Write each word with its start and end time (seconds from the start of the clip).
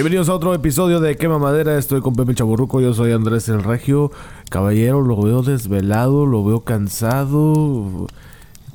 Bienvenidos 0.00 0.30
a 0.30 0.34
otro 0.34 0.54
episodio 0.54 0.98
de 0.98 1.14
Quema 1.18 1.38
Madera. 1.38 1.76
Estoy 1.76 2.00
con 2.00 2.14
Pepe 2.16 2.34
Chaburruco. 2.34 2.80
Yo 2.80 2.94
soy 2.94 3.12
Andrés 3.12 3.50
el 3.50 3.62
Regio. 3.62 4.10
Caballero, 4.48 5.02
lo 5.02 5.20
veo 5.20 5.42
desvelado, 5.42 6.24
lo 6.24 6.42
veo 6.42 6.60
cansado. 6.64 8.06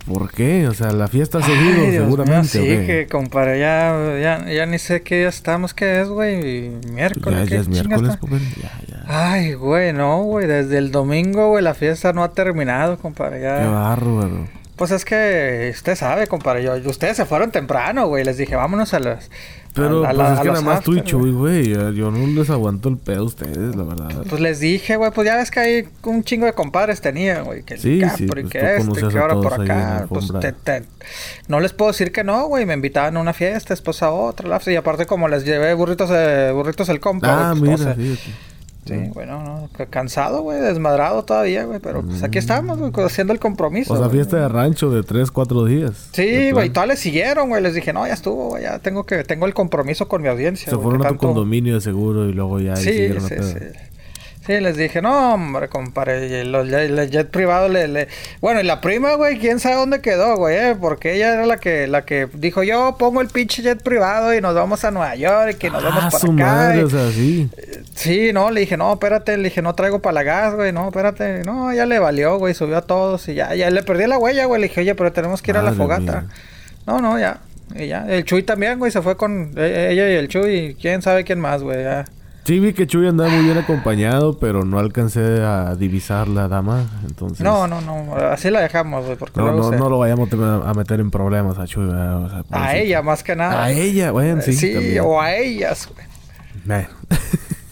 ¿Por 0.06 0.32
qué? 0.32 0.68
O 0.68 0.76
sea, 0.76 0.92
la 0.92 1.08
fiesta 1.08 1.40
ha 1.40 1.42
seguido, 1.42 1.82
Ay, 1.82 1.90
Dios 1.90 2.04
seguramente. 2.04 2.60
mío, 2.60 2.68
¿o 2.68 2.80
sí, 2.80 2.80
qué? 2.82 2.86
que 2.86 3.08
compadre, 3.08 3.60
ya, 3.60 4.20
ya, 4.22 4.54
ya 4.54 4.68
ni 4.68 4.78
sé 4.78 5.02
qué 5.02 5.18
día 5.22 5.30
estamos, 5.30 5.74
qué 5.74 6.02
es, 6.02 6.10
güey. 6.10 6.70
Miércoles. 6.92 7.40
Ya, 7.40 7.46
¿qué 7.46 7.56
ya 7.56 7.62
es 7.62 7.68
miércoles, 7.70 8.18
compadre. 8.18 8.46
Ya, 8.62 8.72
ya. 8.88 9.04
Ay, 9.08 9.54
güey, 9.56 9.94
no, 9.94 10.22
güey. 10.26 10.46
Desde 10.46 10.78
el 10.78 10.92
domingo, 10.92 11.50
güey, 11.50 11.64
la 11.64 11.74
fiesta 11.74 12.14
no 12.14 12.24
ha 12.24 12.34
terminado, 12.34 13.00
compadre. 13.00 13.38
Qué 13.40 13.46
Ya. 13.46 13.68
bárbaro. 13.72 14.48
Pues 14.76 14.92
es 14.92 15.06
que 15.06 15.72
usted 15.74 15.96
sabe, 15.96 16.28
compadre. 16.28 16.62
Yo, 16.64 16.76
ustedes 16.88 17.18
se 17.18 17.26
fueron 17.26 17.50
temprano, 17.50 18.06
güey. 18.08 18.24
Les 18.24 18.38
dije, 18.38 18.56
vámonos 18.56 18.94
a 18.94 19.00
las. 19.00 19.32
Pero 19.76 20.06
a- 20.06 20.10
a 20.10 20.14
pues 20.14 20.28
es 20.32 20.40
a 20.40 20.42
que 20.42 20.48
nada 20.48 20.62
más 20.62 20.84
tú 20.84 20.94
y 20.96 21.02
Chuy, 21.04 21.32
güey. 21.32 21.68
Yo 21.70 22.10
no 22.10 22.26
les 22.28 22.50
aguanto 22.50 22.90
el 22.90 22.98
pedo 22.98 23.20
a 23.20 23.24
ustedes, 23.24 23.76
la 23.76 23.84
verdad. 23.84 24.24
Pues 24.30 24.42
les 24.42 24.60
dije, 24.60 24.96
güey, 24.96 25.12
pues 25.12 25.26
ya 25.26 25.36
ves 25.36 25.52
que 25.52 25.60
hay 25.60 25.88
un 26.04 26.24
chingo 26.24 26.46
de 26.46 26.54
compadres 26.54 27.02
tennían, 27.02 27.44
güey, 27.44 27.64
que 27.64 27.74
el 27.76 27.80
Sí, 27.82 28.00
Capri, 28.00 28.18
sí, 28.18 28.26
pues 28.28 28.46
que 28.52 28.60
tú 28.60 28.96
este, 28.96 29.08
que 29.10 29.20
ahora 29.20 29.36
por 29.36 29.54
ahí 29.62 29.66
acá, 29.70 30.06
pues 30.08 30.32
te- 30.40 30.52
te- 30.54 30.84
no 31.48 31.60
les 31.60 31.74
puedo 31.74 31.92
decir 31.92 32.12
que 32.12 32.24
no, 32.24 32.48
güey, 32.48 32.66
me 32.66 32.74
invitaban 32.74 33.18
a 33.18 33.20
una 33.20 33.34
fiesta, 33.34 33.74
después 33.74 34.02
a 34.02 34.12
otra, 34.12 34.48
la- 34.48 34.62
y 34.66 34.76
aparte 34.76 35.06
como 35.06 35.28
les 35.28 35.44
llevé 35.46 35.74
burritos, 35.74 36.10
eh, 36.14 36.52
burritos 36.54 36.88
el 36.90 37.00
compa, 37.00 37.50
Ah, 37.50 37.54
güey, 37.54 37.72
pues, 37.72 37.80
mira, 37.82 37.94
fíjate. 37.96 38.55
Sí, 38.86 38.94
bueno, 39.16 39.42
no, 39.44 39.70
ca- 39.76 39.88
cansado, 39.88 40.44
güey, 40.44 40.62
desmadrado 40.62 41.24
todavía, 41.26 41.66
güey, 41.66 41.80
pero 41.80 42.04
pues 42.04 42.22
aquí 42.22 42.38
estamos, 42.38 42.78
güey, 42.78 42.92
haciendo 43.04 43.34
el 43.34 43.40
compromiso. 43.40 43.94
O 43.94 43.98
sea, 43.98 44.06
güey. 44.06 44.18
fiesta 44.18 44.38
de 44.38 44.48
rancho 44.48 44.92
de 44.92 45.02
3, 45.02 45.32
4 45.32 45.66
días. 45.66 46.10
Sí, 46.12 46.52
güey, 46.52 46.70
todas 46.70 46.88
les 46.90 47.00
siguieron, 47.00 47.50
güey, 47.50 47.64
les 47.64 47.74
dije, 47.74 47.94
no, 47.94 48.06
ya 48.06 48.14
estuvo, 48.14 48.50
güey, 48.50 48.62
ya 48.64 48.78
tengo 48.80 49.04
que, 49.06 49.24
tengo 49.24 49.48
el 49.48 49.56
compromiso 49.56 50.08
con 50.08 50.22
mi 50.22 50.28
audiencia. 50.28 50.70
Se 50.70 50.78
fueron 50.78 51.02
a 51.02 51.08
tu 51.10 51.14
tanto- 51.16 51.28
condominio 51.28 51.74
de 51.74 51.82
seguro 51.82 52.30
y 52.30 52.34
luego 52.34 52.60
ya 52.60 52.76
Sí, 52.76 52.92
sí, 53.20 53.36
sí. 53.42 53.56
Sí, 54.46 54.60
les 54.60 54.78
dije, 54.78 55.02
no, 55.02 55.34
hombre, 55.34 55.70
compadre, 55.70 56.42
el, 56.42 57.10
jet 57.10 57.30
privado 57.32 57.68
le, 57.68 57.88
le... 57.88 58.08
Bueno, 58.42 58.62
y 58.62 58.64
la 58.64 58.80
prima, 58.80 59.16
güey, 59.16 59.40
quién 59.40 59.60
sabe 59.60 59.76
dónde 59.78 60.02
quedó, 60.02 60.36
güey, 60.38 60.56
eh? 60.56 60.76
porque 60.80 61.16
ella 61.16 61.34
era 61.34 61.48
la 61.48 61.58
que, 61.58 61.88
la 61.88 62.06
que 62.06 62.28
dijo, 62.32 62.62
yo 62.62 62.96
pongo 63.00 63.22
el 63.22 63.28
pinche 63.30 63.64
jet 63.64 63.82
privado 63.82 64.36
y 64.36 64.42
nos 64.42 64.54
vamos 64.54 64.86
a 64.86 64.92
Nueva 64.92 65.16
York 65.16 65.54
y 65.54 65.56
que 65.56 65.72
nos 65.72 65.84
vamos 65.84 66.04
Ah, 66.04 66.10
para 66.12 66.20
su 66.20 66.28
acá. 66.32 66.46
madre, 66.46 66.80
y- 66.80 66.84
o 66.84 66.90
sea, 66.92 67.10
sí. 67.12 67.50
Sí, 67.96 68.34
no, 68.34 68.52
le 68.52 68.60
dije, 68.62 68.78
no, 68.78 68.94
espérate, 68.94 69.36
le 69.36 69.46
dije, 69.46 69.64
no 69.64 69.74
traigo 69.74 70.00
para 70.00 70.14
la 70.14 70.22
gas, 70.24 70.54
güey, 70.54 70.72
no, 70.72 70.90
espérate, 70.90 71.42
no, 71.44 71.74
ya 71.74 71.88
le 71.88 71.98
valió, 71.98 72.38
güey, 72.38 72.54
subió 72.54 72.78
a 72.78 72.82
todos 72.84 73.28
y 73.30 73.34
ya, 73.34 73.56
ya 73.56 73.72
le 73.72 73.82
perdí 73.82 74.06
la 74.06 74.20
huella, 74.20 74.46
güey, 74.46 74.62
le 74.62 74.68
dije, 74.68 74.82
oye, 74.82 74.94
pero 74.94 75.12
tenemos 75.12 75.42
que 75.42 75.50
ir 75.52 75.58
a 75.58 75.64
la 75.64 75.74
fogata. 75.74 76.02
mía. 76.22 76.26
No, 76.86 77.02
no, 77.02 77.18
ya, 77.18 77.40
y 77.74 77.88
ya, 77.88 78.06
el 78.08 78.24
Chuy 78.26 78.44
también, 78.44 78.78
güey, 78.78 78.92
se 78.92 79.02
fue 79.02 79.18
con 79.18 79.54
e- 79.58 79.90
ella 79.92 80.08
y 80.08 80.14
el 80.18 80.28
Chuy 80.28 80.56
y 80.56 80.76
quién 80.76 81.02
sabe 81.02 81.24
quién 81.24 81.40
más, 81.40 81.64
güey, 81.64 81.82
ya. 81.84 82.06
Sí, 82.46 82.60
vi 82.60 82.74
que 82.74 82.86
Chuy 82.86 83.08
andaba 83.08 83.30
muy 83.32 83.44
bien 83.46 83.58
acompañado, 83.58 84.38
pero 84.38 84.64
no 84.66 84.78
alcancé 84.78 85.42
a 85.42 85.76
divisar 85.76 86.28
la 86.28 86.48
dama, 86.48 86.84
entonces... 87.08 87.42
No, 87.42 87.68
no, 87.68 87.82
no, 87.82 88.14
así 88.16 88.52
la 88.52 88.62
dejamos, 88.62 89.04
güey, 89.06 89.18
porque 89.18 89.40
No, 89.40 89.52
no, 89.52 89.70
se- 89.72 89.78
no 89.78 89.90
lo 89.90 89.98
vayamos 89.98 90.30
a 90.32 90.74
meter 90.76 91.00
en 91.00 91.10
problemas 91.10 91.58
a 91.58 91.66
Chuy. 91.66 91.86
O 91.86 91.90
sea, 92.30 92.40
A 92.40 92.44
pobrecito. 92.44 92.76
ella, 92.84 93.02
más 93.02 93.24
que 93.24 93.36
nada. 93.36 93.64
A 93.64 93.72
ella, 93.72 94.12
bueno, 94.12 94.42
sí, 94.44 94.54
Sí, 94.54 94.74
también. 94.74 95.00
o 95.04 95.20
a 95.20 95.34
ellas, 95.36 95.90
güey. 95.92 96.86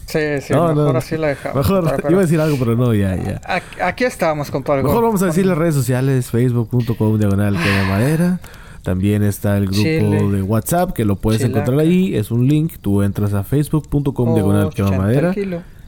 Sí, 0.08 0.20
sí, 0.42 0.54
No, 0.54 0.68
mejor 0.76 0.94
no, 0.94 0.98
así 1.00 1.18
la 1.18 1.28
dejamos. 1.28 1.58
Mejor, 1.58 1.84
Pero- 1.86 1.96
pero- 1.98 2.12
iba 2.12 2.20
a 2.20 2.24
decir 2.24 2.40
algo, 2.42 2.58
pero 2.60 2.76
no, 2.76 2.94
ya, 2.94 3.16
ya. 3.16 3.42
Aquí, 3.46 3.82
aquí 3.82 4.04
estamos, 4.06 4.52
compadre. 4.52 4.84
Mejor 4.84 5.04
vamos 5.04 5.22
a 5.24 5.28
decir 5.28 5.46
las 5.46 5.58
redes 5.58 5.74
sociales, 5.74 6.30
facebook.com 6.30 7.18
diagonal 7.18 7.58
que 7.62 7.70
de 7.70 7.84
madera. 7.86 8.40
También 8.84 9.24
está 9.24 9.58
el 9.58 9.66
grupo 9.68 9.82
Chile. 9.82 10.30
de 10.32 10.42
WhatsApp 10.42 10.92
que 10.92 11.06
lo 11.06 11.16
puedes 11.16 11.42
Chilaca. 11.42 11.60
encontrar 11.62 11.80
ahí. 11.86 12.16
Es 12.16 12.32
un 12.32 12.48
link. 12.48 12.74
Tú 12.82 13.02
entras 13.02 13.34
a 13.34 13.44
facebook.com 13.44 14.36
diagonal 14.36 14.70
quema 14.74 14.90
80 14.90 15.02
madera. 15.02 15.34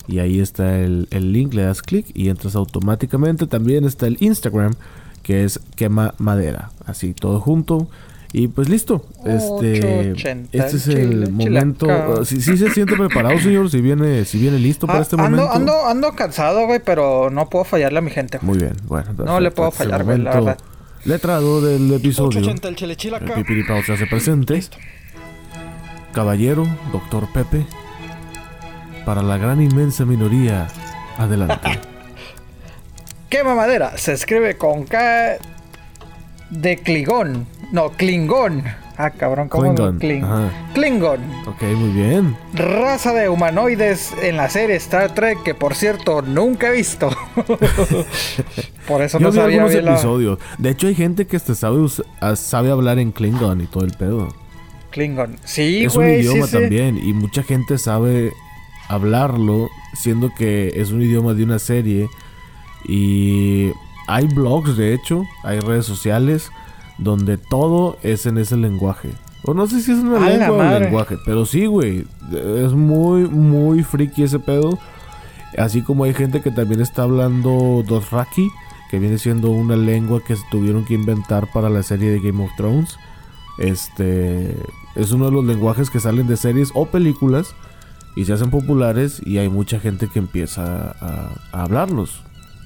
Y 0.07 0.19
ahí 0.19 0.39
está 0.39 0.79
el, 0.79 1.07
el 1.11 1.31
link, 1.33 1.53
le 1.53 1.63
das 1.63 1.81
clic 1.81 2.06
y 2.13 2.29
entras 2.29 2.56
automáticamente. 2.56 3.47
También 3.47 3.85
está 3.85 4.07
el 4.07 4.17
Instagram 4.19 4.73
que 5.23 5.44
es 5.44 5.59
quema 5.75 6.13
madera. 6.19 6.72
Así 6.85 7.13
todo 7.13 7.39
junto. 7.39 7.88
Y 8.31 8.47
pues 8.50 8.69
listo. 8.69 9.06
Este, 9.25 10.12
880 10.12 10.50
este 10.66 10.77
es 10.77 10.88
el 10.88 11.09
chile, 11.09 11.29
momento. 11.31 11.85
chilaca. 11.88 12.25
Si 12.25 12.41
sí, 12.41 12.57
se 12.57 12.69
siente 12.69 12.95
preparado, 12.95 13.39
señor. 13.39 13.69
Si 13.72 13.81
viene, 13.81 14.25
si 14.25 14.38
viene 14.38 14.59
listo 14.59 14.88
para 14.88 15.00
Ah, 15.00 15.01
este 15.03 15.16
ando, 15.16 15.38
momento. 15.38 15.51
ando, 15.53 15.85
ando 15.88 16.12
cansado, 16.13 16.66
güey, 16.67 16.79
pero 16.83 17.29
no 17.29 17.50
puedo 17.50 17.63
fallarle 17.66 18.00
a 18.00 18.01
mi 18.01 18.12
gente. 18.12 18.38
güey. 18.38 18.47
Muy 18.50 18.57
bien, 18.59 18.73
bueno. 18.88 19.12
No 19.25 19.39
le 19.39 19.51
puedo 19.51 19.69
Este 19.69 19.83
fallar, 19.85 20.03
güey, 20.03 20.17
la 20.19 20.31
verdad. 20.33 20.57
Letrado 21.05 21.61
del 21.61 21.93
episodio. 21.93 22.39
880 22.39 22.67
el 22.67 22.75
chile 22.75 22.93
El 22.93 22.97
chilaca. 22.97 23.35
Pipiripao 23.35 23.83
se 23.83 23.93
hace 23.93 24.07
presente. 24.07 24.55
Listo. 24.55 24.77
Caballero, 26.13 26.67
doctor 26.91 27.31
Pepe. 27.31 27.66
Para 29.05 29.21
la 29.21 29.38
gran 29.38 29.61
inmensa 29.61 30.03
minoría, 30.03 30.67
adelante. 31.17 31.79
Quema 33.29 33.53
madera. 33.53 33.97
Se 33.97 34.13
escribe 34.13 34.57
con 34.57 34.85
K 34.85 35.38
de 36.49 36.77
Klingon. 36.77 37.45
No, 37.71 37.91
Klingon. 37.91 38.63
Ah, 38.97 39.09
cabrón, 39.09 39.50
¿cómo? 39.50 39.63
Klingon, 39.75 40.00
Kling-. 40.00 40.50
Klingon. 40.73 41.19
ok, 41.47 41.61
muy 41.75 41.89
bien. 41.89 42.35
Raza 42.53 43.11
de 43.13 43.28
humanoides 43.28 44.13
en 44.23 44.38
la 44.38 44.50
serie 44.50 44.78
Star 44.78 45.13
Trek 45.13 45.44
que 45.44 45.53
por 45.53 45.75
cierto 45.75 46.22
nunca 46.22 46.69
he 46.69 46.72
visto. 46.72 47.09
por 48.88 49.01
eso 49.01 49.19
Yo 49.19 49.25
no 49.28 49.31
vi 49.31 49.38
sabía 49.38 49.56
algunos 49.57 49.72
bien 49.72 49.85
la- 49.85 49.91
episodios. 49.94 50.39
De 50.57 50.69
hecho, 50.69 50.88
hay 50.88 50.95
gente 50.95 51.28
que 51.28 51.39
sabe, 51.39 51.85
ah, 52.22 52.35
sabe 52.35 52.72
hablar 52.72 53.00
en 53.00 53.11
Klingon 53.11 53.61
y 53.61 53.66
todo 53.67 53.83
el 53.83 53.91
pedo. 53.91 54.33
Klingon. 54.91 55.35
Sí, 55.44 55.83
es 55.83 55.95
un 55.95 56.06
sí, 56.06 56.12
idioma 56.12 56.47
sí. 56.47 56.53
también. 56.53 56.97
Y 56.97 57.13
mucha 57.13 57.44
gente 57.44 57.77
sabe 57.77 58.31
hablarlo, 58.88 59.69
siendo 59.94 60.33
que 60.33 60.72
es 60.75 60.91
un 60.91 61.01
idioma 61.01 61.33
de 61.33 61.44
una 61.44 61.59
serie. 61.59 62.07
Y 62.88 63.72
hay 64.07 64.27
blogs, 64.27 64.77
de 64.77 64.94
hecho, 64.94 65.25
hay 65.44 65.59
redes 65.59 65.85
sociales 65.85 66.50
donde 66.97 67.38
todo 67.38 67.97
es 68.03 68.25
en 68.25 68.38
ese 68.38 68.57
lenguaje. 68.57 69.09
O 69.44 69.53
no 69.53 69.67
sé 69.67 69.81
si 69.81 69.91
es 69.91 70.00
una 70.00 70.17
¡A 70.17 70.29
la 70.29 70.38
lengua 70.38 70.75
o 70.75 70.79
lenguaje, 70.79 71.17
pero 71.25 71.45
sí, 71.45 71.66
güey. 71.66 72.06
Es 72.33 72.73
muy, 72.73 73.28
muy 73.28 73.83
friki 73.83 74.23
ese 74.23 74.39
pedo. 74.39 74.79
Así 75.57 75.81
como 75.81 76.03
hay 76.03 76.13
gente 76.13 76.41
que 76.41 76.51
también 76.51 76.81
está 76.81 77.03
hablando 77.03 77.83
Dothraki, 77.88 78.50
que 78.89 79.00
viene 79.00 79.17
siendo 79.17 79.51
una 79.51 79.75
lengua 79.75 80.22
que 80.23 80.35
se 80.35 80.44
tuvieron 80.50 80.83
que 80.83 80.95
inventar 80.95 81.47
para 81.53 81.69
la 81.69 81.83
serie 81.83 82.09
de 82.09 82.19
Game 82.19 82.44
of 82.44 82.51
Thrones. 82.57 82.97
Este 83.57 84.56
es 84.95 85.12
uno 85.12 85.25
de 85.25 85.31
los 85.31 85.45
lenguajes 85.45 85.89
que 85.89 86.00
salen 86.00 86.27
de 86.27 86.38
series 86.38 86.71
o 86.74 86.88
películas 86.88 87.56
y 88.15 88.25
se 88.25 88.33
hacen 88.33 88.50
populares 88.50 89.21
y 89.25 89.38
hay 89.38 89.50
mucha 89.50 89.80
gente 89.80 90.07
que 90.07 90.19
empieza 90.19 90.92
a, 91.00 91.30
a 91.51 91.63
hablarlos. 91.63 92.24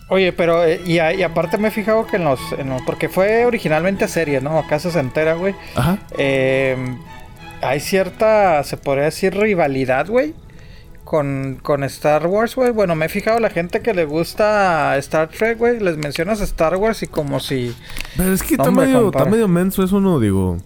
Oye, 0.09 0.33
pero 0.33 0.63
eh, 0.65 0.81
y, 0.85 0.97
a- 0.99 1.13
y 1.13 1.21
aparte 1.23 1.57
me 1.57 1.67
he 1.67 1.71
fijado 1.71 2.05
que 2.07 2.15
en 2.17 2.23
los, 2.23 2.39
en 2.57 2.69
los- 2.69 2.81
porque 2.81 3.09
fue 3.09 3.45
originalmente 3.45 4.07
serie, 4.07 4.41
¿no? 4.41 4.57
Acá 4.57 4.79
se 4.79 4.97
entera, 4.99 5.35
güey. 5.35 5.53
Ajá. 5.75 5.97
Eh, 6.17 6.75
hay 7.61 7.79
cierta, 7.79 8.63
se 8.63 8.77
podría 8.77 9.05
decir, 9.05 9.35
rivalidad, 9.37 10.07
güey. 10.07 10.33
Con, 11.03 11.59
con 11.63 11.83
Star 11.85 12.27
Wars, 12.27 12.55
güey. 12.55 12.69
Bueno, 12.71 12.95
me 12.95 13.07
he 13.07 13.09
fijado 13.09 13.39
la 13.39 13.49
gente 13.49 13.81
que 13.81 13.95
le 13.95 14.05
gusta 14.05 14.95
Star 14.97 15.27
Trek, 15.29 15.57
güey. 15.57 15.79
Les 15.79 15.97
mencionas 15.97 16.39
Star 16.41 16.75
Wars 16.75 17.01
y 17.01 17.07
como 17.07 17.39
si... 17.39 17.75
Pero 18.15 18.31
es 18.31 18.43
que 18.43 18.57
No, 18.57 18.63
está, 18.65 18.71
medio, 18.71 19.07
está 19.09 19.25
medio 19.25 19.47
menso 19.47 19.83
eso, 19.83 19.99
no 19.99 20.19
digo. 20.19 20.57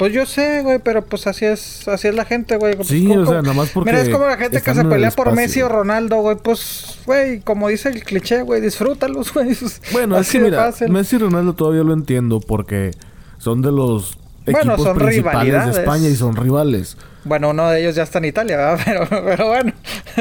Pues 0.00 0.14
yo 0.14 0.24
sé, 0.24 0.62
güey, 0.62 0.78
pero 0.78 1.04
pues 1.04 1.26
así 1.26 1.44
es, 1.44 1.86
así 1.86 2.08
es 2.08 2.14
la 2.14 2.24
gente, 2.24 2.56
güey. 2.56 2.74
Pues, 2.74 2.88
Sí, 2.88 3.06
como- 3.06 3.20
o 3.20 3.26
sea, 3.26 3.42
nada 3.42 3.52
más 3.52 3.68
porque 3.68 3.90
Mira, 3.90 4.02
es 4.02 4.08
como 4.08 4.24
la 4.26 4.38
gente 4.38 4.62
que 4.62 4.74
se 4.74 4.84
pelea 4.86 5.10
por. 5.10 5.32
Messi 5.32 5.60
o 5.60 5.68
Ronaldo, 5.68 6.16
güey. 6.22 6.36
Pues, 6.42 7.00
güey, 7.04 7.40
como 7.40 7.68
dice 7.68 7.90
el 7.90 8.02
cliché, 8.02 8.40
güey, 8.40 8.62
disfrútalos, 8.62 9.30
güey. 9.34 9.54
Bueno, 9.92 10.18
es 10.18 10.30
que 10.30 10.40
mira, 10.40 10.56
fácil. 10.56 10.88
Messi 10.88 11.16
y 11.16 11.18
Ronaldo 11.18 11.52
todavía 11.52 11.82
lo 11.82 11.92
entiendo 11.92 12.40
porque 12.40 12.92
son 13.36 13.60
de 13.60 13.72
los 13.72 14.16
Bueno, 14.46 14.58
equipos 14.72 14.82
son 14.84 14.96
principales 14.96 15.66
de. 15.66 15.70
España 15.82 16.08
y 16.08 16.16
son 16.16 16.34
rivales. 16.34 16.96
Bueno, 17.24 17.50
uno 17.50 17.68
de 17.68 17.82
ellos 17.82 17.94
ya 17.94 18.04
está 18.04 18.20
en 18.20 18.24
Italia, 18.24 18.56
¿verdad? 18.56 18.80
Pero, 18.86 19.06
pero 19.26 19.48
bueno. 19.48 19.72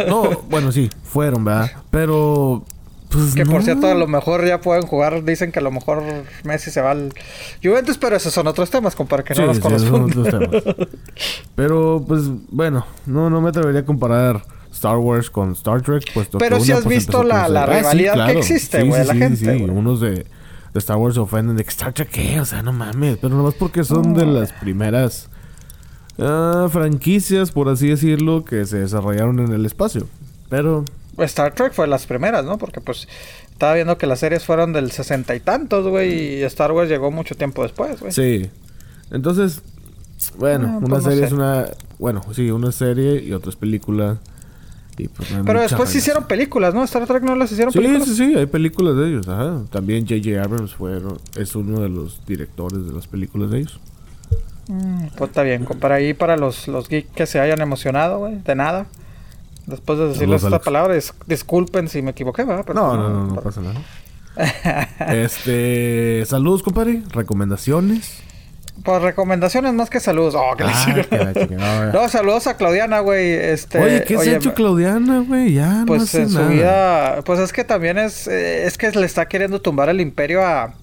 No, 0.09 0.41
bueno, 0.49 0.73
sí, 0.73 0.89
fueron, 1.05 1.45
¿verdad? 1.45 1.71
Pero 1.89 2.65
pues 3.09 3.33
Que 3.35 3.45
por 3.45 3.63
cierto, 3.63 3.87
a 3.87 3.95
lo 3.95 4.07
mejor 4.07 4.45
ya 4.45 4.61
pueden 4.61 4.83
jugar. 4.85 5.23
Dicen 5.23 5.51
que 5.51 5.59
a 5.59 5.61
lo 5.63 5.71
mejor 5.71 6.03
Messi 6.43 6.69
se 6.71 6.81
va 6.81 6.91
al 6.91 7.13
Juventus, 7.63 7.97
pero 7.97 8.15
esos 8.15 8.33
son 8.33 8.47
otros 8.47 8.69
temas, 8.69 8.95
compadre, 8.95 9.23
que 9.23 9.33
Sí, 9.35 9.41
no 9.41 9.47
nos 9.47 9.57
sí, 9.57 9.61
temas. 10.23 10.63
Pero 11.55 12.03
pues 12.07 12.23
bueno, 12.49 12.85
no 13.05 13.29
no 13.29 13.41
me 13.41 13.49
atrevería 13.49 13.81
a 13.81 13.85
comparar 13.85 14.43
Star 14.71 14.97
Wars 14.97 15.29
con 15.29 15.51
Star 15.53 15.81
Trek, 15.81 16.03
puesto 16.13 16.37
Pero 16.37 16.57
que 16.57 16.63
una, 16.63 16.75
has 16.75 16.83
pues, 16.83 16.97
visto 16.97 17.23
la- 17.23 17.49
la 17.49 17.65
serie. 17.65 17.79
rivalidad 17.79 18.27
que 18.27 18.37
existe, 18.39 18.83
güey, 18.83 19.05
la 19.05 19.13
sí, 19.13 19.19
gente, 19.19 19.37
sí, 19.37 19.45
güey. 19.45 19.69
unos 19.69 19.99
de, 19.99 20.09
de 20.11 20.25
Star 20.75 20.97
Wars 20.97 21.15
se 21.15 21.19
ofenden 21.21 21.55
de 21.57 21.63
que 21.63 21.69
Star 21.71 21.91
Trek 21.93 22.09
qué, 22.09 22.39
o 22.39 22.45
sea, 22.45 22.61
no 22.61 22.71
mames, 22.71 23.17
pero 23.17 23.35
nomás 23.35 23.55
porque 23.55 23.83
son 23.83 24.13
de 24.13 24.25
las 24.25 24.53
primeras 24.53 25.29
ah, 26.19 26.67
franquicias, 26.71 27.51
por 27.51 27.67
así 27.69 27.87
decirlo, 27.89 28.45
que 28.45 28.65
se 28.65 28.77
desarrollaron 28.77 29.39
en 29.39 29.51
el 29.51 29.65
espacio. 29.65 30.07
Pero 30.49 30.85
Star 31.25 31.53
Trek 31.53 31.73
fue 31.73 31.87
las 31.87 32.05
primeras, 32.05 32.45
¿no? 32.45 32.57
Porque 32.57 32.81
pues 32.81 33.07
estaba 33.51 33.73
viendo 33.75 33.97
que 33.97 34.07
las 34.07 34.19
series 34.19 34.45
fueron 34.45 34.73
del 34.73 34.91
sesenta 34.91 35.35
y 35.35 35.39
tantos, 35.39 35.87
güey, 35.87 36.39
y 36.39 36.43
Star 36.43 36.71
Wars 36.71 36.89
llegó 36.89 37.11
mucho 37.11 37.35
tiempo 37.35 37.63
después, 37.63 37.99
güey. 37.99 38.11
Sí. 38.11 38.49
Entonces, 39.11 39.61
Bueno, 40.37 40.67
Ah, 40.73 40.77
una 40.77 40.87
pues 40.87 41.03
no 41.03 41.09
serie 41.09 41.19
sé. 41.21 41.25
es 41.27 41.31
una. 41.31 41.65
Bueno, 41.97 42.21
sí, 42.33 42.51
una 42.51 42.71
serie 42.71 43.23
y 43.23 43.31
otra 43.33 43.49
es 43.49 43.55
película. 43.55 44.17
Y 44.97 45.07
pues 45.07 45.31
no 45.31 45.45
Pero 45.45 45.61
después 45.61 45.89
se 45.89 45.99
hicieron 45.99 46.25
películas, 46.27 46.73
¿no? 46.73 46.83
Star 46.83 47.07
Trek 47.07 47.23
no 47.23 47.33
las 47.35 47.49
hicieron 47.53 47.71
Sí, 47.71 47.79
películas. 47.79 48.05
sí, 48.09 48.15
sí, 48.15 48.35
hay 48.35 48.45
películas 48.47 48.97
de 48.97 49.07
ellos. 49.07 49.27
Ajá. 49.29 49.61
También 49.71 50.05
J.J. 50.05 50.43
Abrams 50.43 50.73
fueron, 50.75 51.17
es 51.37 51.55
uno 51.55 51.79
de 51.79 51.87
los 51.87 52.25
directores 52.25 52.85
de 52.85 52.91
las 52.91 53.07
películas 53.07 53.49
de 53.49 53.59
ellos. 53.59 53.79
Mm, 54.67 55.05
pues 55.17 55.29
está 55.29 55.41
bien, 55.43 55.65
para 55.79 55.95
ahí 55.95 56.13
para 56.13 56.35
los, 56.35 56.67
los 56.67 56.89
geeks 56.89 57.09
que 57.15 57.25
se 57.25 57.39
hayan 57.39 57.61
emocionado, 57.61 58.19
güey, 58.19 58.39
de 58.43 58.55
nada. 58.55 58.87
Después 59.69 59.99
de 59.99 60.07
decirles 60.09 60.43
esta 60.43 60.59
palabra, 60.59 60.95
dis- 60.95 61.13
disculpen 61.27 61.87
si 61.87 62.01
me 62.01 62.11
equivoqué, 62.11 62.43
¿verdad? 62.43 62.63
Pero 62.65 62.79
No, 62.81 62.97
no, 62.97 63.09
no, 63.09 63.23
no 63.27 63.29
pero- 63.35 63.41
pasa 63.43 63.61
nada. 63.61 63.79
este, 65.23 66.23
saludos, 66.25 66.63
compadre. 66.63 67.01
Recomendaciones. 67.11 68.21
Pues 68.83 69.01
recomendaciones 69.01 69.73
más 69.73 69.89
que 69.89 69.99
saludos. 69.99 70.35
Oh, 70.37 70.55
que 70.55 70.63
Ah, 70.63 71.33
chingada. 71.33 71.91
No, 71.91 72.07
saludos 72.07 72.47
a 72.47 72.55
Claudiana, 72.55 72.99
güey. 73.01 73.33
Este, 73.33 73.77
Oye, 73.77 74.03
¿qué 74.05 74.15
has 74.15 74.25
hecho 74.27 74.53
Claudiana, 74.53 75.19
güey? 75.19 75.53
Ya 75.53 75.79
no 75.79 75.85
Pues 75.85 76.03
hace 76.03 76.21
en 76.21 76.29
su 76.29 76.47
vida, 76.47 77.21
pues 77.25 77.39
es 77.41 77.51
que 77.51 77.65
también 77.65 77.97
es, 77.97 78.27
eh, 78.27 78.65
es 78.65 78.77
que 78.77 78.89
le 78.91 79.05
está 79.05 79.27
queriendo 79.27 79.61
tumbar 79.61 79.89
el 79.89 79.99
imperio 79.99 80.45
a, 80.45 80.73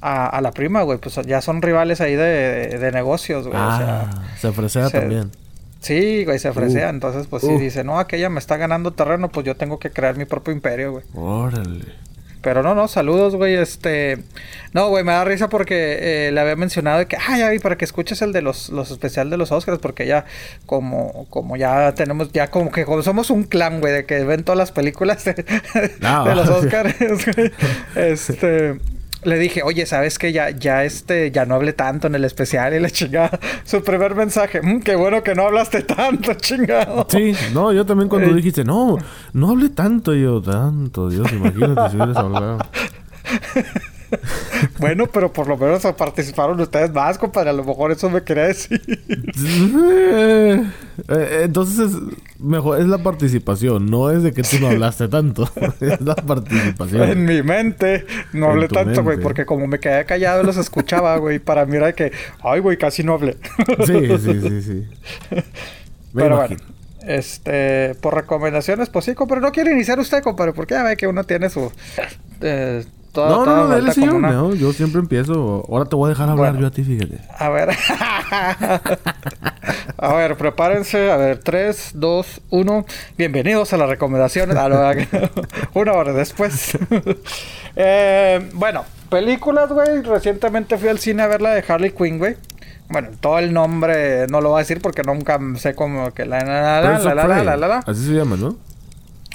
a, 0.00 0.26
a 0.26 0.40
la 0.40 0.52
prima, 0.52 0.82
güey. 0.82 0.96
Pues 0.98 1.16
ya 1.26 1.42
son 1.42 1.60
rivales 1.60 2.00
ahí 2.00 2.14
de, 2.14 2.78
de 2.78 2.92
negocios, 2.92 3.46
güey. 3.46 3.58
o 3.58 3.62
Ah, 3.62 3.76
sea, 3.78 4.22
se 4.40 4.48
ofrecea 4.48 4.88
se- 4.88 5.00
también. 5.00 5.30
Sí, 5.84 6.24
güey, 6.24 6.38
se 6.38 6.48
ofrecea. 6.48 6.86
Uh, 6.86 6.90
Entonces, 6.90 7.26
pues 7.28 7.42
sí 7.42 7.52
uh. 7.52 7.58
dice, 7.58 7.84
no, 7.84 7.98
aquella 7.98 8.30
me 8.30 8.40
está 8.40 8.56
ganando 8.56 8.92
terreno, 8.92 9.30
pues 9.30 9.46
yo 9.46 9.56
tengo 9.56 9.78
que 9.78 9.90
crear 9.90 10.16
mi 10.16 10.24
propio 10.24 10.52
imperio, 10.52 10.92
güey. 10.92 11.04
Órale. 11.14 12.04
Pero 12.44 12.62
no, 12.62 12.74
no, 12.74 12.88
saludos, 12.88 13.34
güey. 13.36 13.54
Este. 13.54 14.22
No, 14.74 14.90
güey, 14.90 15.02
me 15.02 15.12
da 15.12 15.24
risa 15.24 15.48
porque 15.48 16.26
eh, 16.26 16.30
le 16.30 16.38
había 16.38 16.56
mencionado 16.56 16.98
de 16.98 17.06
que, 17.06 17.16
ya 17.38 17.48
vi, 17.48 17.58
para 17.58 17.78
que 17.78 17.86
escuches 17.86 18.20
el 18.20 18.32
de 18.32 18.42
los, 18.42 18.68
los 18.68 18.90
especial 18.90 19.30
de 19.30 19.38
los 19.38 19.50
Oscars, 19.50 19.78
porque 19.78 20.06
ya, 20.06 20.26
como, 20.66 21.26
como 21.30 21.56
ya 21.56 21.94
tenemos, 21.94 22.32
ya 22.32 22.50
como 22.50 22.70
que 22.70 22.84
como 22.84 23.02
somos 23.02 23.30
un 23.30 23.44
clan, 23.44 23.80
güey, 23.80 23.94
de 23.94 24.04
que 24.04 24.24
ven 24.24 24.44
todas 24.44 24.58
las 24.58 24.72
películas 24.72 25.24
de, 25.24 25.32
de 25.32 26.34
los. 26.34 26.48
Oscars, 26.50 26.94
güey. 27.34 27.50
Este. 27.96 28.78
Le 29.24 29.38
dije, 29.38 29.62
oye, 29.62 29.86
¿sabes 29.86 30.18
que 30.18 30.32
Ya, 30.32 30.50
ya 30.50 30.84
este, 30.84 31.30
ya 31.30 31.44
no 31.46 31.54
hablé 31.54 31.72
tanto 31.72 32.06
en 32.06 32.14
el 32.14 32.24
especial 32.24 32.74
y 32.74 32.80
la 32.80 32.90
chingada. 32.90 33.38
Su 33.64 33.82
primer 33.82 34.14
mensaje, 34.14 34.60
"Mm, 34.62 34.80
qué 34.80 34.94
bueno 34.96 35.22
que 35.22 35.34
no 35.34 35.46
hablaste 35.46 35.82
tanto, 35.96 36.34
chingado. 36.34 37.06
Sí, 37.08 37.34
no, 37.52 37.72
yo 37.72 37.84
también 37.86 38.08
cuando 38.08 38.30
Eh. 38.30 38.34
dijiste, 38.34 38.64
no, 38.64 38.98
no 39.32 39.50
hablé 39.50 39.68
tanto, 39.70 40.14
yo, 40.14 40.40
tanto, 40.42 41.08
Dios, 41.08 41.30
imagínate 41.32 41.90
si 41.90 41.96
hubieras 41.96 42.16
hablado. 42.16 42.58
Bueno, 44.78 45.06
pero 45.06 45.32
por 45.32 45.46
lo 45.46 45.56
menos 45.56 45.82
participaron 45.96 46.60
ustedes 46.60 46.92
más, 46.92 47.18
compadre. 47.18 47.50
A 47.50 47.52
lo 47.52 47.64
mejor 47.64 47.92
eso 47.92 48.10
me 48.10 48.22
quería 48.22 48.44
decir. 48.44 48.80
Eh, 50.16 50.62
eh, 51.08 51.40
Entonces, 51.44 51.90
es 51.90 51.92
mejor, 52.38 52.80
es 52.80 52.86
la 52.86 52.98
participación, 52.98 53.86
no 53.86 54.10
es 54.10 54.22
de 54.22 54.32
que 54.32 54.42
tú 54.42 54.58
no 54.60 54.68
hablaste 54.68 55.08
tanto, 55.08 55.48
es 55.80 56.00
la 56.00 56.14
participación. 56.14 57.02
En 57.10 57.24
mi 57.24 57.42
mente 57.42 58.06
no 58.32 58.46
En 58.46 58.52
hablé 58.52 58.68
tanto, 58.68 59.02
güey, 59.02 59.18
porque 59.18 59.44
como 59.44 59.66
me 59.66 59.80
quedé 59.80 60.04
callado 60.04 60.42
y 60.42 60.46
los 60.46 60.56
escuchaba, 60.56 61.16
güey, 61.16 61.38
para 61.38 61.66
mí 61.66 61.76
era 61.76 61.92
que, 61.94 62.12
ay, 62.42 62.60
güey, 62.60 62.76
casi 62.78 63.02
no 63.02 63.14
hablé. 63.14 63.36
Sí, 63.86 64.18
sí, 64.18 64.40
sí, 64.40 64.62
sí. 64.62 64.86
Me 66.12 66.22
Pero 66.22 66.36
imagino. 66.36 66.60
bueno, 66.60 66.74
este, 67.06 67.94
por 67.96 68.14
recomendaciones, 68.14 68.88
pues 68.88 69.04
sí, 69.04 69.14
compadre. 69.14 69.42
No 69.42 69.52
quiere 69.52 69.72
iniciar 69.72 69.98
usted, 69.98 70.22
compadre, 70.22 70.52
porque 70.52 70.74
ya 70.74 70.82
ve 70.82 70.96
que 70.96 71.06
uno 71.06 71.24
tiene 71.24 71.50
su. 71.50 71.70
Eh, 72.40 72.84
toda- 73.14 73.28
No, 73.30 73.44
toda 73.44 73.56
no, 73.56 73.62
no, 73.64 73.68
dale, 73.68 73.92
señor. 73.92 74.20
no, 74.20 74.54
yo 74.54 74.72
siempre 74.74 75.00
empiezo. 75.00 75.64
Ahora 75.70 75.86
te 75.86 75.96
voy 75.96 76.08
a 76.08 76.10
dejar 76.10 76.28
hablar 76.28 76.52
Bueno. 76.52 76.60
yo 76.60 76.66
a 76.66 76.70
ti, 76.70 76.84
fíjate. 76.84 77.18
A 77.38 77.48
ver. 77.48 77.70
a 79.98 80.14
ver, 80.14 80.36
prepárense. 80.36 81.10
A 81.10 81.16
ver, 81.16 81.38
3, 81.38 81.92
2, 81.94 82.40
1. 82.50 82.86
Bienvenidos 83.16 83.72
a 83.72 83.76
las 83.76 83.88
recomendaciones. 83.88 84.56
Ah, 84.56 84.68
no, 84.68 84.78
Una 85.80 85.92
hora 85.92 86.12
después. 86.12 86.76
Eh, 87.76 88.50
bueno, 88.54 88.84
películas, 89.10 89.68
güey. 89.72 90.00
Recientemente 90.02 90.78
fui 90.78 90.88
al 90.88 91.00
cine 91.00 91.24
a 91.24 91.26
ver 91.26 91.42
la 91.42 91.50
de 91.50 91.64
Harley 91.66 91.90
Quinn, 91.90 92.18
güey. 92.18 92.36
Bueno, 92.88 93.08
todo 93.18 93.40
el 93.40 93.52
nombre 93.52 94.28
no 94.28 94.40
lo 94.40 94.50
voy 94.50 94.58
a 94.58 94.60
decir 94.60 94.80
porque 94.80 95.02
nunca 95.02 95.40
sé 95.56 95.74
cómo 95.74 96.14
que 96.14 96.24
la 96.24 96.38
la 96.44 97.42
la 97.42 97.56
la. 97.56 97.78
Así 97.84 98.06
se 98.06 98.12
llama, 98.12 98.36
¿no? 98.36 98.54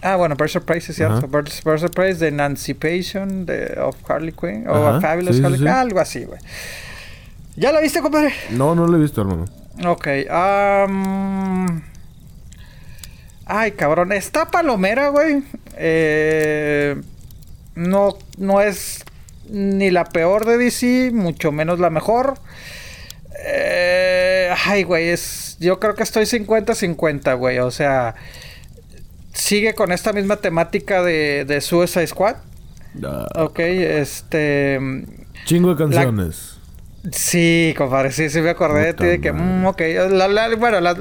Ah, 0.02 0.16
bueno, 0.16 0.36
Birds 0.36 0.56
of 0.56 0.64
Prey, 0.64 0.80
es 0.80 0.96
cierto. 0.96 1.28
Birds 1.28 1.66
of 1.66 1.92
Prey, 1.92 2.14
The 2.14 2.28
Emancipation 2.28 3.46
de, 3.46 3.78
of 3.80 3.98
Harley 4.10 4.32
Quinn. 4.32 4.66
O 4.68 5.02
Fabulous 5.02 5.36
sí, 5.36 5.44
Harley 5.44 5.60
sí. 5.60 5.66
Quinn. 5.66 5.74
Algo 5.74 6.00
así, 6.00 6.24
güey. 6.24 6.40
¿Ya 7.56 7.74
la 7.74 7.82
viste, 7.82 8.02
compadre? 8.02 8.34
No, 8.52 8.76
no 8.76 8.88
lo 8.88 8.98
he 8.98 9.02
visto, 9.02 9.22
hermano. 9.22 9.46
Ok, 9.86 10.08
Ay, 13.46 13.72
cabrón. 13.72 14.12
Está 14.14 14.52
palomera, 14.52 15.10
güey. 15.10 15.44
Eh, 15.76 17.02
no, 17.76 18.18
no 18.38 18.62
es 18.62 19.04
ni 19.50 19.90
la 19.90 20.06
peor 20.06 20.46
de 20.46 20.58
DC, 20.58 21.12
mucho 21.12 21.52
menos 21.52 21.80
la 21.80 21.90
mejor. 21.90 22.40
Eh, 23.44 24.54
ay, 24.66 24.84
güey, 24.84 25.10
es... 25.10 25.58
Yo 25.60 25.80
creo 25.80 25.96
que 25.96 26.04
estoy 26.04 26.24
50-50, 26.26 27.38
güey. 27.38 27.60
O 27.60 27.72
sea... 27.72 28.16
Sigue 29.34 29.74
con 29.76 29.92
esta 29.92 30.14
misma 30.14 30.38
temática 30.38 31.02
de, 31.04 31.46
de 31.46 31.62
Suicide 31.62 32.08
Squad. 32.08 32.36
Ah, 33.04 33.28
Ok, 33.36 33.60
este... 33.60 34.80
Chingo 35.46 35.74
de 35.76 35.84
canciones. 35.84 36.56
Sí, 37.14 37.74
compadre, 37.78 38.12
sí, 38.12 38.30
sí 38.30 38.42
me 38.42 38.50
acordé 38.50 38.84
de 38.88 38.94
ti 38.94 39.06
de 39.06 39.22
que, 39.22 39.32
mm, 39.32 39.66
ok, 39.68 39.82
la- 40.10 40.28
la- 40.28 40.54
bueno, 40.58 40.82
las, 40.82 40.98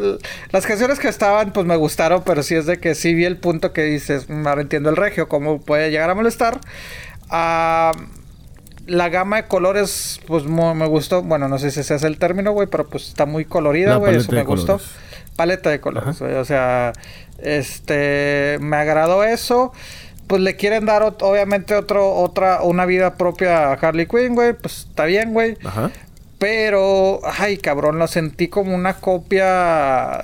las 0.53 0.65
canciones 0.65 1.01
que 1.01 1.09
estaban, 1.09 1.53
pues 1.53 1.67
me 1.67 1.75
gustaron, 1.75 2.23
pero 2.25 2.45
sí 2.45 2.55
es 2.55 2.67
de 2.67 2.79
que 2.79 2.95
sí 2.95 3.15
vi 3.15 3.25
el 3.25 3.37
punto 3.37 3.73
que 3.73 3.83
dices, 3.83 4.29
mm, 4.29 4.47
ahora 4.47 4.61
entiendo 4.63 4.91
el 4.91 4.97
regio, 4.97 5.29
cómo 5.29 5.61
puede 5.61 5.91
llegar 5.91 6.09
a 6.09 6.15
molestar. 6.15 6.61
Ah, 7.31 7.91
la 8.87 9.09
gama 9.09 9.37
de 9.37 9.49
colores, 9.49 10.21
pues 10.29 10.45
me 10.45 10.87
gustó, 10.87 11.23
bueno, 11.23 11.49
no 11.49 11.59
sé 11.59 11.73
si 11.73 11.81
ese 11.81 11.97
es 11.97 12.05
el 12.05 12.17
término, 12.19 12.53
güey, 12.53 12.69
pero 12.69 12.87
pues 12.89 13.09
está 13.09 13.27
muy 13.27 13.45
colorida, 13.45 13.95
güey, 13.99 14.13
eso 14.21 14.33
me 14.33 14.45
gustó. 14.45 14.79
Paleta 15.39 15.71
de 15.71 15.81
colores, 15.81 16.19
güey, 16.19 16.35
o 16.35 16.45
sea, 16.45 16.93
este, 17.39 18.59
me 18.61 18.77
agradó 18.77 19.25
eso. 19.25 19.73
Pues 20.27 20.43
le 20.43 20.57
quieren 20.57 20.85
dar 20.85 21.03
obviamente 21.03 21.75
otro, 21.75 22.13
otra, 22.17 22.61
una 22.63 22.85
vida 22.85 23.15
propia 23.15 23.71
a 23.71 23.73
Harley 23.73 24.05
Quinn, 24.07 24.35
güey. 24.35 24.53
Pues 24.53 24.81
está 24.89 25.07
bien, 25.07 25.33
güey. 25.33 25.57
Ajá. 25.65 25.91
Pero, 26.39 27.21
ay, 27.39 27.57
cabrón, 27.57 27.99
lo 27.99 28.07
sentí 28.09 28.49
como 28.49 28.75
una 28.75 28.95
copia 28.95 30.21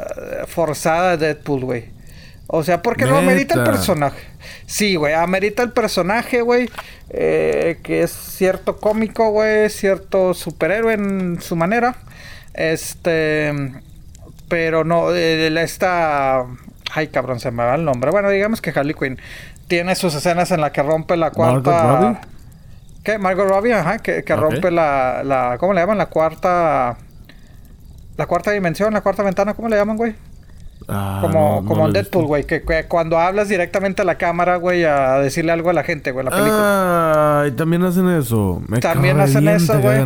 forzada 0.47 1.16
de 1.16 1.28
Deadpool, 1.28 1.64
güey. 1.64 1.85
O 2.49 2.62
sea, 2.62 2.83
porque 2.83 3.06
no 3.06 3.16
amerita 3.16 3.54
el 3.54 3.61
Neta. 3.61 3.73
personaje. 3.73 4.21
Sí, 4.66 4.97
güey, 4.97 5.14
amerita 5.14 5.62
el 5.62 5.73
personaje, 5.73 6.42
güey. 6.42 6.68
eh, 7.09 7.78
que 7.83 8.02
es 8.02 8.11
cierto 8.11 8.76
cómico, 8.76 9.30
güey. 9.30 9.71
Cierto 9.71 10.35
superhéroe 10.35 10.92
en 10.92 11.40
su 11.40 11.56
manera. 11.56 11.97
Este. 12.52 13.52
Pero 14.54 14.84
no, 14.84 15.11
esta. 15.12 16.44
Ay, 16.94 17.08
cabrón, 17.08 17.40
se 17.40 17.50
me 17.50 17.64
va 17.64 17.75
el 17.75 17.84
nombre. 17.84 18.12
Bueno, 18.12 18.30
digamos 18.30 18.61
que 18.61 18.70
Harley 18.70 18.94
Quinn 18.94 19.18
tiene 19.66 19.96
sus 19.96 20.14
escenas 20.14 20.52
en 20.52 20.61
la 20.61 20.70
que 20.70 20.80
rompe 20.80 21.16
la 21.16 21.32
¿Margot 21.37 21.64
cuarta. 21.64 21.96
Robbie? 22.00 22.18
¿Qué? 23.02 23.18
Margot 23.18 23.49
Robbie, 23.49 23.73
ajá, 23.73 23.99
que, 23.99 24.23
que 24.23 24.37
rompe 24.37 24.70
la, 24.70 25.23
la. 25.25 25.56
¿Cómo 25.58 25.73
le 25.73 25.80
llaman? 25.80 25.99
La 25.99 26.06
cuarta. 26.06 26.96
La 28.16 28.26
cuarta 28.26 28.52
dimensión, 28.52 28.94
la 28.94 29.00
cuarta 29.00 29.25
ventana, 29.25 29.54
¿cómo 29.54 29.68
le 29.68 29.75
llaman, 29.75 29.96
güey? 29.96 30.14
Ah, 30.87 31.18
como 31.20 31.62
no, 31.62 31.66
como 31.66 31.87
en 31.88 31.92
Deadpool, 31.92 32.26
güey. 32.26 32.44
Que, 32.44 32.62
que 32.62 32.84
cuando 32.84 33.18
hablas 33.18 33.49
directamente 33.49 34.02
a 34.02 34.04
la 34.04 34.18
cámara, 34.18 34.54
güey, 34.54 34.84
a 34.84 35.18
decirle 35.18 35.50
algo 35.50 35.70
a 35.70 35.73
la 35.73 35.82
gente, 35.82 36.12
güey, 36.12 36.25
la 36.25 36.30
película. 36.30 36.61
Ah, 36.61 37.44
y 37.49 37.50
también 37.50 37.82
hacen 37.82 38.08
eso. 38.08 38.62
Me 38.68 38.78
También 38.78 39.18
hacen 39.18 39.49
eso, 39.49 39.80
güey. 39.80 39.99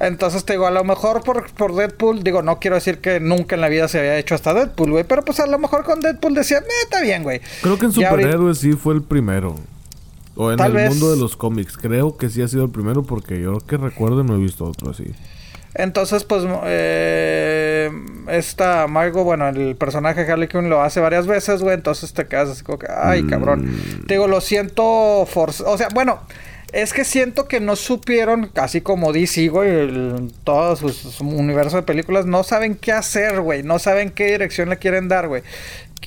Entonces 0.00 0.44
te 0.46 0.54
digo, 0.54 0.66
a 0.66 0.70
lo 0.70 0.82
mejor 0.82 1.22
por, 1.22 1.52
por 1.52 1.74
Deadpool, 1.74 2.22
digo, 2.22 2.40
no 2.42 2.58
quiero 2.58 2.76
decir 2.76 2.98
que 2.98 3.20
nunca 3.20 3.54
en 3.54 3.60
la 3.60 3.68
vida 3.68 3.86
se 3.86 3.98
había 3.98 4.16
hecho 4.18 4.34
hasta 4.34 4.54
Deadpool, 4.54 4.90
güey. 4.92 5.04
Pero 5.04 5.22
pues 5.24 5.38
a 5.40 5.46
lo 5.46 5.58
mejor 5.58 5.84
con 5.84 6.00
Deadpool 6.00 6.34
decía, 6.34 6.58
eh, 6.58 6.64
está 6.84 7.02
bien, 7.02 7.22
güey. 7.22 7.40
Creo 7.62 7.78
que 7.78 7.86
en 7.86 7.92
superhéroes 7.92 8.58
sí 8.58 8.72
fue 8.72 8.94
el 8.94 9.02
primero. 9.02 9.56
O 10.36 10.50
en 10.50 10.56
Tal 10.56 10.70
el 10.70 10.76
vez- 10.76 10.88
mundo 10.90 11.10
de 11.12 11.18
los 11.18 11.36
cómics. 11.36 11.76
Creo 11.76 12.16
que 12.16 12.30
sí 12.30 12.40
ha 12.40 12.48
sido 12.48 12.64
el 12.64 12.70
primero 12.70 13.02
porque 13.02 13.38
yo 13.40 13.58
que 13.58 13.76
recuerdo 13.76 14.24
no 14.24 14.36
he 14.36 14.38
visto 14.38 14.64
otro 14.64 14.90
así. 14.90 15.04
Entonces, 15.74 16.24
pues, 16.24 16.44
eh, 16.64 17.90
esta 18.28 18.86
Margot, 18.86 19.22
bueno, 19.22 19.48
el 19.48 19.76
personaje 19.76 20.22
Harley 20.22 20.48
Quinn 20.48 20.68
lo 20.70 20.82
hace 20.82 20.98
varias 21.00 21.26
veces, 21.26 21.62
güey. 21.62 21.74
Entonces 21.74 22.12
te 22.12 22.26
quedas 22.26 22.48
así 22.48 22.62
como 22.64 22.78
que, 22.78 22.86
ay, 22.90 23.24
cabrón. 23.26 23.66
Mm. 23.66 24.06
Te 24.06 24.14
digo, 24.14 24.26
lo 24.26 24.40
siento 24.40 25.26
forzado. 25.26 25.70
O 25.70 25.78
sea, 25.78 25.88
bueno, 25.94 26.20
es 26.72 26.92
que 26.92 27.04
siento 27.04 27.48
que 27.48 27.60
no 27.60 27.76
supieron, 27.76 28.48
casi 28.48 28.80
como 28.80 29.12
DC, 29.12 29.48
güey, 29.48 29.70
el- 29.70 30.32
todo 30.44 30.76
su, 30.76 30.88
su 30.90 31.24
universo 31.28 31.76
de 31.76 31.82
películas, 31.82 32.26
no 32.26 32.42
saben 32.44 32.74
qué 32.74 32.92
hacer, 32.92 33.40
güey. 33.40 33.62
No 33.62 33.78
saben 33.78 34.10
qué 34.10 34.26
dirección 34.26 34.68
le 34.68 34.78
quieren 34.78 35.08
dar, 35.08 35.28
güey. 35.28 35.42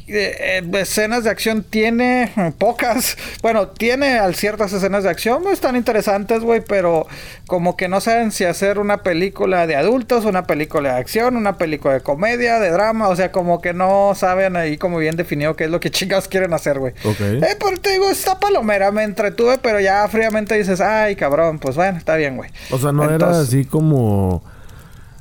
Eh, 0.08 0.62
eh, 0.62 0.72
escenas 0.80 1.24
de 1.24 1.30
acción 1.30 1.64
tiene 1.64 2.32
pocas. 2.58 3.18
Bueno, 3.42 3.68
tiene 3.70 4.20
ciertas 4.34 4.74
escenas 4.74 5.04
de 5.04 5.10
acción, 5.10 5.44
no 5.44 5.52
están 5.52 5.76
interesantes, 5.76 6.42
güey, 6.42 6.62
pero 6.62 7.08
como 7.48 7.78
que 7.78 7.88
no 7.88 8.02
saben 8.02 8.32
si 8.32 8.44
hacer 8.44 8.80
una 8.80 9.04
película 9.04 9.66
de 9.66 9.76
adultos, 9.76 10.26
una 10.26 10.46
película 10.46 10.94
de 10.94 11.00
acción, 11.00 11.38
una 11.38 11.58
película 11.58 11.94
de 11.94 12.02
comedia, 12.02 12.60
de 12.60 12.70
drama, 12.70 13.08
o 13.08 13.16
sea, 13.16 13.32
como 13.32 13.62
que 13.62 13.74
no 13.74 14.14
saben 14.16 14.56
ahí 14.58 14.78
como 14.78 14.98
bien 14.98 15.16
definido 15.16 15.56
qué 15.56 15.66
es 15.66 15.70
lo 15.70 15.80
que 15.80 15.92
chingados 15.92 16.28
quieren 16.28 16.54
hacer, 16.54 16.80
güey. 16.80 16.94
Ok. 17.06 17.22
Eh, 17.22 17.58
pero 17.60 17.78
te 17.80 17.92
digo, 17.92 18.10
esta 18.10 18.40
palomera 18.40 18.92
me 18.92 19.04
entretuve, 19.04 19.58
pero 19.58 19.80
ya 19.80 20.06
fríamente 20.10 20.58
dices, 20.58 20.82
ay, 20.82 21.16
cabrón, 21.16 21.60
pues 21.60 21.76
bueno, 21.76 21.98
está 21.98 22.16
bien, 22.16 22.36
güey. 22.36 22.50
O 22.72 22.78
sea, 22.78 22.92
no 22.92 23.10
era 23.10 23.40
así 23.40 23.66
como 23.66 24.44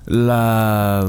la 0.07 1.09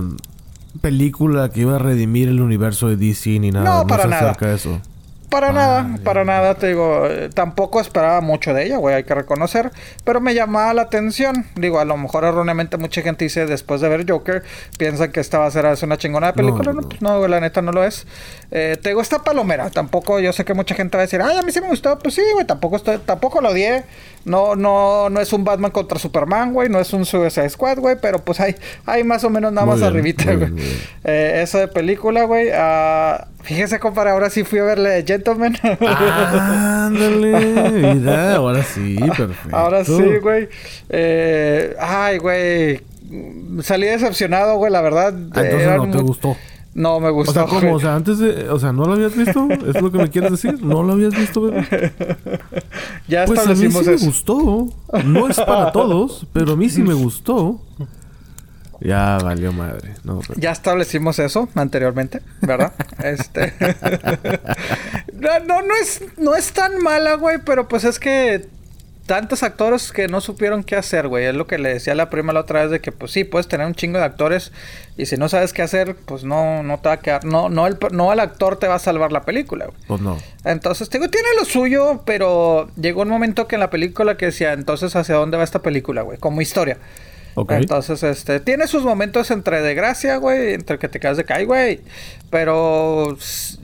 película 0.84 1.48
que 1.50 1.62
iba 1.62 1.78
a 1.78 1.80
redimir 1.80 2.28
el 2.28 2.42
universo 2.42 2.90
de 2.90 2.98
DC 2.98 3.40
ni 3.40 3.52
nada. 3.52 3.63
No, 3.82 3.88
para 3.88 4.04
se 4.04 4.10
nada. 4.10 4.30
acerca 4.32 4.48
a 4.48 4.54
eso. 4.54 4.82
Para 5.30 5.48
Vale. 5.52 5.58
nada, 5.58 5.98
para 6.04 6.24
nada, 6.25 6.54
te 6.54 6.68
digo, 6.68 7.08
eh, 7.08 7.30
tampoco 7.34 7.80
esperaba 7.82 8.22
mucho 8.22 8.54
de 8.54 8.66
ella, 8.68 8.78
güey, 8.78 8.94
hay 8.94 9.04
que 9.04 9.16
reconocer, 9.16 9.72
pero 10.04 10.22
me 10.22 10.36
llamaba 10.36 10.75
la 10.75 10.84
atención. 10.84 11.48
Digo, 11.56 11.80
a 11.80 11.86
lo 11.86 11.98
mejor 11.98 12.24
erróneamente 12.24 12.78
mucha 12.78 13.02
gente 13.02 13.25
dice, 13.25 13.48
después 13.48 13.82
de 13.82 13.90
ver 13.90 14.06
Joker, 14.08 14.44
piensan 14.78 15.12
que 15.12 15.22
esta 15.22 15.40
va 15.40 15.48
a 15.48 15.52
ser 15.52 15.66
una 15.82 15.98
chingona 15.98 16.28
de 16.28 16.34
película. 16.34 16.66
No, 16.66 16.74
No, 16.74 16.82
no. 16.82 16.88
pues 16.90 17.02
no, 17.02 17.18
güey, 17.18 17.32
la 17.32 17.40
neta 17.40 17.63
no 17.63 17.72
lo 17.72 17.84
es. 17.84 18.06
Eh, 18.55 18.77
te 18.79 18.89
digo, 18.89 19.01
esta 19.01 19.24
palomera, 19.24 19.72
tampoco, 19.72 20.19
yo 20.19 20.31
sé 20.31 20.45
que 20.45 20.53
mucha 20.53 20.75
gente 20.75 20.95
va 20.95 21.01
a 21.01 21.05
decir, 21.07 21.19
ay, 21.24 21.38
a 21.38 21.41
mí 21.41 21.51
sí 21.51 21.60
me 21.60 21.69
gustó, 21.69 21.98
pues 21.98 22.13
sí, 22.13 22.22
güey, 22.33 22.45
tampoco, 22.45 22.75
estoy, 22.75 23.00
tampoco 23.00 23.41
lo 23.41 23.50
odié. 23.50 23.83
No, 24.25 24.55
no, 24.55 25.10
no 25.10 25.19
es 25.19 25.33
un 25.33 25.43
Batman 25.43 25.72
contra 25.72 25.98
Superman, 25.98 26.53
güey, 26.53 26.69
no 26.69 26.79
es 26.79 26.93
un 26.93 27.03
Suicide 27.03 27.50
Squad, 27.50 27.79
güey, 27.79 27.95
pero 28.00 28.19
pues 28.19 28.39
hay, 28.39 28.55
hay 28.86 29.03
más 29.03 29.24
o 29.24 29.31
menos 29.31 29.51
nada 29.51 29.65
Muy 29.65 29.74
más 29.74 29.79
bien, 29.81 29.91
arribita, 29.91 30.36
güey. 30.36 30.51
Eh, 31.03 31.41
eso 31.43 31.57
de 31.57 31.67
película, 31.67 32.25
güey. 32.25 32.50
ah, 32.53 33.27
fíjese, 33.41 33.79
compadre, 33.79 34.12
ahora 34.12 34.29
sí 34.29 34.43
fui 34.43 34.60
a 34.60 34.63
verle 34.65 35.03
Gentleman. 35.05 35.57
Ándale, 35.81 37.72
mira, 37.72 38.36
ahora 38.36 38.62
sí, 38.62 38.98
perfecto. 39.17 39.57
ahora 39.57 39.83
sí, 39.83 40.17
güey. 40.22 40.48
Eh, 40.89 41.75
ay, 41.79 42.19
güey. 42.19 42.81
Salí 43.63 43.88
decepcionado, 43.88 44.57
güey, 44.57 44.72
la 44.72 44.81
verdad. 44.81 45.12
Ah, 45.33 45.41
entonces 45.41 45.67
no 45.75 45.89
te 45.89 45.98
gustó. 45.98 46.38
No, 46.75 47.00
me 47.00 47.10
O 47.10 47.13
gustó. 47.13 47.34
sea, 47.34 47.46
¿cómo? 47.46 47.75
O 47.75 47.80
sea, 47.80 47.96
antes 47.96 48.18
de... 48.18 48.50
O 48.50 48.58
sea, 48.60 48.72
¿no 48.74 48.86
lo 48.86 48.94
habías 48.94 49.15
visto? 49.15 49.48
¿Es 49.68 49.80
lo 49.82 49.92
que 49.92 50.00
me 50.00 50.10
quieres 50.10 50.32
decir? 50.32 50.62
¿No 50.63 50.82
lo 50.82 50.94
habías 50.94 51.15
visto, 51.15 51.42
bebé? 51.42 51.68
ya 53.08 53.25
Pues 53.25 53.39
a 53.39 53.50
mí 53.51 53.56
sí 53.58 53.65
establecimos 53.68 53.86
me 53.88 53.94
eso. 53.94 54.06
gustó. 54.06 54.68
No 55.06 55.27
es 55.27 55.38
para 55.39 55.72
todos, 55.72 56.25
pero 56.34 56.53
a 56.53 56.56
mí 56.56 56.70
sí 56.70 56.82
me 56.82 56.94
gustó. 56.96 57.62
Ya 58.82 59.18
valió 59.24 59.53
madre. 59.53 59.94
No, 60.03 60.20
pero- 60.27 60.39
Ya 60.39 60.51
establecimos 60.51 61.20
eso 61.20 61.48
anteriormente, 61.56 62.22
¿verdad? 62.42 62.74
este. 63.03 63.53
no, 65.13 65.39
no, 65.48 65.62
no 65.62 65.74
es, 65.82 66.01
no 66.18 66.36
es 66.36 66.51
tan 66.53 66.82
mala, 66.82 67.15
güey, 67.15 67.38
pero 67.46 67.68
pues 67.68 67.84
es 67.84 68.00
que 68.00 68.50
tantos 69.13 69.43
actores 69.43 69.91
que 69.91 70.08
no 70.08 70.22
supieron 70.22 70.63
qué 70.63 70.75
hacer, 70.75 71.08
güey. 71.08 71.25
Es 71.25 71.36
lo 71.36 71.46
que 71.46 71.60
le 71.60 71.72
decía 71.72 71.93
a 71.93 71.96
la 71.96 72.10
prima 72.10 72.34
la 72.34 72.39
otra 72.39 72.63
vez 72.63 72.72
de 72.72 72.82
que, 72.82 72.91
pues 72.91 73.12
sí, 73.12 73.24
puedes 73.24 73.48
tener 73.48 73.67
un 73.67 73.75
chingo 73.75 74.00
de 74.00 74.05
actores 74.05 74.51
y 74.98 75.05
si 75.05 75.17
no 75.17 75.29
sabes 75.29 75.53
qué 75.53 75.62
hacer, 75.62 75.96
pues 76.08 76.24
no, 76.24 76.63
no 76.63 76.79
te 76.79 76.89
va 76.89 76.96
a 76.96 77.00
quedar. 77.00 77.24
No, 77.24 77.48
no, 77.48 77.67
el, 77.67 77.77
no 77.91 78.12
el 78.12 78.20
actor 78.20 78.58
te 78.58 78.67
va 78.67 78.74
a 78.74 78.79
salvar 78.79 79.12
la 79.12 79.22
película, 79.22 79.65
güey. 79.65 79.77
Pues 79.88 80.01
no. 80.01 80.17
Entonces, 80.46 80.89
digo, 80.89 81.12
tiene 81.12 81.27
lo 81.38 81.46
suyo, 81.46 82.01
pero 82.08 82.72
llegó 82.75 83.03
un 83.03 83.10
momento 83.10 83.48
que 83.48 83.55
en 83.55 83.60
la 83.60 83.70
película 83.70 84.17
que 84.17 84.25
decía, 84.25 84.53
entonces, 84.53 84.96
¿hacia 84.96 85.13
dónde 85.13 85.38
va 85.38 85.43
esta 85.43 85.62
película, 85.62 86.01
güey? 86.01 86.17
Como 86.17 86.41
historia. 86.41 86.79
Entonces, 87.62 88.04
este, 88.04 88.40
tiene 88.40 88.68
sus 88.68 88.84
momentos 88.84 89.32
entre 89.32 89.62
de 89.62 89.74
gracia, 89.75 90.18
güey, 90.18 90.54
entre 90.54 90.78
que 90.78 90.88
te 90.88 91.00
quedas 91.00 91.18
de 91.18 91.25
cae, 91.25 91.46
güey. 91.46 91.82
Pero 92.30 93.18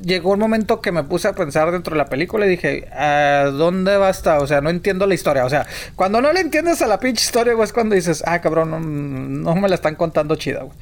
llegó 0.03 0.31
un 0.31 0.39
momento 0.39 0.81
que 0.81 0.91
me 0.91 1.03
puse 1.03 1.27
a 1.27 1.33
pensar 1.33 1.71
dentro 1.71 1.93
de 1.95 1.97
la 1.97 2.05
película 2.09 2.45
y 2.45 2.49
dije, 2.49 2.87
¿a 2.91 3.45
dónde 3.51 3.97
va 3.97 4.09
esta? 4.09 4.39
O 4.39 4.47
sea, 4.47 4.61
no 4.61 4.69
entiendo 4.69 5.05
la 5.07 5.13
historia. 5.15 5.45
O 5.45 5.49
sea, 5.49 5.65
cuando 5.95 6.21
no 6.21 6.31
le 6.33 6.39
entiendes 6.39 6.81
a 6.81 6.87
la 6.87 6.99
pinche 6.99 7.23
historia, 7.23 7.53
güey, 7.53 7.65
es 7.65 7.73
cuando 7.73 7.95
dices, 7.95 8.23
ah, 8.27 8.41
cabrón, 8.41 8.71
no, 8.71 8.79
no 8.79 9.55
me 9.59 9.69
la 9.69 9.75
están 9.75 9.95
contando 9.95 10.35
chida, 10.35 10.63
güey. 10.63 10.77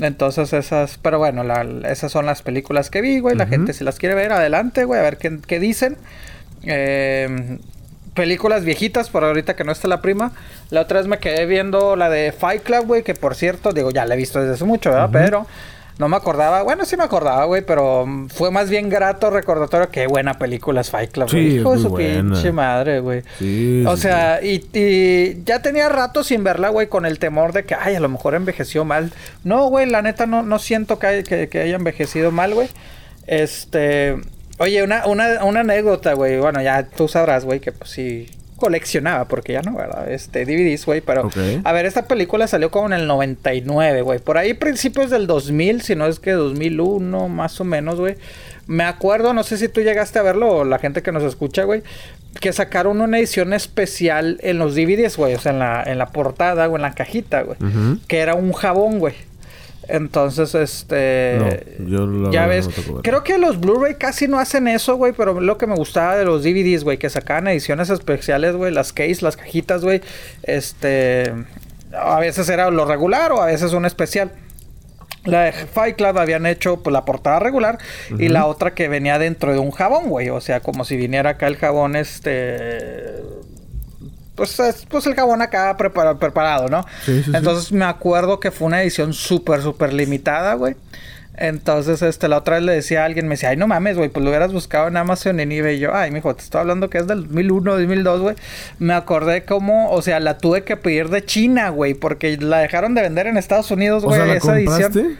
Entonces 0.00 0.52
esas, 0.52 0.98
pero 0.98 1.18
bueno, 1.18 1.44
la- 1.44 1.66
esas 1.90 2.12
son 2.12 2.26
las 2.26 2.42
películas 2.42 2.90
que 2.90 3.00
vi, 3.00 3.20
güey. 3.20 3.34
La 3.36 3.46
gente 3.46 3.72
si 3.72 3.84
las 3.84 3.98
quiere 3.98 4.14
ver, 4.14 4.32
adelante, 4.32 4.84
güey, 4.84 5.00
a 5.00 5.02
ver 5.02 5.16
qué, 5.18 5.38
qué 5.46 5.58
dicen. 5.58 5.96
Eh, 6.64 7.58
películas 8.18 8.64
viejitas, 8.64 9.08
por 9.08 9.24
ahorita 9.24 9.54
que 9.56 9.64
no 9.64 9.72
está 9.72 9.88
la 9.88 10.02
prima. 10.02 10.32
La 10.70 10.82
otra 10.82 10.98
vez 10.98 11.06
me 11.08 11.18
quedé 11.18 11.46
viendo 11.46 11.96
la 11.96 12.10
de 12.10 12.32
Fight 12.32 12.62
Club, 12.64 12.86
güey, 12.86 13.02
que 13.02 13.14
por 13.14 13.34
cierto, 13.34 13.72
digo, 13.72 13.90
ya 13.90 14.04
la 14.04 14.14
he 14.14 14.16
visto 14.18 14.40
desde 14.40 14.54
hace 14.54 14.64
mucho, 14.64 14.90
¿verdad? 14.90 15.08
Pero 15.12 15.46
no 15.98 16.08
me 16.08 16.16
acordaba, 16.16 16.62
bueno, 16.62 16.84
sí 16.84 16.96
me 16.96 17.02
acordaba, 17.04 17.44
güey, 17.46 17.62
pero 17.66 18.06
fue 18.32 18.50
más 18.52 18.70
bien 18.70 18.88
grato 18.88 19.30
recordatorio. 19.30 19.88
Qué 19.90 20.06
buena 20.06 20.34
película 20.34 20.80
es 20.80 20.90
Fight 20.90 21.10
Club, 21.10 21.28
Sí, 21.28 21.36
güey. 21.36 21.48
es 21.48 21.54
Hijo 21.60 21.72
de 21.74 21.78
su 21.80 21.88
buena. 21.88 22.32
pinche 22.34 22.52
madre, 22.52 23.00
güey. 23.00 23.22
Sí, 23.38 23.84
O 23.86 23.96
sí, 23.96 24.02
sea, 24.02 24.40
y, 24.42 24.64
y 24.74 25.42
ya 25.44 25.60
tenía 25.62 25.88
rato 25.88 26.22
sin 26.24 26.44
verla, 26.44 26.68
güey, 26.68 26.86
con 26.88 27.04
el 27.06 27.18
temor 27.18 27.52
de 27.52 27.64
que, 27.64 27.74
ay, 27.74 27.94
a 27.96 28.00
lo 28.00 28.08
mejor 28.08 28.34
envejeció 28.34 28.84
mal. 28.84 29.12
No, 29.44 29.66
güey, 29.68 29.86
la 29.86 30.02
neta 30.02 30.26
no, 30.26 30.42
no 30.42 30.58
siento 30.60 30.98
que, 31.00 31.06
hay- 31.06 31.22
que, 31.24 31.48
que 31.48 31.60
haya 31.62 31.76
envejecido 31.76 32.30
mal, 32.30 32.54
güey. 32.54 32.68
Este. 33.26 34.16
Oye, 34.58 34.82
una, 34.82 35.06
una, 35.06 35.44
una 35.44 35.60
anécdota, 35.60 36.14
güey. 36.14 36.38
Bueno, 36.38 36.60
ya 36.60 36.84
tú 36.84 37.08
sabrás, 37.08 37.44
güey, 37.44 37.60
que 37.60 37.72
pues 37.72 37.90
sí 37.90 38.28
coleccionaba, 38.58 39.26
porque 39.26 39.52
ya 39.52 39.62
no, 39.62 39.76
¿verdad? 39.76 40.10
Este, 40.10 40.44
DVDs, 40.44 40.84
güey, 40.84 41.00
pero... 41.00 41.30
A 41.64 41.72
ver, 41.72 41.86
esta 41.86 42.06
película 42.06 42.46
salió 42.48 42.70
como 42.70 42.86
en 42.88 42.92
el 42.94 43.06
99, 43.06 44.02
güey. 44.02 44.18
Por 44.18 44.36
ahí 44.36 44.52
principios 44.54 45.10
del 45.10 45.26
2000, 45.26 45.82
si 45.82 45.94
no 45.94 46.06
es 46.06 46.18
que 46.18 46.32
2001, 46.32 47.28
más 47.28 47.60
o 47.60 47.64
menos, 47.64 47.98
güey. 47.98 48.16
Me 48.66 48.84
acuerdo, 48.84 49.32
no 49.32 49.44
sé 49.44 49.56
si 49.56 49.68
tú 49.68 49.80
llegaste 49.80 50.18
a 50.18 50.22
verlo 50.22 50.48
o 50.50 50.64
la 50.64 50.78
gente 50.78 51.02
que 51.02 51.12
nos 51.12 51.22
escucha, 51.22 51.64
güey, 51.64 51.82
que 52.40 52.52
sacaron 52.52 53.00
una 53.00 53.18
edición 53.18 53.52
especial 53.52 54.38
en 54.42 54.58
los 54.58 54.74
DVDs, 54.74 55.16
güey. 55.16 55.34
O 55.34 55.38
sea, 55.38 55.52
en 55.52 55.60
la, 55.60 55.82
en 55.84 55.98
la 55.98 56.08
portada 56.08 56.68
o 56.68 56.76
en 56.76 56.82
la 56.82 56.94
cajita, 56.94 57.42
güey. 57.42 57.56
Que 58.08 58.18
era 58.18 58.34
un 58.34 58.52
jabón, 58.52 58.98
güey. 58.98 59.14
Entonces, 59.88 60.54
este... 60.54 61.66
No, 61.78 61.86
yo 61.86 62.06
la 62.06 62.30
ya 62.30 62.46
ves, 62.46 62.68
no 62.88 63.00
creo 63.02 63.24
que 63.24 63.38
los 63.38 63.58
Blu-ray 63.58 63.94
casi 63.94 64.28
no 64.28 64.38
hacen 64.38 64.68
eso, 64.68 64.96
güey, 64.96 65.12
pero 65.12 65.40
lo 65.40 65.56
que 65.56 65.66
me 65.66 65.74
gustaba 65.74 66.16
de 66.16 66.24
los 66.24 66.42
DVDs, 66.42 66.84
güey, 66.84 66.98
que 66.98 67.08
sacaban 67.08 67.48
ediciones 67.48 67.88
especiales, 67.88 68.54
güey, 68.54 68.72
las 68.72 68.92
case, 68.92 69.18
las 69.22 69.36
cajitas, 69.36 69.82
güey, 69.82 70.02
este, 70.42 71.32
a 71.92 72.20
veces 72.20 72.48
era 72.48 72.70
lo 72.70 72.84
regular 72.84 73.32
o 73.32 73.42
a 73.42 73.46
veces 73.46 73.72
un 73.72 73.86
especial. 73.86 74.30
La 75.24 75.42
de 75.42 75.52
Fight 75.52 75.96
Club 75.96 76.16
habían 76.18 76.46
hecho 76.46 76.82
pues, 76.82 76.92
la 76.92 77.04
portada 77.04 77.38
regular 77.38 77.78
y 78.18 78.28
la 78.28 78.46
otra 78.46 78.72
que 78.74 78.88
venía 78.88 79.18
dentro 79.18 79.52
de 79.52 79.58
un 79.58 79.72
jabón, 79.72 80.08
güey. 80.08 80.30
O 80.30 80.40
sea, 80.40 80.60
como 80.60 80.84
si 80.84 80.96
viniera 80.96 81.30
acá 81.30 81.48
el 81.48 81.56
jabón, 81.56 81.96
este. 81.96 83.22
Pues, 84.38 84.58
es- 84.60 84.86
pues 84.88 85.04
el 85.06 85.14
jabón 85.14 85.42
acá 85.42 85.76
prepara- 85.76 86.16
preparado, 86.18 86.68
¿no? 86.68 86.82
Sí, 87.04 87.18
sí, 87.18 87.24
sí. 87.24 87.32
Entonces 87.34 87.72
me 87.72 87.84
acuerdo 87.84 88.40
que 88.40 88.50
fue 88.50 88.68
una 88.68 88.80
edición 88.82 89.12
súper, 89.12 89.60
súper 89.60 89.92
limitada, 89.92 90.54
güey. 90.54 90.76
Entonces, 91.40 92.02
este, 92.02 92.26
la 92.26 92.38
otra 92.38 92.56
vez 92.56 92.64
le 92.64 92.72
decía 92.72 93.02
a 93.02 93.04
alguien, 93.04 93.26
me 93.28 93.34
decía, 93.34 93.50
ay, 93.50 93.56
no 93.56 93.68
mames, 93.68 93.96
güey, 93.96 94.08
pues 94.08 94.24
lo 94.24 94.30
hubieras 94.30 94.52
buscado 94.52 94.88
en 94.88 94.96
Amazon, 94.96 95.38
en 95.38 95.52
eBay. 95.52 95.76
Y 95.76 95.78
yo, 95.80 95.94
ay, 95.94 96.10
mijo, 96.10 96.34
te 96.34 96.42
estoy 96.42 96.60
hablando 96.60 96.90
que 96.90 96.98
es 96.98 97.06
del 97.06 97.22
2001, 97.28 97.72
2002, 97.72 98.20
güey. 98.20 98.36
Me 98.80 98.92
acordé 98.94 99.44
cómo, 99.44 99.90
o 99.92 100.02
sea, 100.02 100.18
la 100.18 100.38
tuve 100.38 100.64
que 100.64 100.76
pedir 100.76 101.10
de 101.10 101.24
China, 101.24 101.68
güey, 101.68 101.94
porque 101.94 102.36
la 102.38 102.58
dejaron 102.58 102.94
de 102.94 103.02
vender 103.02 103.26
en 103.28 103.36
Estados 103.36 103.70
Unidos, 103.70 104.04
güey, 104.04 104.18
sea, 104.18 104.26
¿la 104.26 104.34
esa 104.38 104.52
edición. 104.58 105.18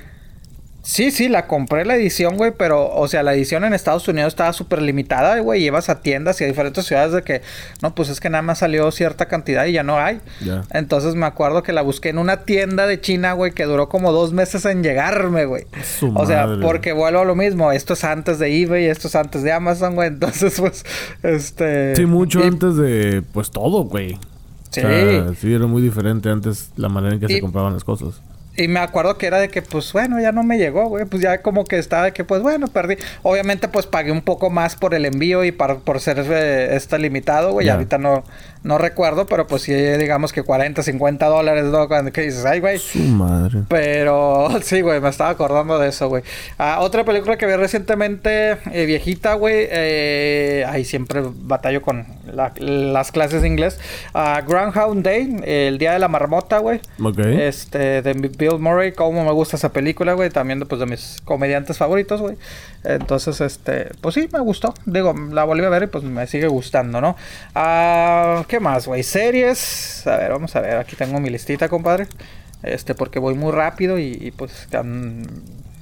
Sí, 0.90 1.10
sí, 1.10 1.28
la 1.28 1.46
compré 1.46 1.84
la 1.84 1.96
edición, 1.96 2.38
güey, 2.38 2.50
pero, 2.56 2.88
o 2.90 3.08
sea, 3.08 3.22
la 3.22 3.34
edición 3.34 3.62
en 3.64 3.74
Estados 3.74 4.08
Unidos 4.08 4.28
estaba 4.28 4.54
súper 4.54 4.80
limitada, 4.80 5.38
güey. 5.40 5.62
Ibas 5.66 5.90
a 5.90 6.00
tiendas 6.00 6.40
y 6.40 6.44
a 6.44 6.46
diferentes 6.46 6.86
ciudades 6.86 7.12
de 7.12 7.22
que, 7.22 7.42
no, 7.82 7.94
pues 7.94 8.08
es 8.08 8.20
que 8.20 8.30
nada 8.30 8.40
más 8.40 8.60
salió 8.60 8.90
cierta 8.90 9.26
cantidad 9.26 9.66
y 9.66 9.72
ya 9.72 9.82
no 9.82 9.98
hay. 9.98 10.18
Entonces 10.70 11.14
me 11.14 11.26
acuerdo 11.26 11.62
que 11.62 11.74
la 11.74 11.82
busqué 11.82 12.08
en 12.08 12.16
una 12.16 12.38
tienda 12.38 12.86
de 12.86 12.98
China, 13.02 13.34
güey, 13.34 13.52
que 13.52 13.64
duró 13.64 13.90
como 13.90 14.12
dos 14.12 14.32
meses 14.32 14.64
en 14.64 14.82
llegarme, 14.82 15.44
güey. 15.44 15.64
Su 15.98 16.10
O 16.16 16.24
sea, 16.24 16.46
madre. 16.46 16.62
porque 16.64 16.94
vuelvo 16.94 17.20
a 17.20 17.24
lo 17.26 17.34
mismo. 17.34 17.70
Esto 17.70 17.92
es 17.92 18.02
antes 18.04 18.38
de 18.38 18.62
eBay, 18.62 18.86
esto 18.86 19.08
es 19.08 19.14
antes 19.14 19.42
de 19.42 19.52
Amazon, 19.52 19.94
güey. 19.94 20.08
Entonces, 20.18 20.58
pues, 20.58 20.86
este. 21.22 21.96
Sí, 21.96 22.06
mucho 22.06 22.40
y- 22.40 22.44
antes 22.44 22.76
de, 22.76 23.22
pues 23.34 23.50
todo, 23.50 23.84
güey. 23.84 24.18
Sí. 24.70 24.80
O 24.80 24.88
sea, 24.88 25.34
sí, 25.38 25.52
era 25.52 25.66
muy 25.66 25.82
diferente 25.82 26.30
antes 26.30 26.70
la 26.76 26.88
manera 26.88 27.12
en 27.12 27.20
que 27.20 27.26
Y- 27.30 27.34
se 27.36 27.40
compraban 27.42 27.74
las 27.74 27.84
cosas. 27.84 28.22
Y 28.58 28.68
me 28.68 28.80
acuerdo 28.80 29.16
que 29.18 29.26
era 29.26 29.38
de 29.38 29.48
que, 29.48 29.62
pues 29.62 29.92
bueno, 29.92 30.20
ya 30.20 30.32
no 30.32 30.42
me 30.42 30.58
llegó, 30.58 30.88
güey. 30.88 31.04
Pues 31.04 31.22
ya 31.22 31.42
como 31.42 31.64
que 31.64 31.78
estaba 31.78 32.04
de 32.04 32.12
que, 32.12 32.24
pues 32.24 32.42
bueno, 32.42 32.66
perdí. 32.68 32.96
Obviamente, 33.22 33.68
pues 33.68 33.86
pagué 33.86 34.10
un 34.12 34.20
poco 34.22 34.50
más 34.50 34.74
por 34.76 34.94
el 34.94 35.04
envío 35.06 35.44
y 35.44 35.52
par- 35.52 35.78
por 35.78 36.00
ser 36.00 36.18
eh, 36.28 36.74
este 36.74 36.98
limitado, 36.98 37.52
güey. 37.52 37.66
Ya. 37.66 37.74
Ahorita 37.74 37.98
no, 37.98 38.24
no 38.64 38.76
recuerdo, 38.78 39.26
pero 39.26 39.46
pues 39.46 39.62
sí, 39.62 39.72
digamos 39.72 40.32
que 40.32 40.42
40, 40.42 40.82
50 40.82 41.26
dólares, 41.26 41.64
¿no? 41.66 41.86
Cuando 41.88 42.10
que 42.12 42.22
dices, 42.22 42.44
ay, 42.44 42.60
güey. 42.60 42.78
Su 42.78 42.98
madre. 42.98 43.60
Pero 43.68 44.48
sí, 44.62 44.80
güey, 44.80 45.00
me 45.00 45.08
estaba 45.08 45.30
acordando 45.30 45.78
de 45.78 45.88
eso, 45.88 46.08
güey. 46.08 46.24
Ah, 46.58 46.78
otra 46.80 47.04
película 47.04 47.38
que 47.38 47.46
vi 47.46 47.54
recientemente, 47.54 48.58
eh, 48.72 48.84
viejita, 48.86 49.34
güey. 49.34 49.68
Eh, 49.70 50.64
ay, 50.68 50.84
siempre 50.84 51.22
batallo 51.24 51.80
con 51.82 52.06
las 52.58 53.12
clases 53.12 53.42
de 53.42 53.48
inglés. 53.48 53.78
Uh, 54.14 54.44
Groundhound 54.48 55.04
Day, 55.04 55.36
el 55.44 55.78
día 55.78 55.92
de 55.92 55.98
la 56.00 56.08
marmota, 56.08 56.58
güey. 56.58 56.80
Ok. 57.02 57.18
Este, 57.20 58.02
de 58.02 58.14
Bill 58.48 58.60
Murray, 58.60 58.92
cómo 58.92 59.24
me 59.24 59.32
gusta 59.32 59.56
esa 59.56 59.72
película, 59.72 60.14
güey. 60.14 60.30
También 60.30 60.60
pues, 60.60 60.80
de 60.80 60.86
mis 60.86 61.20
comediantes 61.24 61.76
favoritos, 61.78 62.20
güey. 62.20 62.36
Entonces, 62.84 63.40
este, 63.40 63.90
pues 64.00 64.14
sí, 64.14 64.28
me 64.32 64.40
gustó. 64.40 64.74
Digo, 64.86 65.14
la 65.32 65.44
volví 65.44 65.64
a 65.64 65.68
ver 65.68 65.84
y 65.84 65.86
pues 65.86 66.04
me 66.04 66.26
sigue 66.26 66.48
gustando, 66.48 67.00
¿no? 67.00 67.16
Uh, 67.54 68.44
¿Qué 68.44 68.60
más, 68.60 68.86
güey? 68.86 69.02
Series. 69.02 70.06
A 70.06 70.16
ver, 70.16 70.30
vamos 70.32 70.54
a 70.56 70.60
ver. 70.60 70.76
Aquí 70.76 70.96
tengo 70.96 71.20
mi 71.20 71.30
listita, 71.30 71.68
compadre. 71.68 72.06
Este, 72.62 72.94
porque 72.94 73.18
voy 73.18 73.34
muy 73.34 73.52
rápido 73.52 73.98
y, 73.98 74.32
pues 74.36 74.68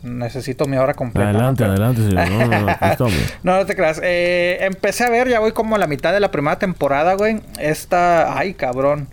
necesito 0.03 0.67
mi 0.67 0.77
hora 0.77 0.95
completa. 0.95 1.31
Adelante, 1.31 1.65
adelante, 1.65 2.03
señor. 2.03 2.29
No, 2.31 2.47
no, 2.47 2.61
no, 2.61 2.77
no, 3.43 3.57
no 3.57 3.67
te 3.67 3.75
creas. 3.75 4.01
Eh, 4.03 4.59
empecé 4.61 5.05
a 5.05 5.11
ver, 5.11 5.29
ya 5.29 5.41
voy 5.41 5.53
como 5.53 5.77
a 5.77 5.79
la 5.79 5.87
mitad 5.87 6.13
de 6.13 6.21
la 6.21 6.31
primera 6.31 6.59
temporada, 6.59 7.15
güey. 7.15 7.41
Esta, 7.59 8.39
ay, 8.39 8.55
cabrón. 8.55 9.09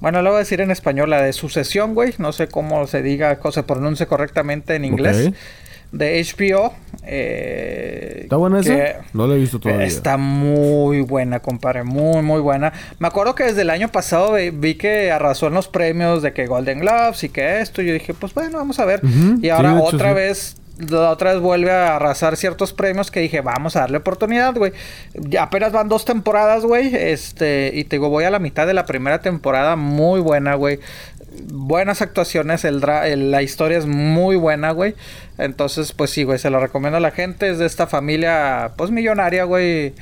Bueno, 0.00 0.22
lo 0.22 0.30
voy 0.30 0.36
a 0.36 0.38
decir 0.40 0.60
en 0.60 0.70
español, 0.70 1.10
la 1.10 1.22
de 1.22 1.32
sucesión, 1.32 1.94
güey. 1.94 2.14
No 2.18 2.32
sé 2.32 2.48
cómo 2.48 2.86
se 2.86 3.02
diga, 3.02 3.38
cómo 3.38 3.52
se 3.52 3.62
pronuncie 3.62 4.06
correctamente 4.06 4.74
en 4.76 4.84
inglés 4.84 5.32
de 5.92 6.22
HBO. 6.22 6.74
Eh, 7.04 8.20
¿Está 8.22 8.36
buena 8.36 8.60
esa? 8.60 9.04
No 9.12 9.26
la 9.26 9.34
he 9.34 9.38
visto 9.38 9.58
todavía. 9.58 9.86
Está 9.86 10.16
muy 10.16 11.00
buena, 11.00 11.40
compadre. 11.40 11.84
Muy, 11.84 12.22
muy 12.22 12.40
buena. 12.40 12.72
Me 12.98 13.08
acuerdo 13.08 13.34
que 13.34 13.44
desde 13.44 13.62
el 13.62 13.70
año 13.70 13.88
pasado 13.88 14.34
vi, 14.52 14.74
que 14.74 15.10
arrasó 15.10 15.46
en 15.46 15.54
los 15.54 15.68
premios 15.68 16.22
de 16.22 16.32
que 16.32 16.46
Golden 16.46 16.80
Gloves 16.80 17.24
y 17.24 17.28
que 17.30 17.60
esto. 17.60 17.82
Yo 17.82 17.92
dije, 17.92 18.14
pues 18.14 18.34
bueno, 18.34 18.58
vamos 18.58 18.78
a 18.78 18.84
ver. 18.84 19.00
y 19.42 19.48
ahora 19.48 19.80
otra 19.80 20.12
vez 20.12 20.56
otra 20.92 21.32
vez 21.32 21.40
vuelve 21.40 21.70
a 21.70 21.96
arrasar 21.96 22.36
ciertos 22.36 22.72
premios 22.72 23.10
que 23.10 23.20
dije, 23.20 23.40
vamos 23.40 23.76
a 23.76 23.80
darle 23.80 23.98
oportunidad, 23.98 24.54
güey. 24.54 24.72
Apenas 25.38 25.72
van 25.72 25.88
dos 25.88 26.04
temporadas, 26.04 26.64
güey. 26.64 26.94
Este, 26.94 27.70
y 27.74 27.84
te 27.84 27.96
digo, 27.96 28.08
voy 28.08 28.24
a 28.24 28.30
la 28.30 28.38
mitad 28.38 28.66
de 28.66 28.74
la 28.74 28.86
primera 28.86 29.20
temporada, 29.20 29.76
muy 29.76 30.20
buena, 30.20 30.54
güey 30.54 30.80
buenas 31.52 32.02
actuaciones, 32.02 32.64
el, 32.64 32.80
la 32.80 33.42
historia 33.42 33.78
es 33.78 33.86
muy 33.86 34.36
buena, 34.36 34.72
güey. 34.72 34.94
Entonces, 35.38 35.92
pues 35.92 36.10
sí, 36.10 36.24
güey, 36.24 36.38
se 36.38 36.50
lo 36.50 36.60
recomiendo 36.60 36.96
a 36.96 37.00
la 37.00 37.10
gente. 37.10 37.50
Es 37.50 37.58
de 37.58 37.66
esta 37.66 37.86
familia, 37.86 38.72
pues 38.76 38.90
millonaria, 38.90 39.44
güey, 39.44 39.94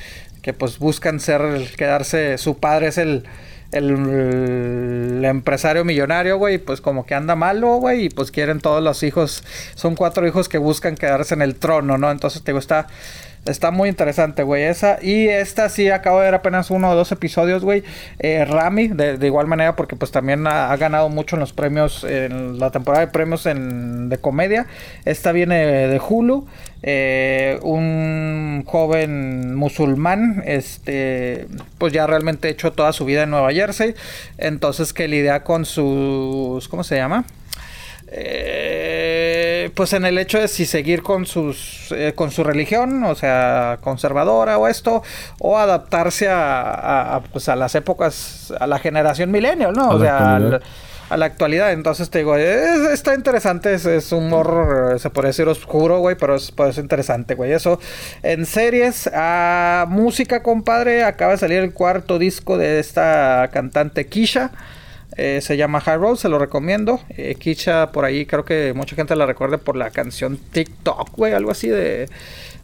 que 0.43 0.53
pues 0.53 0.79
buscan 0.79 1.21
ser, 1.21 1.43
quedarse, 1.77 2.39
su 2.39 2.59
padre 2.59 2.89
es 2.89 2.99
el, 2.99 3.25
el, 3.73 5.25
empresario 5.25 5.85
millonario, 5.85 6.39
güey, 6.39 6.59
pues 6.59 6.81
como 6.81 7.07
que 7.07 7.15
anda 7.15 7.35
malo, 7.35 7.77
güey, 7.77 8.05
y 8.05 8.09
pues 8.11 8.31
quieren 8.31 8.61
todos 8.61 8.83
los 8.83 9.03
hijos, 9.03 9.43
son 9.75 9.95
cuatro 9.95 10.27
hijos 10.27 10.49
que 10.49 10.59
buscan 10.59 10.95
quedarse 10.95 11.35
en 11.35 11.43
el 11.43 11.57
trono, 11.57 11.99
¿no? 11.99 12.11
Entonces, 12.11 12.43
te 12.43 12.53
gusta 12.53 12.67
Está 12.67 12.87
muy 13.71 13.89
interesante, 13.89 14.43
güey. 14.43 14.65
Esa. 14.65 14.99
Y 15.01 15.29
esta 15.29 15.69
sí 15.69 15.91
acabo 15.91 16.19
de 16.19 16.27
ver 16.27 16.35
apenas 16.35 16.71
uno 16.71 16.91
o 16.91 16.95
dos 16.95 17.13
episodios, 17.13 17.65
güey. 17.65 17.83
Eh, 18.19 18.45
Rami, 18.45 18.89
de, 18.89 19.27
igual 19.27 19.47
manera, 19.47 19.77
porque 19.77 19.97
pues 19.97 20.11
también 20.11 20.47
ha, 20.47 20.77
ganado 20.77 21.09
mucho 21.09 21.37
en 21.37 21.41
los 21.41 21.53
premios, 21.53 22.05
en 22.05 22.59
la 22.59 22.71
temporada 22.71 23.07
de 23.07 23.13
premios 23.13 23.47
en, 23.47 24.09
de 24.09 24.19
comedia. 24.19 24.67
Esta 25.05 25.33
viene 25.33 25.57
de 25.57 26.01
Hulu. 26.01 26.47
Eh, 26.83 27.59
un 27.63 28.63
joven 28.67 29.55
musulmán, 29.57 30.43
este, 30.47 31.49
pues 31.79 31.93
ya 31.93 32.07
realmente 32.07 32.49
hecho 32.49 32.73
toda 32.73 32.93
su 32.93 33.05
vida 33.05 33.25
en 33.25 33.31
Nueva 33.31 33.53
Jersey. 33.53 33.95
Entonces 34.39 34.93
que 34.93 35.09
lidia 35.09 35.43
con 35.43 35.65
sus, 35.65 36.69
¿cómo 36.69 36.85
se 36.85 36.97
llama? 36.97 37.25
Eh, 38.09 39.71
pues 39.75 39.93
en 39.93 40.05
el 40.05 40.17
hecho 40.19 40.39
de 40.39 40.47
si 40.47 40.65
seguir 40.65 41.03
con 41.03 41.27
sus 41.27 41.91
eh, 41.91 42.13
con 42.15 42.31
su 42.31 42.45
religión, 42.45 43.03
o 43.05 43.15
sea, 43.15 43.79
conservadora 43.81 44.59
o 44.59 44.69
esto, 44.69 45.03
o 45.41 45.59
adaptarse 45.59 46.29
a, 46.31 47.21
pues 47.33 47.49
a 47.49 47.57
las 47.57 47.75
épocas, 47.75 48.53
a 48.59 48.67
la 48.67 48.79
generación 48.79 49.31
millennial, 49.31 49.73
¿no? 49.73 49.91
O 49.91 50.01
sea, 50.01 50.39
a 51.09 51.17
la 51.17 51.27
actualidad. 51.27 51.73
Entonces 51.73 52.11
te 52.11 52.19
digo, 52.19 52.37
está 52.37 53.15
interesante, 53.15 53.75
es, 53.75 53.87
es, 53.87 54.13
un 54.13 54.33
horror, 54.33 54.99
se 55.01 55.11
puede 55.11 55.29
decir 55.29 55.49
oscuro, 55.49 55.99
güey, 55.99 56.17
pero 56.17 56.37
es, 56.37 56.53
pues, 56.53 56.79
interesante, 56.79 57.35
güey. 57.35 57.53
Eso. 57.53 57.81
En 58.23 58.47
series, 58.47 59.11
a 59.13 59.87
música, 59.89 60.43
compadre, 60.43 61.05
acaba 61.05 61.33
de 61.33 61.39
salir 61.39 61.59
el 61.59 61.73
cuarto 61.73 62.19
disco 62.19 62.57
de 62.59 62.79
esta 62.79 63.51
cantante 63.53 64.07
Kisha. 64.07 64.53
Eh, 65.17 65.41
se 65.41 65.57
llama 65.57 65.81
High 65.81 65.97
Road, 65.97 66.17
se 66.17 66.29
lo 66.29 66.39
recomiendo. 66.39 67.01
Eh, 67.11 67.37
Kicha 67.37 67.91
por 67.93 68.05
ahí 68.05 68.27
creo 68.27 68.45
que 68.45 68.73
mucha 68.75 68.95
gente 68.97 69.17
la 69.17 69.27
recuerde 69.27 69.59
por 69.59 69.77
la 69.77 69.91
canción 69.91 70.39
TikTok, 70.53 71.17
güey, 71.17 71.33
algo 71.33 71.51
así 71.51 71.69
de 71.69 72.09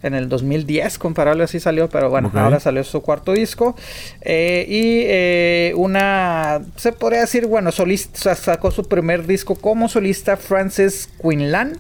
en 0.02 0.14
el 0.14 0.28
2010, 0.28 0.98
comparable 0.98 1.44
así 1.44 1.60
salió, 1.60 1.88
pero 1.88 2.10
bueno, 2.10 2.30
ahora 2.34 2.58
salió 2.58 2.82
su 2.82 3.02
cuarto 3.02 3.32
disco. 3.32 3.76
Eh, 4.20 4.66
y 4.68 5.72
una, 5.74 6.60
se 6.74 6.92
podría 6.92 7.20
decir, 7.20 7.46
bueno, 7.46 7.70
solista, 7.70 8.34
sacó 8.34 8.72
su 8.72 8.82
primer 8.88 9.26
disco 9.28 9.54
como 9.54 9.88
solista 9.88 10.36
Frances 10.36 11.08
Quinlan. 11.22 11.78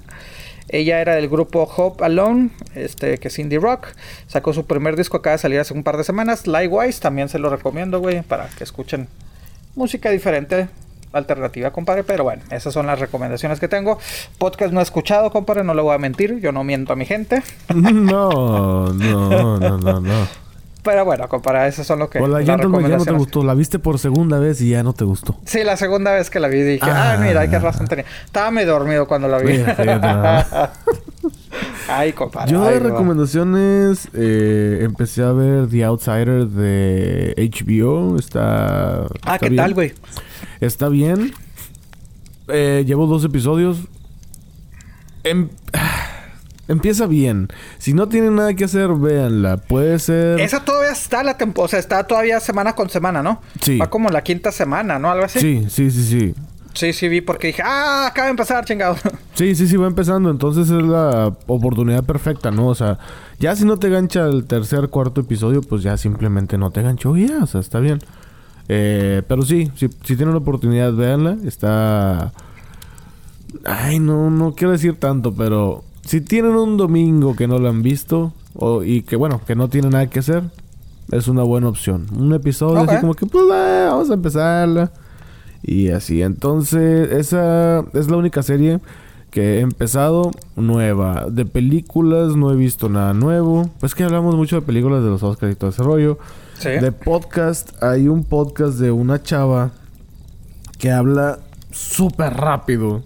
Ella 0.68 1.00
era 1.00 1.16
del 1.16 1.28
grupo 1.28 1.64
Hope 1.64 2.04
Alone, 2.04 2.50
este, 2.76 3.18
que 3.18 3.26
es 3.28 3.38
indie 3.40 3.58
rock. 3.58 3.88
Sacó 4.28 4.52
su 4.52 4.66
primer 4.66 4.96
disco, 4.96 5.16
acaba 5.16 5.36
de 5.36 5.42
salir 5.42 5.58
hace 5.58 5.74
un 5.74 5.82
par 5.82 5.96
de 5.96 6.04
semanas. 6.04 6.46
Likewise, 6.46 7.00
también 7.00 7.28
se 7.28 7.40
lo 7.40 7.50
recomiendo, 7.50 7.98
güey, 7.98 8.22
para 8.22 8.48
que 8.48 8.62
escuchen 8.62 9.08
música 9.74 10.10
diferente, 10.10 10.68
alternativa, 11.12 11.70
compadre. 11.70 12.04
Pero 12.04 12.24
bueno, 12.24 12.42
esas 12.50 12.72
son 12.72 12.86
las 12.86 12.98
recomendaciones 12.98 13.60
que 13.60 13.68
tengo. 13.68 13.98
Podcast 14.38 14.72
no 14.72 14.80
he 14.80 14.82
escuchado, 14.82 15.30
compadre, 15.30 15.64
no 15.64 15.74
le 15.74 15.82
voy 15.82 15.94
a 15.94 15.98
mentir. 15.98 16.40
Yo 16.40 16.52
no 16.52 16.64
miento 16.64 16.92
a 16.92 16.96
mi 16.96 17.06
gente. 17.06 17.42
no, 17.74 18.92
no, 18.92 19.58
no, 19.58 19.78
no, 19.78 20.00
no. 20.00 20.28
Pero 20.82 21.04
bueno, 21.04 21.28
compadre, 21.28 21.68
esas 21.68 21.86
son 21.86 22.00
lo 22.00 22.10
que. 22.10 22.18
O 22.18 22.26
la 22.26 22.42
ya 22.42 22.56
no 22.56 23.04
te 23.04 23.12
gustó. 23.12 23.44
La 23.44 23.54
viste 23.54 23.78
por 23.78 24.00
segunda 24.00 24.40
vez 24.40 24.60
y 24.60 24.70
ya 24.70 24.82
no 24.82 24.92
te 24.92 25.04
gustó. 25.04 25.36
Sí, 25.44 25.62
la 25.62 25.76
segunda 25.76 26.12
vez 26.12 26.28
que 26.28 26.40
la 26.40 26.48
vi 26.48 26.60
dije, 26.62 26.90
ah, 26.90 27.18
mira, 27.20 27.48
qué 27.48 27.58
razón 27.58 27.86
tenía. 27.86 28.04
Estaba 28.24 28.50
medio 28.50 28.72
dormido 28.72 29.06
cuando 29.06 29.28
la 29.28 29.38
vi. 29.38 29.62
Ay, 31.88 32.12
compadre. 32.12 32.50
Yo 32.50 32.64
de 32.64 32.80
recomendaciones 32.80 34.08
eh, 34.12 34.80
empecé 34.82 35.22
a 35.22 35.32
ver 35.32 35.68
The 35.68 35.84
Outsider 35.84 36.46
de 36.46 37.34
HBO. 37.36 38.18
Está. 38.18 39.06
Ah, 39.24 39.38
¿qué 39.38 39.50
tal, 39.50 39.74
güey? 39.74 39.94
Está 40.60 40.88
bien. 40.88 41.32
Eh, 42.48 42.82
llevo 42.86 43.06
dos 43.06 43.24
episodios. 43.24 43.78
Em, 45.24 45.48
empieza 46.68 47.06
bien. 47.06 47.48
Si 47.78 47.92
no 47.94 48.08
tienen 48.08 48.36
nada 48.36 48.54
que 48.54 48.64
hacer, 48.64 48.88
véanla. 48.94 49.56
Puede 49.58 49.98
ser. 49.98 50.40
Esa 50.40 50.64
todavía 50.64 50.92
está 50.92 51.22
la 51.22 51.36
temporada. 51.36 51.66
O 51.66 51.68
sea, 51.68 51.78
está 51.78 52.04
todavía 52.06 52.40
semana 52.40 52.74
con 52.74 52.90
semana, 52.90 53.22
¿no? 53.22 53.40
Sí. 53.60 53.78
Va 53.78 53.90
como 53.90 54.08
la 54.08 54.22
quinta 54.22 54.52
semana, 54.52 54.98
¿no? 54.98 55.10
Algo 55.10 55.24
así. 55.24 55.40
Sí, 55.40 55.66
sí, 55.68 55.90
sí, 55.90 56.04
sí. 56.04 56.34
Sí, 56.74 56.92
sí 56.94 57.08
vi 57.08 57.20
porque 57.20 57.48
dije, 57.48 57.62
ah, 57.62 58.06
acaba 58.06 58.26
de 58.26 58.30
empezar, 58.30 58.64
chingado. 58.64 58.96
Sí, 59.34 59.54
sí, 59.54 59.66
sí, 59.66 59.76
va 59.76 59.86
empezando. 59.86 60.30
Entonces 60.30 60.68
es 60.68 60.82
la 60.82 61.34
oportunidad 61.46 62.04
perfecta, 62.04 62.50
¿no? 62.50 62.68
O 62.68 62.74
sea, 62.74 62.98
ya 63.38 63.56
si 63.56 63.64
no 63.64 63.78
te 63.78 63.88
gancha 63.88 64.26
el 64.26 64.44
tercer, 64.44 64.88
cuarto 64.88 65.22
episodio, 65.22 65.62
pues 65.62 65.82
ya 65.82 65.96
simplemente 65.96 66.58
no 66.58 66.70
te 66.70 66.82
ganchó 66.82 67.16
ya, 67.16 67.38
o 67.42 67.46
sea, 67.46 67.60
está 67.60 67.80
bien. 67.80 67.98
Eh, 68.68 69.22
pero 69.26 69.42
sí, 69.42 69.70
si, 69.74 69.88
si 69.88 70.16
tienen 70.16 70.32
la 70.32 70.38
oportunidad, 70.38 70.92
véanla. 70.92 71.38
Está... 71.44 72.32
Ay, 73.64 73.98
no, 73.98 74.30
no 74.30 74.54
quiero 74.54 74.72
decir 74.72 74.96
tanto, 74.96 75.34
pero 75.34 75.82
si 76.04 76.20
tienen 76.20 76.56
un 76.56 76.76
domingo 76.76 77.34
que 77.36 77.46
no 77.46 77.58
lo 77.58 77.68
han 77.68 77.82
visto 77.82 78.32
o, 78.54 78.82
y 78.82 79.02
que, 79.02 79.16
bueno, 79.16 79.40
que 79.46 79.54
no 79.54 79.68
tienen 79.68 79.92
nada 79.92 80.08
que 80.08 80.18
hacer, 80.18 80.44
es 81.10 81.28
una 81.28 81.42
buena 81.42 81.68
opción. 81.68 82.06
Un 82.16 82.32
episodio 82.32 82.80
así 82.80 83.00
como 83.00 83.14
que, 83.14 83.26
pues, 83.26 83.44
vamos 83.48 84.10
a 84.10 84.14
empezarla. 84.14 84.90
Y 85.62 85.90
así, 85.90 86.22
entonces 86.22 87.12
esa 87.12 87.84
es 87.92 88.10
la 88.10 88.16
única 88.16 88.42
serie 88.42 88.80
que 89.30 89.58
he 89.58 89.60
empezado 89.60 90.30
nueva. 90.56 91.26
De 91.30 91.46
películas 91.46 92.36
no 92.36 92.52
he 92.52 92.56
visto 92.56 92.88
nada 92.88 93.14
nuevo. 93.14 93.70
Pues 93.80 93.94
que 93.94 94.04
hablamos 94.04 94.34
mucho 94.34 94.56
de 94.56 94.62
películas 94.62 95.02
de 95.02 95.08
los 95.08 95.22
Oscars 95.22 95.52
y 95.52 95.56
todo 95.56 95.70
ese 95.70 95.82
rollo. 95.82 96.18
De 96.62 96.92
podcast, 96.92 97.82
hay 97.82 98.06
un 98.08 98.24
podcast 98.24 98.78
de 98.78 98.92
una 98.92 99.22
chava 99.22 99.72
que 100.78 100.92
habla 100.92 101.38
súper 101.70 102.34
rápido. 102.34 103.02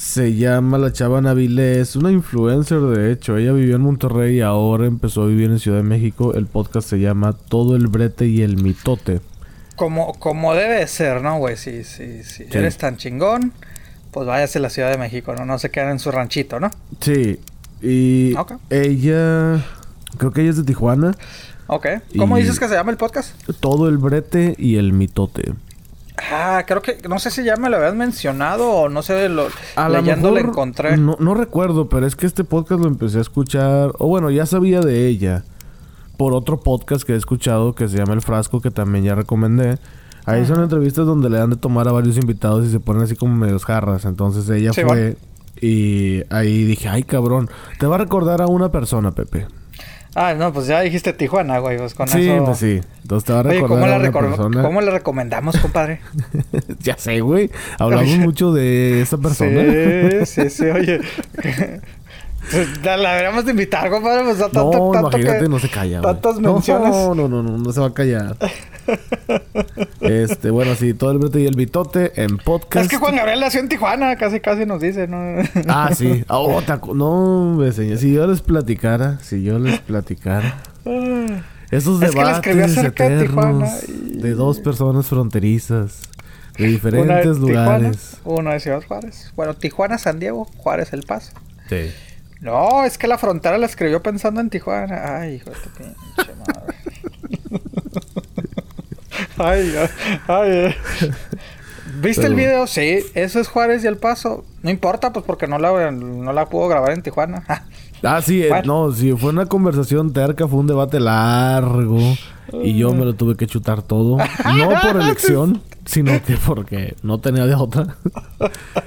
Se 0.00 0.34
llama 0.34 0.78
la 0.78 0.94
chava 0.94 1.20
Navile, 1.20 1.78
es 1.78 1.94
una 1.94 2.10
influencer 2.10 2.80
de 2.80 3.12
hecho. 3.12 3.36
Ella 3.36 3.52
vivió 3.52 3.76
en 3.76 3.82
Monterrey 3.82 4.38
y 4.38 4.40
ahora 4.40 4.86
empezó 4.86 5.24
a 5.24 5.26
vivir 5.26 5.50
en 5.50 5.58
Ciudad 5.58 5.76
de 5.76 5.82
México. 5.82 6.32
El 6.32 6.46
podcast 6.46 6.88
se 6.88 6.98
llama 6.98 7.34
Todo 7.34 7.76
el 7.76 7.86
brete 7.88 8.26
y 8.26 8.40
el 8.40 8.56
mitote. 8.56 9.20
Como, 9.76 10.14
como 10.14 10.54
debe 10.54 10.86
ser, 10.86 11.20
¿no, 11.20 11.36
güey? 11.36 11.58
Si, 11.58 11.84
si, 11.84 12.24
si 12.24 12.44
eres 12.50 12.78
tan 12.78 12.96
chingón, 12.96 13.52
pues 14.10 14.26
váyase 14.26 14.58
a 14.58 14.62
la 14.62 14.70
Ciudad 14.70 14.90
de 14.90 14.96
México, 14.96 15.34
¿no? 15.34 15.44
No 15.44 15.58
se 15.58 15.70
queden 15.70 15.90
en 15.90 15.98
su 15.98 16.10
ranchito, 16.10 16.58
¿no? 16.58 16.70
Sí. 17.02 17.38
Y 17.82 18.34
ella, 18.70 19.62
creo 20.16 20.32
que 20.32 20.40
ella 20.40 20.50
es 20.50 20.56
de 20.56 20.64
Tijuana. 20.64 21.14
Ok. 21.66 21.86
¿Cómo 22.16 22.38
dices 22.38 22.58
que 22.58 22.68
se 22.68 22.74
llama 22.74 22.90
el 22.90 22.96
podcast? 22.96 23.34
Todo 23.60 23.86
el 23.86 23.98
brete 23.98 24.54
y 24.56 24.76
el 24.76 24.94
mitote. 24.94 25.52
Ah, 26.32 26.64
creo 26.66 26.82
que, 26.82 26.98
no 27.08 27.18
sé 27.18 27.30
si 27.30 27.44
ya 27.44 27.56
me 27.56 27.68
lo 27.70 27.76
habías 27.76 27.94
mencionado 27.94 28.68
o 28.70 28.88
no 28.88 29.02
sé, 29.02 29.28
lo, 29.28 29.48
a 29.76 29.88
leyendo 29.88 30.30
lo 30.30 30.38
encontré. 30.38 30.96
No, 30.96 31.16
no 31.18 31.34
recuerdo, 31.34 31.88
pero 31.88 32.06
es 32.06 32.16
que 32.16 32.26
este 32.26 32.44
podcast 32.44 32.80
lo 32.82 32.88
empecé 32.88 33.18
a 33.18 33.22
escuchar, 33.22 33.92
o 33.98 34.06
bueno, 34.08 34.30
ya 34.30 34.46
sabía 34.46 34.80
de 34.80 35.06
ella. 35.06 35.44
por 36.16 36.34
otro 36.34 36.60
podcast 36.60 37.04
que 37.04 37.14
he 37.14 37.16
escuchado 37.16 37.74
que 37.74 37.88
se 37.88 37.96
llama 37.96 38.12
El 38.12 38.20
Frasco, 38.20 38.60
que 38.60 38.70
también 38.70 39.04
ya 39.04 39.14
recomendé. 39.14 39.78
Ahí 40.26 40.44
son 40.44 40.62
entrevistas 40.62 41.06
donde 41.06 41.30
le 41.30 41.38
dan 41.38 41.48
de 41.50 41.56
tomar 41.56 41.88
a 41.88 41.92
varios 41.92 42.18
invitados 42.18 42.66
y 42.66 42.70
se 42.70 42.78
ponen 42.78 43.02
así 43.04 43.16
como 43.16 43.34
medios 43.34 43.64
jarras. 43.64 44.04
Entonces 44.04 44.48
ella 44.50 44.72
Sí, 44.74 44.82
fue 44.82 44.84
bueno. 44.84 45.16
y 45.62 46.22
ahí 46.28 46.64
dije, 46.64 46.88
ay 46.90 47.02
cabrón, 47.04 47.48
te 47.78 47.86
va 47.86 47.94
a 47.94 47.98
recordar 47.98 48.42
a 48.42 48.46
una 48.46 48.70
persona, 48.70 49.12
Pepe. 49.12 49.46
Ah, 50.14 50.34
no, 50.34 50.52
pues 50.52 50.66
ya 50.66 50.80
dijiste 50.80 51.12
Tijuana, 51.12 51.58
güey. 51.58 51.78
Pues 51.78 51.94
con 51.94 52.08
sí, 52.08 52.28
eso. 52.28 52.44
pues 52.44 52.58
sí. 52.58 52.80
Entonces 53.02 53.26
te 53.26 53.32
va 53.32 53.40
a 53.40 53.42
Oye, 53.42 53.60
¿cómo 53.62 53.86
la, 53.86 53.96
a 53.96 54.12
persona. 54.12 54.62
¿cómo 54.62 54.80
la 54.80 54.90
recomendamos, 54.90 55.56
compadre? 55.58 56.00
ya 56.80 56.96
sé, 56.98 57.20
güey. 57.20 57.50
Hablamos 57.78 58.18
mucho 58.18 58.52
de 58.52 59.02
esa 59.02 59.18
persona. 59.18 59.62
Sí, 60.24 60.26
sí, 60.26 60.50
sí, 60.50 60.64
oye. 60.64 61.00
La, 62.82 62.96
la 62.96 63.10
deberíamos 63.10 63.44
de 63.44 63.50
invitar, 63.52 63.90
compadre. 63.90 64.24
Pues, 64.24 64.38
tanto, 64.38 64.64
no, 64.72 64.90
tanto 64.92 65.08
imagínate, 65.18 65.44
que- 65.44 65.48
no 65.48 65.58
se 65.58 65.68
calla. 65.68 66.00
Tantas 66.00 66.40
menciones. 66.40 66.90
No, 66.90 67.14
no, 67.14 67.28
no, 67.28 67.42
no, 67.42 67.58
no 67.58 67.72
se 67.72 67.80
va 67.80 67.86
a 67.88 67.94
callar. 67.94 68.36
este, 70.00 70.50
bueno, 70.50 70.74
sí, 70.74 70.94
todo 70.94 71.12
el 71.12 71.18
brete 71.18 71.40
y 71.40 71.46
el 71.46 71.54
bitote 71.54 72.12
en 72.22 72.38
podcast. 72.38 72.84
Es 72.84 72.90
que 72.90 72.96
Juan 72.96 73.16
Gabriel 73.16 73.40
nació 73.40 73.60
en 73.60 73.68
Tijuana, 73.68 74.16
casi 74.16 74.40
casi 74.40 74.66
nos 74.66 74.80
dice, 74.80 75.06
¿no? 75.06 75.42
Ah, 75.68 75.90
sí. 75.94 76.24
Ah, 76.28 76.38
oh, 76.40 76.60
no, 76.94 77.54
me 77.56 77.72
señor. 77.72 77.98
Si 77.98 78.12
yo 78.12 78.26
les 78.26 78.40
platicara, 78.40 79.18
si 79.20 79.42
yo 79.42 79.58
les 79.58 79.78
platicara. 79.80 80.62
Esos 81.70 82.02
Es 82.02 82.10
debates 82.14 82.74
de 82.74 82.86
eternos 82.88 83.22
Tijuana 83.28 83.68
y- 83.86 84.18
de 84.22 84.34
dos 84.34 84.58
personas 84.60 85.06
fronterizas 85.06 86.00
de 86.58 86.66
diferentes 86.66 87.06
Una 87.06 87.46
de 87.46 87.52
lugares. 87.52 88.10
Tijuana, 88.16 88.40
uno 88.40 88.50
de 88.52 88.60
Ciudad 88.60 88.82
Juárez. 88.86 89.32
Bueno, 89.36 89.54
Tijuana, 89.54 89.98
San 89.98 90.18
Diego, 90.18 90.46
Juárez, 90.56 90.92
El 90.92 91.02
Paso. 91.04 91.32
Sí. 91.68 91.92
No, 92.40 92.84
es 92.84 92.96
que 92.96 93.06
la 93.06 93.18
frontera 93.18 93.58
la 93.58 93.66
escribió 93.66 94.02
pensando 94.02 94.40
en 94.40 94.48
Tijuana. 94.50 95.18
Ay, 95.20 95.34
hijo 95.34 95.50
de 95.50 95.56
tu 95.56 95.70
pinche 95.70 96.34
madre. 96.38 96.76
ay, 99.38 99.74
ay, 99.76 99.88
ay. 100.28 100.50
eh. 100.50 100.76
¿Viste 102.00 102.26
el 102.26 102.34
video? 102.34 102.66
Sí, 102.66 103.00
eso 103.14 103.40
es 103.40 103.48
Juárez 103.48 103.84
y 103.84 103.86
El 103.86 103.96
Paso. 103.98 104.44
No 104.62 104.70
importa, 104.70 105.12
pues 105.12 105.24
porque 105.24 105.46
no 105.46 105.58
la, 105.58 105.90
no 105.90 106.32
la 106.32 106.46
pudo 106.48 106.68
grabar 106.68 106.92
en 106.92 107.02
Tijuana. 107.02 107.44
Ah, 108.02 108.22
sí, 108.22 108.42
eh, 108.42 108.50
no, 108.64 108.90
sí, 108.92 109.12
fue 109.12 109.28
una 109.28 109.44
conversación 109.44 110.14
terca, 110.14 110.48
fue 110.48 110.58
un 110.60 110.66
debate 110.66 110.98
largo 110.98 111.98
y 112.50 112.74
yo 112.74 112.94
me 112.94 113.04
lo 113.04 113.12
tuve 113.12 113.36
que 113.36 113.46
chutar 113.46 113.82
todo. 113.82 114.16
No 114.56 114.70
por 114.80 115.02
elección, 115.02 115.60
sino 115.84 116.12
que 116.24 116.38
porque 116.38 116.96
no 117.02 117.20
tenía 117.20 117.44
de 117.44 117.54
otra. 117.54 117.98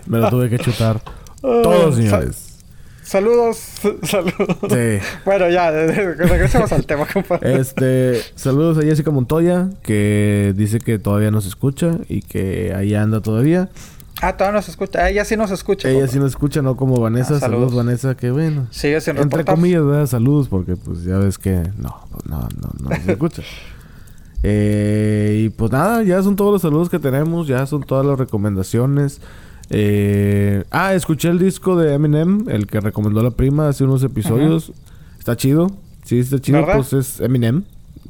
me 0.07 0.17
lo 0.17 0.31
tuve 0.31 0.49
que 0.49 0.57
chutar 0.57 0.99
todo, 1.41 1.91
señores. 1.93 2.52
Saludos, 3.13 3.58
saludos. 4.02 4.58
Sí. 4.71 4.97
Bueno, 5.23 5.47
ya, 5.47 5.69
regresemos 5.71 6.71
al 6.71 6.84
tema, 6.84 7.06
compadre. 7.06 7.62
Este, 7.62 8.19
saludos 8.34 8.80
a 8.80 8.82
Jessica 8.82 9.12
Montoya, 9.12 9.69
que 9.84 10.52
dice 10.58 10.80
que 10.80 10.97
todavía 10.97 11.30
nos 11.30 11.45
escucha 11.45 11.99
y 12.10 12.23
que 12.23 12.73
ahí 12.76 12.95
anda 12.95 13.21
todavía. 13.21 13.69
Ah, 14.19 14.36
todavía 14.36 14.58
nos 14.58 14.67
escucha. 14.67 15.08
Ella 15.08 15.26
sí 15.26 15.38
nos 15.38 15.52
escucha. 15.52 15.91
Ella 15.91 16.08
sí 16.08 16.17
nos 16.17 16.32
escucha, 16.32 16.63
no 16.63 16.76
como 16.76 16.99
Vanessa. 16.99 17.36
Ah, 17.36 17.39
saludos. 17.39 17.69
saludos. 17.69 17.86
Vanessa, 17.86 18.17
que 18.17 18.32
bueno. 18.32 18.65
Sigue 18.71 18.99
sin 18.99 19.12
Entre 19.12 19.26
reportar. 19.26 19.58
comillas, 19.58 19.86
¿verdad? 19.86 20.08
Saludos, 20.08 20.47
porque 20.47 20.76
pues 20.76 21.04
ya 21.04 21.19
ves 21.19 21.38
que 21.38 21.62
no, 21.78 22.08
pues, 22.10 22.26
no, 22.26 22.39
no, 22.39 22.89
no 22.89 22.95
se 22.95 23.12
escucha. 23.12 23.43
Eh, 24.45 25.43
y 25.45 25.49
pues 25.52 25.71
nada, 25.71 26.04
ya 26.04 26.21
son 26.21 26.36
todos 26.36 26.52
los 26.52 26.62
saludos 26.62 26.89
que 26.89 26.99
tenemos, 26.99 27.47
ya 27.47 27.65
son 27.65 27.82
todas 27.84 28.06
las 28.06 28.19
recomendaciones. 28.19 29.21
Eh, 29.69 30.63
ah, 30.71 30.93
escuché 30.93 31.30
el 31.30 31.39
disco 31.39 31.76
de 31.78 31.93
Eminem, 31.93 32.47
el 32.49 32.67
que 32.67 32.80
recomendó 32.80 33.21
la 33.23 33.32
prima 33.32 33.69
hace 33.69 33.84
unos 33.84 34.04
episodios. 34.04 34.71
Está 35.19 35.36
chido, 35.38 35.71
sí, 36.04 36.19
está 36.19 36.39
chido, 36.39 36.60
¿Verdad? 36.60 36.76
pues 36.76 36.93
es 36.93 37.19
Eminem. 37.21 37.63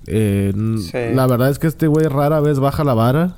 Eh, 0.08 0.54
Sí. 0.80 0.98
La 1.14 1.28
verdad 1.28 1.50
es 1.50 1.60
que 1.60 1.68
este 1.68 1.88
güey 1.88 2.08
rara 2.08 2.40
vez 2.42 2.60
baja 2.60 2.84
la 2.84 2.94
vara. 2.94 3.38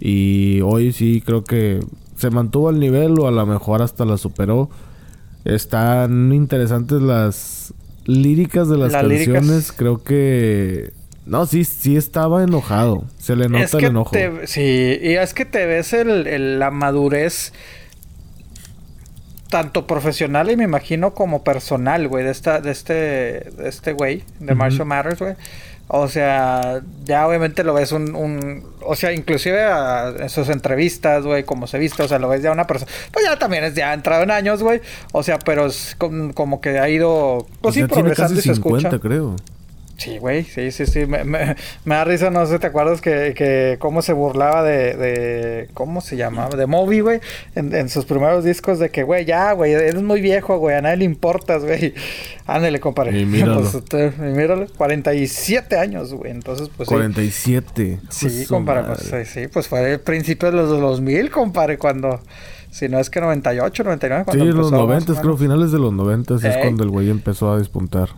Y 0.00 0.60
hoy 0.62 0.92
sí 0.92 1.22
creo 1.24 1.44
que 1.44 1.80
se 2.16 2.30
mantuvo 2.30 2.68
al 2.68 2.78
nivel 2.80 3.18
o 3.20 3.28
a 3.28 3.30
lo 3.30 3.46
mejor 3.46 3.82
hasta 3.82 4.04
la 4.04 4.16
superó. 4.18 4.68
Están 5.44 6.32
interesantes 6.32 7.00
las 7.02 7.74
líricas 8.04 8.68
de 8.68 8.78
las 8.78 8.92
Las 8.92 9.02
canciones. 9.02 9.42
líricas. 9.48 9.72
Creo 9.72 10.02
que... 10.02 10.92
No, 11.24 11.46
sí, 11.46 11.64
sí 11.64 11.96
estaba 11.96 12.42
enojado. 12.42 13.04
Se 13.18 13.36
le 13.36 13.48
nota 13.48 13.64
es 13.64 13.74
el 13.74 13.84
enojo. 13.84 14.10
te, 14.10 14.46
sí, 14.46 14.98
y 15.00 15.12
es 15.14 15.34
que 15.34 15.44
te 15.44 15.66
ves 15.66 15.92
el, 15.92 16.26
el- 16.26 16.58
la 16.58 16.70
madurez 16.70 17.52
tanto 19.50 19.86
profesional 19.86 20.50
y 20.50 20.56
me 20.56 20.64
imagino 20.64 21.12
como 21.14 21.44
personal, 21.44 22.08
güey, 22.08 22.24
de 22.24 22.30
esta, 22.30 22.60
de 22.60 22.70
este, 22.70 22.92
de 22.94 23.68
este 23.68 23.92
güey, 23.92 24.24
de 24.40 24.46
Ujú. 24.52 24.56
Marshall 24.56 24.86
Matters, 24.86 25.18
güey. 25.20 25.34
O 25.88 26.08
sea, 26.08 26.80
ya 27.04 27.26
obviamente 27.28 27.64
lo 27.64 27.74
ves 27.74 27.92
un, 27.92 28.14
un 28.14 28.64
o 28.80 28.96
sea, 28.96 29.12
inclusive 29.12 29.62
a- 29.62 30.08
en 30.18 30.30
sus 30.30 30.48
entrevistas, 30.48 31.22
güey, 31.24 31.44
como 31.44 31.66
se 31.66 31.78
viste, 31.78 32.02
o 32.02 32.08
sea, 32.08 32.18
lo 32.18 32.28
ves 32.30 32.40
ya 32.42 32.50
una 32.50 32.66
persona, 32.66 32.90
pues 33.12 33.26
ya 33.26 33.38
también 33.38 33.62
es 33.64 33.74
ya 33.74 33.92
entrado 33.92 34.22
en 34.22 34.30
años, 34.30 34.62
güey, 34.62 34.80
o 35.12 35.22
sea, 35.22 35.38
pero 35.38 35.66
es 35.66 35.94
com- 35.98 36.32
como 36.32 36.62
que 36.62 36.78
ha 36.78 36.88
ido, 36.88 37.46
pues 37.60 37.74
sí, 37.74 37.80
ya 37.80 37.88
tiene 37.88 38.02
progresando 38.04 38.38
y 38.40 38.42
se 38.42 38.54
50, 38.54 38.88
escucha. 38.88 39.02
creo. 39.02 39.36
Sí, 40.02 40.18
güey, 40.18 40.44
sí, 40.44 40.70
sí, 40.72 40.86
sí. 40.86 41.06
Me, 41.06 41.24
me- 41.24 41.54
me 41.84 41.94
da 41.94 42.04
risa, 42.04 42.30
no 42.30 42.44
sé, 42.46 42.58
¿te 42.58 42.66
acuerdas 42.66 43.00
que, 43.00 43.34
que 43.36 43.76
cómo 43.78 44.02
se 44.02 44.12
burlaba 44.12 44.62
de, 44.62 44.96
de 44.96 45.68
¿cómo 45.74 46.00
se 46.00 46.16
llamaba? 46.16 46.56
De 46.56 46.66
Moby, 46.66 47.00
güey, 47.00 47.20
en, 47.54 47.74
en 47.74 47.88
sus 47.88 48.04
primeros 48.04 48.42
discos 48.44 48.78
de 48.78 48.90
que, 48.90 49.02
güey, 49.02 49.24
ya, 49.24 49.52
güey, 49.52 49.72
eres 49.72 50.02
muy 50.02 50.20
viejo, 50.20 50.58
güey, 50.58 50.76
a 50.76 50.82
nadie 50.82 50.96
le 50.98 51.04
importas, 51.04 51.64
güey. 51.64 51.94
Ándale, 52.46 52.80
compadre. 52.80 53.18
Y 53.20 53.24
míralo. 53.26 53.60
Pues, 53.60 53.74
usted- 53.74 54.12
y 54.18 54.36
míralo, 54.36 54.66
47 54.76 55.76
años, 55.78 56.12
güey, 56.14 56.30
entonces, 56.32 56.68
pues 56.76 56.88
sí. 56.88 56.94
47. 56.94 57.98
Sí, 58.10 58.26
Pues, 58.26 58.42
su 58.46 58.54
compadre, 58.54 58.82
pues 58.86 59.00
sí, 59.28 59.40
sí, 59.42 59.48
pues 59.48 59.68
fue 59.68 59.92
el 59.92 60.00
principio 60.00 60.50
de 60.50 60.56
los 60.56 60.68
2000, 60.68 61.30
compadre, 61.30 61.78
cuando, 61.78 62.20
si 62.70 62.88
no 62.88 62.98
es 62.98 63.10
que 63.10 63.20
98, 63.20 63.84
99, 63.84 64.22
Sí, 64.22 64.24
cuando 64.26 64.44
los 64.46 64.54
empezó, 64.72 64.82
o 64.82 64.86
90, 64.86 65.20
creo, 65.20 65.36
finales 65.36 65.72
de 65.72 65.78
los 65.78 65.92
90 65.92 66.34
es 66.36 66.56
cuando 66.58 66.84
el 66.84 66.90
güey 66.90 67.10
empezó 67.10 67.52
a 67.52 67.58
despuntar. 67.58 68.08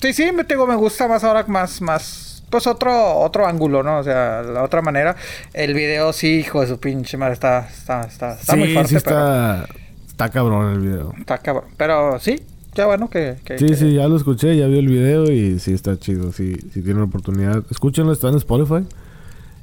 Sí, 0.00 0.12
sí, 0.12 0.30
me 0.32 0.44
digo, 0.44 0.66
me 0.66 0.76
gusta 0.76 1.08
más 1.08 1.24
ahora, 1.24 1.44
más, 1.48 1.80
más, 1.80 2.42
pues 2.50 2.66
otro, 2.66 3.16
otro 3.18 3.46
ángulo, 3.46 3.82
¿no? 3.82 3.98
O 3.98 4.02
sea, 4.04 4.42
la 4.42 4.62
otra 4.62 4.80
manera. 4.82 5.16
El 5.52 5.74
video 5.74 6.12
sí, 6.12 6.38
hijo 6.40 6.60
de 6.60 6.66
su 6.68 6.78
pinche 6.78 7.16
madre, 7.16 7.34
está, 7.34 7.66
está, 7.68 8.02
está, 8.02 8.32
está 8.34 8.52
sí, 8.54 8.58
muy 8.58 8.72
fuerte, 8.72 8.90
sí 8.90 8.96
está... 8.96 9.66
Está 10.08 10.30
cabrón 10.30 10.72
el 10.72 10.80
video. 10.80 11.12
está 11.18 11.38
cabrón. 11.38 11.70
Pero 11.76 12.18
sí, 12.18 12.40
qué 12.74 12.84
bueno 12.84 13.08
que, 13.08 13.36
que- 13.44 13.58
Sí, 13.58 13.66
que- 13.66 13.76
sí, 13.76 13.94
ya 13.94 14.08
lo 14.08 14.16
escuché, 14.16 14.56
ya 14.56 14.66
vi 14.66 14.78
el 14.78 14.88
video 14.88 15.30
y 15.30 15.58
sí 15.60 15.72
está 15.72 15.96
chido. 15.98 16.32
Sí, 16.32 16.56
si 16.72 16.82
tienen 16.82 17.02
oportunidad, 17.02 17.62
escúchenlo, 17.70 18.12
está 18.12 18.28
en 18.28 18.36
Spotify. 18.36 18.84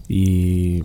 Y 0.08 0.84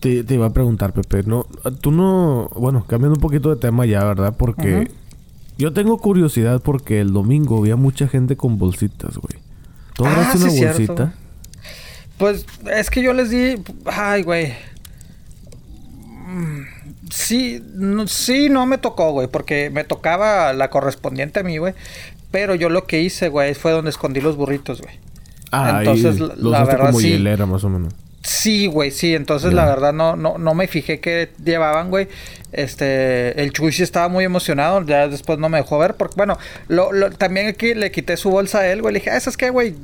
te, 0.00 0.24
te 0.24 0.34
iba 0.34 0.46
a 0.46 0.52
preguntar, 0.52 0.92
Pepe, 0.92 1.22
no, 1.24 1.46
tú 1.80 1.92
no, 1.92 2.48
bueno, 2.54 2.84
cambiando 2.86 3.14
un 3.16 3.20
poquito 3.22 3.48
de 3.50 3.56
tema 3.56 3.86
ya, 3.86 4.04
¿verdad? 4.04 4.34
Porque. 4.36 4.90
Yo 5.62 5.72
tengo 5.72 5.98
curiosidad 5.98 6.60
porque 6.62 7.00
el 7.00 7.12
domingo 7.12 7.58
había 7.58 7.76
mucha 7.76 8.08
gente 8.08 8.36
con 8.36 8.58
bolsitas, 8.58 9.16
güey. 9.16 9.40
¿Tú 9.94 10.04
Ah, 10.04 10.10
agarraste 10.12 10.38
sí, 10.38 10.44
una 10.44 10.52
cierto. 10.52 10.94
bolsita? 10.94 11.14
Pues 12.18 12.46
es 12.72 12.90
que 12.90 13.02
yo 13.02 13.12
les 13.12 13.30
di, 13.30 13.54
ay, 13.86 14.22
güey. 14.22 14.52
Mm, 16.26 16.60
Sí, 17.10 17.62
no, 17.74 18.08
sí, 18.08 18.48
no 18.48 18.64
me 18.64 18.78
tocó, 18.78 19.12
güey, 19.12 19.28
porque 19.28 19.68
me 19.68 19.84
tocaba 19.84 20.54
la 20.54 20.70
correspondiente 20.70 21.40
a 21.40 21.42
mí, 21.42 21.58
güey. 21.58 21.74
Pero 22.30 22.54
yo 22.54 22.70
lo 22.70 22.86
que 22.86 23.02
hice, 23.02 23.28
güey, 23.28 23.52
fue 23.52 23.72
donde 23.72 23.90
escondí 23.90 24.22
los 24.22 24.36
burritos, 24.36 24.80
güey. 24.80 24.94
Ah, 25.50 25.80
Entonces, 25.80 26.14
ahí 26.18 26.28
la- 26.28 26.34
lo 26.36 26.50
la 26.50 26.64
verdad, 26.64 26.86
como 26.86 27.00
sí. 27.00 27.10
hielera, 27.10 27.44
más 27.44 27.64
o 27.64 27.68
menos. 27.68 27.92
Sí, 28.22 28.66
güey, 28.66 28.90
sí. 28.92 29.14
Entonces, 29.14 29.52
la 29.52 29.64
verdad, 29.66 29.92
no, 29.92 30.14
no, 30.16 30.38
no 30.38 30.54
me 30.54 30.68
fijé 30.68 31.00
qué 31.00 31.30
llevaban, 31.44 31.90
güey. 31.90 32.08
Este, 32.52 33.40
el 33.42 33.52
Chuy 33.52 33.72
sí 33.72 33.82
estaba 33.82 34.08
muy 34.08 34.24
emocionado. 34.24 34.84
Ya 34.86 35.08
después 35.08 35.38
no 35.38 35.48
me 35.48 35.58
dejó 35.58 35.78
ver. 35.78 35.94
Porque, 35.94 36.14
bueno, 36.16 36.38
lo, 36.68 36.92
lo- 36.92 37.10
también 37.10 37.48
aquí 37.48 37.74
le 37.74 37.90
quité 37.90 38.16
su 38.16 38.30
bolsa 38.30 38.60
a 38.60 38.68
él, 38.68 38.80
güey. 38.80 38.94
Le 38.94 39.00
dije, 39.00 39.10
ah, 39.10 39.18
¿sabes 39.20 39.36
qué, 39.36 39.50
güey? 39.50 39.74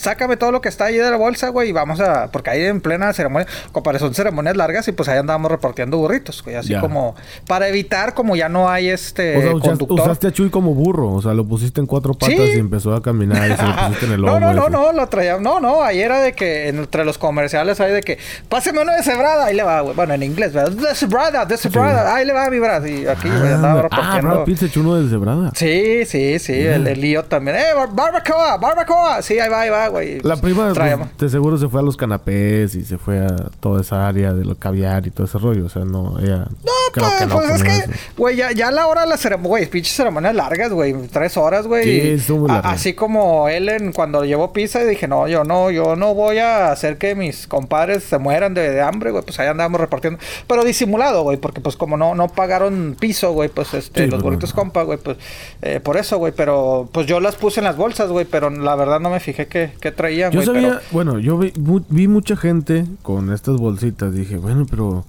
Sácame 0.00 0.36
todo 0.36 0.50
lo 0.52 0.60
que 0.60 0.68
está 0.68 0.86
ahí 0.86 0.96
de 0.96 1.10
la 1.10 1.16
bolsa, 1.16 1.48
güey, 1.50 1.68
y 1.68 1.72
vamos 1.72 2.00
a... 2.00 2.30
Porque 2.32 2.50
ahí 2.50 2.64
en 2.64 2.80
plena 2.80 3.12
ceremonia, 3.12 3.46
compadre, 3.72 3.98
son 3.98 4.14
ceremonias 4.14 4.56
largas 4.56 4.88
y 4.88 4.92
pues 4.92 5.08
ahí 5.08 5.18
andábamos 5.18 5.50
repartiendo 5.50 5.98
burritos, 5.98 6.42
güey. 6.42 6.56
Así 6.56 6.70
Ya. 6.70 6.80
como... 6.80 7.14
Para 7.46 7.68
evitar, 7.68 8.14
como 8.14 8.34
ya 8.36 8.48
no 8.48 8.68
hay 8.70 8.88
este 8.88 9.36
o 9.36 9.40
sea, 9.40 9.50
usaste, 9.54 9.68
conductor. 9.68 10.00
usaste 10.00 10.26
a 10.28 10.32
Chuy 10.32 10.50
como 10.50 10.74
burro. 10.74 11.12
O 11.12 11.22
sea, 11.22 11.34
lo 11.34 11.44
pusiste 11.44 11.80
en 11.80 11.86
cuatro 11.86 12.14
patas 12.14 12.34
Sí. 12.36 12.52
y 12.56 12.58
empezó 12.58 12.94
a 12.94 13.02
caminar 13.02 13.50
y 13.50 13.56
se 13.56 13.62
lo 13.62 13.76
pusiste 13.76 14.06
en 14.06 14.12
el 14.12 14.20
lomo. 14.22 14.40
no, 14.40 14.52
no, 14.54 14.68
no, 14.68 14.68
no, 14.68 14.92
lo 14.92 15.06
traía. 15.08 15.38
No, 15.38 15.60
no, 15.60 15.82
ahí 15.82 16.00
era 16.00 16.20
de 16.20 16.32
que 16.32 16.68
entre 16.68 17.04
los 17.04 17.18
comerciales 17.18 17.80
hay 17.80 17.92
de 17.92 18.00
que 18.00 18.18
páseme 18.48 18.80
uno 18.82 18.92
de 18.92 19.02
cebrada, 19.02 19.44
ahí 19.46 19.54
le 19.54 19.62
va, 19.62 19.80
güey. 19.82 19.94
Bueno, 19.94 20.14
en 20.14 20.22
inglés, 20.22 20.52
¿verdad? 20.52 20.70
De 20.72 20.94
cebrada, 20.94 21.44
de 21.44 21.56
cebrada, 21.56 22.14
ahí 22.14 22.24
le 22.24 22.32
va 22.32 22.48
mi 22.48 22.58
brazo. 22.58 22.86
Y 22.86 23.06
aquí, 23.06 23.28
güey, 23.28 23.52
andaba 23.52 23.70
Ah, 23.74 23.78
ah, 23.78 23.82
repartiendo. 23.82 24.34
Brad 24.36 24.44
Pitt 24.44 24.58
se 24.58 24.66
echó 24.66 24.80
uno 24.80 24.94
de 24.96 25.08
cebrada. 25.10 25.50
Sí, 25.54 26.04
sí, 26.06 26.38
sí, 26.38 26.52
el, 26.54 26.86
el 26.86 27.00
lío 27.00 27.24
también. 27.24 27.56
¡Eh, 27.56 27.74
bar- 27.76 27.90
barbacoa! 27.92 28.56
¡Barbacoa! 28.56 29.22
Sí, 29.22 29.38
ahí 29.38 29.48
va, 29.50 29.60
ahí 29.62 29.70
va, 29.70 29.89
La 30.22 30.36
prima, 30.36 30.64
pues, 30.64 30.74
Traía- 30.74 31.10
de 31.18 31.28
seguro 31.28 31.58
se 31.58 31.68
fue 31.68 31.80
a 31.80 31.82
los 31.82 31.96
canapés 31.96 32.74
y 32.74 32.84
se 32.84 32.98
fue 32.98 33.18
a 33.18 33.36
toda 33.60 33.80
esa 33.80 34.06
área 34.08 34.32
de 34.32 34.44
lo 34.44 34.56
caviar 34.56 35.06
y 35.06 35.10
todo 35.10 35.26
ese 35.26 35.38
rollo. 35.38 35.66
O 35.66 35.68
sea, 35.68 35.84
no, 35.84 36.18
ella... 36.20 36.46
No, 36.64 36.72
creo 36.92 37.06
pues, 37.06 37.18
que 37.18 37.26
no 37.26 37.34
pues 37.36 37.50
es 37.50 37.62
que, 37.62 37.98
güey, 38.16 38.36
ya, 38.36 38.52
ya 38.52 38.68
a 38.68 38.70
la 38.70 38.86
hora 38.86 39.02
de 39.02 39.08
la 39.08 39.16
ceremonia, 39.16 39.48
güey, 39.48 39.66
pinches 39.66 39.94
ceremonias 39.94 40.34
largas, 40.34 40.72
güey, 40.72 40.94
tres 41.08 41.36
horas, 41.36 41.66
güey. 41.66 41.84
Sí, 41.84 41.90
y 41.90 42.10
estuvo 42.12 42.40
muy 42.40 42.48
larga. 42.48 42.70
Así 42.70 42.94
como 42.94 43.48
Ellen 43.48 43.92
cuando 43.92 44.24
llevó 44.24 44.52
pizza, 44.52 44.84
dije, 44.84 45.08
no, 45.08 45.28
yo 45.28 45.44
no, 45.44 45.70
yo 45.70 45.96
no 45.96 46.14
voy 46.14 46.38
a 46.38 46.70
hacer 46.72 46.98
que 46.98 47.14
mis 47.14 47.46
compadres 47.46 48.04
se 48.04 48.18
mueran 48.18 48.54
de, 48.54 48.70
de 48.70 48.80
hambre, 48.80 49.10
güey, 49.10 49.24
pues 49.24 49.38
ahí 49.40 49.48
andábamos 49.48 49.80
repartiendo. 49.80 50.18
Pero 50.46 50.64
disimulado, 50.64 51.22
güey, 51.22 51.36
porque 51.36 51.60
pues 51.60 51.76
como 51.76 51.96
no, 51.96 52.14
no 52.14 52.28
pagaron 52.28 52.96
piso, 52.98 53.32
güey, 53.32 53.48
pues 53.48 53.74
este, 53.74 54.04
Sí, 54.04 54.10
los 54.10 54.22
pues, 54.22 54.40
no. 54.40 54.54
compa, 54.54 54.82
güey, 54.82 54.98
pues 54.98 55.16
eh, 55.62 55.80
por 55.80 55.96
eso, 55.96 56.18
güey, 56.18 56.32
pero 56.36 56.88
pues 56.92 57.06
yo 57.06 57.20
las 57.20 57.36
puse 57.36 57.60
en 57.60 57.64
las 57.64 57.76
bolsas, 57.76 58.10
güey, 58.10 58.24
pero 58.24 58.50
la 58.50 58.74
verdad 58.76 59.00
no 59.00 59.10
me 59.10 59.20
fijé 59.20 59.46
qué, 59.46 59.72
qué 59.80 59.90
traían, 59.92 60.30
Yo 60.32 60.42
sabía, 60.42 60.68
pero... 60.68 60.80
bueno, 60.92 61.18
yo 61.18 61.38
vi, 61.38 61.52
mu- 61.58 61.80
vi 61.88 62.06
mucha 62.08 62.36
gente 62.36 62.84
con 63.02 63.32
estas 63.32 63.56
bolsitas. 63.56 64.12
Dije, 64.14 64.36
bueno, 64.36 64.66
pero 64.68 65.04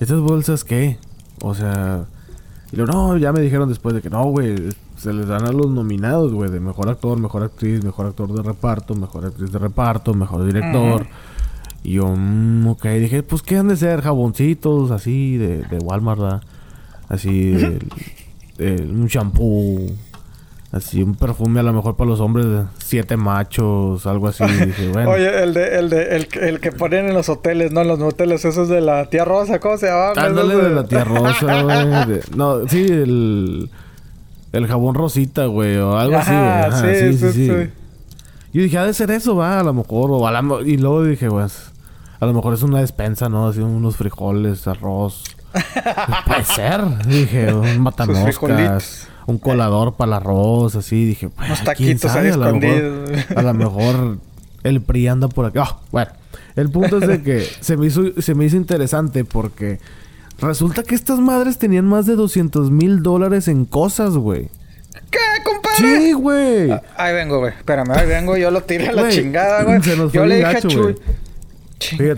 ¿estas 0.00 0.20
bolsas 0.20 0.64
qué? 0.64 0.98
O 1.42 1.54
sea, 1.54 2.04
y 2.72 2.76
luego, 2.76 2.92
no, 2.92 3.16
ya 3.16 3.32
me 3.32 3.40
dijeron 3.40 3.68
después 3.68 3.94
de 3.94 4.02
que 4.02 4.10
no, 4.10 4.24
güey, 4.24 4.56
se 4.96 5.12
les 5.12 5.26
dan 5.28 5.44
a 5.46 5.52
los 5.52 5.70
nominados, 5.70 6.32
güey, 6.32 6.50
de 6.50 6.60
mejor 6.60 6.88
actor, 6.88 7.18
mejor 7.18 7.44
actriz, 7.44 7.82
mejor 7.84 8.06
actor 8.06 8.32
de 8.32 8.42
reparto, 8.42 8.94
mejor 8.94 9.26
actriz 9.26 9.52
de 9.52 9.58
reparto, 9.58 10.12
mejor 10.14 10.44
director. 10.44 11.06
Y 11.84 11.92
yo, 11.92 12.08
mm, 12.16 12.66
ok, 12.66 12.84
dije, 12.86 13.22
pues 13.22 13.42
qué 13.42 13.56
han 13.56 13.68
de 13.68 13.76
ser 13.76 14.02
jaboncitos 14.02 14.90
así 14.90 15.36
de, 15.36 15.58
de 15.62 15.78
Walmart, 15.78 16.20
¿verdad? 16.20 16.42
Así, 17.08 17.54
un 18.58 19.06
shampoo. 19.06 19.86
Así, 20.70 21.02
un 21.02 21.14
perfume 21.14 21.60
a 21.60 21.62
lo 21.62 21.72
mejor 21.72 21.96
para 21.96 22.10
los 22.10 22.20
hombres 22.20 22.44
de 22.46 22.62
siete 22.78 23.16
machos, 23.16 24.06
algo 24.06 24.28
así. 24.28 24.44
Dije, 24.66 24.88
bueno. 24.92 25.10
Oye, 25.10 25.42
el 25.42 25.54
de, 25.54 25.78
el 25.78 25.88
de, 25.88 26.16
el, 26.16 26.28
que- 26.28 26.46
el 26.48 26.60
que 26.60 26.72
ponen 26.72 27.06
en 27.08 27.14
los 27.14 27.28
hoteles, 27.30 27.72
no 27.72 27.80
en 27.80 27.88
los 27.88 27.98
moteles, 27.98 28.44
esos 28.44 28.68
de 28.68 28.80
la 28.82 29.06
tía 29.08 29.24
Rosa, 29.24 29.60
¿cómo 29.60 29.78
se 29.78 29.86
llama? 29.86 30.10
Ándale 30.16 30.52
Esos 30.54 30.64
de 30.64 30.70
la 30.74 30.84
tía 30.84 31.04
Rosa, 31.04 31.62
güey. 32.06 32.20
No, 32.36 32.68
sí, 32.68 32.86
el... 32.86 33.70
El 34.50 34.66
jabón 34.66 34.94
rosita, 34.94 35.44
güey, 35.46 35.76
o 35.76 35.96
algo 35.98 36.16
así, 36.16 36.30
güey. 36.30 36.42
Ajá, 36.42 36.80
sí, 36.80 37.18
sí, 37.18 37.32
sí. 37.32 37.46
Yo 38.52 38.62
dije, 38.62 38.78
ha 38.78 38.84
de 38.86 38.94
ser 38.94 39.10
eso, 39.10 39.36
va, 39.36 39.60
a 39.60 39.62
lo 39.62 39.74
mejor. 39.74 40.10
O 40.10 40.26
a 40.26 40.32
la 40.32 40.42
Y 40.64 40.76
luego 40.78 41.04
dije, 41.04 41.28
pues... 41.28 41.70
A 42.20 42.26
lo 42.26 42.32
mejor 42.32 42.54
es 42.54 42.62
una 42.62 42.80
despensa, 42.80 43.28
¿no? 43.28 43.46
Así 43.48 43.60
unos 43.60 43.96
frijoles, 43.96 44.66
arroz. 44.66 45.22
Puede 46.26 46.44
ser. 46.44 46.80
Dije, 47.06 47.52
un 47.54 47.80
matamoscas. 47.80 49.06
Un 49.28 49.38
colador 49.38 49.94
para 49.94 50.08
el 50.08 50.12
arroz, 50.14 50.74
así. 50.74 51.04
Dije, 51.04 51.28
pues, 51.28 51.46
Unos 51.48 51.62
taquitos 51.64 52.10
ahí 52.16 52.28
a 52.28 52.36
lo 52.36 52.52
mejor- 52.54 52.64
escondidos. 52.64 53.26
A 53.36 53.42
lo 53.42 53.54
mejor 53.54 54.18
el 54.64 54.80
PRI 54.82 55.06
anda 55.08 55.28
por 55.28 55.46
aquí. 55.46 55.58
Ah, 55.62 55.76
bueno, 55.92 56.10
el 56.56 56.70
punto 56.70 56.98
es 56.98 57.06
de 57.06 57.22
que 57.22 57.46
se 57.60 57.76
me 57.76 57.86
hizo, 57.86 58.02
se 58.20 58.34
me 58.34 58.46
hizo 58.46 58.56
interesante 58.56 59.24
porque 59.24 59.78
resulta 60.40 60.82
que 60.82 60.94
estas 60.94 61.20
madres 61.20 61.58
tenían 61.58 61.84
más 61.86 62.06
de 62.06 62.16
200 62.16 62.70
mil 62.70 63.02
dólares 63.02 63.48
en 63.48 63.64
cosas, 63.66 64.14
güey. 64.16 64.48
¿Qué, 65.10 65.18
compadre? 65.44 65.76
Sí, 66.00 66.12
güey. 66.14 66.70
Ahí 66.96 67.14
vengo, 67.14 67.38
güey. 67.38 67.52
Espérame, 67.52 67.90
ahí 67.92 68.06
vengo. 68.06 68.36
Yo 68.36 68.50
lo 68.50 68.62
tiré 68.62 68.88
a 68.88 68.92
la 68.92 69.08
chingada, 69.10 69.62
güey. 69.62 69.80
Yo 70.12 70.26
le 70.26 70.36
dije 70.36 70.56
a 70.56 70.60
Chuy. 70.62 70.96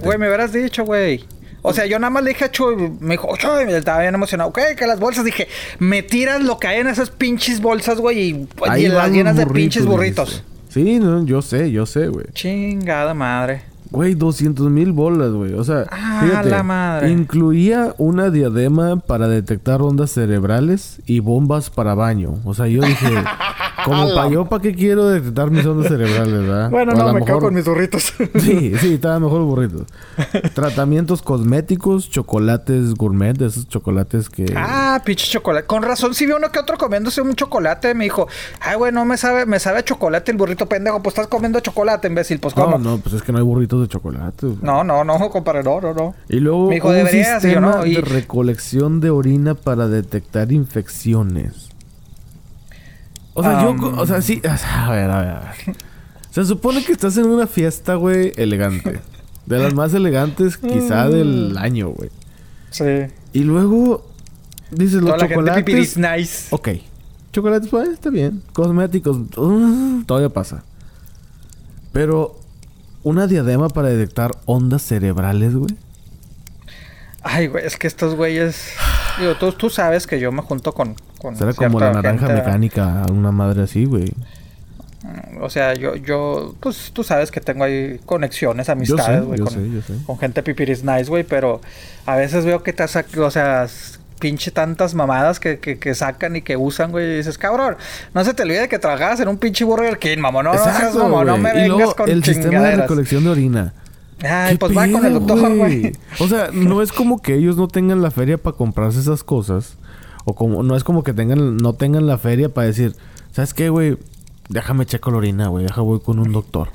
Güey, 0.03 0.16
me 0.18 0.29
hubieras 0.29 0.53
dicho, 0.53 0.85
güey. 0.85 1.25
O 1.62 1.73
sea, 1.73 1.87
yo 1.87 1.99
nada 1.99 2.11
más 2.11 2.23
le 2.23 2.31
dije 2.31 2.44
a 2.46 2.51
Chuy, 2.51 2.75
me 3.01 3.14
dijo, 3.14 3.29
Chuy, 3.37 3.73
estaba 3.73 4.01
bien 4.01 4.14
emocionado. 4.14 4.49
Ok, 4.51 4.59
que 4.79 4.87
las 4.87 4.99
bolsas, 4.99 5.25
dije, 5.25 5.46
me 5.79 6.03
tiras 6.03 6.42
lo 6.42 6.59
que 6.59 6.68
hay 6.68 6.81
en 6.81 6.87
esas 6.88 7.11
pinches 7.11 7.61
bolsas, 7.61 7.99
güey, 8.01 8.20
y, 8.20 8.35
pues, 8.57 8.79
y 8.79 8.88
las 8.88 9.11
llenas 9.11 9.37
de 9.37 9.46
pinches 9.46 9.85
burritos. 9.85 10.42
Sí, 10.70 10.99
no, 11.01 11.25
yo 11.27 11.42
sé, 11.42 11.70
yo 11.70 11.85
sé, 11.85 12.09
güey. 12.09 12.27
Chingada 12.33 13.12
madre. 13.12 13.62
Güey, 13.90 14.14
200 14.14 14.70
mil 14.70 14.92
bolas, 14.92 15.33
güey. 15.33 15.53
O 15.55 15.64
sea, 15.64 15.85
Ah, 15.90 16.20
fíjate, 16.25 16.49
la 16.51 16.62
madre. 16.62 17.11
incluía 17.11 17.92
una 17.99 18.31
diadema 18.31 19.01
para 19.01 19.27
detectar 19.27 19.83
ondas 19.83 20.12
cerebrales 20.12 21.01
y 21.07 21.18
bombas 21.18 21.70
para 21.70 21.94
baño. 21.94 22.38
O 22.44 22.55
sea, 22.55 22.68
yo 22.68 22.83
dije, 22.83 23.09
como 23.85 24.14
para 24.14 24.29
yo, 24.29 24.45
¿para 24.47 24.62
qué 24.62 24.75
quiero 24.75 25.09
detectar 25.09 25.51
mis 25.51 25.64
ondas 25.66 25.88
cerebrales, 25.88 26.33
verdad? 26.47 26.71
Bueno, 26.71 26.93
O 26.93 26.95
a 26.97 26.99
no, 26.99 27.12
me 27.14 27.21
mejor- 27.21 27.40
con 27.40 27.55
mis 27.55 27.64
burritos. 27.64 28.12
Sí, 28.40 28.73
sí, 28.79 28.95
estaba 28.95 29.19
mejor 29.21 29.43
burritos. 29.43 29.83
Tratamientos 30.55 31.23
cosméticos, 31.23 32.09
chocolates 32.11 32.95
gourmet, 32.95 33.37
de 33.37 33.47
esos 33.47 33.69
chocolates 33.69 34.29
que... 34.29 34.53
Ah, 34.57 35.01
pinche 35.05 35.27
chocolate. 35.27 35.66
Con 35.66 35.83
razón, 35.83 36.14
si 36.14 36.27
vi 36.27 36.33
uno 36.33 36.51
que 36.51 36.59
otro 36.59 36.77
comiéndose 36.79 37.21
un 37.21 37.35
chocolate, 37.35 37.95
me 37.95 38.05
dijo, 38.05 38.29
ay, 38.61 38.77
güey, 38.77 38.93
no 38.93 39.05
me 39.05 39.16
sabe, 39.16 39.47
me 39.47 39.59
sabe 39.59 39.79
a 39.81 39.85
chocolate 39.85 40.31
el 40.33 40.37
burrito 40.38 40.66
pendejo. 40.66 41.03
Pues 41.03 41.14
estás 41.14 41.27
comiendo 41.29 41.61
chocolate, 41.61 42.09
imbécil. 42.09 42.38
Pues, 42.40 42.55
¿cómo? 42.55 42.79
no, 42.79 42.90
no, 42.97 42.99
pues 42.99 43.14
es 43.14 43.23
que 43.23 43.33
no 43.33 43.38
hay 43.38 43.45
burritos 43.45 43.81
de 43.83 43.88
chocolate. 43.88 44.47
güey. 44.47 44.59
No, 44.62 44.85
no, 44.85 45.05
no, 45.05 45.31
compadre, 45.31 45.62
no, 45.62 45.81
no, 45.81 45.95
no. 45.95 46.14
Y 46.29 46.40
luego 46.40 46.69
Me 46.69 46.75
dijo, 46.77 46.88
un 46.88 46.95
deberías, 46.95 47.29
y 47.45 47.49
yo, 47.49 47.55
sistema 47.55 47.77
no, 47.77 47.87
y- 47.87 47.95
de 47.95 48.01
recolección 48.03 49.01
de 49.01 49.11
orina 49.11 49.55
para 49.55 49.88
detectar 49.88 50.53
infecciones. 50.53 51.69
O 53.35 53.43
sea, 53.43 53.62
yo... 53.62 53.77
Co- 53.77 53.95
O 54.01 54.07
sea, 54.07 54.21
sí... 54.23 54.40
A 54.45 54.90
ver, 54.90 55.11
a 55.11 55.21
ver, 55.21 55.29
a 55.31 55.40
ver. 55.40 55.77
Se 56.31 56.45
supone 56.45 56.85
que 56.85 56.93
estás 56.93 57.16
en 57.16 57.27
una 57.27 57.47
fiesta, 57.47 57.95
güey, 57.95 58.33
elegante. 58.37 59.01
De 59.47 59.59
las 59.59 59.75
más 59.75 59.93
elegantes 59.95 60.57
quizá 60.57 61.07
Mm. 61.07 61.11
del 61.11 61.59
año, 61.59 61.88
güey. 61.88 62.11
Sí. 62.71 62.85
Y 63.33 63.40
luego... 63.45 64.07
Dices, 64.71 64.95
los 65.03 65.07
Toda 65.07 65.16
la 65.16 65.23
gente 65.25 65.35
chocolates... 65.35 65.64
pipiris 65.64 65.97
nice. 65.97 66.47
Ok. 66.51 66.69
Chocolates, 67.33 67.69
pues, 67.71 67.88
está 67.88 68.11
bien. 68.11 68.43
Cosméticos, 68.53 69.16
uh, 69.37 70.03
todavía 70.07 70.29
pasa. 70.29 70.62
Pero, 71.93 72.38
una 73.03 73.27
diadema 73.27 73.69
para 73.69 73.88
detectar 73.88 74.31
ondas 74.47 74.83
cerebrales, 74.83 75.55
güey. 75.57 75.77
Ay, 77.23 77.49
güey, 77.49 77.66
es 77.66 77.77
que 77.77 77.87
estos 77.87 78.14
güeyes... 78.14 78.73
Digo, 79.19 79.35
tú, 79.37 79.53
tú 79.53 79.69
sabes 79.71 80.07
que 80.07 80.21
yo 80.21 80.31
me 80.33 80.43
junto 80.43 80.73
con... 80.73 80.95
con 81.20 81.37
Será 81.37 81.52
como 81.52 81.78
la 81.78 81.92
naranja 81.92 82.26
gente, 82.26 82.42
mecánica, 82.42 83.04
una 83.11 83.30
madre 83.30 83.62
así, 83.62 83.85
güey. 83.85 84.12
O 85.40 85.48
sea, 85.48 85.74
yo, 85.74 85.96
yo... 85.96 86.54
Pues 86.61 86.90
tú 86.92 87.02
sabes 87.02 87.30
que 87.30 87.40
tengo 87.40 87.64
ahí 87.64 88.00
conexiones, 88.04 88.68
amistades, 88.68 89.24
güey. 89.24 89.40
con, 89.40 89.52
sé, 89.52 89.70
yo 89.70 89.83
sé. 89.83 89.94
con 90.04 90.18
gente 90.18 90.42
pipiris 90.42 90.85
nice, 90.85 91.04
güey. 91.04 91.24
Pero 91.24 91.61
a 92.06 92.16
veces 92.16 92.44
veo 92.44 92.62
que 92.62 92.72
te 92.72 92.87
sacan... 92.87 93.22
O 93.22 93.30
sea... 93.30 93.66
Pinche 94.18 94.50
tantas 94.50 94.92
mamadas 94.92 95.40
que, 95.40 95.61
que, 95.61 95.78
que 95.78 95.94
sacan 95.94 96.37
y 96.37 96.42
que 96.42 96.54
usan, 96.54 96.90
güey. 96.90 97.06
Y 97.06 97.16
dices, 97.16 97.38
cabrón, 97.38 97.78
no 98.12 98.22
se 98.22 98.35
te 98.35 98.42
olvide 98.42 98.68
que 98.68 98.78
trabajabas 98.78 99.18
en 99.20 99.28
un 99.28 99.38
pinche 99.38 99.64
Burger 99.64 99.98
King, 99.98 100.18
mamón. 100.18 100.44
No, 100.44 100.52
no 100.52 100.62
seas 100.62 100.94
mamón, 100.94 101.26
no 101.26 101.38
me 101.38 101.54
vengas 101.54 101.68
luego, 101.68 101.94
con 101.94 102.11
el 102.11 102.22
sistema 102.22 102.61
de 102.61 102.76
recolección 102.76 103.24
de 103.24 103.30
orina. 103.30 103.72
Ay, 104.22 104.52
¿Qué 104.52 104.59
pues 104.59 104.76
va 104.76 104.87
con 104.92 105.06
el 105.06 105.14
doctor, 105.14 105.56
güey. 105.56 105.92
O 106.18 106.28
sea, 106.28 106.50
no 106.52 106.83
es 106.83 106.92
como 106.92 107.22
que 107.22 107.35
ellos 107.35 107.56
no 107.56 107.66
tengan 107.66 108.02
la 108.02 108.11
feria 108.11 108.37
para 108.37 108.54
comprarse 108.54 109.00
esas 109.00 109.24
cosas. 109.24 109.78
O 110.31 110.35
como 110.35 110.62
no 110.62 110.77
es 110.77 110.85
como 110.85 111.03
que 111.03 111.12
tengan 111.12 111.57
no 111.57 111.73
tengan 111.73 112.07
la 112.07 112.19
feria 112.19 112.49
para 112.49 112.66
decir, 112.69 112.95
¿sabes 113.33 113.55
qué, 113.55 113.69
güey? 113.69 113.97
Déjame 114.49 114.87
checo 114.87 115.11
la 115.11 115.19
orina, 115.19 115.49
güey. 115.49 115.64
Deja 115.66 115.81
voy 115.81 116.01
con 116.01 116.19
un 116.19 116.33
doctor. 116.33 116.69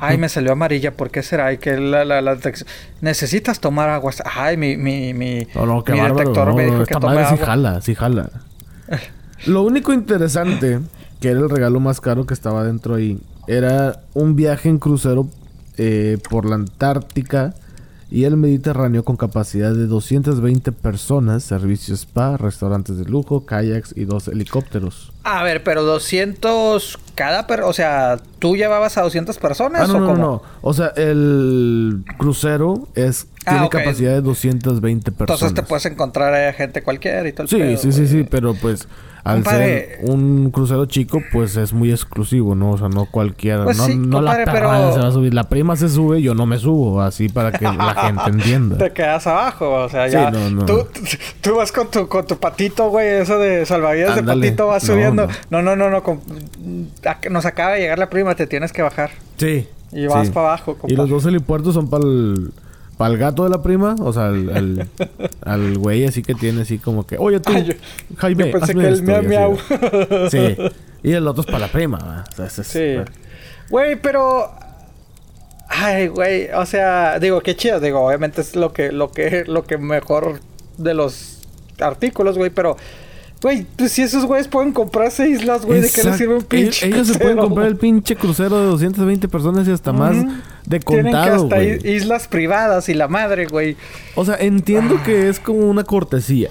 Ay, 0.00 0.16
me 0.18 0.28
salió 0.28 0.52
amarilla. 0.52 0.92
¿Por 0.96 1.10
qué 1.10 1.22
será? 1.24 1.52
Y 1.52 1.58
que 1.58 1.76
la, 1.76 2.04
la, 2.04 2.20
la 2.22 2.36
detex- 2.36 2.64
Necesitas 3.00 3.58
tomar 3.58 3.88
agua. 3.88 4.12
Ay, 4.24 4.56
mi, 4.56 4.76
mi, 4.76 5.12
mi, 5.12 5.46
No, 5.54 5.66
no, 5.66 5.82
qué 5.82 5.92
mi 5.92 5.98
bárbaro. 6.00 6.18
detector 6.20 6.48
no, 6.48 6.54
me 6.54 6.62
dijo 6.64 6.74
no, 6.76 6.84
que 6.84 6.92
esta 6.92 7.00
tome 7.00 7.14
madre 7.14 7.26
sí 7.28 7.34
agua. 7.34 7.46
jala, 7.46 7.80
sí 7.80 7.94
jala. 7.96 8.30
Lo 9.46 9.62
único 9.62 9.92
interesante, 9.92 10.80
que 11.20 11.28
era 11.30 11.40
el 11.40 11.50
regalo 11.50 11.80
más 11.80 12.00
caro 12.00 12.26
que 12.26 12.34
estaba 12.34 12.62
dentro 12.64 12.94
ahí, 12.94 13.18
era 13.48 14.00
un 14.14 14.36
viaje 14.36 14.68
en 14.68 14.78
crucero 14.78 15.28
eh, 15.78 16.18
por 16.30 16.44
la 16.44 16.54
Antártica 16.56 17.54
y 18.10 18.24
el 18.24 18.36
Mediterráneo 18.36 19.04
con 19.04 19.16
capacidad 19.16 19.74
de 19.74 19.86
220 19.86 20.72
personas, 20.72 21.44
servicios 21.44 22.00
spa, 22.00 22.36
restaurantes 22.36 22.98
de 22.98 23.04
lujo, 23.04 23.44
kayaks 23.44 23.94
y 23.96 24.04
dos 24.04 24.28
helicópteros. 24.28 25.12
A 25.24 25.42
ver, 25.42 25.62
pero 25.62 25.82
200 25.82 26.98
cada 27.18 27.48
per... 27.48 27.62
O 27.62 27.72
sea, 27.72 28.16
¿tú 28.38 28.54
llevabas 28.56 28.96
a 28.96 29.02
200 29.02 29.36
personas 29.38 29.82
Ah, 29.82 29.86
no, 29.88 29.94
o 29.96 30.00
no, 30.00 30.06
no, 30.06 30.12
cómo? 30.14 30.22
no. 30.24 30.42
O 30.62 30.72
sea, 30.72 30.92
el 30.96 32.04
crucero 32.16 32.86
es 32.94 33.26
Ah, 33.44 33.52
tiene 33.52 33.68
capacidad 33.70 34.12
de 34.12 34.20
220 34.20 35.10
personas. 35.10 35.40
Entonces 35.40 35.54
te 35.54 35.62
puedes 35.68 35.86
encontrar 35.86 36.34
a 36.34 36.52
gente 36.52 36.82
cualquiera 36.82 37.22
y 37.26 37.34
el 37.36 37.48
Sí, 37.48 37.56
pedo, 37.56 37.76
sí, 37.78 37.92
sí, 37.92 38.06
sí, 38.06 38.26
pero 38.30 38.54
pues 38.54 38.86
al 39.24 39.36
Compadre. 39.36 39.96
ser 40.00 40.10
un 40.10 40.50
crucero 40.50 40.84
chico, 40.86 41.20
pues 41.32 41.56
es 41.56 41.72
muy 41.72 41.90
exclusivo, 41.90 42.54
¿no? 42.54 42.70
O 42.72 42.78
sea, 42.78 42.88
no 42.88 43.06
cualquiera, 43.06 43.64
Pues 43.64 43.76
no, 43.78 43.86
sí, 43.86 43.96
no 43.96 44.20
la 44.22 44.36
compadre, 44.36 44.52
pero- 44.52 44.92
se 44.92 45.00
va 45.00 45.08
a 45.08 45.12
subir. 45.12 45.34
La 45.34 45.44
prima 45.48 45.76
se 45.76 45.88
sube, 45.88 46.20
yo 46.22 46.34
no 46.34 46.44
me 46.46 46.58
subo, 46.58 47.00
así 47.00 47.28
para 47.30 47.52
que 47.52 47.64
la 47.64 47.94
gente 47.94 48.22
entienda. 48.30 48.76
Te 48.78 48.92
quedas 48.92 49.26
abajo, 49.26 49.70
o 49.84 49.88
sea, 49.88 50.06
Sí, 50.08 50.12
ya. 50.12 50.30
no, 50.30 50.50
no. 50.50 50.64
Tú, 50.66 50.86
tú 51.40 51.56
vas 51.56 51.72
con 51.72 51.90
tu, 51.90 52.06
con 52.06 52.26
tu 52.26 52.36
patito, 52.38 52.90
güey, 52.90 53.08
eso 53.22 53.38
de 53.38 53.64
salvavidas 53.66 54.14
de 54.16 54.22
patito, 54.24 54.66
vas 54.68 54.82
subiendo. 54.82 55.26
no. 55.50 55.62
No, 55.62 55.74
no, 55.76 55.90
no, 55.90 56.02
con- 56.02 56.20
Nos 57.30 57.44
acaba 57.46 57.72
de 57.72 57.80
llegar 57.80 57.98
la 57.98 58.10
prima, 58.10 58.34
te 58.34 58.46
tienes 58.46 58.72
que 58.72 58.82
bajar. 58.82 59.10
Sí. 59.36 59.68
Y 59.92 60.06
vas 60.06 60.26
sí. 60.26 60.32
para 60.32 60.48
abajo, 60.48 60.76
Y 60.86 60.94
los 60.96 61.08
dos 61.08 61.24
helipuertos 61.26 61.74
son 61.74 61.88
para 61.88 62.04
el, 62.04 62.50
para 62.98 63.10
el 63.12 63.18
gato 63.18 63.44
de 63.44 63.50
la 63.50 63.62
prima, 63.62 63.96
o 64.00 64.12
sea, 64.12 64.26
al, 64.26 64.50
al, 64.54 64.88
al 65.44 65.78
güey 65.78 66.04
así 66.04 66.22
que 66.22 66.34
tiene 66.34 66.62
así 66.62 66.78
como 66.78 67.06
que, 67.06 67.16
oye 67.18 67.40
tú, 67.40 67.52
Ay, 67.54 67.64
yo- 67.64 67.74
Jaime, 68.18 68.46
yo 68.46 68.52
pensé 68.52 68.72
hazme 68.72 68.82
que 68.82 68.88
el 68.88 68.94
esto", 68.94 69.04
miau, 69.22 69.22
miau. 69.22 69.58
Sí. 70.30 70.56
Y 71.02 71.12
el 71.12 71.28
otro 71.28 71.42
es 71.42 71.46
para 71.46 71.60
la 71.60 71.68
prima. 71.68 72.24
O 72.30 72.34
sea, 72.34 72.46
es- 72.46 72.66
Sí. 72.66 72.96
Güey, 73.70 73.94
pero. 73.96 74.50
Ay, 75.68 76.08
güey. 76.08 76.48
O 76.50 76.66
sea, 76.66 77.18
digo, 77.20 77.40
qué 77.40 77.54
chido. 77.54 77.78
Digo, 77.78 78.00
obviamente 78.04 78.40
es 78.40 78.56
lo 78.56 78.72
que, 78.72 78.90
lo 78.90 79.12
que, 79.12 79.44
lo 79.46 79.62
que 79.64 79.78
mejor 79.78 80.40
de 80.76 80.94
los 80.94 81.46
artículos, 81.80 82.36
güey, 82.36 82.50
pero... 82.50 82.76
Güey, 83.40 83.66
pues 83.76 83.92
si 83.92 84.02
esos 84.02 84.24
güeyes 84.24 84.48
pueden 84.48 84.72
comprarse 84.72 85.28
islas, 85.28 85.64
güey, 85.64 85.80
¿de 85.80 85.90
qué 85.90 86.02
les 86.02 86.16
sirve 86.16 86.34
un 86.34 86.42
pinche 86.42 86.86
Ellos, 86.86 87.06
se 87.06 87.18
pueden 87.18 87.38
comprar 87.38 87.68
el 87.68 87.76
pinche 87.76 88.16
crucero 88.16 88.58
de 88.58 88.66
220 88.66 89.28
personas 89.28 89.68
y 89.68 89.70
hasta 89.70 89.92
más 89.92 90.16
de 90.66 90.80
contado, 90.80 91.46
Tienen 91.48 91.48
que 91.48 91.74
hasta 91.74 91.88
islas 91.88 92.26
privadas 92.26 92.88
y 92.88 92.94
la 92.94 93.06
madre, 93.06 93.46
güey. 93.46 93.76
O 94.16 94.24
sea, 94.24 94.34
entiendo 94.36 95.00
que 95.04 95.28
es 95.28 95.38
como 95.38 95.60
una 95.60 95.84
cortesía. 95.84 96.50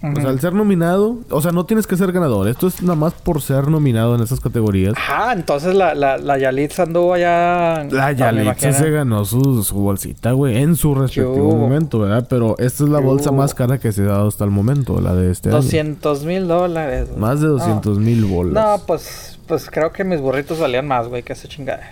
O 0.00 0.14
sea, 0.20 0.30
al 0.30 0.38
ser 0.38 0.52
nominado, 0.52 1.18
o 1.28 1.42
sea, 1.42 1.50
no 1.50 1.66
tienes 1.66 1.88
que 1.88 1.96
ser 1.96 2.12
ganador. 2.12 2.46
Esto 2.46 2.68
es 2.68 2.80
nada 2.82 2.94
más 2.94 3.14
por 3.14 3.42
ser 3.42 3.66
nominado 3.68 4.14
en 4.14 4.22
esas 4.22 4.38
categorías. 4.38 4.94
Ajá, 4.96 5.32
entonces 5.32 5.74
la, 5.74 5.92
la, 5.94 6.18
la 6.18 6.38
Yalitza 6.38 6.84
anduvo 6.84 7.14
allá. 7.14 7.82
La 7.90 8.12
Yalitza 8.12 8.72
se 8.72 8.90
ganó 8.90 9.24
su, 9.24 9.64
su 9.64 9.74
bolsita, 9.74 10.30
güey, 10.32 10.58
en 10.58 10.76
su 10.76 10.94
respectivo 10.94 11.56
momento, 11.56 11.98
¿verdad? 11.98 12.26
Pero 12.30 12.56
esta 12.58 12.84
es 12.84 12.90
la 12.90 13.00
bolsa 13.00 13.32
más 13.32 13.54
cara 13.54 13.78
que 13.78 13.90
se 13.90 14.02
ha 14.02 14.06
dado 14.06 14.28
hasta 14.28 14.44
el 14.44 14.50
momento, 14.50 15.00
la 15.00 15.16
de 15.16 15.32
este 15.32 15.50
200 15.50 16.24
mil 16.24 16.46
dólares. 16.46 17.08
Más 17.16 17.40
de 17.40 17.48
200 17.48 17.98
mil 17.98 18.24
bolas. 18.24 18.54
No, 18.54 18.86
pues, 18.86 19.40
pues 19.48 19.68
creo 19.68 19.90
que 19.90 20.04
mis 20.04 20.20
burritos 20.20 20.60
valían 20.60 20.86
más, 20.86 21.08
güey, 21.08 21.24
que 21.24 21.32
ese 21.32 21.48
chingadera. 21.48 21.90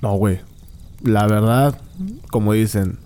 No, 0.00 0.14
güey. 0.14 0.40
La 1.02 1.26
verdad, 1.26 1.76
como 2.30 2.52
dicen, 2.52 2.98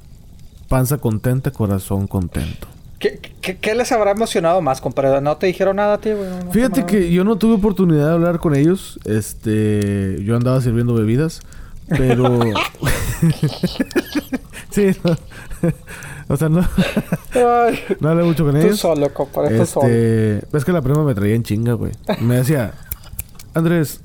panza 0.69 0.99
contenta, 0.99 1.53
corazón 1.53 2.07
contento. 2.07 2.69
¿Qué, 3.03 3.19
qué, 3.61 3.75
les 3.75 3.91
habrá 3.91 4.12
emocionado 4.12 4.62
más, 4.62 4.81
compadre? 4.81 5.21
¿No 5.21 5.37
te 5.37 5.49
dijeron 5.49 5.75
nada 5.75 5.95
a 5.95 5.99
ti, 5.99 6.12
güey? 6.12 6.29
Fíjate 6.53 6.87
que 6.87 7.11
yo 7.11 7.25
no 7.25 7.35
tuve 7.35 7.55
oportunidad 7.55 8.07
de 8.07 8.12
hablar 8.12 8.38
con 8.38 8.55
ellos. 8.55 9.01
Este... 9.05 10.23
Yo 10.23 10.37
andaba 10.37 10.61
sirviendo 10.61 10.95
bebidas. 10.95 11.41
Pero... 11.88 12.31
sí, 14.71 14.91
no. 15.03 15.17
O 16.29 16.37
sea, 16.37 16.49
no... 16.49 16.65
no 17.99 18.09
hablé 18.09 18.23
mucho 18.23 18.45
con 18.45 18.57
ellos. 18.57 18.71
Tú 18.71 18.77
solo, 18.77 19.12
compadre. 19.12 19.59
Tú 19.59 19.67
solo. 19.67 19.88
Este, 19.88 20.57
es 20.57 20.65
que 20.65 20.71
la 20.71 20.81
prima 20.81 21.03
me 21.03 21.17
traía 21.17 21.35
en 21.35 21.43
chinga, 21.43 21.73
güey. 21.73 21.91
Me 22.21 22.37
decía... 22.37 22.73
Andrés, 23.53 24.01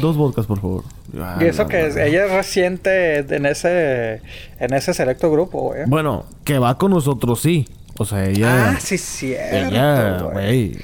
dos 0.00 0.16
vodkas, 0.16 0.46
por 0.46 0.60
favor. 0.60 0.82
Ah, 1.16 1.38
y 1.40 1.44
eso 1.44 1.68
que 1.68 1.86
es, 1.86 1.94
ella 1.94 2.26
es 2.26 2.32
reciente 2.32 3.18
en 3.18 3.46
ese... 3.46 4.22
En 4.58 4.74
ese 4.74 4.92
selecto 4.92 5.30
grupo, 5.30 5.60
güey. 5.60 5.82
Bueno, 5.86 6.24
que 6.42 6.58
va 6.58 6.76
con 6.76 6.90
nosotros, 6.90 7.40
sí. 7.40 7.68
O 7.98 8.04
sea, 8.04 8.28
ella. 8.28 8.70
Ah, 8.70 8.80
sí, 8.80 8.98
cierto. 8.98 9.68
Ella, 9.68 10.18
güey. 10.32 10.78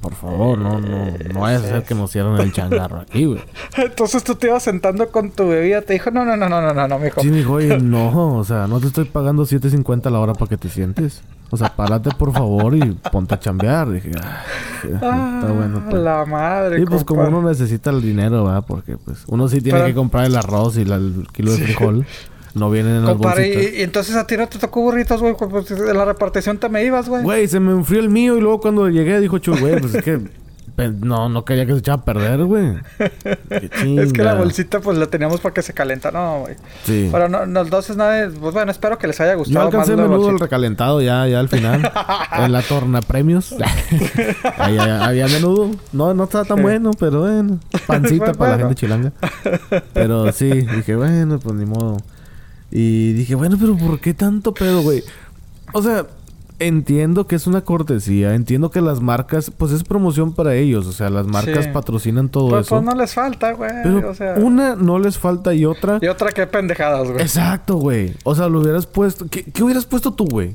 Por 0.00 0.14
favor, 0.14 0.56
no, 0.56 0.78
no, 0.78 1.10
no 1.34 1.40
vayas 1.40 1.64
a 1.64 1.66
hacer 1.66 1.82
que 1.82 1.94
nos 1.94 2.12
cierren 2.12 2.36
el 2.36 2.52
changarro 2.52 3.00
aquí, 3.00 3.24
güey. 3.24 3.42
Entonces 3.76 4.22
tú 4.22 4.36
te 4.36 4.46
ibas 4.46 4.62
sentando 4.62 5.10
con 5.10 5.32
tu 5.32 5.48
bebida, 5.48 5.82
te 5.82 5.94
dijo, 5.94 6.12
no, 6.12 6.24
no, 6.24 6.36
no, 6.36 6.48
no, 6.48 6.60
no, 6.60 6.72
no, 6.72 6.86
no, 6.86 6.98
mijo. 7.00 7.22
Sí, 7.22 7.28
me 7.28 7.38
dijo, 7.38 7.54
oye, 7.54 7.78
no, 7.82 8.36
o 8.36 8.44
sea, 8.44 8.68
no 8.68 8.78
te 8.78 8.86
estoy 8.86 9.06
pagando 9.06 9.42
7.50 9.44 10.08
la 10.10 10.20
hora 10.20 10.34
para 10.34 10.48
que 10.48 10.56
te 10.56 10.68
sientes. 10.68 11.22
O 11.50 11.56
sea, 11.56 11.74
párate 11.74 12.10
por 12.10 12.32
favor 12.32 12.76
y 12.76 12.80
ponte 13.10 13.34
a 13.34 13.40
chambear. 13.40 13.90
Dije, 13.90 14.12
ah, 14.22 14.44
está 14.84 15.52
bueno. 15.52 15.82
Pues. 15.88 16.02
La 16.02 16.24
madre. 16.24 16.80
Y 16.80 16.86
pues 16.86 17.02
como 17.02 17.22
uno 17.22 17.42
necesita 17.42 17.90
el 17.90 18.02
dinero, 18.02 18.44
¿verdad? 18.44 18.64
Porque 18.66 18.98
pues 18.98 19.24
uno 19.26 19.48
sí 19.48 19.60
tiene 19.60 19.84
que 19.86 19.94
comprar 19.94 20.26
el 20.26 20.36
arroz 20.36 20.76
y 20.76 20.82
el 20.82 21.26
kilo 21.32 21.52
de 21.52 21.58
frijol. 21.58 22.06
No 22.56 22.70
vienen 22.70 22.96
en 22.96 23.04
las 23.04 23.18
bolsitas. 23.18 23.62
Y, 23.64 23.76
y, 23.76 23.82
entonces 23.82 24.16
a 24.16 24.26
ti 24.26 24.34
no 24.38 24.48
te 24.48 24.58
tocó 24.58 24.80
burritos, 24.80 25.20
güey. 25.20 25.34
Pues 25.36 25.70
en 25.70 25.96
la 25.96 26.06
repartición 26.06 26.56
te 26.56 26.70
me 26.70 26.82
ibas, 26.84 27.06
güey. 27.06 27.22
Güey, 27.22 27.48
se 27.48 27.60
me 27.60 27.72
enfrió 27.72 28.00
el 28.00 28.08
mío 28.08 28.38
y 28.38 28.40
luego 28.40 28.60
cuando 28.60 28.88
llegué 28.88 29.20
dijo 29.20 29.36
Chuy, 29.38 29.60
güey, 29.60 29.78
pues 29.78 29.94
es 29.94 30.02
que... 30.02 30.20
No, 31.00 31.30
no 31.30 31.42
quería 31.42 31.64
que 31.64 31.72
se 31.72 31.78
echara 31.78 32.02
a 32.02 32.04
perder, 32.04 32.44
güey. 32.44 32.74
es 33.48 34.12
que 34.12 34.22
la 34.22 34.34
bolsita, 34.34 34.80
pues 34.80 34.98
la 34.98 35.06
teníamos 35.06 35.40
para 35.40 35.54
que 35.54 35.62
se 35.62 35.72
calenta, 35.72 36.10
no, 36.10 36.40
güey. 36.40 36.56
Sí. 36.84 37.08
Pero 37.10 37.30
no, 37.30 37.46
no, 37.46 37.62
entonces 37.62 37.96
nada, 37.96 38.28
pues 38.38 38.52
bueno, 38.52 38.70
espero 38.70 38.98
que 38.98 39.06
les 39.06 39.18
haya 39.22 39.36
gustado. 39.36 39.70
Yo 39.70 39.78
alcancé 39.78 39.96
menudo 39.96 40.28
el 40.28 40.38
recalentado 40.38 41.00
ya, 41.00 41.26
ya 41.28 41.40
al 41.40 41.48
final. 41.48 41.90
en 42.38 42.52
la 42.52 42.60
torna 42.60 43.00
premios. 43.00 43.54
ahí, 44.58 44.76
había 44.76 45.28
menudo. 45.28 45.70
No, 45.94 46.12
no 46.12 46.24
estaba 46.24 46.44
tan 46.44 46.60
bueno, 46.60 46.90
pero 46.98 47.20
bueno. 47.20 47.58
Pancita 47.86 48.34
para 48.34 48.52
la 48.52 48.58
gente 48.58 48.74
chilanga. 48.74 49.12
Pero 49.94 50.30
sí, 50.32 50.50
dije, 50.50 50.94
bueno, 50.94 51.38
pues 51.38 51.54
ni 51.54 51.64
modo. 51.64 51.96
Y 52.78 53.14
dije, 53.14 53.34
bueno, 53.34 53.56
pero 53.58 53.74
¿por 53.74 54.00
qué 54.00 54.12
tanto 54.12 54.52
pedo, 54.52 54.82
güey? 54.82 55.02
O 55.72 55.80
sea, 55.80 56.04
entiendo 56.58 57.26
que 57.26 57.34
es 57.34 57.46
una 57.46 57.62
cortesía, 57.62 58.34
entiendo 58.34 58.70
que 58.70 58.82
las 58.82 59.00
marcas, 59.00 59.50
pues 59.50 59.72
es 59.72 59.82
promoción 59.82 60.34
para 60.34 60.54
ellos, 60.56 60.86
o 60.86 60.92
sea, 60.92 61.08
las 61.08 61.26
marcas 61.26 61.68
patrocinan 61.68 62.28
todo 62.28 62.50
pues, 62.50 62.66
eso. 62.66 62.74
Pues 62.74 62.84
no 62.84 62.94
les 62.94 63.14
falta, 63.14 63.52
güey. 63.52 63.70
o 64.04 64.12
sea... 64.12 64.34
una 64.34 64.76
no 64.76 64.98
les 64.98 65.16
falta 65.16 65.54
y 65.54 65.64
otra. 65.64 66.00
Y 66.02 66.08
otra 66.08 66.32
qué 66.32 66.46
pendejadas, 66.46 67.08
güey. 67.08 67.22
Exacto, 67.22 67.76
güey. 67.76 68.14
O 68.24 68.34
sea, 68.34 68.46
lo 68.50 68.60
hubieras 68.60 68.84
puesto. 68.86 69.24
¿Qué, 69.30 69.44
qué 69.44 69.62
hubieras 69.62 69.86
puesto 69.86 70.12
tú, 70.12 70.26
güey? 70.26 70.54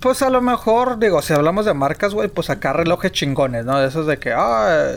Pues 0.00 0.20
a 0.20 0.30
lo 0.30 0.42
mejor, 0.42 0.98
digo, 0.98 1.22
si 1.22 1.32
hablamos 1.32 1.64
de 1.64 1.74
marcas, 1.74 2.12
güey, 2.12 2.28
pues 2.28 2.50
acá 2.50 2.72
relojes 2.72 3.12
chingones, 3.12 3.64
¿no? 3.64 3.78
De 3.78 3.86
esos 3.86 4.08
de 4.08 4.18
que, 4.18 4.32
ah, 4.32 4.90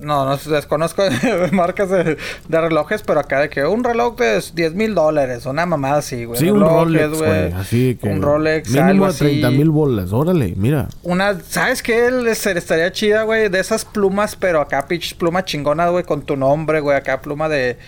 no, 0.00 0.24
no 0.24 0.36
desconozco 0.36 1.02
marcas 1.52 1.90
de, 1.90 2.16
relojes, 2.48 3.02
pero 3.02 3.20
acá 3.20 3.40
de 3.40 3.50
que 3.50 3.64
un 3.64 3.84
reloj 3.84 4.16
de 4.16 4.42
10 4.54 4.74
mil 4.74 4.94
dólares, 4.94 5.46
una 5.46 5.66
mamada 5.66 5.98
así, 5.98 6.24
güey. 6.24 6.38
Sí, 6.38 6.50
un 6.50 6.60
Rolex, 6.60 7.18
güey. 7.18 7.52
Así 7.52 7.98
que. 8.00 8.08
Un 8.08 8.22
Rolex, 8.22 8.70
mínimo 8.70 9.06
de 9.06 9.18
30 9.18 9.50
mil 9.50 9.70
bolas, 9.70 10.12
órale, 10.12 10.54
mira. 10.56 10.88
Una, 11.02 11.38
¿sabes 11.40 11.82
qué? 11.82 12.10
estaría 12.30 12.90
chida, 12.92 13.22
güey, 13.22 13.48
de 13.48 13.60
esas 13.60 13.84
plumas, 13.84 14.36
pero 14.36 14.60
acá 14.60 14.86
pitch 14.88 15.16
pluma 15.16 15.44
chingona, 15.44 15.88
güey, 15.88 16.04
con 16.04 16.22
tu 16.22 16.36
nombre, 16.36 16.80
güey, 16.80 16.96
acá 16.96 17.20
pluma 17.20 17.48
de. 17.48 17.78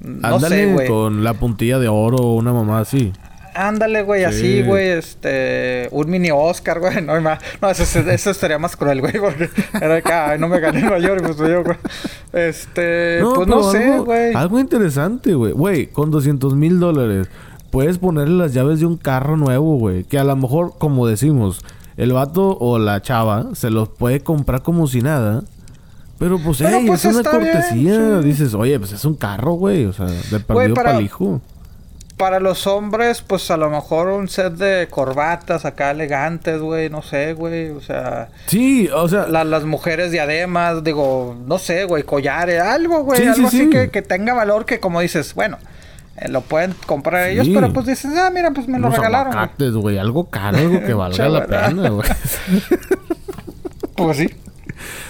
No 0.00 0.40
sé, 0.40 0.66
güey. 0.66 0.88
con 0.88 1.22
la 1.22 1.34
puntilla 1.34 1.78
de 1.78 1.88
oro 1.88 2.34
una 2.34 2.52
mamada 2.52 2.80
así. 2.80 3.12
Ándale, 3.54 4.02
güey, 4.02 4.24
así, 4.24 4.62
güey, 4.62 4.88
este, 4.88 5.88
un 5.90 6.10
mini 6.10 6.30
Oscar, 6.32 6.80
güey, 6.80 7.02
no, 7.02 7.20
no 7.20 7.70
eso, 7.70 8.00
eso 8.00 8.30
estaría 8.30 8.58
más 8.58 8.76
cruel, 8.76 9.00
güey, 9.00 9.14
porque 9.18 9.50
era 9.80 10.00
que, 10.00 10.12
ay, 10.12 10.38
no 10.38 10.48
me 10.48 10.58
gané 10.60 10.78
en 10.80 10.86
Nueva 10.86 11.00
York, 11.00 11.22
pues 11.24 11.50
yo, 11.50 11.62
güey. 11.62 11.76
Este, 12.32 13.20
pues 13.34 13.46
no 13.46 13.70
sé, 13.70 13.98
güey. 13.98 14.34
Algo 14.34 14.58
interesante, 14.58 15.34
güey, 15.34 15.52
güey, 15.52 15.86
con 15.86 16.10
200 16.10 16.54
mil 16.54 16.80
dólares, 16.80 17.28
puedes 17.70 17.98
ponerle 17.98 18.36
las 18.36 18.54
llaves 18.54 18.80
de 18.80 18.86
un 18.86 18.96
carro 18.96 19.36
nuevo, 19.36 19.76
güey, 19.76 20.04
que 20.04 20.18
a 20.18 20.24
lo 20.24 20.34
mejor, 20.34 20.74
como 20.78 21.06
decimos, 21.06 21.62
el 21.96 22.12
vato 22.12 22.56
o 22.58 22.78
la 22.78 23.02
chava 23.02 23.50
se 23.54 23.70
los 23.70 23.88
puede 23.88 24.20
comprar 24.20 24.62
como 24.62 24.86
si 24.86 25.02
nada. 25.02 25.42
Pero 26.18 26.38
pues, 26.38 26.60
hey, 26.60 26.84
pues, 26.86 27.04
es 27.04 27.16
una 27.16 27.28
cortesía. 27.28 28.20
Dices, 28.20 28.54
oye, 28.54 28.78
pues 28.78 28.92
es 28.92 29.04
un 29.04 29.16
carro, 29.16 29.54
güey. 29.54 29.86
O 29.86 29.92
sea, 29.92 30.06
de 30.06 30.38
perdido 30.38 30.74
para 30.74 30.96
el 30.96 31.04
hijo 31.04 31.40
para 32.16 32.40
los 32.40 32.66
hombres, 32.66 33.22
pues 33.22 33.50
a 33.50 33.56
lo 33.56 33.68
mejor 33.70 34.08
un 34.08 34.28
set 34.28 34.54
de 34.54 34.88
corbatas 34.88 35.64
acá 35.64 35.90
elegantes, 35.90 36.60
güey, 36.60 36.88
no 36.88 37.02
sé, 37.02 37.32
güey, 37.32 37.70
o 37.70 37.80
sea... 37.80 38.28
Sí, 38.46 38.88
o 38.94 39.08
sea... 39.08 39.26
las 39.26 39.64
mujeres 39.64 40.12
diademas, 40.12 40.84
digo, 40.84 41.36
no 41.46 41.58
sé, 41.58 41.84
güey, 41.84 42.02
collares, 42.04 42.60
algo, 42.60 43.02
güey, 43.02 43.26
algo 43.26 43.48
así 43.48 43.68
Que, 43.70 43.90
que, 43.90 44.02
tenga 44.02 44.34
valor 44.34 44.66
que 44.66 44.78
como 44.78 45.00
dices, 45.00 45.34
bueno, 45.34 45.58
eh, 46.16 46.28
lo 46.28 46.42
pueden 46.42 46.74
comprar 46.86 47.28
ellos, 47.30 47.48
pero 47.52 47.72
pues 47.72 47.86
dices, 47.86 48.12
ah, 48.16 48.30
mira, 48.32 48.50
pues 48.50 48.68
me 48.68 48.78
lo 48.78 48.90
regalaron. 48.90 49.50
güey, 49.80 49.98
algo 49.98 50.28
caro, 50.28 50.58
algo 50.58 50.80
que 50.80 50.94
valga 50.94 51.28
la 51.28 51.46
pena, 51.46 51.88
güey. 51.88 52.08
pues 53.96 54.16
sí. 54.18 54.28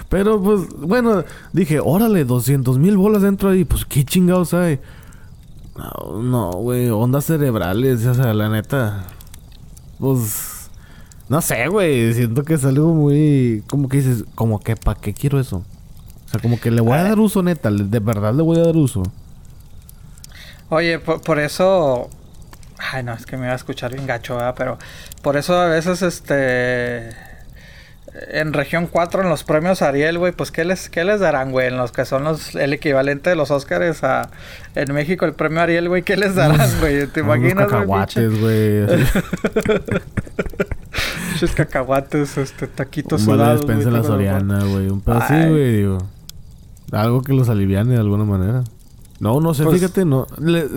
Pero 0.09 0.41
pues, 0.43 0.69
bueno, 0.79 1.25
dije, 1.53 1.81
órale, 1.81 2.25
200 2.25 2.79
mil 2.79 2.97
bolas 2.97 3.23
dentro 3.23 3.51
ahí, 3.51 3.65
pues 3.65 3.85
qué 3.85 4.05
chingados 4.05 4.55
hay. 4.55 4.79
No, 5.77 6.51
güey, 6.53 6.91
ondas 6.91 7.25
cerebrales, 7.25 8.05
o 8.07 8.15
sea, 8.15 8.35
la 8.35 8.49
neta. 8.49 9.05
Pues. 9.99 10.71
No 11.29 11.41
sé, 11.41 11.69
güey. 11.69 12.13
Siento 12.13 12.45
que 12.45 12.55
es 12.55 12.65
algo 12.65 12.93
muy. 12.93 13.65
Como 13.69 13.89
que 13.89 13.99
dices, 13.99 14.25
como 14.35 14.61
que, 14.61 14.77
¿para 14.77 15.01
qué 15.01 15.15
quiero 15.15 15.41
eso? 15.41 15.65
O 16.27 16.29
sea, 16.29 16.41
como 16.41 16.61
que 16.61 16.71
le 16.71 16.81
voy 16.81 16.99
a 16.99 17.05
dar 17.05 17.19
uso, 17.19 17.43
neta. 17.43 17.71
De 17.71 18.01
verdad 18.01 18.35
le 18.35 18.43
voy 18.43 18.59
a 18.59 18.65
dar 18.65 18.77
uso. 18.77 19.03
Oye, 20.69 20.99
por, 20.99 21.39
eso. 21.39 22.11
Ay, 22.79 23.03
no, 23.03 23.13
es 23.15 23.25
que 23.25 23.37
me 23.37 23.45
iba 23.45 23.53
a 23.53 23.57
escuchar 23.57 23.93
bien 23.93 24.07
gacho, 24.07 24.37
¿verdad? 24.37 24.55
Pero 24.57 24.79
por 25.23 25.37
eso 25.37 25.55
a 25.55 25.67
veces, 25.67 26.03
este 26.03 27.32
en 28.15 28.53
región 28.53 28.89
4 28.89 29.23
en 29.23 29.29
los 29.31 29.43
premios 29.43 29.81
Ariel, 29.81 30.19
güey, 30.19 30.33
pues 30.33 30.51
¿qué 30.51 30.65
les, 30.65 30.91
qué 30.91 31.03
les 31.03 31.21
darán, 31.21 31.51
güey? 31.51 31.69
En 31.69 31.79
los 31.79 31.93
que 31.93 32.05
son 32.05 32.25
los, 32.25 32.55
el 32.55 32.75
equivalente 32.75 33.31
de 33.31 33.37
los 33.37 33.51
Óscares 33.51 34.05
a 34.05 34.29
en 34.75 34.93
México 34.93 35.25
el 35.25 35.33
premio 35.33 35.63
Ariel, 35.63 35.89
güey, 35.89 36.03
¿qué 36.03 36.17
les 36.17 36.35
darán, 36.35 36.69
güey? 36.81 37.07
¿Te 37.07 37.21
imaginas, 37.21 37.55
güey? 37.55 37.81
cacahuates, 37.81 38.41
güey. 38.41 38.87
Muchos 41.33 41.51
cacahuates, 41.55 42.37
este, 42.37 42.67
taquitos 42.67 43.27
Un 43.27 43.39
despensa 43.39 43.89
en 43.89 43.95
la 43.95 44.03
Soriana, 44.03 44.63
güey. 44.65 44.89
Un 44.89 45.01
pedacito, 45.01 45.51
güey, 45.51 45.77
digo. 45.77 45.99
Algo 46.93 47.23
que 47.23 47.33
los 47.33 47.49
aliviane 47.49 47.95
de 47.95 48.01
alguna 48.01 48.25
manera. 48.25 48.65
No, 49.21 49.41
no 49.41 49.55
sé, 49.55 49.63
pues 49.63 49.79
fíjate, 49.79 50.05
no. 50.05 50.27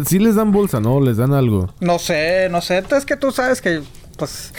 sí 0.05 0.19
les 0.19 0.35
dan 0.35 0.53
bolsa, 0.53 0.79
¿no? 0.79 1.01
Les 1.01 1.17
dan 1.17 1.33
algo. 1.33 1.73
No 1.81 1.99
sé, 1.99 2.47
no 2.49 2.61
sé. 2.61 2.81
Es 2.91 3.05
que 3.05 3.17
tú 3.17 3.31
sabes 3.31 3.59
que, 3.59 3.81
pues 4.17 4.53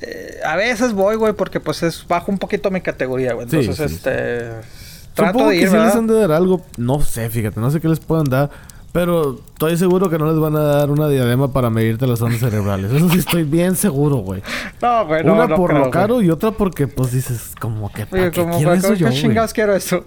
eh, 0.00 0.40
a 0.44 0.56
veces 0.56 0.92
voy, 0.92 1.16
güey, 1.16 1.32
porque 1.32 1.60
pues 1.60 1.82
es 1.82 2.06
bajo 2.06 2.30
un 2.30 2.38
poquito 2.38 2.70
mi 2.70 2.80
categoría, 2.80 3.34
güey. 3.34 3.46
Entonces, 3.50 3.80
este. 3.80 4.50
Trato 5.14 5.48
de 5.48 5.56
ir, 5.56 5.62
que 5.62 5.70
si 5.70 5.76
les 5.76 5.94
han 5.94 6.06
de 6.06 6.14
dar 6.14 6.32
algo. 6.32 6.62
No 6.76 7.00
sé, 7.00 7.30
fíjate, 7.30 7.58
no 7.58 7.70
sé 7.70 7.80
qué 7.80 7.88
les 7.88 8.00
puedan 8.00 8.24
dar. 8.24 8.50
Pero 8.96 9.38
estoy 9.52 9.76
seguro 9.76 10.08
que 10.08 10.16
no 10.18 10.24
les 10.26 10.38
van 10.38 10.56
a 10.56 10.60
dar 10.60 10.90
una 10.90 11.06
diadema 11.06 11.52
para 11.52 11.68
medirte 11.68 12.06
las 12.06 12.22
ondas 12.22 12.40
cerebrales. 12.40 12.90
Eso 12.90 13.10
sí 13.10 13.18
estoy 13.18 13.42
bien 13.44 13.76
seguro, 13.76 14.16
güey. 14.16 14.42
No, 14.80 15.06
güey, 15.06 15.22
no, 15.22 15.34
Una 15.34 15.46
no 15.46 15.56
por 15.56 15.70
creo, 15.70 15.84
lo 15.84 15.90
caro 15.90 16.14
güey. 16.14 16.26
y 16.28 16.30
otra 16.30 16.50
porque, 16.52 16.86
pues, 16.86 17.12
dices, 17.12 17.52
como 17.60 17.92
que, 17.92 18.06
¿para 18.06 18.22
Oye, 18.22 18.30
qué 18.30 18.40
como, 18.40 18.56
quiero 18.56 18.72
eso 18.72 18.92
¿qué 18.92 18.96
yo, 18.96 19.10
chingados 19.10 19.52
quiero 19.52 19.74
eso? 19.76 20.04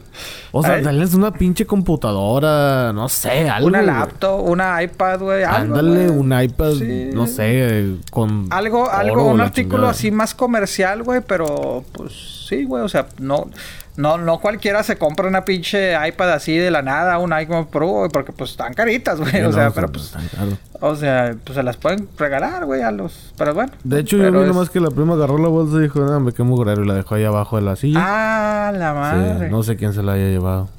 O 0.51 0.63
sea, 0.63 0.73
Ay, 0.75 0.83
dales 0.83 1.13
una 1.13 1.31
pinche 1.31 1.67
computadora, 1.67 2.91
no 2.93 3.09
sé, 3.09 3.47
algo. 3.47 3.67
Una 3.67 3.81
güey. 3.83 3.91
laptop, 3.93 4.41
una 4.47 4.81
iPad, 4.81 5.19
güey. 5.19 5.43
algo, 5.43 5.75
Ándale, 5.75 6.09
un 6.09 6.41
iPad, 6.41 6.73
Sí. 6.73 7.09
no 7.13 7.27
sé, 7.27 7.95
con... 8.11 8.47
Algo, 8.49 8.89
algo, 8.89 9.21
oro, 9.23 9.33
un 9.33 9.41
artículo 9.41 9.75
chingada. 9.77 9.91
así 9.91 10.09
más 10.11 10.33
comercial, 10.33 11.03
güey, 11.03 11.21
pero 11.27 11.83
pues 11.91 12.45
sí, 12.47 12.63
güey, 12.63 12.83
o 12.83 12.89
sea, 12.89 13.07
no, 13.19 13.47
no, 13.97 14.17
no 14.17 14.39
cualquiera 14.39 14.83
se 14.83 14.97
compra 14.97 15.27
una 15.27 15.43
pinche 15.45 15.93
iPad 16.07 16.31
así 16.33 16.55
de 16.57 16.71
la 16.71 16.81
nada, 16.81 17.17
un 17.17 17.33
iPhone 17.33 17.67
Pro, 17.67 18.07
porque 18.11 18.31
pues 18.31 18.51
están 18.51 18.73
caritas, 18.73 19.19
güey, 19.19 19.31
Sí, 19.31 19.37
o 19.39 19.43
no, 19.43 19.51
sea, 19.53 19.71
pero 19.71 19.91
pues, 19.91 20.15
caros. 20.35 20.53
o 20.79 20.95
sea, 20.95 21.35
pues 21.43 21.55
se 21.55 21.63
las 21.63 21.77
pueden 21.77 22.07
regalar, 22.17 22.65
güey, 22.65 22.81
a 22.81 22.91
los, 22.91 23.33
pero 23.37 23.53
bueno. 23.53 23.71
De 23.83 23.99
hecho, 23.99 24.17
yo 24.17 24.31
vi 24.31 24.39
es- 24.39 24.47
nomás 24.47 24.69
que 24.69 24.79
la 24.79 24.89
prima 24.91 25.15
agarró 25.15 25.37
la 25.37 25.49
bolsa 25.49 25.77
y 25.77 25.81
dijo, 25.81 25.99
no, 25.99 26.19
me 26.19 26.31
qué 26.31 26.43
mugrero, 26.43 26.83
y 26.83 26.87
la 26.87 26.93
dejó 26.93 27.15
ahí 27.15 27.25
abajo 27.25 27.57
de 27.57 27.63
la 27.63 27.75
silla. 27.75 27.99
Ah, 28.01 28.71
la 28.73 28.91
Sí, 28.91 28.97
madre. 28.99 29.49
no 29.49 29.63
sé 29.63 29.75
quién 29.75 29.93
se 29.93 30.01
la 30.03 30.13
haya 30.13 30.27
llevado. 30.27 30.69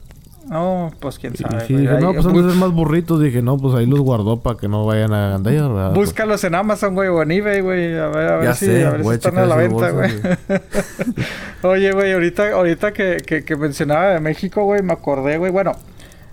No, 0.50 0.90
pues 0.98 1.18
quién 1.20 1.32
Y 1.34 1.36
sabe. 1.36 1.64
sí, 1.64 1.74
güey. 1.74 1.86
dije, 1.86 2.00
no, 2.00 2.12
pues 2.12 2.26
han 2.26 2.34
de 2.34 2.42
ser 2.42 2.58
más 2.58 2.72
burritos. 2.72 3.22
Dije, 3.22 3.40
no, 3.40 3.56
pues 3.56 3.72
ahí 3.76 3.86
los 3.86 4.00
guardó 4.00 4.40
para 4.40 4.58
que 4.58 4.66
no 4.66 4.84
vayan 4.84 5.12
a 5.14 5.30
gandallar, 5.30 5.68
¿verdad? 5.72 5.94
Pues, 5.94 6.08
Búscalos 6.08 6.42
en 6.42 6.56
Amazon, 6.56 6.94
güey, 6.96 7.08
o 7.08 7.22
en 7.22 7.30
eBay, 7.30 7.60
güey. 7.60 7.96
A 7.96 8.08
ver, 8.08 8.28
a 8.32 8.36
ver 8.38 8.44
Ya 8.46 8.54
si, 8.54 8.66
sé, 8.66 8.84
a 8.84 8.90
ver 8.90 9.04
si 9.04 9.10
están 9.10 9.38
a 9.38 9.46
la 9.46 9.54
venta, 9.54 9.90
güey. 9.90 10.10
Oye, 11.62 11.92
güey, 11.92 12.12
ahorita, 12.12 12.50
ahorita 12.52 12.92
que, 12.92 13.18
que, 13.24 13.44
que 13.44 13.56
mencionaba 13.56 14.08
de 14.08 14.18
México, 14.20 14.64
güey, 14.64 14.82
me 14.82 14.92
acordé, 14.92 15.38
güey. 15.38 15.52
Bueno, 15.52 15.76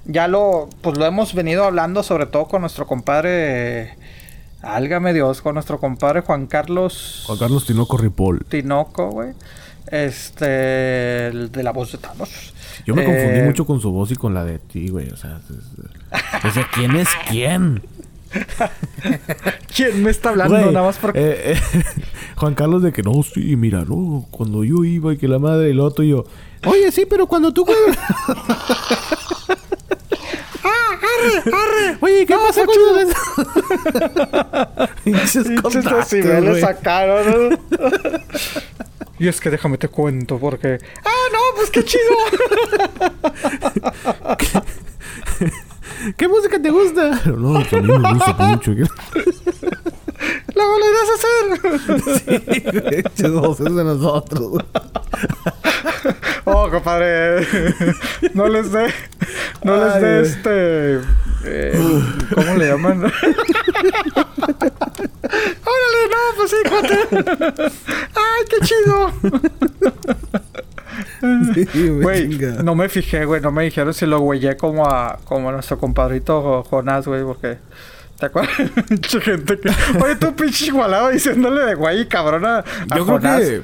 ya 0.06 0.28
lo, 0.28 0.68
pues 0.82 0.98
lo 0.98 1.06
hemos 1.06 1.36
venido 1.36 1.64
hablando, 1.66 2.02
sobre 2.02 2.26
todo 2.26 2.46
con 2.46 2.62
nuestro 2.62 2.88
compadre. 2.88 3.98
Álgame 4.64 5.14
Dios, 5.14 5.42
con 5.44 5.54
nuestro 5.54 5.80
compadre 5.80 6.22
Juan 6.22 6.48
Carlos 6.48 7.24
Juan 7.28 7.38
Carlos 7.38 7.68
Tinoco 7.68 7.98
Ripoll. 7.98 8.46
Tinoco, 8.50 9.12
güey. 9.12 9.34
Este, 9.92 11.28
el 11.28 11.52
de 11.52 11.62
la 11.64 11.72
voz 11.72 11.92
de 11.92 12.00
Thanos. 12.00 12.54
Yo 12.86 12.96
me 12.96 13.04
confundí 13.04 13.40
Eh, 13.40 13.44
mucho 13.44 13.66
con 13.66 13.80
su 13.82 13.92
voz 13.92 14.12
y 14.12 14.16
con 14.16 14.34
la 14.34 14.44
de 14.46 14.60
ti, 14.60 14.90
güey. 14.90 15.10
O 15.10 15.18
sea, 15.18 15.40
es- 15.50 16.46
o 16.46 16.52
sea, 16.52 16.68
¿quién 16.74 16.96
es 16.96 17.08
quién? 17.30 17.82
¿Quién 19.76 20.04
me 20.04 20.12
está 20.12 20.30
hablando? 20.30 20.56
Güey, 20.58 20.74
Nada 20.74 20.86
más 20.86 20.98
porque. 20.98 21.20
eh, 21.20 21.54
eh, 21.54 21.84
Juan 22.36 22.54
Carlos 22.56 22.84
de 22.84 22.92
que 22.92 23.02
no, 23.04 23.14
sí, 23.24 23.56
mira, 23.56 23.84
no, 23.88 24.26
cuando 24.32 24.64
yo 24.64 24.84
iba 24.84 25.14
y 25.14 25.18
que 25.18 25.28
la 25.28 25.40
madre 25.40 25.68
y 25.70 25.72
el 25.72 25.80
otro 25.80 26.04
y 26.04 26.10
yo, 26.10 26.26
oye, 26.66 26.92
sí, 26.92 27.06
pero 27.10 27.26
cuando 27.28 27.52
tú 27.54 27.66
juegas. 27.66 27.98
Oye, 32.02 32.26
¿qué 32.26 32.36
pasa 32.36 32.62
cuando 32.66 33.12
Pinches 35.04 35.44
Pinches 35.48 35.62
contactos, 35.62 36.10
decibeles 36.10 36.50
güey. 36.50 36.62
sacaron, 36.62 37.50
¿no? 37.50 37.58
Y 39.20 39.28
es 39.28 39.42
que 39.42 39.50
déjame 39.50 39.78
te 39.78 39.88
cuento 39.88 40.38
porque... 40.38 40.80
¡Ah, 41.04 41.28
no! 41.32 41.40
Pues 41.56 41.70
qué 41.72 41.84
chido. 41.84 42.16
¿Qué 46.16 46.28
música 46.28 46.62
te 46.62 46.70
gusta? 46.70 47.22
No, 47.26 47.54
pues 47.54 47.74
a 47.74 47.78
mí 47.78 47.98
me 47.98 48.14
gusta 48.14 48.34
mucho. 48.34 48.72
¡La 50.54 50.66
volverás 50.66 51.10
a 51.10 51.14
hacer! 51.16 51.36
Sí, 52.26 52.62
güey, 52.62 53.04
pinches 53.04 53.32
voces 53.32 53.76
de 53.76 53.84
nosotros. 53.84 54.64
Oh, 56.50 56.70
compadre. 56.72 57.46
No 58.34 58.48
les 58.48 58.72
dé... 58.72 58.88
No 59.64 59.76
les 59.84 60.02
dé 60.02 60.22
este... 60.22 61.00
eh, 61.46 62.02
¿Cómo 62.36 62.56
le 62.56 62.68
llaman? 62.68 63.04
¡Órale! 64.64 66.02
No, 66.10 66.18
pues 66.36 66.50
sí, 66.52 66.58
cuate. 66.70 67.00
¡Ay, 68.16 68.46
qué 68.50 68.58
chido! 68.66 69.12
Sí, 71.54 71.90
Güey, 71.90 72.30
chinga. 72.30 72.64
no 72.64 72.76
me 72.76 72.90
fijé, 72.90 73.26
güey. 73.26 73.42
No 73.42 73.52
me 73.52 73.64
dijeron 73.64 73.94
si 73.94 74.06
lo 74.06 74.20
güeyé 74.20 74.56
como 74.58 74.86
a, 74.88 75.18
como 75.26 75.50
a 75.50 75.52
nuestro 75.52 75.78
compadrito 75.78 76.42
Jo- 76.42 76.64
Jonás, 76.64 77.08
güey, 77.08 77.24
porque. 77.24 77.58
¿Te 78.20 78.26
acuerdas? 78.28 78.56
Mucha 78.90 79.22
gente 79.22 79.60
que. 79.60 79.70
Oye, 80.04 80.16
tú 80.16 80.36
pinche 80.36 80.66
igualado 80.68 81.10
diciéndole 81.10 81.62
de 81.66 81.76
güey 81.76 82.02
y 82.02 82.06
cabrón 82.08 82.46
a, 82.46 82.64
creo 82.90 83.06
Jonás. 83.06 83.42
que. 83.42 83.62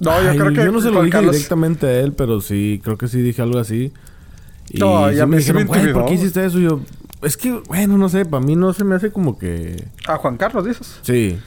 No, 0.00 0.22
yo 0.22 0.30
Ay, 0.30 0.38
creo 0.38 0.52
que. 0.52 0.64
Yo 0.64 0.72
no 0.72 0.80
se 0.80 0.90
lo 0.90 1.00
dije 1.02 1.12
Carlos- 1.12 1.32
directamente 1.34 1.86
a 1.86 2.00
él, 2.00 2.12
pero 2.12 2.40
sí, 2.40 2.80
creo 2.84 2.98
que 2.98 3.08
sí 3.08 3.20
dije 3.22 3.40
algo 3.42 3.58
así. 3.58 3.92
Y 4.68 4.78
No, 4.78 5.10
y 5.10 5.14
sí 5.14 5.20
a 5.20 5.26
mí 5.26 5.40
sí 5.40 5.52
me 5.52 5.64
dijeron, 5.64 5.66
"Güey, 5.82 5.92
¿por 5.92 6.06
qué 6.06 6.14
hiciste 6.14 6.44
eso? 6.44 6.58
Y 6.58 6.64
yo, 6.64 6.80
es 7.22 7.36
que, 7.36 7.52
bueno, 7.68 7.96
no 7.96 8.08
sé, 8.08 8.24
para 8.26 8.44
mí 8.44 8.56
no 8.56 8.72
se 8.72 8.84
me 8.84 8.94
hace 8.96 9.10
como 9.10 9.38
que. 9.38 9.88
A 10.06 10.16
Juan 10.16 10.36
Carlos, 10.36 10.64
dices. 10.66 10.98
Sí. 11.02 11.38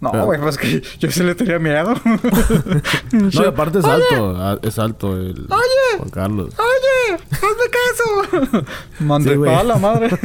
No, 0.00 0.12
Pero- 0.12 0.26
güey, 0.26 0.40
pues 0.40 0.56
que 0.58 0.80
yo 1.00 1.10
sí 1.10 1.24
le 1.24 1.34
tenía 1.34 1.58
miedo. 1.58 1.92
No, 3.12 3.30
y 3.32 3.44
aparte 3.44 3.80
es 3.80 3.84
Oye, 3.84 3.94
alto, 4.12 4.36
a- 4.36 4.58
es 4.62 4.78
alto 4.78 5.16
el 5.16 5.46
Oye. 5.50 5.96
Juan 5.98 6.10
Carlos. 6.10 6.54
¡Oye! 6.56 7.14
¡Hazme 7.32 8.50
caso! 8.52 8.66
Mandé 9.00 9.34
Sí, 9.34 9.40
a 9.48 9.64
la 9.64 9.76
madre. 9.78 10.10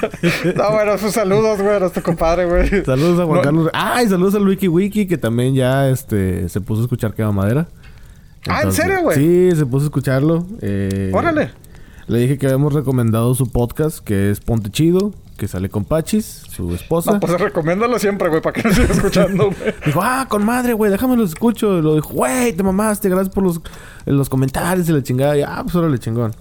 no, 0.56 0.70
bueno, 0.72 0.98
sus 0.98 1.12
saludos, 1.12 1.60
güey, 1.60 1.76
a 1.76 1.80
nuestro 1.80 2.02
compadre, 2.02 2.46
güey. 2.46 2.84
Saludos 2.84 3.20
a 3.20 3.24
Juan 3.24 3.36
No- 3.38 3.42
Carlos. 3.42 3.70
Ah, 3.72 4.02
y 4.02 4.08
saludos 4.08 4.34
al 4.34 4.46
Wiki 4.46 4.68
Wiki, 4.68 5.06
que 5.06 5.18
también 5.18 5.54
ya 5.54 5.88
este 5.88 6.48
se 6.48 6.60
puso 6.60 6.82
a 6.82 6.84
escuchar 6.84 7.14
Quema 7.14 7.32
Madera. 7.32 7.68
Ah, 8.48 8.62
¿en 8.62 8.72
serio, 8.72 9.00
güey? 9.02 9.16
Sí, 9.16 9.56
se 9.56 9.66
puso 9.66 9.84
a 9.84 9.86
escucharlo. 9.86 10.46
Eh, 10.60 11.10
Órale. 11.12 11.50
Le 12.06 12.18
dije 12.20 12.38
que 12.38 12.46
habíamos 12.46 12.72
recomendado 12.72 13.34
su 13.34 13.50
podcast, 13.50 13.98
que 13.98 14.30
es 14.30 14.38
Ponte 14.38 14.70
Chido, 14.70 15.12
que 15.36 15.48
sale 15.48 15.68
con 15.68 15.84
Pachis, 15.84 16.24
su 16.48 16.72
esposa. 16.72 17.14
No, 17.14 17.20
pues 17.20 17.32
recomiéndalo 17.40 17.98
siempre, 17.98 18.28
güey, 18.28 18.40
para 18.40 18.52
que 18.52 18.68
no 18.68 18.72
siga 18.72 18.92
escuchando. 18.94 19.50
Dijo, 19.86 20.00
ah, 20.00 20.26
con 20.28 20.44
madre, 20.44 20.72
güey, 20.74 20.92
déjame 20.92 21.16
los 21.16 21.30
escucho. 21.30 21.76
Y 21.78 21.82
lo 21.82 21.96
dijo, 21.96 22.10
güey, 22.10 22.52
te 22.52 22.62
mamaste, 22.62 23.08
gracias 23.08 23.34
por 23.34 23.42
los, 23.42 23.60
los 24.04 24.28
comentarios 24.28 24.88
y 24.88 24.92
la 24.92 25.02
chingada. 25.02 25.36
Y, 25.36 25.42
ah, 25.42 25.60
pues 25.64 25.74
órale, 25.74 25.98
chingón. 25.98 26.32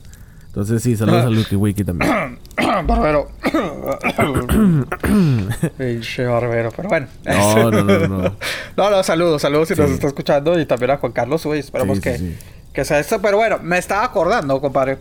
Entonces, 0.49 0.83
sí, 0.83 0.95
saludos 0.95 1.25
al 1.25 1.35
Wiki 1.35 1.55
Wiki 1.55 1.83
también. 1.83 2.37
Barbero. 2.83 3.27
Pinche 5.77 6.25
barbero, 6.25 6.71
pero 6.75 6.89
bueno. 6.89 7.07
No, 7.25 7.71
no, 7.71 7.83
no, 7.83 8.07
no. 8.07 8.35
No, 8.77 8.89
no, 8.89 9.03
saludos, 9.03 9.41
saludos 9.41 9.69
si 9.69 9.75
nos 9.75 9.91
está 9.91 10.07
escuchando 10.07 10.59
y 10.59 10.65
también 10.65 10.91
a 10.91 10.97
Juan 10.97 11.11
Carlos, 11.11 11.45
güey. 11.45 11.59
Esperamos 11.59 11.97
Sí, 11.97 12.03
que, 12.03 12.17
sí. 12.17 12.37
que 12.73 12.85
sea 12.85 12.99
esto. 12.99 13.21
Pero 13.21 13.37
bueno, 13.37 13.59
me 13.61 13.77
estaba 13.77 14.03
acordando, 14.03 14.59
compadre. 14.61 14.97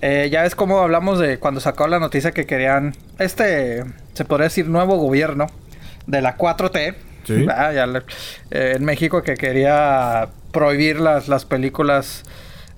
Eh, 0.00 0.28
ya 0.30 0.42
ves 0.42 0.54
cómo 0.54 0.80
hablamos 0.80 1.18
de 1.18 1.38
cuando 1.38 1.60
sacó 1.60 1.86
la 1.88 1.98
noticia 1.98 2.32
que 2.32 2.46
querían 2.46 2.94
este, 3.18 3.84
se 4.14 4.24
podría 4.24 4.44
decir, 4.44 4.68
nuevo 4.68 4.96
gobierno 4.96 5.46
de 6.06 6.22
la 6.22 6.36
4T. 6.36 6.94
Sí. 7.24 7.46
Ah, 7.50 7.72
ya 7.72 7.86
eh, 8.50 8.74
en 8.76 8.84
México 8.84 9.22
que 9.22 9.34
quería 9.34 10.28
prohibir 10.52 11.00
las, 11.00 11.28
las 11.28 11.44
películas 11.44 12.22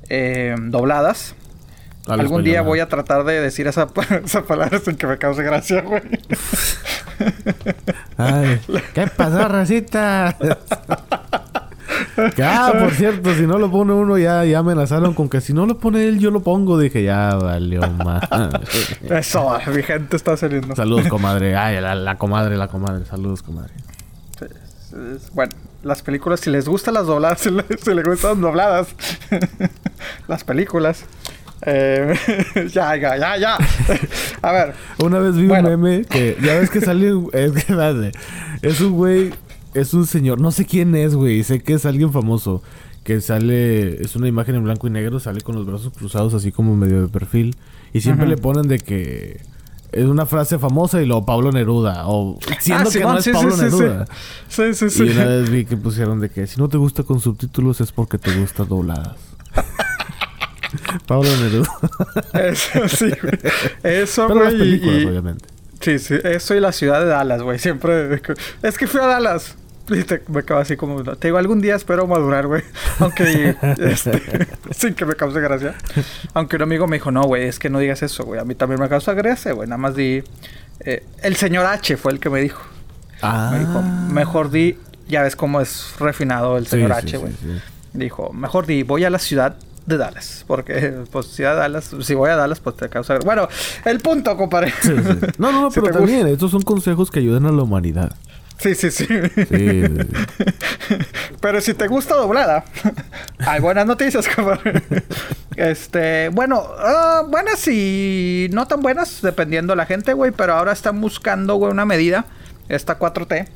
eh, 0.08 0.54
dobladas. 0.58 1.34
Algún 2.06 2.42
día 2.42 2.62
voy 2.62 2.80
a 2.80 2.88
tratar 2.88 3.24
de 3.24 3.40
decir 3.40 3.66
esa, 3.66 3.88
esa 4.24 4.42
palabra 4.42 4.80
sin 4.80 4.96
que 4.96 5.06
me 5.06 5.18
cause 5.18 5.42
gracia, 5.42 5.82
güey. 5.82 6.02
Ay, 8.16 8.60
¿qué 8.94 9.06
pasó, 9.06 9.48
racita? 9.48 10.36
Ah, 12.42 12.72
por 12.78 12.90
cierto, 12.92 13.34
si 13.34 13.46
no 13.46 13.58
lo 13.58 13.70
pone 13.70 13.92
uno, 13.92 14.18
ya, 14.18 14.44
ya 14.44 14.58
amenazaron 14.58 15.14
con 15.14 15.28
que 15.28 15.40
si 15.40 15.52
no 15.52 15.66
lo 15.66 15.78
pone 15.78 16.06
él, 16.06 16.18
yo 16.18 16.30
lo 16.30 16.40
pongo. 16.40 16.78
Dije, 16.78 17.02
ya 17.02 17.34
valió 17.36 17.80
más. 17.90 18.22
Eso, 19.02 19.58
mi 19.74 19.82
gente 19.82 20.16
está 20.16 20.36
saliendo. 20.36 20.74
Saludos, 20.74 21.08
comadre. 21.08 21.56
Ay, 21.56 21.80
la, 21.80 21.94
la 21.94 22.18
comadre, 22.18 22.56
la 22.56 22.68
comadre. 22.68 23.04
Saludos, 23.06 23.42
comadre. 23.42 23.72
Bueno, 25.32 25.52
las 25.82 26.02
películas, 26.02 26.40
si 26.40 26.50
les 26.50 26.68
gustan 26.68 26.94
las 26.94 27.06
dobladas, 27.06 27.40
si 27.40 27.50
les, 27.50 27.64
si 27.82 27.94
les 27.94 28.04
gustan 28.04 28.40
dobladas, 28.40 28.88
las 30.28 30.44
películas. 30.44 31.04
Eh, 31.66 32.14
ya, 32.72 32.96
ya, 32.96 33.16
ya, 33.18 33.36
ya. 33.36 33.58
A 34.42 34.52
ver, 34.52 34.74
Una 34.98 35.18
vez 35.18 35.36
vi 35.36 35.46
Bueno. 35.46 35.68
un 35.70 35.80
meme 35.80 36.04
que 36.04 36.36
ya 36.42 36.58
ves 36.58 36.70
que 36.70 36.80
sale 36.80 37.14
un- 37.14 37.30
es, 37.32 37.52
que, 37.52 37.58
espérate, 37.58 38.12
es 38.62 38.80
un 38.80 38.92
güey, 38.92 39.30
es 39.74 39.92
un 39.94 40.06
señor, 40.06 40.40
no 40.40 40.50
sé 40.52 40.64
quién 40.64 40.94
es, 40.96 41.14
güey, 41.14 41.42
sé 41.44 41.60
que 41.62 41.74
es 41.74 41.84
alguien 41.86 42.12
famoso 42.12 42.62
que 43.04 43.20
sale, 43.20 44.02
es 44.02 44.16
una 44.16 44.28
imagen 44.28 44.54
en 44.54 44.64
blanco 44.64 44.86
y 44.86 44.90
negro, 44.90 45.20
sale 45.20 45.40
con 45.40 45.54
los 45.54 45.66
brazos 45.66 45.92
cruzados 45.92 46.32
así 46.34 46.52
como 46.52 46.76
medio 46.76 47.02
de 47.02 47.08
perfil 47.08 47.56
y 47.92 48.00
siempre 48.02 48.26
le 48.26 48.36
ponen 48.36 48.68
de 48.68 48.78
que 48.78 49.40
es 49.92 50.04
una 50.04 50.24
frase 50.26 50.58
famosa 50.58 51.02
y 51.02 51.06
luego 51.06 51.24
Pablo 51.26 51.50
Neruda 51.50 52.06
o 52.06 52.38
siendo 52.60 52.88
Ah, 52.88 52.92
que 52.92 53.00
no 53.00 53.18
es 53.18 53.24
sí, 53.24 53.30
sí, 53.30 53.34
Pablo 53.36 53.50
sí, 53.56 53.56
sí. 53.58 53.64
Neruda. 53.64 54.04
sí, 54.48 54.74
sí, 54.74 54.90
sí. 54.90 55.02
Y 55.04 55.10
una 55.10 55.24
vez 55.24 55.50
vi 55.50 55.64
que 55.64 55.76
pusieron 55.76 56.20
de 56.20 56.28
que 56.30 56.46
si 56.46 56.60
no 56.60 56.68
te 56.68 56.76
gusta 56.76 57.02
con 57.02 57.20
subtítulos 57.20 57.80
es 57.80 57.90
porque 57.90 58.16
te 58.18 58.32
gusta 58.38 58.64
dobladas. 58.64 59.16
Pablo 61.06 61.30
Neruda. 61.36 61.68
Eso 62.34 62.88
sí, 62.88 63.10
güey. 63.22 63.38
Eso, 63.82 64.28
Pero 64.28 64.40
güey. 64.40 64.58
películas, 64.58 65.02
y- 65.02 65.06
obviamente. 65.06 65.44
Sí, 65.80 65.98
sí, 65.98 66.14
eso 66.22 66.54
y 66.54 66.60
la 66.60 66.72
ciudad 66.72 67.00
de 67.00 67.06
Dallas, 67.06 67.42
güey. 67.42 67.58
Siempre. 67.58 68.20
Es 68.62 68.76
que 68.76 68.86
fui 68.86 69.00
a 69.00 69.06
Dallas. 69.06 69.56
Y 69.88 70.04
te, 70.04 70.22
me 70.28 70.44
quedo 70.44 70.58
así 70.58 70.76
como... 70.76 71.02
Te 71.02 71.28
digo, 71.28 71.38
algún 71.38 71.60
día 71.60 71.74
espero 71.74 72.06
madurar, 72.06 72.46
güey. 72.46 72.62
Aunque... 73.00 73.56
este, 73.78 74.46
sin 74.70 74.94
que 74.94 75.04
me 75.04 75.14
cause 75.14 75.40
gracia. 75.40 75.74
Aunque 76.34 76.56
un 76.56 76.62
amigo 76.62 76.86
me 76.86 76.96
dijo, 76.96 77.10
no, 77.10 77.22
güey, 77.24 77.48
es 77.48 77.58
que 77.58 77.70
no 77.70 77.78
digas 77.80 78.02
eso, 78.02 78.24
güey. 78.24 78.38
A 78.38 78.44
mí 78.44 78.54
también 78.54 78.80
me 78.80 78.88
causa 78.88 79.14
gracia, 79.14 79.52
güey. 79.52 79.68
Nada 79.68 79.78
más 79.78 79.96
di... 79.96 80.22
Eh, 80.80 81.02
el 81.22 81.34
señor 81.36 81.66
H 81.66 81.96
fue 81.96 82.12
el 82.12 82.20
que 82.20 82.30
me 82.30 82.40
dijo. 82.40 82.62
Ah. 83.22 83.50
Me 83.52 83.58
dijo, 83.60 83.82
mejor 83.82 84.50
di... 84.50 84.78
Ya 85.08 85.22
ves 85.22 85.34
cómo 85.34 85.60
es 85.60 85.94
refinado 85.98 86.56
el 86.56 86.68
señor 86.68 86.92
H, 86.92 87.16
güey. 87.16 87.32
Dijo, 87.92 88.32
mejor 88.32 88.66
di, 88.66 88.84
voy 88.84 89.04
a 89.04 89.10
la 89.10 89.18
ciudad 89.18 89.56
de 89.86 89.96
Dallas. 89.96 90.44
Porque, 90.46 91.04
pues, 91.10 91.26
si 91.26 91.44
a 91.44 91.54
Dallas, 91.54 91.94
si 92.00 92.14
voy 92.14 92.30
a 92.30 92.36
Dallas, 92.36 92.60
pues 92.60 92.76
te 92.76 92.88
causa. 92.88 93.18
Bueno, 93.18 93.48
el 93.84 94.00
punto, 94.00 94.36
compadre. 94.36 94.72
No, 95.38 95.52
no, 95.52 95.62
no, 95.62 95.70
pero 95.70 95.90
también, 95.90 96.26
estos 96.26 96.50
son 96.50 96.62
consejos 96.62 97.10
que 97.10 97.20
ayudan 97.20 97.46
a 97.46 97.52
la 97.52 97.62
humanidad. 97.62 98.12
Sí, 98.60 98.74
sí, 98.74 98.90
sí. 98.90 99.06
sí. 99.06 99.82
Pero 101.40 101.62
si 101.62 101.72
te 101.72 101.88
gusta 101.88 102.14
doblada, 102.14 102.64
hay 103.38 103.58
buenas 103.60 103.86
noticias, 103.86 104.28
compadre. 104.28 104.82
Este, 105.56 106.28
bueno, 106.28 106.62
uh, 106.62 107.26
buenas 107.30 107.66
y 107.68 108.48
no 108.52 108.66
tan 108.66 108.82
buenas, 108.82 109.22
dependiendo 109.22 109.72
de 109.72 109.78
la 109.78 109.86
gente, 109.86 110.12
güey. 110.12 110.30
Pero 110.32 110.54
ahora 110.54 110.72
están 110.72 111.00
buscando, 111.00 111.54
güey, 111.54 111.72
una 111.72 111.86
medida, 111.86 112.26
esta 112.68 112.98
4T, 112.98 113.48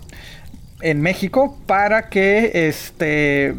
en 0.80 1.02
México, 1.02 1.58
para 1.66 2.08
que 2.08 2.68
este 2.68 3.54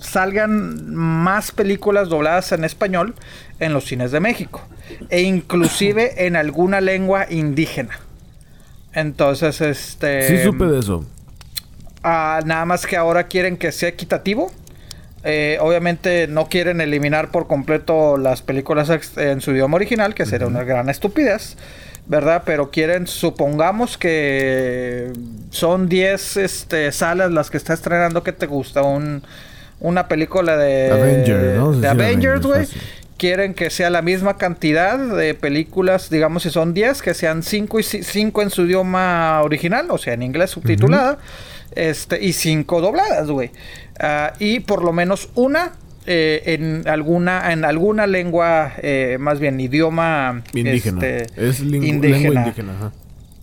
salgan 0.00 0.94
más 0.94 1.52
películas 1.52 2.08
dobladas 2.08 2.52
en 2.52 2.64
español 2.64 3.14
en 3.58 3.72
los 3.72 3.84
cines 3.84 4.12
de 4.12 4.20
México. 4.20 4.66
E 5.08 5.22
inclusive 5.22 6.12
en 6.26 6.36
alguna 6.36 6.80
lengua 6.80 7.26
indígena. 7.28 7.98
Entonces, 8.92 9.60
este... 9.60 10.26
Sí, 10.28 10.42
supe 10.42 10.64
de 10.64 10.80
eso. 10.80 11.04
Ah, 12.02 12.40
nada 12.44 12.64
más 12.64 12.86
que 12.86 12.96
ahora 12.96 13.24
quieren 13.24 13.56
que 13.56 13.72
sea 13.72 13.88
equitativo. 13.88 14.50
Eh, 15.22 15.58
obviamente 15.60 16.26
no 16.28 16.48
quieren 16.48 16.80
eliminar 16.80 17.30
por 17.30 17.46
completo 17.46 18.16
las 18.16 18.40
películas 18.40 18.90
en 19.18 19.40
su 19.42 19.50
idioma 19.52 19.76
original, 19.76 20.14
que 20.14 20.24
sería 20.24 20.46
una 20.46 20.64
gran 20.64 20.88
estupidez, 20.88 21.58
¿verdad? 22.06 22.42
Pero 22.46 22.70
quieren, 22.70 23.06
supongamos 23.06 23.98
que 23.98 25.12
son 25.50 25.90
10 25.90 26.36
este, 26.38 26.90
salas 26.90 27.30
las 27.32 27.50
que 27.50 27.58
está 27.58 27.74
estrenando 27.74 28.22
que 28.22 28.32
te 28.32 28.46
gusta, 28.46 28.82
un, 28.82 29.22
una 29.80 30.08
película 30.08 30.56
de, 30.56 30.90
Avenger, 30.90 31.56
¿no? 31.56 31.72
de 31.72 31.88
Avengers, 31.88 32.46
güey. 32.46 32.66
Quieren 33.16 33.52
que 33.52 33.68
sea 33.68 33.90
la 33.90 34.00
misma 34.00 34.38
cantidad 34.38 34.98
de 34.98 35.34
películas, 35.34 36.08
digamos 36.08 36.44
si 36.44 36.50
son 36.50 36.72
10, 36.72 37.02
que 37.02 37.12
sean 37.12 37.42
5 37.42 37.80
y 37.80 37.82
5 37.82 38.42
en 38.42 38.50
su 38.50 38.62
idioma 38.62 39.42
original, 39.42 39.88
o 39.90 39.98
sea, 39.98 40.14
en 40.14 40.22
inglés 40.22 40.50
subtitulada, 40.50 41.18
este 41.74 42.24
y 42.24 42.32
5 42.32 42.80
dobladas, 42.80 43.30
güey. 43.30 43.50
Uh, 44.02 44.32
y 44.38 44.60
por 44.60 44.82
lo 44.82 44.94
menos 44.94 45.28
una 45.34 45.72
eh, 46.06 46.42
en 46.46 46.88
alguna 46.88 47.52
en 47.52 47.66
alguna 47.66 48.06
lengua 48.06 48.72
eh, 48.78 49.18
más 49.20 49.38
bien 49.38 49.60
idioma 49.60 50.42
indígena. 50.54 51.06
Este, 51.06 51.48
es 51.48 51.60
indígena. 51.60 52.08
lengua 52.08 52.34
indígena, 52.40 52.72
ajá. 52.72 52.92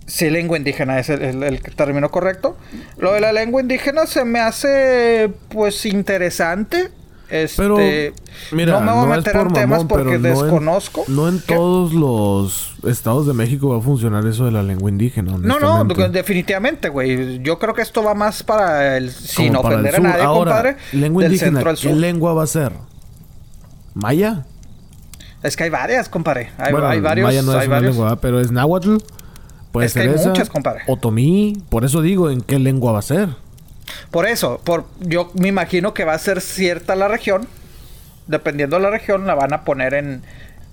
Sí, 0.08 0.30
lengua 0.30 0.58
indígena 0.58 0.99
es 0.99 1.10
el, 1.10 1.22
el, 1.22 1.43
el, 1.43 1.62
término 1.62 2.10
correcto. 2.10 2.55
Lo 2.97 3.12
de 3.12 3.20
la 3.20 3.34
lengua 3.34 3.62
indígena 3.62 4.05
se 4.08 4.24
me 4.24 4.39
hace, 4.39 5.30
pues, 5.49 5.86
interesante. 5.86 6.91
Este, 7.30 7.58
pero, 7.58 7.76
mira, 8.53 8.80
no 8.80 8.86
me 8.86 8.91
voy 8.93 9.12
a 9.12 9.16
meter 9.18 9.36
en 9.36 9.47
temas 9.51 9.84
porque 9.84 10.18
no 10.18 10.30
desconozco. 10.30 11.03
En, 11.10 11.16
no 11.16 11.28
en 11.28 11.41
todos 11.41 11.91
los 11.91 12.76
estados 12.86 13.28
de 13.28 13.34
México 13.34 13.68
va 13.68 13.80
a 13.80 13.82
funcionar 13.82 14.26
eso 14.26 14.45
de 14.45 14.51
la 14.51 14.64
lengua 14.64 14.89
indígena. 14.89 15.38
No, 15.38 15.60
no, 15.60 15.84
definitivamente, 15.84 16.88
güey. 16.88 17.43
Yo 17.43 17.60
creo 17.60 17.74
que 17.74 17.82
esto 17.82 18.01
va 18.01 18.14
más 18.14 18.43
para 18.43 18.95
el. 18.95 19.12
Sin 19.12 19.53
Como 19.53 19.68
ofender 19.68 19.97
a 19.97 19.99
nadie, 19.99 20.24
Ahora, 20.24 20.51
compadre. 20.51 20.78
Lengua 20.93 21.24
del 21.24 21.34
indígena, 21.34 21.58
centro 21.58 21.70
al 21.72 21.78
¿qué 21.78 21.93
lengua 21.93 22.34
va 22.34 22.43
a 22.43 22.47
ser? 22.47 22.72
¿Maya? 23.93 24.45
Es 25.43 25.58
que 25.58 25.66
hay 25.66 25.70
varias, 25.70 26.08
compadre. 26.08 26.51
Hay, 26.58 26.72
bueno, 26.72 26.88
hay 26.88 27.01
varios. 27.01 27.28
Maya 27.28 27.41
no 27.41 27.51
es 27.51 27.58
hay 27.58 27.68
una 27.68 27.76
varios. 27.76 27.95
lengua, 27.97 28.16
pero 28.22 28.39
es 28.39 28.51
náhuatl. 28.51 28.99
Puede 29.78 29.88
Es 29.88 29.93
que 29.93 30.01
hay 30.01 30.09
esa. 30.09 30.30
muchas, 30.30 30.49
compadre. 30.49 30.82
Otomí. 30.88 31.61
Por 31.69 31.86
eso 31.86 32.01
digo, 32.01 32.30
¿en 32.30 32.41
qué 32.41 32.59
lengua 32.59 32.91
va 32.91 32.99
a 32.99 33.03
ser? 33.03 33.30
Por 34.11 34.25
eso, 34.28 34.59
por, 34.63 34.86
yo 34.99 35.32
me 35.34 35.47
imagino 35.47 35.93
que 35.93 36.03
va 36.05 36.13
a 36.13 36.19
ser 36.19 36.41
cierta 36.41 36.95
la 36.95 37.07
región. 37.07 37.47
Dependiendo 38.28 38.75
de 38.75 38.82
la 38.84 38.89
región, 38.89 39.25
la 39.25 39.36
van 39.36 39.53
a 39.53 39.63
poner 39.63 39.93
en, 39.93 40.21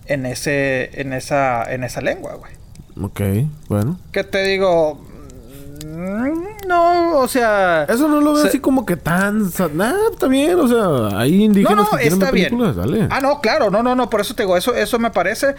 en 0.07 0.27
ese, 0.27 1.01
en 1.01 1.13
esa, 1.13 1.63
en 1.73 1.85
esa 1.85 2.01
lengua, 2.01 2.35
güey. 2.35 2.53
Ok, 3.01 3.49
bueno. 3.69 3.99
¿Qué 4.13 4.25
te 4.25 4.43
digo? 4.45 5.05
Mm, 5.85 6.67
No, 6.67 7.19
o 7.19 7.29
sea. 7.29 7.85
Eso 7.89 8.09
no 8.09 8.21
lo 8.21 8.33
veo 8.33 8.45
así 8.47 8.59
como 8.59 8.87
que 8.87 8.97
tan... 8.97 9.51
Nah, 9.75 9.93
está 10.13 10.27
bien, 10.29 10.59
o 10.59 10.67
sea, 10.67 11.19
hay 11.21 11.45
indígenas 11.45 11.77
No, 11.77 11.93
no, 11.93 11.99
que 11.99 12.07
está 12.09 12.31
bien. 12.31 12.57
dale. 12.75 13.07
Ah, 13.11 13.21
no, 13.21 13.41
claro, 13.41 13.71
no, 13.71 13.83
no, 13.83 13.95
no, 13.95 14.09
por 14.09 14.21
eso 14.23 14.35
te 14.35 14.45
digo, 14.45 14.57
eso, 14.57 14.75
eso 14.75 14.99
me 14.99 15.11
parece. 15.11 15.55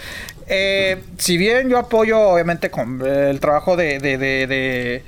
Eh, 0.47 1.01
si 1.17 1.37
bien 1.37 1.69
yo 1.69 1.77
apoyo, 1.77 2.19
obviamente, 2.19 2.71
con 2.71 3.01
eh, 3.05 3.29
el 3.29 3.39
trabajo 3.39 3.75
de, 3.75 3.99
de, 3.99 4.17
de, 4.17 4.47
de, 4.47 5.03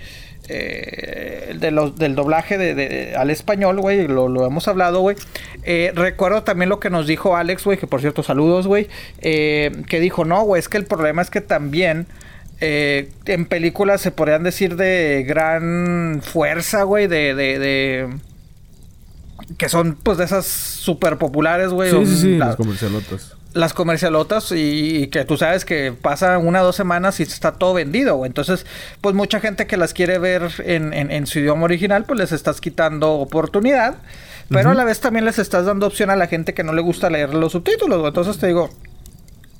eh, 0.49 1.55
de 1.59 1.71
los, 1.71 1.97
del 1.97 2.15
doblaje 2.15 2.57
de, 2.57 2.75
de- 2.75 3.15
al 3.15 3.29
español, 3.31 3.79
güey, 3.81 4.07
lo, 4.07 4.27
lo 4.29 4.45
hemos 4.45 4.67
hablado, 4.67 5.01
güey. 5.01 5.15
Eh, 5.63 5.91
recuerdo 5.95 6.43
también 6.43 6.69
lo 6.69 6.79
que 6.79 6.89
nos 6.89 7.07
dijo 7.07 7.35
Alex, 7.35 7.63
güey, 7.65 7.77
que 7.77 7.87
por 7.87 8.01
cierto, 8.01 8.23
saludos, 8.23 8.67
güey, 8.67 8.87
eh, 9.19 9.71
que 9.89 9.99
dijo, 9.99 10.25
no, 10.25 10.43
güey, 10.43 10.59
es 10.59 10.69
que 10.69 10.77
el 10.77 10.85
problema 10.85 11.21
es 11.21 11.29
que 11.29 11.41
también... 11.41 12.05
eh, 12.59 13.09
en 13.25 13.45
películas 13.45 14.01
se 14.01 14.11
podrían 14.11 14.43
decir 14.43 14.75
de 14.75 15.23
gran 15.27 16.21
fuerza, 16.23 16.83
güey, 16.83 17.07
de, 17.07 17.35
de, 17.35 17.59
de- 17.59 18.17
que 19.57 19.69
son 19.69 19.95
pues 20.01 20.17
de 20.17 20.25
esas 20.25 20.45
super 20.45 21.17
populares, 21.17 21.69
güey. 21.69 21.91
Sí, 21.91 21.95
o, 21.95 22.05
sí, 22.05 22.17
sí, 22.17 22.37
la- 22.37 22.47
las 22.47 22.55
comercialotas. 22.55 23.33
las 23.53 23.73
comercialotas 23.73 24.51
y, 24.51 25.03
y 25.03 25.07
que 25.07 25.23
tú 25.25 25.37
sabes 25.37 25.63
que 25.65 25.93
pasa 25.93 26.37
una 26.37 26.61
o 26.61 26.65
dos 26.65 26.75
semanas 26.75 27.19
y 27.19 27.23
está 27.23 27.53
todo 27.53 27.73
vendido, 27.73 28.15
güey. 28.17 28.27
Entonces, 28.29 28.65
pues 29.01 29.15
mucha 29.15 29.39
gente 29.39 29.65
que 29.67 29.77
las 29.77 29.93
quiere 29.93 30.17
ver 30.19 30.49
en, 30.65 30.93
en- 30.93 31.11
en 31.11 31.27
su 31.27 31.39
idioma 31.39 31.63
original, 31.63 32.03
pues 32.05 32.19
les 32.19 32.31
estás 32.31 32.59
quitando 32.61 33.13
oportunidad. 33.13 33.95
Pero 34.49 34.69
a 34.69 34.73
la 34.73 34.85
vez 34.85 35.01
también 35.01 35.25
les 35.25 35.39
estás 35.39 35.65
dando 35.65 35.85
opción 35.87 36.09
a 36.09 36.15
la 36.15 36.27
gente 36.27 36.53
que 36.53 36.63
no 36.63 36.71
le 36.71 36.81
gusta 36.81 37.09
leer 37.09 37.33
los 37.33 37.51
subtítulos, 37.51 37.99
güey. 37.99 38.07
Entonces 38.09 38.37
te 38.37 38.47
digo, 38.47 38.69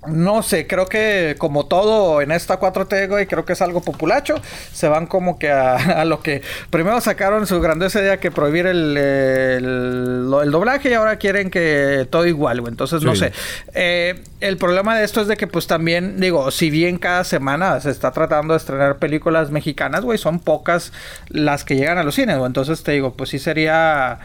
no 0.05 0.43
sé, 0.43 0.67
creo 0.67 0.85
que 0.85 1.35
como 1.37 1.65
todo 1.65 2.21
en 2.21 2.31
esta 2.31 2.59
4T, 2.59 3.09
güey, 3.09 3.25
creo 3.25 3.45
que 3.45 3.53
es 3.53 3.61
algo 3.61 3.81
populacho. 3.81 4.35
Se 4.71 4.87
van 4.87 5.07
como 5.07 5.39
que 5.39 5.49
a, 5.51 5.75
a 6.01 6.05
lo 6.05 6.21
que 6.21 6.41
primero 6.69 7.01
sacaron 7.01 7.47
su 7.47 7.59
grandiosa 7.59 7.99
idea 8.01 8.19
que 8.19 8.31
prohibir 8.31 8.67
el, 8.67 8.95
el, 8.95 10.51
doblaje 10.51 10.89
y 10.89 10.93
ahora 10.93 11.17
quieren 11.17 11.49
que 11.49 12.07
todo 12.09 12.25
igual, 12.25 12.61
güey. 12.61 12.71
Entonces, 12.71 13.03
no 13.03 13.15
Sí. 13.15 13.21
sé. 13.25 13.33
Eh, 13.73 14.23
el 14.39 14.57
problema 14.57 14.97
de 14.97 15.03
esto 15.03 15.21
es 15.21 15.27
de 15.27 15.35
que, 15.35 15.47
pues 15.47 15.67
también, 15.67 16.19
digo, 16.19 16.51
si 16.51 16.69
bien 16.69 16.99
cada 16.99 17.23
semana 17.23 17.79
se 17.79 17.89
está 17.89 18.11
tratando 18.11 18.53
de 18.53 18.59
estrenar 18.59 18.97
películas 18.99 19.49
mexicanas, 19.51 20.03
güey, 20.03 20.17
son 20.17 20.39
pocas 20.39 20.93
las 21.29 21.63
que 21.63 21.75
llegan 21.75 21.97
a 21.97 22.03
los 22.03 22.15
cines, 22.15 22.37
güey. 22.37 22.47
Entonces, 22.47 22.83
te 22.83 22.91
digo, 22.91 23.13
pues 23.13 23.31
sí 23.31 23.39
sería. 23.39 24.19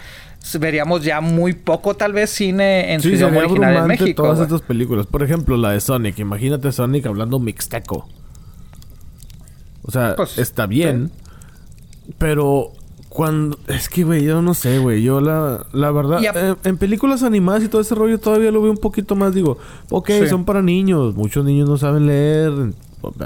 Veríamos 0.58 1.02
ya 1.04 1.20
muy 1.20 1.52
poco, 1.54 1.94
tal 1.94 2.12
vez, 2.12 2.30
cine 2.30 2.92
en 2.92 3.00
su 3.00 3.08
Sí, 3.08 3.14
idioma 3.14 3.32
sería 3.34 3.46
original 3.46 3.76
en 3.76 3.86
México. 3.86 4.22
todas 4.24 4.40
estas 4.40 4.60
películas. 4.62 5.06
Por 5.06 5.22
ejemplo, 5.22 5.56
la 5.56 5.70
de 5.70 5.80
Sonic. 5.80 6.18
Imagínate 6.18 6.70
Sonic 6.72 7.06
hablando 7.06 7.38
mixteco. 7.38 8.08
O 9.82 9.90
sea, 9.90 10.14
Pues, 10.16 10.38
está 10.38 10.66
bien. 10.66 11.10
Pero 12.18 12.72
cuando... 13.08 13.58
Es 13.68 13.88
que, 13.88 14.04
güey, 14.04 14.24
yo 14.24 14.42
no 14.42 14.54
sé, 14.54 14.78
güey. 14.78 15.02
Yo 15.02 15.20
la, 15.20 15.64
la 15.72 15.90
verdad... 15.90 16.18
A- 16.18 16.50
eh, 16.50 16.54
en 16.64 16.76
películas 16.76 17.22
animadas 17.22 17.62
y 17.64 17.68
todo 17.68 17.80
ese 17.80 17.94
rollo 17.94 18.18
todavía 18.18 18.50
lo 18.50 18.60
veo 18.62 18.70
un 18.72 18.78
poquito 18.78 19.14
más. 19.16 19.34
Digo, 19.34 19.58
ok, 19.90 20.10
Sí. 20.22 20.28
son 20.28 20.44
para 20.44 20.60
niños. 20.62 21.14
Muchos 21.14 21.44
niños 21.44 21.68
no 21.68 21.78
saben 21.78 22.06
leer. 22.06 22.52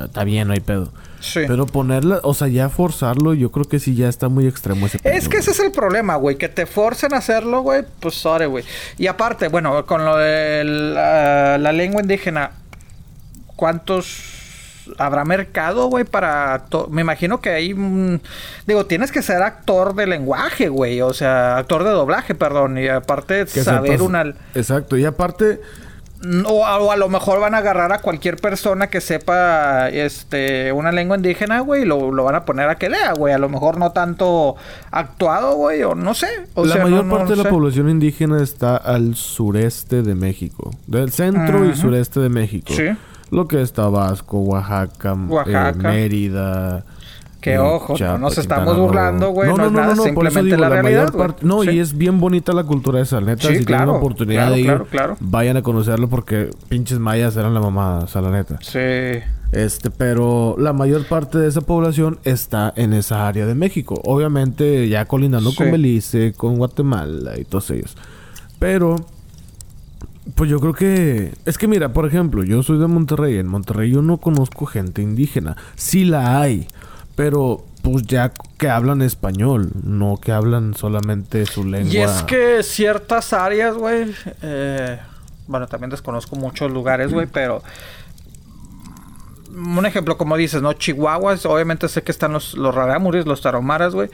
Está 0.05 0.25
bien, 0.25 0.49
no 0.49 0.55
hay 0.55 0.61
pedo. 0.61 0.91
Sí. 1.21 1.41
Pero 1.47 1.67
ponerla... 1.67 2.21
O 2.23 2.35
sea, 2.35 2.49
ya 2.49 2.69
forzarlo, 2.69 3.35
yo 3.35 3.51
creo 3.51 3.65
que 3.65 3.79
sí 3.81 3.95
ya 3.95 4.09
está 4.09 4.29
muy 4.29 4.47
extremo 4.47 4.87
ese 4.87 4.99
pedo, 4.99 5.13
Es 5.15 5.29
que 5.29 5.39
ese 5.39 5.51
es 5.51 5.61
el 5.61 5.73
problema, 5.73 6.17
güey. 6.17 6.37
Que 6.37 6.49
te 6.49 6.67
forcen 6.67 7.15
a 7.15 7.19
hacerlo, 7.19 7.63
güey. 7.63 7.85
Pues 8.01 8.15
sorry, 8.15 8.47
güey. 8.47 8.65
Y 8.99 9.07
aparte, 9.07 9.49
bueno, 9.49 9.87
con 9.87 10.05
lo 10.05 10.17
de 10.17 10.63
la, 10.65 11.59
la 11.59 11.73
lengua 11.73 12.03
indígena, 12.03 12.53
¿cuántos 13.57 14.35
habrá 14.99 15.25
mercado, 15.25 15.87
güey? 15.89 16.05
Para. 16.05 16.65
Me 16.91 17.01
imagino 17.01 17.41
que 17.41 17.51
hay. 17.51 17.75
digo, 18.67 18.87
tienes 18.87 19.11
que 19.11 19.23
ser 19.23 19.43
actor 19.43 19.95
de 19.95 20.07
lenguaje, 20.07 20.69
güey. 20.69 21.01
O 21.01 21.13
sea, 21.13 21.59
actor 21.59 21.85
de 21.85 21.91
doblaje, 21.91 22.35
perdón. 22.35 22.79
Y 22.79 22.89
aparte, 22.89 23.47
saber 23.47 23.99
sepas- 23.99 24.07
una. 24.07 24.35
Exacto. 24.55 24.97
Y 24.97 25.05
aparte... 25.05 25.61
O 26.49 26.67
a, 26.67 26.79
o 26.79 26.91
a 26.91 26.97
lo 26.97 27.09
mejor 27.09 27.41
van 27.41 27.55
a 27.55 27.59
agarrar 27.59 27.93
a 27.93 27.99
cualquier 28.01 28.37
persona 28.37 28.89
que 28.89 29.01
sepa 29.01 29.89
este 29.91 30.73
una 30.73 30.91
lengua 30.93 31.17
indígena, 31.17 31.61
güey, 31.61 31.83
y 31.83 31.85
lo, 31.85 32.11
lo 32.11 32.25
van 32.25 32.35
a 32.35 32.45
poner 32.45 32.69
a 32.69 32.77
que 32.77 32.89
lea, 32.91 33.13
güey. 33.13 33.33
A 33.35 33.39
lo 33.39 33.49
mejor 33.49 33.79
no 33.79 33.93
tanto 33.93 34.57
actuado, 34.91 35.57
güey, 35.57 35.83
o 35.83 35.95
no 35.95 36.15
sé. 36.15 36.27
O 36.55 36.65
la 36.65 36.75
sea, 36.75 36.83
mayor 36.85 37.05
no- 37.05 37.13
no 37.13 37.17
parte 37.19 37.37
de 37.37 37.43
la 37.45 37.51
población 37.51 37.89
indígena 37.89 38.43
está 38.43 38.77
al 38.77 39.15
sureste 39.15 40.03
de 40.03 40.15
México. 40.15 40.71
Del 40.87 41.13
centro 41.13 41.65
y 41.65 41.75
sureste 41.77 42.21
de 42.21 42.29
México. 42.29 42.73
Sí. 42.75 42.85
Lo 43.31 43.49
que 43.49 43.61
es 43.61 43.73
Tabasco, 43.73 44.39
Oaxaca, 44.39 45.15
Oaxaca. 45.15 45.71
eh, 45.71 45.75
Mérida, 45.75 46.85
Que 47.47 47.61
ojo, 47.61 47.95
no 47.97 48.19
nos 48.19 48.39
estamos 48.39 48.77
burlando, 48.77 49.31
güey. 49.31 49.49
No, 49.49 49.57
no, 49.57 49.71
no, 49.71 49.95
no, 49.95 50.03
simplemente 50.03 50.57
la, 50.57 50.69
realidad, 50.69 51.15
No, 51.43 51.63
y 51.63 51.79
es 51.79 51.97
bien 51.97 52.19
bonita 52.19 52.53
la 52.53 52.65
cultura 52.65 53.01
esa, 53.01 53.21
neta. 53.21 53.47
si 53.47 53.65
tienen 53.65 53.87
la 53.87 53.93
oportunidad 53.93 54.51
de 54.51 54.63
ir, 54.63 54.83
vayan 55.21 55.57
a 55.57 55.63
conocerlo 55.63 56.09
porque 56.09 56.51
pinches 56.69 56.99
mayas 56.99 57.37
eran 57.37 57.55
la 57.55 57.61
mamá, 57.61 57.99
o 57.99 58.09
sea, 58.09 58.21
la 58.21 58.33
neta. 58.33 58.59
Sí. 58.63 59.23
Este, 59.53 59.91
pero 59.93 60.57
la 60.59 60.73
mayor 60.73 61.07
parte 61.07 61.39
de 61.39 61.47
esa 61.47 61.61
población 61.61 62.19
está 62.25 62.73
en 62.75 62.93
esa 62.93 63.29
área 63.29 63.47
de 63.47 63.55
México. 63.55 64.01
Obviamente, 64.05 64.89
ya 64.89 65.05
colindando 65.05 65.55
con 65.55 65.71
Belice, 65.71 66.33
con 66.37 66.57
Guatemala 66.57 67.39
y 67.39 67.45
todos 67.45 67.71
ellos. 67.71 67.97
Pero, 68.59 68.97
pues 70.35 70.51
yo 70.51 70.59
creo 70.59 70.73
que. 70.73 71.33
Es 71.45 71.59
que 71.59 71.69
mira, 71.69 71.93
por 71.93 72.07
ejemplo, 72.07 72.43
yo 72.43 72.65
soy 72.65 72.79
de 72.79 72.89
Monterrey. 72.89 73.39
En 73.39 73.47
Monterrey 73.47 73.93
yo 73.93 74.03
no 74.03 74.17
conozco 74.17 74.67
gente 74.67 75.01
indígena. 75.01 75.57
Sí 75.77 76.05
la 76.05 76.41
hay. 76.41 76.67
Pero 77.17 77.65
pues 77.83 78.05
ya 78.07 78.33
que 78.59 78.69
hablan 78.69 79.03
español, 79.03 79.71
no 79.83 80.19
que 80.21 80.33
hablan 80.33 80.75
solamente 80.75 81.47
su 81.47 81.65
lengua. 81.65 81.93
Y 81.93 81.99
es 81.99 82.23
que 82.23 82.63
ciertas 82.63 83.33
áreas, 83.33 83.77
güey, 83.77 84.15
eh, 84.43 84.99
bueno, 85.47 85.67
también 85.67 85.91
desconozco 85.91 86.37
muchos 86.37 86.71
lugares, 86.71 87.13
güey, 87.13 87.27
pero 87.27 87.63
un 89.57 89.87
ejemplo, 89.87 90.19
como 90.19 90.37
dices, 90.37 90.63
¿no? 90.63 90.73
Chihuahuas, 90.75 91.47
obviamente 91.47 91.89
sé 91.89 92.03
que 92.03 92.13
están 92.13 92.33
los, 92.33 92.55
los 92.55 92.75
los 93.27 93.41
taromaras, 93.41 93.95
güey, 93.95 94.11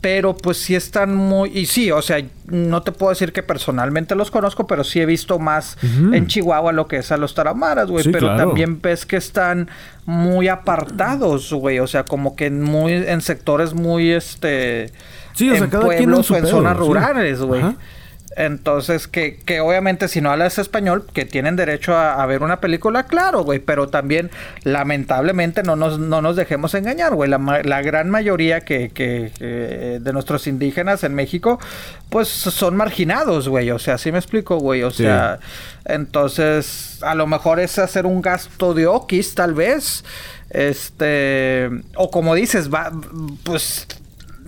pero 0.00 0.36
pues 0.36 0.58
sí 0.58 0.74
están 0.74 1.16
muy... 1.16 1.50
Y 1.52 1.66
sí, 1.66 1.90
o 1.90 2.02
sea, 2.02 2.22
no 2.46 2.82
te 2.82 2.92
puedo 2.92 3.10
decir 3.10 3.32
que 3.32 3.42
personalmente 3.42 4.14
los 4.14 4.30
conozco, 4.30 4.66
pero 4.66 4.84
sí 4.84 5.00
he 5.00 5.06
visto 5.06 5.38
más 5.38 5.78
en 5.82 6.26
Chihuahua 6.26 6.72
lo 6.72 6.86
que 6.86 6.98
es 6.98 7.10
a 7.12 7.16
los 7.16 7.34
taramaras, 7.34 7.90
güey. 7.90 8.04
pero 8.12 8.36
también 8.36 8.80
ves 8.80 9.06
que 9.06 9.16
están 9.16 9.68
muy 10.04 10.48
apartados, 10.48 11.52
güey. 11.52 11.80
O 11.80 11.86
sea, 11.86 12.04
como 12.04 12.36
que 12.36 12.50
muy 12.50 12.92
en 12.92 13.20
sectores 13.20 13.74
muy, 13.74 14.12
este... 14.12 14.92
Sí, 15.34 15.50
o 15.50 15.56
sea, 15.56 15.68
cada 15.68 15.84
pueblos 15.86 16.30
o 16.30 16.36
en 16.36 16.46
zonas 16.46 16.76
rurales, 16.76 17.40
güey. 17.40 17.62
Entonces, 18.36 19.08
que, 19.08 19.36
que 19.36 19.60
obviamente 19.60 20.08
si 20.08 20.20
no 20.20 20.30
hablas 20.30 20.58
español, 20.58 21.06
que 21.14 21.24
tienen 21.24 21.56
derecho 21.56 21.96
a, 21.96 22.24
ver 22.26 22.42
una 22.42 22.60
película, 22.60 23.04
claro, 23.04 23.42
güey, 23.44 23.60
pero 23.60 23.88
también 23.88 24.30
lamentablemente 24.62 25.62
no 25.62 25.74
nos, 25.74 25.98
no 25.98 26.20
nos 26.20 26.36
dejemos 26.36 26.74
engañar, 26.74 27.14
güey. 27.14 27.30
La, 27.30 27.38
la, 27.64 27.80
gran 27.80 28.10
mayoría 28.10 28.60
que, 28.60 28.90
que, 28.90 29.30
de 30.00 30.12
nuestros 30.12 30.46
indígenas 30.46 31.02
en 31.02 31.14
México, 31.14 31.58
pues 32.10 32.28
son 32.28 32.76
marginados, 32.76 33.48
güey. 33.48 33.70
O 33.70 33.78
sea, 33.78 33.94
así 33.94 34.12
me 34.12 34.18
explico, 34.18 34.58
güey. 34.58 34.82
O 34.82 34.90
sea, 34.90 35.38
entonces, 35.86 36.98
a 37.02 37.14
lo 37.14 37.26
mejor 37.26 37.58
es 37.58 37.78
hacer 37.78 38.04
un 38.04 38.20
gasto 38.20 38.74
de 38.74 38.86
okis, 38.86 39.34
tal 39.34 39.54
vez. 39.54 40.04
Este, 40.50 41.70
o 41.96 42.10
como 42.10 42.34
dices, 42.34 42.72
va, 42.72 42.92
pues, 43.44 43.86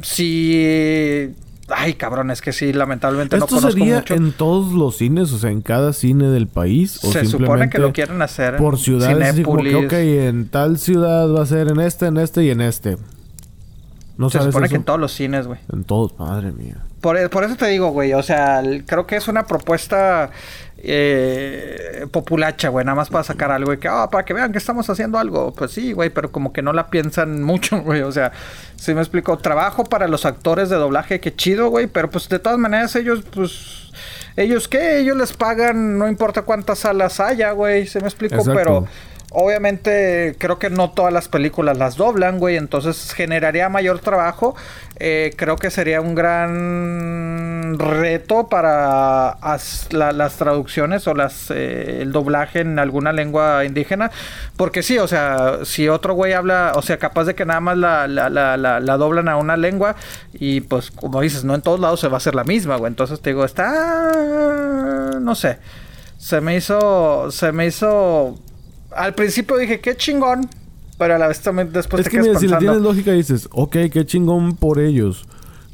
si 0.03 1.34
Ay, 1.68 1.94
cabrón, 1.94 2.30
es 2.30 2.40
que 2.40 2.52
sí, 2.52 2.72
lamentablemente 2.72 3.36
no 3.36 3.46
conozco 3.46 3.70
sería 3.70 4.04
en 4.08 4.32
todos 4.32 4.72
los 4.72 4.96
cines, 4.96 5.32
o 5.32 5.38
sea, 5.38 5.50
en 5.50 5.60
cada 5.60 5.92
cine 5.92 6.28
del 6.28 6.46
país? 6.46 6.98
¿o 7.02 7.12
Se 7.12 7.24
supone 7.26 7.68
que 7.68 7.78
lo 7.78 7.92
quieren 7.92 8.22
hacer 8.22 8.56
por 8.56 8.78
ciudades. 8.78 9.40
Como 9.42 9.62
que, 9.62 9.76
ok, 9.76 9.92
en 9.92 10.48
tal 10.48 10.78
ciudad 10.78 11.28
va 11.32 11.42
a 11.42 11.46
ser 11.46 11.68
en 11.68 11.80
este, 11.80 12.06
en 12.06 12.16
este 12.16 12.44
y 12.44 12.50
en 12.50 12.60
este. 12.60 12.96
¿No 14.18 14.30
Se 14.30 14.40
supone 14.42 14.68
que 14.68 14.74
en 14.74 14.82
todos 14.82 14.98
los 14.98 15.12
cines, 15.12 15.46
güey. 15.46 15.60
En 15.72 15.84
todos, 15.84 16.18
madre 16.18 16.50
mía. 16.50 16.78
Por, 17.00 17.30
por 17.30 17.44
eso 17.44 17.54
te 17.54 17.66
digo, 17.68 17.90
güey, 17.90 18.14
o 18.14 18.22
sea, 18.24 18.60
creo 18.84 19.06
que 19.06 19.14
es 19.14 19.28
una 19.28 19.46
propuesta 19.46 20.30
eh, 20.78 22.04
populacha, 22.10 22.68
güey, 22.68 22.84
nada 22.84 22.96
más 22.96 23.10
para 23.10 23.22
sacar 23.22 23.52
algo 23.52 23.72
y 23.72 23.78
que, 23.78 23.86
ah, 23.86 24.08
para 24.10 24.24
que 24.24 24.34
vean 24.34 24.50
que 24.50 24.58
estamos 24.58 24.90
haciendo 24.90 25.18
algo. 25.18 25.54
Pues 25.54 25.70
sí, 25.70 25.92
güey, 25.92 26.10
pero 26.10 26.32
como 26.32 26.52
que 26.52 26.62
no 26.62 26.72
la 26.72 26.90
piensan 26.90 27.42
mucho, 27.44 27.80
güey. 27.82 28.02
O 28.02 28.10
sea, 28.10 28.32
si 28.74 28.92
me 28.92 29.00
explico, 29.00 29.38
trabajo 29.38 29.84
para 29.84 30.08
los 30.08 30.24
actores 30.24 30.68
de 30.68 30.74
doblaje, 30.74 31.20
qué 31.20 31.32
chido, 31.36 31.68
güey, 31.70 31.86
pero 31.86 32.10
pues 32.10 32.28
de 32.28 32.40
todas 32.40 32.58
maneras 32.58 32.96
ellos, 32.96 33.22
pues, 33.32 33.92
ellos 34.36 34.66
qué, 34.66 34.98
ellos 34.98 35.16
les 35.16 35.32
pagan, 35.32 35.96
no 35.96 36.08
importa 36.08 36.42
cuántas 36.42 36.80
salas 36.80 37.20
haya, 37.20 37.52
güey, 37.52 37.86
se 37.86 38.00
me 38.00 38.08
explico, 38.08 38.42
pero 38.52 38.86
Obviamente 39.31 40.37
creo 40.39 40.59
que 40.59 40.70
no 40.70 40.91
todas 40.93 41.12
las 41.12 41.29
películas 41.29 41.76
las 41.76 41.97
doblan, 41.97 42.39
güey, 42.39 42.57
entonces 42.57 43.12
generaría 43.12 43.68
mayor 43.68 43.99
trabajo. 43.99 44.57
Eh, 45.01 45.35
creo 45.37 45.57
que 45.57 45.70
sería 45.70 46.01
un 46.01 46.14
gran 46.14 47.79
reto 47.79 48.49
para 48.49 49.37
las 49.91 50.37
traducciones 50.37 51.07
o 51.07 51.14
las 51.14 51.51
eh, 51.51 52.01
el 52.01 52.11
doblaje 52.11 52.61
en 52.61 52.79
alguna 52.79 53.12
lengua 53.12 53.66
indígena. 53.66 54.11
Porque 54.57 54.83
sí, 54.83 54.99
o 54.99 55.07
sea, 55.07 55.59
si 55.64 55.89
otro 55.89 56.14
güey 56.14 56.33
habla, 56.33 56.72
o 56.74 56.81
sea, 56.81 56.97
capaz 56.97 57.24
de 57.24 57.35
que 57.35 57.45
nada 57.45 57.61
más 57.61 57.76
la, 57.76 58.09
la, 58.09 58.31
la, 58.31 58.57
la, 58.57 58.97
doblan 58.97 59.29
a 59.29 59.37
una 59.37 59.59
lengua 59.59 59.95
y 60.33 60.62
pues 60.62 60.91
como 60.91 61.20
dices, 61.20 61.45
no 61.45 61.55
en 61.55 61.61
todos 61.61 61.81
lados 61.81 62.01
se 62.01 62.09
va 62.09 62.14
a 62.14 62.16
hacer 62.16 62.35
la 62.35 62.45
misma, 62.45 62.76
güey. 62.76 62.89
Entonces 62.89 63.20
te 63.20 63.31
digo, 63.31 63.45
está... 63.45 65.11
no 65.20 65.35
sé. 65.35 65.59
Se 66.16 66.41
me 66.41 66.57
hizo... 66.57 67.31
Se 67.31 67.53
me 67.53 67.66
hizo 67.66 68.39
al 68.95 69.14
principio 69.14 69.57
dije, 69.57 69.80
qué 69.80 69.97
chingón. 69.97 70.49
Pero 70.99 71.14
a 71.14 71.18
la 71.18 71.28
vez 71.28 71.41
también 71.41 71.72
después 71.72 72.05
es 72.05 72.12
que 72.12 72.20
mira, 72.20 72.39
si 72.39 72.49
le 72.49 72.57
tienes 72.57 72.82
lógica 72.82 73.12
dices, 73.12 73.49
ok, 73.53 73.76
qué 73.93 74.05
chingón 74.05 74.57
por 74.57 74.80
ellos. 74.80 75.26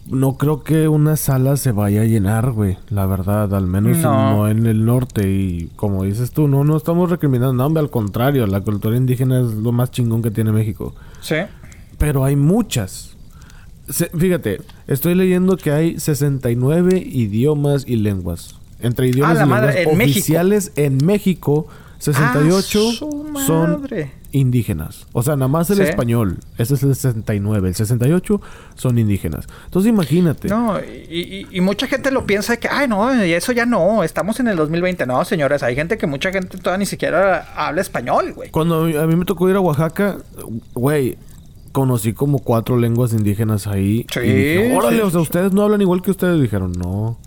No 0.06 0.36
creo 0.36 0.62
que 0.62 0.86
una 0.86 1.16
sala 1.16 1.56
se 1.56 1.72
vaya 1.72 2.02
a 2.02 2.04
llenar, 2.04 2.50
güey. 2.50 2.76
La 2.90 3.06
verdad, 3.06 3.54
al 3.54 3.66
menos 3.66 3.96
no. 3.98 4.46
en 4.48 4.66
el 4.66 4.84
norte. 4.84 5.30
Y 5.30 5.70
como 5.76 6.04
dices 6.04 6.30
tú, 6.30 6.46
no, 6.46 6.62
no 6.62 6.76
estamos 6.76 7.08
recriminando. 7.08 7.66
No, 7.66 7.80
al 7.80 7.88
contrario, 7.88 8.46
la 8.46 8.60
cultura 8.60 8.98
indígena 8.98 9.40
es 9.40 9.54
lo 9.54 9.72
más 9.72 9.90
chingón 9.90 10.20
que 10.20 10.30
tiene 10.30 10.52
México. 10.52 10.94
Sí. 11.22 11.36
Pero 11.96 12.22
hay 12.22 12.36
muchas. 12.36 13.16
fíjate, 14.18 14.60
estoy 14.86 15.14
leyendo 15.14 15.56
que 15.56 15.70
hay 15.70 15.98
69 15.98 16.98
idiomas 16.98 17.84
y 17.86 17.96
lenguas. 17.96 18.56
Entre 18.80 19.08
idiomas 19.08 19.36
y 19.36 19.40
lenguas 19.40 19.76
oficiales 19.86 20.72
en 20.76 20.98
México 20.98 21.66
68 21.98 22.80
ah, 23.34 23.44
son 23.46 23.88
indígenas. 24.32 25.06
O 25.12 25.22
sea, 25.22 25.36
nada 25.36 25.48
más 25.48 25.70
el 25.70 25.80
español. 25.80 26.38
Ese 26.58 26.74
es 26.74 26.82
el 26.82 26.94
69. 26.94 27.68
El 27.68 27.74
68 27.74 28.40
son 28.74 28.98
indígenas. 28.98 29.46
Entonces 29.66 29.88
imagínate. 29.90 30.48
No, 30.48 30.78
y, 30.80 31.60
mucha 31.60 31.86
gente 31.86 32.10
lo 32.10 32.26
piensa 32.26 32.56
que, 32.56 32.68
ay, 32.68 32.88
no, 32.88 33.10
eso 33.10 33.52
ya 33.52 33.64
no. 33.64 34.02
Estamos 34.02 34.40
en 34.40 34.48
el 34.48 34.56
2020. 34.56 35.06
No, 35.06 35.24
señores, 35.24 35.62
hay 35.62 35.74
gente 35.74 35.96
que 35.96 36.06
mucha 36.06 36.32
gente 36.32 36.58
todavía 36.58 36.78
ni 36.78 36.86
siquiera 36.86 37.48
habla 37.56 37.80
español, 37.80 38.32
güey. 38.34 38.50
Cuando 38.50 38.84
a 38.84 39.06
mí 39.06 39.16
me 39.16 39.24
tocó 39.24 39.48
ir 39.48 39.56
a 39.56 39.60
Oaxaca, 39.60 40.18
güey, 40.74 41.16
conocí 41.72 42.12
como 42.12 42.40
cuatro 42.40 42.76
lenguas 42.76 43.12
indígenas 43.12 43.66
ahí. 43.66 44.06
Sí. 44.12 44.20
Y 44.20 44.72
órale, 44.72 45.02
o 45.02 45.10
sea, 45.10 45.20
ustedes 45.20 45.52
no 45.52 45.62
hablan 45.62 45.80
igual 45.80 46.02
que 46.02 46.10
ustedes. 46.10 46.40
Dijeron, 46.40 46.72
no. 46.72 47.18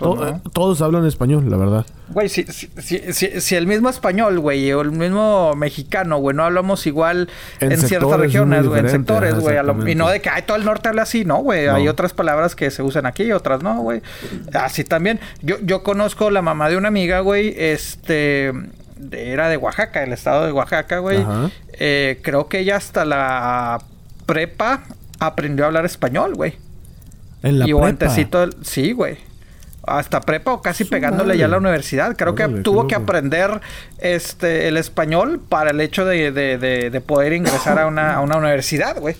Eh, 0.00 0.40
todos 0.52 0.80
hablan 0.80 1.04
español, 1.04 1.50
la 1.50 1.56
verdad. 1.56 1.86
Güey, 2.08 2.28
si, 2.28 2.44
si, 2.44 3.54
el 3.54 3.66
mismo 3.66 3.88
español, 3.88 4.40
güey, 4.40 4.72
o 4.72 4.80
el 4.80 4.92
mismo 4.92 5.54
mexicano, 5.54 6.18
güey, 6.18 6.34
no 6.34 6.44
hablamos 6.44 6.86
igual 6.86 7.28
en, 7.60 7.76
ciertas 7.78 8.18
regiones, 8.18 8.66
güey, 8.66 8.80
en 8.80 8.88
sectores, 8.88 9.38
güey. 9.38 9.56
Y 9.92 9.94
no 9.94 10.08
de 10.08 10.20
que 10.20 10.30
todo 10.46 10.56
el 10.56 10.64
norte 10.64 10.88
habla 10.88 11.02
así, 11.02 11.24
no, 11.24 11.38
güey. 11.38 11.68
Hay 11.68 11.86
otras 11.88 12.12
palabras 12.12 12.56
que 12.56 12.70
se 12.70 12.82
usan 12.82 13.06
aquí 13.06 13.24
y 13.24 13.32
otras 13.32 13.62
no, 13.62 13.80
güey. 13.80 14.00
Así 14.54 14.84
también. 14.84 15.20
Yo, 15.42 15.56
yo 15.62 15.82
conozco 15.82 16.30
la 16.30 16.42
mamá 16.42 16.68
de 16.68 16.76
una 16.76 16.88
amiga, 16.88 17.20
güey, 17.20 17.54
este... 17.56 18.52
Era 19.12 19.48
de 19.48 19.56
Oaxaca, 19.56 20.02
el 20.02 20.12
estado 20.12 20.44
de 20.44 20.52
Oaxaca, 20.52 20.98
güey. 20.98 21.24
Eh, 21.78 22.20
creo 22.22 22.48
que 22.48 22.58
ella 22.58 22.76
hasta 22.76 23.06
la 23.06 23.80
prepa 24.26 24.82
aprendió 25.18 25.64
a 25.64 25.68
hablar 25.68 25.86
español, 25.86 26.34
güey. 26.34 26.56
En 27.42 27.58
la 27.58 27.66
y 27.66 27.72
prepa. 27.72 28.50
sí, 28.62 28.92
güey 28.92 29.29
hasta 29.98 30.20
prepa 30.20 30.52
o 30.52 30.62
casi 30.62 30.84
pegándole 30.84 31.36
ya 31.36 31.46
a 31.46 31.48
la 31.48 31.58
universidad. 31.58 32.16
Creo 32.16 32.34
que 32.34 32.48
tuvo 32.48 32.86
que 32.86 32.94
aprender 32.94 33.60
este 33.98 34.68
el 34.68 34.76
español 34.76 35.40
para 35.48 35.70
el 35.70 35.80
hecho 35.80 36.04
de, 36.04 36.32
de, 36.32 36.58
de, 36.58 37.00
poder 37.00 37.32
ingresar 37.32 37.78
a 37.78 37.86
una, 37.86 38.14
a 38.14 38.20
una 38.20 38.36
universidad, 38.36 38.98
güey. 38.98 39.16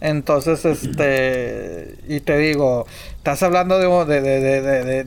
Entonces, 0.00 0.64
este, 0.64 1.96
y 2.08 2.20
te 2.20 2.38
digo, 2.38 2.86
estás 3.16 3.42
hablando 3.42 3.78
de, 4.06 4.20
de, 4.20 4.60
de 4.62 5.06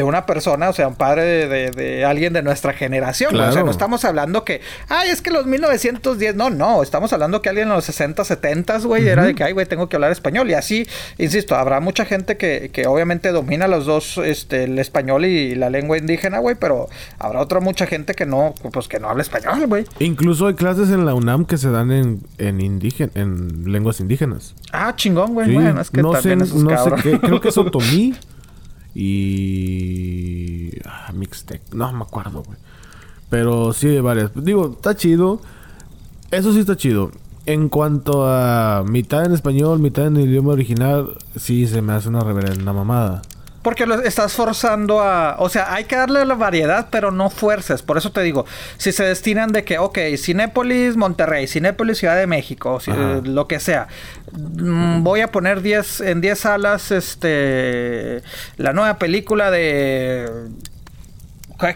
una 0.00 0.26
persona, 0.26 0.68
o 0.68 0.72
sea, 0.72 0.88
un 0.88 0.94
padre 0.94 1.46
de, 1.48 1.70
de, 1.70 2.04
alguien 2.04 2.32
de 2.32 2.42
nuestra 2.42 2.72
generación. 2.72 3.34
O 3.38 3.52
sea, 3.52 3.62
no 3.62 3.70
estamos 3.70 4.04
hablando 4.04 4.44
que, 4.44 4.60
ay, 4.88 5.10
es 5.10 5.20
que 5.20 5.30
los 5.30 5.46
1910, 5.46 6.34
no, 6.34 6.50
no, 6.50 6.82
estamos 6.82 7.12
hablando 7.12 7.42
que 7.42 7.48
alguien 7.48 7.68
en 7.68 7.74
los 7.74 7.84
60, 7.84 8.24
70, 8.24 8.78
güey, 8.80 9.06
era 9.08 9.24
de 9.24 9.34
que, 9.34 9.44
ay, 9.44 9.52
güey, 9.52 9.66
tengo 9.66 9.88
que 9.88 9.96
hablar 9.96 10.12
español. 10.12 10.48
Y 10.50 10.54
así, 10.54 10.86
insisto, 11.18 11.56
habrá 11.56 11.80
mucha 11.80 12.04
gente 12.04 12.36
que, 12.36 12.70
que 12.72 12.86
obviamente 12.86 13.30
domina 13.30 13.68
los 13.68 13.86
dos, 13.86 14.18
este, 14.18 14.64
el 14.64 14.78
español 14.78 15.24
y 15.24 15.54
la 15.54 15.70
lengua 15.70 15.98
indígena, 15.98 16.38
güey, 16.38 16.54
pero 16.54 16.88
habrá 17.18 17.40
otra 17.40 17.60
mucha 17.60 17.86
gente 17.86 18.14
que 18.14 18.26
no, 18.26 18.54
pues 18.72 18.88
que 18.88 19.00
no 19.00 19.08
habla 19.08 19.22
español, 19.22 19.66
güey. 19.66 19.84
Incluso 19.98 20.46
hay 20.46 20.54
clases 20.54 20.90
en 20.90 21.04
la 21.04 21.14
UNAM 21.14 21.44
que 21.44 21.58
se 21.58 21.70
dan 21.70 21.90
en, 21.90 22.22
en 22.38 22.60
indígena, 22.60 23.12
en 23.14 23.70
lenguas 23.72 24.00
indígenas. 24.00 24.54
Ah, 24.72 24.94
chingón, 24.96 25.34
güey. 25.34 25.52
Bueno, 25.52 25.80
es 25.80 25.90
que 25.90 26.02
no 26.02 26.14
sé, 26.20 26.36
no 26.36 26.46
sé 26.46 26.90
qué, 27.02 27.20
creo 27.20 27.40
que 27.40 27.48
es 27.48 27.58
otomí. 27.58 28.14
Y. 28.94 30.70
Ah, 30.84 31.12
Mixtec. 31.12 31.62
No 31.74 31.92
me 31.92 32.02
acuerdo, 32.02 32.42
güey. 32.42 32.58
Pero 33.30 33.72
sí, 33.72 33.98
varias. 34.00 34.30
Digo, 34.34 34.72
está 34.76 34.94
chido. 34.94 35.40
Eso 36.30 36.52
sí 36.52 36.60
está 36.60 36.76
chido. 36.76 37.10
En 37.44 37.68
cuanto 37.68 38.26
a 38.26 38.84
mitad 38.86 39.24
en 39.24 39.32
español, 39.32 39.78
mitad 39.80 40.06
en 40.06 40.16
idioma 40.18 40.52
original, 40.52 41.16
sí 41.36 41.66
se 41.66 41.82
me 41.82 41.92
hace 41.92 42.08
una 42.08 42.20
reverenda 42.20 42.72
mamada. 42.72 43.22
Porque 43.62 43.86
lo 43.86 44.00
estás 44.02 44.34
forzando 44.34 45.00
a... 45.00 45.36
O 45.38 45.48
sea, 45.48 45.72
hay 45.72 45.84
que 45.84 45.96
darle 45.96 46.24
la 46.24 46.34
variedad, 46.34 46.88
pero 46.90 47.10
no 47.10 47.30
fuerces. 47.30 47.82
Por 47.82 47.96
eso 47.96 48.10
te 48.10 48.22
digo, 48.22 48.44
si 48.76 48.92
se 48.92 49.04
destinan 49.04 49.52
de 49.52 49.64
que, 49.64 49.78
ok, 49.78 49.98
Cinépolis 50.16 50.96
Monterrey, 50.96 51.46
Cinépolis 51.46 51.98
Ciudad 51.98 52.16
de 52.16 52.26
México, 52.26 52.80
si, 52.80 52.90
lo 53.24 53.46
que 53.46 53.60
sea. 53.60 53.88
Mm, 54.32 55.02
voy 55.02 55.20
a 55.20 55.30
poner 55.30 55.62
10 55.62 56.00
en 56.00 56.20
10 56.20 56.38
salas 56.38 56.90
este 56.90 58.22
la 58.56 58.72
nueva 58.72 58.98
película 58.98 59.50
de 59.50 60.48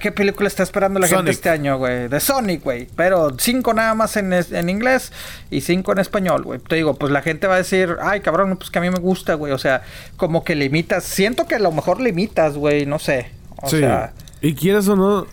¿Qué 0.01 0.13
película 0.13 0.49
está 0.49 0.63
esperando 0.63 0.99
la 0.99 1.07
gente 1.07 1.31
este 1.31 1.49
año, 1.49 1.79
güey? 1.79 2.09
De 2.09 2.19
Sonic, 2.19 2.65
güey. 2.65 2.89
Pero 2.97 3.37
cinco 3.39 3.73
nada 3.73 3.95
más 3.95 4.17
en, 4.17 4.33
en 4.33 4.69
inglés 4.69 5.13
y 5.51 5.61
cinco 5.61 5.93
en 5.93 5.99
español, 5.99 6.43
güey. 6.43 6.59
Te 6.59 6.77
digo, 6.77 6.95
pues 6.95 7.13
la 7.13 7.23
gente 7.23 7.47
va 7.47 7.55
a 7.55 7.59
decir, 7.59 7.97
ay, 8.03 8.21
cabrón, 8.21 8.57
pues 8.57 8.71
que 8.71 8.79
a 8.79 8.83
mí 8.83 8.91
me 8.91 8.99
gusta, 8.99 9.35
güey. 9.35 9.53
O 9.53 9.59
sea, 9.59 9.83
como 10.17 10.45
que 10.45 10.57
limitas. 10.57 11.05
Siento 11.05 11.47
que 11.47 11.55
a 11.55 11.59
lo 11.61 11.71
mejor 11.71 12.01
limitas, 12.01 12.57
güey. 12.57 12.85
No 12.85 12.99
sé. 12.99 13.31
O 13.63 13.69
sí. 13.69 13.79
sea. 13.79 14.13
Y 14.41 14.55
quieres 14.55 14.89
o 14.89 14.97
no, 14.97 15.27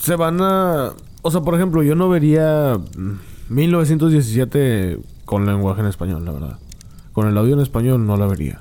se 0.00 0.16
van 0.16 0.40
a. 0.40 0.92
O 1.22 1.30
sea, 1.30 1.40
por 1.40 1.54
ejemplo, 1.54 1.82
yo 1.82 1.94
no 1.94 2.08
vería 2.08 2.78
1917 3.48 4.98
con 5.24 5.46
lenguaje 5.46 5.80
en 5.80 5.86
español, 5.86 6.24
la 6.24 6.32
verdad. 6.32 6.58
Con 7.12 7.28
el 7.28 7.38
audio 7.38 7.54
en 7.54 7.60
español 7.60 8.06
no 8.06 8.16
la 8.16 8.26
vería. 8.26 8.60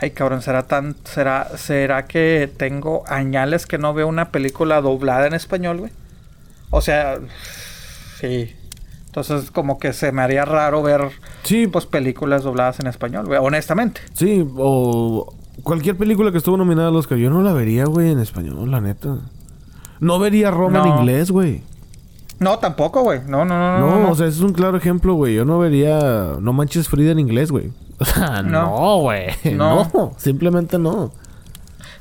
Ay, 0.00 0.12
cabrón, 0.12 0.42
será 0.42 0.62
tan 0.64 0.94
será 1.04 1.48
será 1.56 2.06
que 2.06 2.50
tengo 2.56 3.02
añales 3.08 3.66
que 3.66 3.78
no 3.78 3.94
veo 3.94 4.06
una 4.06 4.30
película 4.30 4.80
doblada 4.80 5.26
en 5.26 5.34
español, 5.34 5.78
güey. 5.78 5.92
O 6.70 6.80
sea, 6.80 7.18
sí. 8.20 8.54
Entonces, 9.06 9.50
como 9.50 9.78
que 9.78 9.92
se 9.92 10.12
me 10.12 10.22
haría 10.22 10.44
raro 10.44 10.82
ver 10.82 11.10
sí. 11.42 11.66
pues 11.66 11.86
películas 11.86 12.44
dobladas 12.44 12.78
en 12.78 12.86
español, 12.86 13.26
güey, 13.26 13.40
honestamente. 13.42 14.00
Sí, 14.12 14.46
o 14.56 15.34
cualquier 15.62 15.96
película 15.96 16.30
que 16.30 16.38
estuvo 16.38 16.56
nominada 16.56 16.88
a 16.88 16.92
los 16.92 17.06
que 17.06 17.18
yo 17.18 17.30
no 17.30 17.42
la 17.42 17.52
vería, 17.52 17.84
güey, 17.86 18.10
en 18.10 18.20
español, 18.20 18.70
la 18.70 18.80
neta. 18.80 19.18
No 19.98 20.18
vería 20.20 20.50
Roma 20.52 20.80
en 20.80 20.98
inglés, 20.98 21.30
güey. 21.30 21.62
No, 22.40 22.58
tampoco, 22.58 23.02
güey. 23.02 23.20
No, 23.26 23.44
no, 23.44 23.58
no, 23.58 23.78
no, 23.78 24.00
no. 24.00 24.10
o 24.10 24.14
sea, 24.14 24.26
es 24.26 24.40
un 24.40 24.52
claro 24.52 24.76
ejemplo, 24.76 25.14
güey. 25.14 25.34
Yo 25.34 25.44
no 25.44 25.58
vería 25.58 26.36
No 26.40 26.52
Manches 26.52 26.88
Frida 26.88 27.12
en 27.12 27.18
inglés, 27.18 27.50
güey. 27.50 27.72
O 28.00 28.04
sea, 28.04 28.42
no, 28.42 28.98
güey. 28.98 29.26
No. 29.54 29.90
no. 29.92 30.12
simplemente 30.16 30.78
no. 30.78 31.10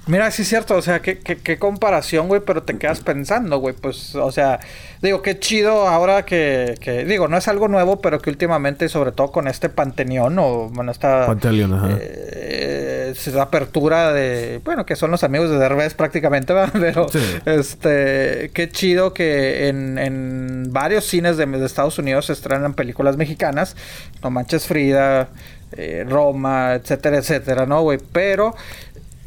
Mira, 0.07 0.31
sí 0.31 0.43
es 0.43 0.47
cierto, 0.47 0.75
o 0.75 0.81
sea, 0.81 1.01
qué, 1.01 1.19
qué, 1.19 1.57
comparación, 1.57 2.27
güey, 2.27 2.41
pero 2.45 2.63
te 2.63 2.77
quedas 2.77 3.01
pensando, 3.01 3.59
güey, 3.59 3.75
pues, 3.75 4.15
o 4.15 4.31
sea, 4.31 4.59
digo, 5.01 5.21
qué 5.21 5.37
chido 5.37 5.87
ahora 5.87 6.23
que, 6.23 6.75
que, 6.79 7.03
digo, 7.03 7.27
no 7.27 7.37
es 7.37 7.47
algo 7.47 7.67
nuevo, 7.67 7.99
pero 7.99 8.19
que 8.19 8.29
últimamente, 8.29 8.87
sobre 8.87 9.11
todo 9.11 9.31
con 9.31 9.47
este 9.47 9.69
Pantenión, 9.69 10.39
o, 10.39 10.69
bueno, 10.69 10.91
esta... 10.91 11.25
Panteleón, 11.25 11.73
ajá. 11.73 11.97
Eh, 11.99 13.13
apertura 13.39 14.13
de, 14.13 14.61
bueno, 14.63 14.85
que 14.85 14.95
son 14.95 15.11
los 15.11 15.23
amigos 15.23 15.49
de 15.49 15.57
Derbez 15.57 15.93
prácticamente, 15.93 16.53
¿verdad? 16.55 16.73
Pero, 16.73 17.07
este, 17.45 18.51
qué 18.53 18.69
chido 18.71 19.13
que 19.13 19.67
en, 19.67 19.97
en 19.97 20.71
varios 20.71 21.05
cines 21.05 21.37
de, 21.37 21.45
de 21.45 21.65
Estados 21.65 21.97
Unidos 21.99 22.27
se 22.27 22.33
estrenan 22.33 22.73
películas 22.73 23.17
mexicanas, 23.17 23.75
No 24.23 24.31
Manches 24.31 24.67
Frida, 24.67 25.29
eh, 25.73 26.05
Roma, 26.07 26.75
etcétera, 26.75 27.17
etcétera, 27.17 27.65
¿no, 27.65 27.81
güey? 27.81 27.99
Pero, 28.13 28.55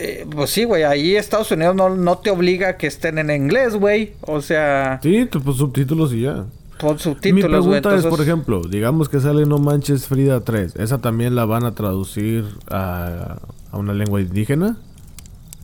eh, 0.00 0.26
pues 0.30 0.50
sí, 0.50 0.64
güey, 0.64 0.82
ahí 0.82 1.14
Estados 1.14 1.50
Unidos 1.50 1.76
no, 1.76 1.90
no 1.90 2.18
te 2.18 2.30
obliga 2.30 2.70
a 2.70 2.76
que 2.76 2.86
estén 2.86 3.18
en 3.18 3.30
inglés, 3.30 3.76
güey. 3.76 4.14
O 4.22 4.40
sea... 4.40 4.98
Sí, 5.02 5.26
pues 5.26 5.56
subtítulos 5.58 6.12
y 6.14 6.22
ya. 6.22 6.46
Con 6.80 6.98
subtítulos, 6.98 7.34
Mi 7.34 7.42
pregunta 7.42 7.94
es, 7.94 8.06
por 8.06 8.22
ejemplo, 8.22 8.62
digamos 8.62 9.10
que 9.10 9.20
sale 9.20 9.44
No 9.44 9.58
Manches 9.58 10.06
Frida 10.06 10.40
3. 10.40 10.76
¿Esa 10.76 10.98
también 10.98 11.34
la 11.34 11.44
van 11.44 11.64
a 11.64 11.74
traducir 11.74 12.46
a, 12.70 13.36
a 13.70 13.76
una 13.76 13.92
lengua 13.92 14.22
indígena? 14.22 14.78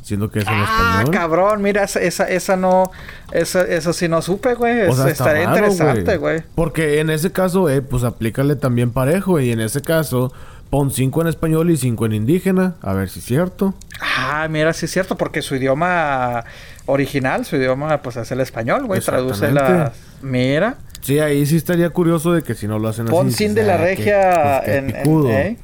Siendo 0.03 0.31
que 0.31 0.41
es 0.41 0.47
en 0.47 0.53
ah, 0.55 0.99
español. 1.01 1.15
cabrón, 1.15 1.63
mira, 1.63 1.85
esa, 1.85 2.29
esa 2.29 2.57
no... 2.57 2.91
Esa, 3.33 3.63
eso 3.63 3.93
sí 3.93 4.07
no 4.07 4.23
supe, 4.23 4.55
güey. 4.55 4.83
estaría 5.09 5.45
interesante, 5.45 6.19
güey. 6.19 6.43
Porque 6.55 7.01
en 7.01 7.11
ese 7.11 7.33
caso, 7.33 7.71
eh, 7.71 7.81
pues 7.81 8.05
aplícale 8.05 8.55
también 8.55 8.93
parejo. 8.93 9.41
Y 9.41 9.51
en 9.51 9.61
ese 9.61 9.81
caso 9.81 10.33
Pon 10.71 10.91
cinco 10.91 11.21
en 11.21 11.29
español 11.29 11.71
y 11.71 11.77
cinco 11.77 12.07
en 12.07 12.13
indígena, 12.13 12.75
a 12.83 12.93
ver 12.93 13.09
si 13.09 13.21
es 13.21 13.25
cierto. 13.25 13.75
Ah, 14.01 14.49
mira, 14.51 14.73
sí 14.73 14.87
es 14.87 14.93
cierto, 14.93 15.17
porque 15.17 15.41
su 15.43 15.55
idioma 15.55 16.45
original, 16.87 17.45
su 17.45 17.57
idioma, 17.57 18.03
pues 18.03 18.17
es 18.17 18.31
el 18.33 18.41
español, 18.41 18.87
güey. 18.87 19.01
Traduce 19.01 19.51
la. 19.53 19.93
Mira. 20.23 20.77
Sí, 21.03 21.21
ahí 21.21 21.47
sí 21.47 21.57
estaría 21.57 21.91
curioso 21.91 22.33
de 22.33 22.43
que 22.43 22.55
si 22.55 22.67
no 22.67 22.81
lo 22.81 22.89
hacen 22.89 23.07
Pon 23.07 23.29
así. 23.29 23.37
Pon 23.37 23.39
sin 23.39 23.55
de 23.55 23.63
la 23.63 23.75
ah, 23.75 23.79
regia 23.79 24.63
pues, 24.65 24.77
en. 24.77 24.91
¿eh? 25.31 25.57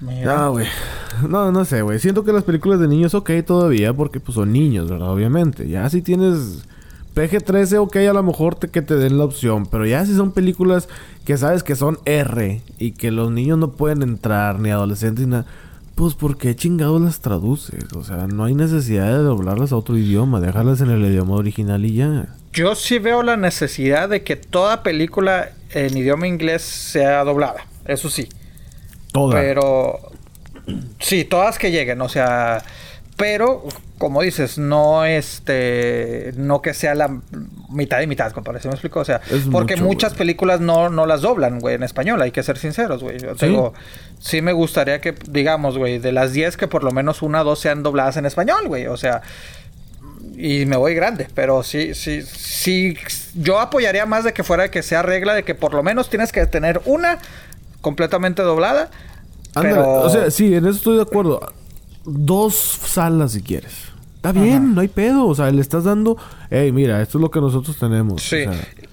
No, 0.00 0.52
güey. 0.52 0.66
No, 1.28 1.52
no 1.52 1.64
sé, 1.64 1.82
güey. 1.82 1.98
Siento 1.98 2.24
que 2.24 2.32
las 2.32 2.44
películas 2.44 2.80
de 2.80 2.88
niños, 2.88 3.14
ok, 3.14 3.30
todavía, 3.46 3.92
porque 3.92 4.20
pues 4.20 4.34
son 4.34 4.52
niños, 4.52 4.90
¿verdad? 4.90 5.10
Obviamente. 5.10 5.68
Ya 5.68 5.88
si 5.90 6.02
tienes 6.02 6.64
PG-13, 7.14 7.78
ok, 7.78 7.96
a 7.96 8.12
lo 8.12 8.22
mejor 8.22 8.56
te, 8.56 8.68
que 8.68 8.82
te 8.82 8.96
den 8.96 9.18
la 9.18 9.24
opción. 9.24 9.66
Pero 9.66 9.86
ya 9.86 10.04
si 10.04 10.14
son 10.14 10.32
películas 10.32 10.88
que 11.22 11.36
sabes 11.36 11.62
que 11.62 11.76
son 11.76 11.98
R 12.04 12.60
y 12.78 12.92
que 12.92 13.10
los 13.10 13.30
niños 13.30 13.58
no 13.58 13.72
pueden 13.72 14.02
entrar, 14.02 14.58
ni 14.58 14.70
adolescentes, 14.70 15.26
ni 15.26 15.32
nada. 15.32 15.46
Pues, 15.94 16.14
¿por 16.14 16.38
qué 16.38 16.56
chingados 16.56 17.00
las 17.00 17.20
traduces? 17.20 17.92
O 17.92 18.02
sea, 18.02 18.26
no 18.26 18.44
hay 18.44 18.54
necesidad 18.54 19.06
de 19.06 19.18
doblarlas 19.18 19.72
a 19.72 19.76
otro 19.76 19.96
idioma. 19.96 20.40
Dejarlas 20.40 20.80
en 20.80 20.90
el 20.90 21.04
idioma 21.04 21.34
original 21.34 21.84
y 21.84 21.94
ya. 21.94 22.28
Yo 22.52 22.74
sí 22.74 22.98
veo 22.98 23.22
la 23.22 23.36
necesidad 23.36 24.08
de 24.08 24.22
que 24.22 24.36
toda 24.36 24.82
película 24.82 25.50
en 25.70 25.96
idioma 25.96 26.26
inglés 26.26 26.62
sea 26.62 27.24
doblada. 27.24 27.66
Eso 27.84 28.08
sí. 28.08 28.28
Todas. 29.12 29.40
Pero. 29.40 30.00
Sí, 30.98 31.24
todas 31.24 31.58
que 31.58 31.70
lleguen. 31.70 32.00
O 32.00 32.08
sea 32.08 32.62
pero 33.22 33.62
como 34.02 34.20
dices, 34.22 34.58
no 34.58 35.04
este, 35.04 36.32
no 36.36 36.60
que 36.60 36.74
sea 36.74 36.96
la 36.96 37.20
mitad 37.70 38.00
y 38.00 38.08
mitad, 38.08 38.32
como 38.32 38.42
parece, 38.42 38.66
me 38.66 38.74
explico, 38.74 38.98
o 38.98 39.04
sea, 39.04 39.20
porque 39.52 39.76
muchas 39.76 40.14
películas 40.14 40.60
no, 40.60 40.90
no 40.90 41.06
las 41.06 41.20
doblan, 41.20 41.60
güey, 41.60 41.76
en 41.76 41.84
español, 41.84 42.20
hay 42.20 42.32
que 42.32 42.42
ser 42.42 42.58
sinceros, 42.58 43.00
güey. 43.00 43.20
Yo 43.20 43.36
¿Sí? 43.36 43.46
Digo, 43.46 43.74
sí 44.18 44.42
me 44.42 44.52
gustaría 44.52 45.00
que, 45.00 45.14
digamos, 45.28 45.78
güey, 45.78 46.00
de 46.00 46.10
las 46.10 46.32
10 46.32 46.56
que 46.56 46.66
por 46.66 46.82
lo 46.82 46.90
menos 46.90 47.22
una 47.22 47.42
o 47.42 47.44
dos 47.44 47.60
sean 47.60 47.84
dobladas 47.84 48.16
en 48.16 48.26
español, 48.26 48.66
güey, 48.66 48.88
o 48.88 48.96
sea, 48.96 49.22
y 50.36 50.66
me 50.66 50.74
voy 50.76 50.96
grande, 50.96 51.28
pero 51.32 51.62
sí, 51.62 51.94
sí, 51.94 52.22
sí, 52.22 52.96
yo 53.36 53.60
apoyaría 53.60 54.04
más 54.04 54.24
de 54.24 54.32
que 54.32 54.42
fuera 54.42 54.68
que 54.68 54.82
sea 54.82 55.02
regla 55.02 55.32
de 55.32 55.44
que 55.44 55.54
por 55.54 55.74
lo 55.74 55.84
menos 55.84 56.10
tienes 56.10 56.32
que 56.32 56.44
tener 56.46 56.82
una 56.86 57.20
completamente 57.80 58.42
doblada. 58.42 58.90
pero... 59.54 60.00
o 60.00 60.10
sea, 60.10 60.28
sí, 60.32 60.56
en 60.56 60.66
eso 60.66 60.78
estoy 60.78 60.96
de 60.96 61.02
acuerdo 61.02 61.52
dos 62.04 62.54
salas 62.54 63.30
si 63.30 63.42
quieres. 63.42 63.91
Está 64.22 64.30
bien, 64.30 64.76
no 64.76 64.82
hay 64.82 64.86
pedo. 64.86 65.26
O 65.26 65.34
sea, 65.34 65.50
le 65.50 65.60
estás 65.60 65.82
dando, 65.82 66.16
hey, 66.48 66.70
mira, 66.70 67.02
esto 67.02 67.18
es 67.18 67.22
lo 67.22 67.32
que 67.32 67.40
nosotros 67.40 67.76
tenemos. 67.76 68.22
Sí. 68.22 68.44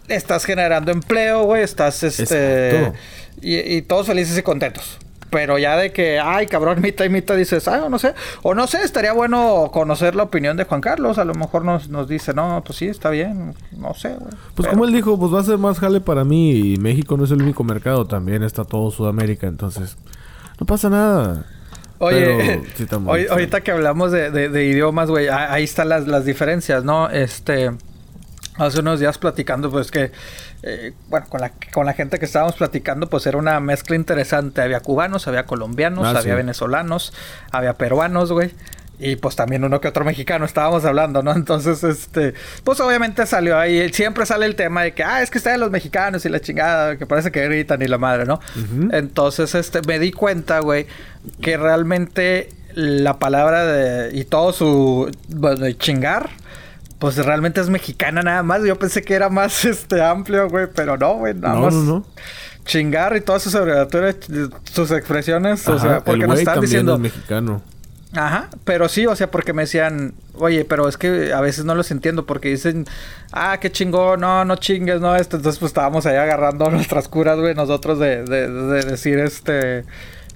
estás 0.08 0.44
generando 0.44 0.92
empleo, 0.92 1.44
güey. 1.44 1.62
Estás, 1.62 2.02
este. 2.02 2.94
Y, 3.40 3.58
y, 3.58 3.84
todos 3.84 4.08
felices 4.08 4.36
y 4.40 4.42
contentos. 4.42 4.98
Pero 5.30 5.60
ya 5.60 5.78
de 5.78 5.94
que, 5.94 6.20
ay, 6.20 6.48
cabrón, 6.48 6.82
mitad 6.82 7.06
y 7.06 7.10
mitad 7.10 7.38
dices, 7.38 7.68
ay, 7.68 7.82
no 7.92 8.00
sé. 8.00 8.16
O 8.42 8.56
no 8.56 8.66
sé, 8.66 8.82
estaría 8.82 9.14
bueno 9.14 9.70
conocer 9.72 10.16
la 10.16 10.24
opinión 10.24 10.58
de 10.58 10.64
Juan 10.64 10.82
Carlos. 10.82 11.20
A 11.20 11.26
lo 11.26 11.36
mejor 11.36 11.64
nos, 11.64 11.90
nos 11.90 12.08
dice, 12.08 12.34
no, 12.34 12.64
pues 12.66 12.80
sí, 12.80 12.88
está 12.88 13.12
bien. 13.12 13.54
No 13.78 13.94
sé, 13.94 14.16
güey. 14.20 14.34
Pues 14.56 14.68
como 14.68 14.86
él 14.86 14.92
dijo, 14.92 15.20
pues 15.20 15.32
va 15.32 15.42
a 15.42 15.44
ser 15.44 15.60
más 15.60 15.78
jale 15.78 16.02
para 16.02 16.24
mí. 16.24 16.74
Y 16.74 16.78
México 16.78 17.16
no 17.18 17.26
es 17.26 17.30
el 17.30 17.44
único 17.44 17.64
mercado. 17.64 18.08
También 18.08 18.42
está 18.42 18.64
todo 18.64 18.90
Sudamérica. 18.90 19.46
Entonces, 19.46 19.96
no 20.60 20.66
pasa 20.66 20.90
nada. 20.90 21.46
Oye, 22.00 22.62
ahorita 23.30 23.62
que 23.62 23.72
hablamos 23.72 24.12
de, 24.12 24.66
idiomas, 24.66 25.10
güey, 25.10 25.28
ahí 25.30 25.64
están 25.64 25.90
las, 25.90 26.08
las 26.08 26.26
diferencias, 26.26 26.84
¿no? 26.84 27.10
Este, 27.10 27.72
hace 28.56 28.80
unos 28.80 29.00
días 29.00 29.18
platicando, 29.18 29.70
pues 29.70 29.92
que, 29.92 30.12
eh, 30.64 30.94
bueno, 31.10 31.28
con 31.30 31.42
la, 31.42 31.52
con 31.72 31.86
la 31.86 31.94
gente 31.94 32.18
que 32.18 32.26
estábamos 32.26 32.56
platicando, 32.56 33.10
pues 33.10 33.28
era 33.28 33.38
una 33.38 33.60
mezcla 33.60 33.96
interesante. 33.96 34.62
Había 34.62 34.80
cubanos, 34.80 35.28
había 35.28 35.46
colombianos, 35.46 36.08
ah, 36.08 36.18
había 36.18 36.36
venezolanos, 36.36 37.14
había 37.52 37.74
peruanos, 37.74 38.32
güey. 38.32 38.52
Y 39.00 39.16
pues 39.16 39.36
también 39.38 39.64
uno 39.64 39.80
que 39.80 39.88
otro 39.88 40.04
mexicano 40.04 40.46
estábamos 40.46 40.84
hablando, 40.84 41.24
¿no? 41.24 41.32
Entonces, 41.32 41.84
este, 41.86 42.34
pues 42.66 42.82
obviamente 42.82 43.26
salió 43.26 43.58
ahí, 43.58 43.92
siempre 43.94 44.26
sale 44.26 44.46
el 44.46 44.56
tema 44.56 44.84
de 44.84 44.94
que, 44.94 45.04
ah, 45.04 45.22
es 45.22 45.32
que 45.32 45.38
están 45.38 45.60
los 45.60 45.72
mexicanos 45.72 46.26
y 46.26 46.30
la 46.30 46.42
chingada, 46.42 46.98
que 46.98 47.06
parece 47.06 47.32
que 47.32 47.46
gritan 47.46 47.82
y 47.82 47.88
la 47.88 47.98
madre, 47.98 48.26
¿no? 48.26 48.42
Entonces, 48.92 49.56
este, 49.56 49.82
me 49.84 50.00
di 50.00 50.12
cuenta, 50.12 50.60
güey, 50.60 50.86
que 51.42 51.56
realmente 51.56 52.50
la 52.76 53.20
palabra 53.20 53.66
de, 53.66 54.18
y 54.18 54.26
todo 54.26 54.52
su, 54.52 55.10
bueno, 55.30 55.72
chingar, 55.72 56.30
pues 57.00 57.16
realmente 57.18 57.62
es 57.62 57.70
mexicana 57.70 58.22
nada 58.22 58.44
más. 58.44 58.64
Yo 58.64 58.78
pensé 58.78 59.02
que 59.02 59.14
era 59.14 59.30
más, 59.30 59.64
este, 59.66 60.04
amplio, 60.04 60.50
güey, 60.50 60.68
pero 60.74 60.98
no, 60.98 61.16
güey, 61.16 61.34
nada 61.34 61.56
más. 61.56 61.74
No, 61.74 61.84
no. 61.84 62.06
Chingar 62.66 63.16
y 63.16 63.22
todas 63.22 63.42
sus 63.42 63.56
abreviaturas, 63.56 64.18
sus 64.72 64.92
expresiones, 64.92 65.66
o 65.68 65.80
sea, 65.80 66.04
porque 66.04 66.28
nos 66.28 66.38
están 66.38 66.60
diciendo... 66.60 67.00
mexicano. 67.00 67.64
Ajá, 68.14 68.50
pero 68.64 68.90
sí, 68.90 69.06
o 69.06 69.16
sea, 69.16 69.30
porque 69.30 69.54
me 69.54 69.64
decían, 69.64 70.16
oye, 70.34 70.66
pero 70.66 70.88
es 70.90 70.98
que 70.98 71.32
a 71.32 71.42
veces 71.42 71.66
no 71.66 71.76
los 71.76 71.92
entiendo 71.92 72.26
porque 72.26 72.50
dicen, 72.50 72.86
ah, 73.32 73.60
qué 73.62 73.72
chingón, 73.72 74.22
no, 74.22 74.46
no 74.46 74.56
chingues, 74.56 75.00
no, 75.00 75.16
esto. 75.16 75.38
Entonces, 75.38 75.60
pues 75.60 75.70
estábamos 75.70 76.08
ahí 76.08 76.16
agarrando 76.16 76.70
nuestras 76.72 77.08
curas, 77.08 77.38
güey, 77.40 77.54
nosotros 77.54 78.00
de, 78.00 78.24
de, 78.24 78.50
de 78.50 78.84
decir, 78.84 79.20
este, 79.20 79.86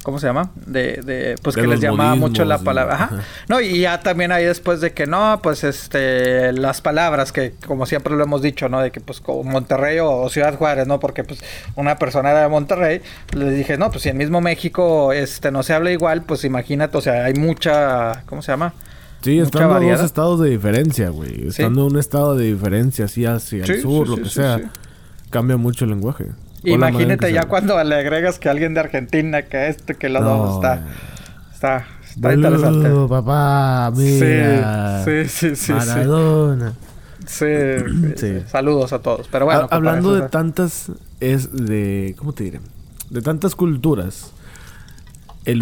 ¿cómo 0.03 0.19
se 0.19 0.27
llama? 0.27 0.51
De, 0.55 1.01
de 1.01 1.35
pues 1.41 1.55
que 1.55 1.65
les 1.65 1.79
llamaba 1.79 2.15
mucho 2.15 2.45
la 2.45 2.59
palabra. 2.59 2.95
Ajá. 2.95 3.09
No, 3.47 3.61
y 3.61 3.79
ya 3.79 4.01
también 4.01 4.31
ahí 4.31 4.45
después 4.45 4.81
de 4.81 4.91
que 4.91 5.07
no, 5.07 5.39
pues 5.41 5.63
este, 5.63 6.51
las 6.53 6.81
palabras 6.81 7.31
que 7.31 7.53
como 7.65 7.85
siempre 7.85 8.15
lo 8.15 8.23
hemos 8.23 8.41
dicho, 8.41 8.69
¿no? 8.69 8.81
De 8.81 8.91
que 8.91 8.99
pues 8.99 9.21
como 9.21 9.43
Monterrey 9.43 9.99
o, 10.01 10.29
Ciudad 10.29 10.55
Juárez, 10.57 10.85
¿no? 10.87 10.99
Porque 10.99 11.23
pues 11.23 11.39
una 11.75 11.97
persona 11.97 12.31
era 12.31 12.41
de 12.41 12.49
Monterrey, 12.49 13.01
les 13.31 13.55
dije, 13.55 13.77
no, 13.77 13.89
pues 13.89 14.03
si 14.03 14.09
en 14.09 14.17
mismo 14.17 14.41
México 14.41 15.13
este 15.13 15.51
no 15.51 15.63
se 15.63 15.73
habla 15.73 15.91
igual, 15.91 16.23
pues 16.23 16.43
imagínate, 16.43 16.97
o 16.97 17.01
sea, 17.01 17.25
hay 17.25 17.33
mucha, 17.33 18.23
¿cómo 18.25 18.41
se 18.41 18.51
llama? 18.51 18.73
Sí, 19.21 19.39
estando 19.39 19.81
en 19.81 19.89
dos 19.89 20.01
estados 20.01 20.41
de 20.41 20.49
diferencia, 20.49 21.09
güey. 21.09 21.47
Estando 21.47 21.87
en 21.87 21.93
un 21.93 21.99
estado 21.99 22.35
de 22.35 22.45
diferencia, 22.45 23.05
así 23.05 23.25
hacia 23.25 23.63
el 23.63 23.81
sur, 23.81 24.09
lo 24.09 24.17
que 24.17 24.27
sea, 24.27 24.59
cambia 25.29 25.55
mucho 25.55 25.85
el 25.85 25.91
lenguaje. 25.91 26.25
Imagínate 26.63 27.31
ya 27.31 27.43
cuando 27.43 27.81
le 27.83 27.95
agregas 27.95 28.39
que 28.39 28.49
alguien 28.49 28.73
de 28.73 28.79
Argentina, 28.79 29.43
que 29.43 29.67
este, 29.67 29.95
que 29.95 30.09
lo 30.09 30.21
dos, 30.21 30.55
está, 30.55 30.85
está, 31.53 31.85
está 32.09 32.33
interesante. 32.33 32.89
papá, 33.09 33.91
mira. 33.95 35.03
Sí, 35.03 35.25
sí, 35.27 35.55
sí, 35.55 35.73
Maradona. 35.73 36.73
Sí. 37.25 37.45
Sí, 38.17 38.41
Saludos 38.47 38.91
a 38.91 38.99
todos. 38.99 39.29
Pero 39.31 39.45
bueno. 39.45 39.65
hablando 39.71 40.13
de 40.13 40.27
tantas, 40.27 40.91
es 41.21 41.53
de, 41.53 42.15
¿cómo 42.17 42.33
te 42.33 42.43
diré? 42.43 42.59
De 43.09 43.21
tantas 43.21 43.55
culturas. 43.55 44.33
El, 45.45 45.61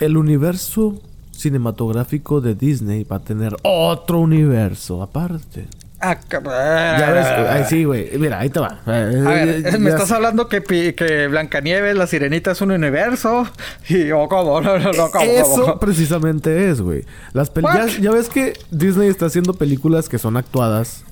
el 0.00 0.16
universo 0.16 0.98
cinematográfico 1.32 2.40
de 2.40 2.54
Disney 2.54 3.04
va 3.04 3.16
a 3.16 3.20
tener 3.20 3.54
otro 3.62 4.20
universo 4.20 5.02
aparte. 5.02 5.66
Ah, 5.98 6.18
ya 6.30 7.10
ves, 7.10 7.26
ahí 7.26 7.64
sí, 7.68 7.84
güey. 7.84 8.10
Mira, 8.18 8.38
ahí 8.38 8.50
te 8.50 8.60
va. 8.60 8.80
A 8.84 8.90
ver, 8.90 9.78
me 9.78 9.90
estás 9.90 10.10
hablando 10.12 10.48
que, 10.48 10.62
que 10.94 11.26
Blancanieves, 11.28 11.96
la 11.96 12.06
sirenita, 12.06 12.50
es 12.50 12.60
un 12.60 12.72
universo. 12.72 13.46
Y, 13.88 14.10
o 14.10 14.28
cómo, 14.28 14.60
no, 14.60 14.78
no, 14.78 14.92
no, 14.92 15.20
Eso 15.20 15.78
precisamente 15.78 16.68
es, 16.70 16.80
güey. 16.80 17.04
Las 17.32 17.50
películas. 17.50 17.98
Ya 17.98 18.10
ves 18.10 18.28
que 18.28 18.54
Disney 18.70 19.08
está 19.08 19.26
haciendo 19.26 19.54
películas 19.54 20.08
que 20.08 20.18
son 20.18 20.36
actuadas. 20.36 21.04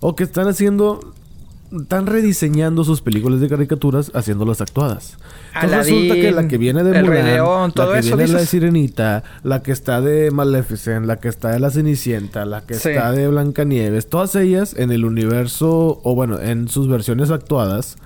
O 0.00 0.14
que 0.14 0.24
están 0.24 0.48
haciendo 0.48 1.14
están 1.80 2.06
rediseñando 2.06 2.84
sus 2.84 3.00
películas 3.00 3.40
de 3.40 3.48
caricaturas 3.48 4.10
haciéndolas 4.14 4.60
actuadas. 4.60 5.16
Entonces 5.54 5.78
resulta 5.78 6.14
que 6.14 6.32
la 6.32 6.48
que 6.48 6.58
viene 6.58 6.82
de 6.82 7.02
Mulan, 7.02 7.72
la 7.74 7.92
que 7.94 8.00
viene 8.00 8.16
de 8.16 8.28
la 8.28 8.38
Sirenita, 8.40 9.24
la 9.42 9.62
que 9.62 9.72
está 9.72 10.00
de 10.00 10.30
Maleficent, 10.30 11.06
la 11.06 11.16
que 11.16 11.28
está 11.28 11.50
de 11.50 11.60
la 11.60 11.70
Cenicienta, 11.70 12.44
la 12.44 12.62
que 12.62 12.74
está 12.74 13.12
de 13.12 13.28
Blancanieves, 13.28 14.08
todas 14.08 14.34
ellas 14.34 14.74
en 14.76 14.92
el 14.92 15.04
universo 15.04 16.00
o 16.02 16.14
bueno, 16.14 16.40
en 16.40 16.68
sus 16.68 16.88
versiones 16.88 17.30
actuadas 17.30 17.96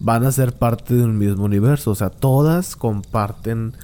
van 0.00 0.24
a 0.24 0.32
ser 0.32 0.52
parte 0.52 0.94
de 0.94 1.04
un 1.04 1.16
mismo 1.16 1.44
universo, 1.44 1.92
o 1.92 1.94
sea, 1.94 2.10
todas 2.10 2.76
comparten 2.76 3.74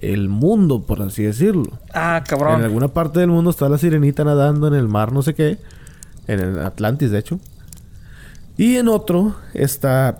el 0.00 0.28
mundo, 0.28 0.82
por 0.82 1.02
así 1.02 1.24
decirlo. 1.24 1.78
Ah, 1.92 2.22
cabrón. 2.26 2.60
En 2.60 2.64
alguna 2.64 2.88
parte 2.88 3.20
del 3.20 3.28
mundo 3.28 3.50
está 3.50 3.68
la 3.68 3.76
sirenita 3.76 4.24
nadando 4.24 4.68
en 4.68 4.74
el 4.74 4.88
mar, 4.88 5.12
no 5.12 5.22
sé 5.22 5.34
qué. 5.34 5.58
En 6.26 6.40
el 6.40 6.58
Atlantis, 6.60 7.10
de 7.10 7.18
hecho. 7.18 7.40
Y 8.60 8.76
en 8.76 8.88
otro 8.88 9.36
está 9.54 10.18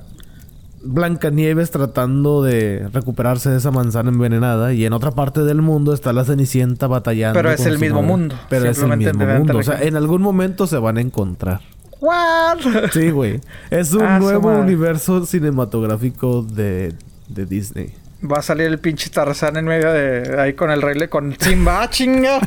Blancanieves 0.83 1.71
tratando 1.71 2.43
de 2.43 2.89
recuperarse 2.91 3.51
de 3.51 3.59
esa 3.59 3.71
manzana 3.71 4.09
envenenada. 4.09 4.73
Y 4.73 4.87
en 4.87 4.95
otra 4.95 5.11
parte 5.11 5.43
del 5.43 5.61
mundo 5.61 5.93
está 5.93 6.15
la 6.15 6.25
Cenicienta 6.25 6.87
batallando. 6.87 7.39
Pero 7.39 7.51
es 7.51 7.67
el 7.67 7.79
mismo 7.79 8.01
mundo. 8.03 8.35
Pero 8.49 8.71
es 8.71 8.79
el 8.79 8.97
mismo 8.97 9.27
mundo. 9.27 9.59
O 9.59 9.63
sea, 9.63 9.83
en 9.83 9.95
algún 9.95 10.23
momento 10.23 10.67
se 10.67 10.79
van 10.79 10.97
a 10.97 11.03
encontrar. 11.03 11.61
¿What? 12.01 12.61
Sí, 12.95 13.11
güey. 13.11 13.43
Es 13.69 13.93
un 13.93 14.03
ah, 14.07 14.19
nuevo 14.19 14.49
universo 14.59 15.27
cinematográfico 15.27 16.43
de, 16.43 16.95
de 17.29 17.45
Disney. 17.45 17.93
Va 18.23 18.39
a 18.39 18.43
salir 18.43 18.67
el 18.67 18.79
pinche 18.79 19.09
Tarzán 19.09 19.57
en 19.57 19.65
medio 19.65 19.93
de 19.93 20.39
ahí 20.39 20.53
con 20.53 20.71
el 20.71 20.83
rey 20.83 21.09
con 21.09 21.35
Simba, 21.39 21.89
chinga. 21.89 22.39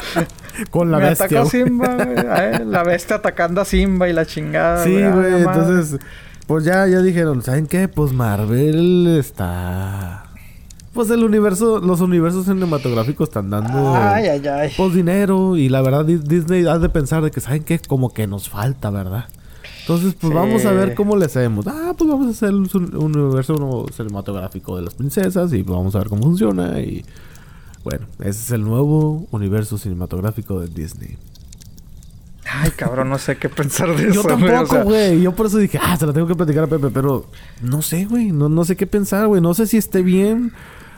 con 0.70 0.90
la 0.90 0.98
bestia. 0.98 1.46
Simba, 1.46 1.96
La 2.64 2.82
bestia 2.82 3.16
atacando 3.16 3.62
a 3.62 3.64
Simba 3.64 4.08
y 4.08 4.12
la 4.12 4.26
chingada. 4.26 4.84
Sí, 4.84 4.92
güey. 4.92 5.42
Entonces, 5.42 5.98
pues 6.46 6.64
ya, 6.64 6.86
ya 6.86 7.00
dijeron, 7.00 7.42
¿saben 7.42 7.66
qué? 7.66 7.88
Pues 7.88 8.12
Marvel 8.12 9.16
está. 9.18 10.24
Pues 10.92 11.10
el 11.10 11.24
universo, 11.24 11.80
los 11.80 12.00
universos 12.00 12.44
cinematográficos 12.46 13.28
están 13.28 13.50
dando. 13.50 13.96
Ay, 13.96 14.28
ay, 14.28 14.46
ay. 14.46 14.72
Pues 14.76 14.94
dinero. 14.94 15.56
Y 15.56 15.68
la 15.68 15.82
verdad, 15.82 16.04
Disney 16.04 16.66
ha 16.66 16.78
de 16.78 16.88
pensar 16.88 17.22
de 17.22 17.30
que, 17.30 17.40
¿saben 17.40 17.64
qué? 17.64 17.78
Como 17.78 18.12
que 18.12 18.26
nos 18.26 18.48
falta, 18.48 18.90
¿verdad? 18.90 19.26
Entonces, 19.86 20.16
pues 20.20 20.34
vamos 20.34 20.64
a 20.64 20.72
ver 20.72 20.96
cómo 20.96 21.16
le 21.16 21.26
hacemos. 21.26 21.64
Ah, 21.68 21.94
pues 21.96 22.10
vamos 22.10 22.26
a 22.26 22.30
hacer 22.30 22.52
un, 22.52 22.68
universo 22.96 23.54
cinematográfico 23.96 24.74
de 24.74 24.82
las 24.82 24.94
princesas 24.94 25.52
y 25.52 25.62
vamos 25.62 25.94
a 25.94 26.00
ver 26.00 26.08
cómo 26.08 26.24
funciona. 26.24 26.80
Y 26.80 27.04
bueno, 27.84 28.04
ese 28.18 28.30
es 28.30 28.50
el 28.50 28.62
nuevo 28.62 29.28
universo 29.30 29.78
cinematográfico 29.78 30.58
de 30.58 30.66
Disney. 30.66 31.16
Ay, 32.50 32.72
cabrón, 32.72 33.10
no 33.10 33.18
sé 33.18 33.36
qué 33.36 33.48
pensar 33.48 33.94
de 33.94 34.08
eso. 34.08 34.22
Yo 34.22 34.24
tampoco, 34.24 34.82
güey. 34.82 35.22
Yo 35.22 35.30
por 35.36 35.46
eso 35.46 35.58
dije, 35.58 35.78
ah, 35.80 35.96
se 35.96 36.04
la 36.04 36.12
tengo 36.12 36.26
que 36.26 36.34
platicar 36.34 36.64
a 36.64 36.66
Pepe, 36.66 36.90
pero 36.90 37.26
no 37.62 37.80
sé, 37.80 38.06
güey. 38.06 38.32
No, 38.32 38.48
no 38.48 38.64
sé 38.64 38.74
qué 38.74 38.88
pensar, 38.88 39.28
güey. 39.28 39.40
No 39.40 39.54
sé 39.54 39.68
si 39.68 39.76
esté 39.76 40.02
bien, 40.02 40.52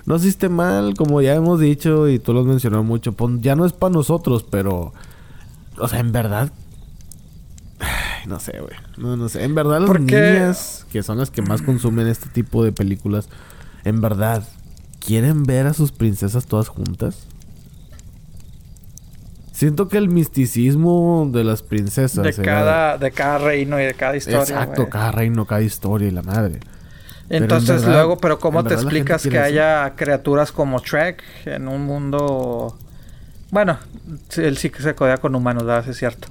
no 0.06 0.16
sé 0.16 0.22
si 0.22 0.28
esté 0.30 0.48
mal, 0.48 0.94
como 0.94 1.20
ya 1.20 1.34
hemos 1.34 1.60
dicho 1.60 2.08
y 2.08 2.18
tú 2.18 2.32
lo 2.32 2.40
has 2.40 2.46
mencionado 2.46 2.84
mucho. 2.84 3.14
ya 3.42 3.54
no 3.54 3.66
es 3.66 3.74
para 3.74 3.92
nosotros, 3.92 4.46
pero. 4.48 4.94
O 5.76 5.88
sea, 5.88 6.00
en 6.00 6.10
verdad, 6.10 6.50
no 8.26 8.40
sé, 8.40 8.58
güey. 8.60 8.74
No, 8.96 9.16
no 9.16 9.28
sé. 9.28 9.44
En 9.44 9.54
verdad, 9.54 9.80
las 9.80 10.00
niñas, 10.00 10.86
que 10.90 11.02
son 11.02 11.18
las 11.18 11.30
que 11.30 11.42
más 11.42 11.62
consumen 11.62 12.06
este 12.06 12.28
tipo 12.28 12.64
de 12.64 12.72
películas, 12.72 13.28
en 13.84 14.00
verdad, 14.00 14.46
¿quieren 15.04 15.44
ver 15.44 15.66
a 15.66 15.74
sus 15.74 15.92
princesas 15.92 16.46
todas 16.46 16.68
juntas? 16.68 17.26
Siento 19.52 19.88
que 19.88 19.98
el 19.98 20.08
misticismo 20.08 21.28
de 21.32 21.42
las 21.42 21.62
princesas. 21.62 22.24
De, 22.24 22.32
cada, 22.44 22.96
de 22.96 23.10
cada 23.10 23.38
reino 23.38 23.80
y 23.80 23.84
de 23.84 23.94
cada 23.94 24.16
historia. 24.16 24.40
Exacto, 24.40 24.88
cada 24.88 25.10
reino, 25.10 25.46
cada 25.46 25.62
historia 25.62 26.06
y 26.06 26.12
la 26.12 26.22
madre. 26.22 26.60
Entonces, 27.28 27.84
luego, 27.84 28.18
pero 28.18 28.38
¿cómo 28.38 28.64
te 28.64 28.74
explicas 28.74 29.26
que 29.26 29.38
haya 29.38 29.94
criaturas 29.96 30.52
como 30.52 30.80
Trek 30.80 31.22
en 31.44 31.68
un 31.68 31.84
mundo. 31.84 32.78
Bueno, 33.50 33.78
él 34.36 34.56
sí 34.58 34.70
que 34.70 34.82
se 34.82 34.94
codea 34.94 35.18
con 35.18 35.34
humanos, 35.34 35.64
¿verdad? 35.64 35.88
Es 35.88 35.96
cierto. 35.96 36.28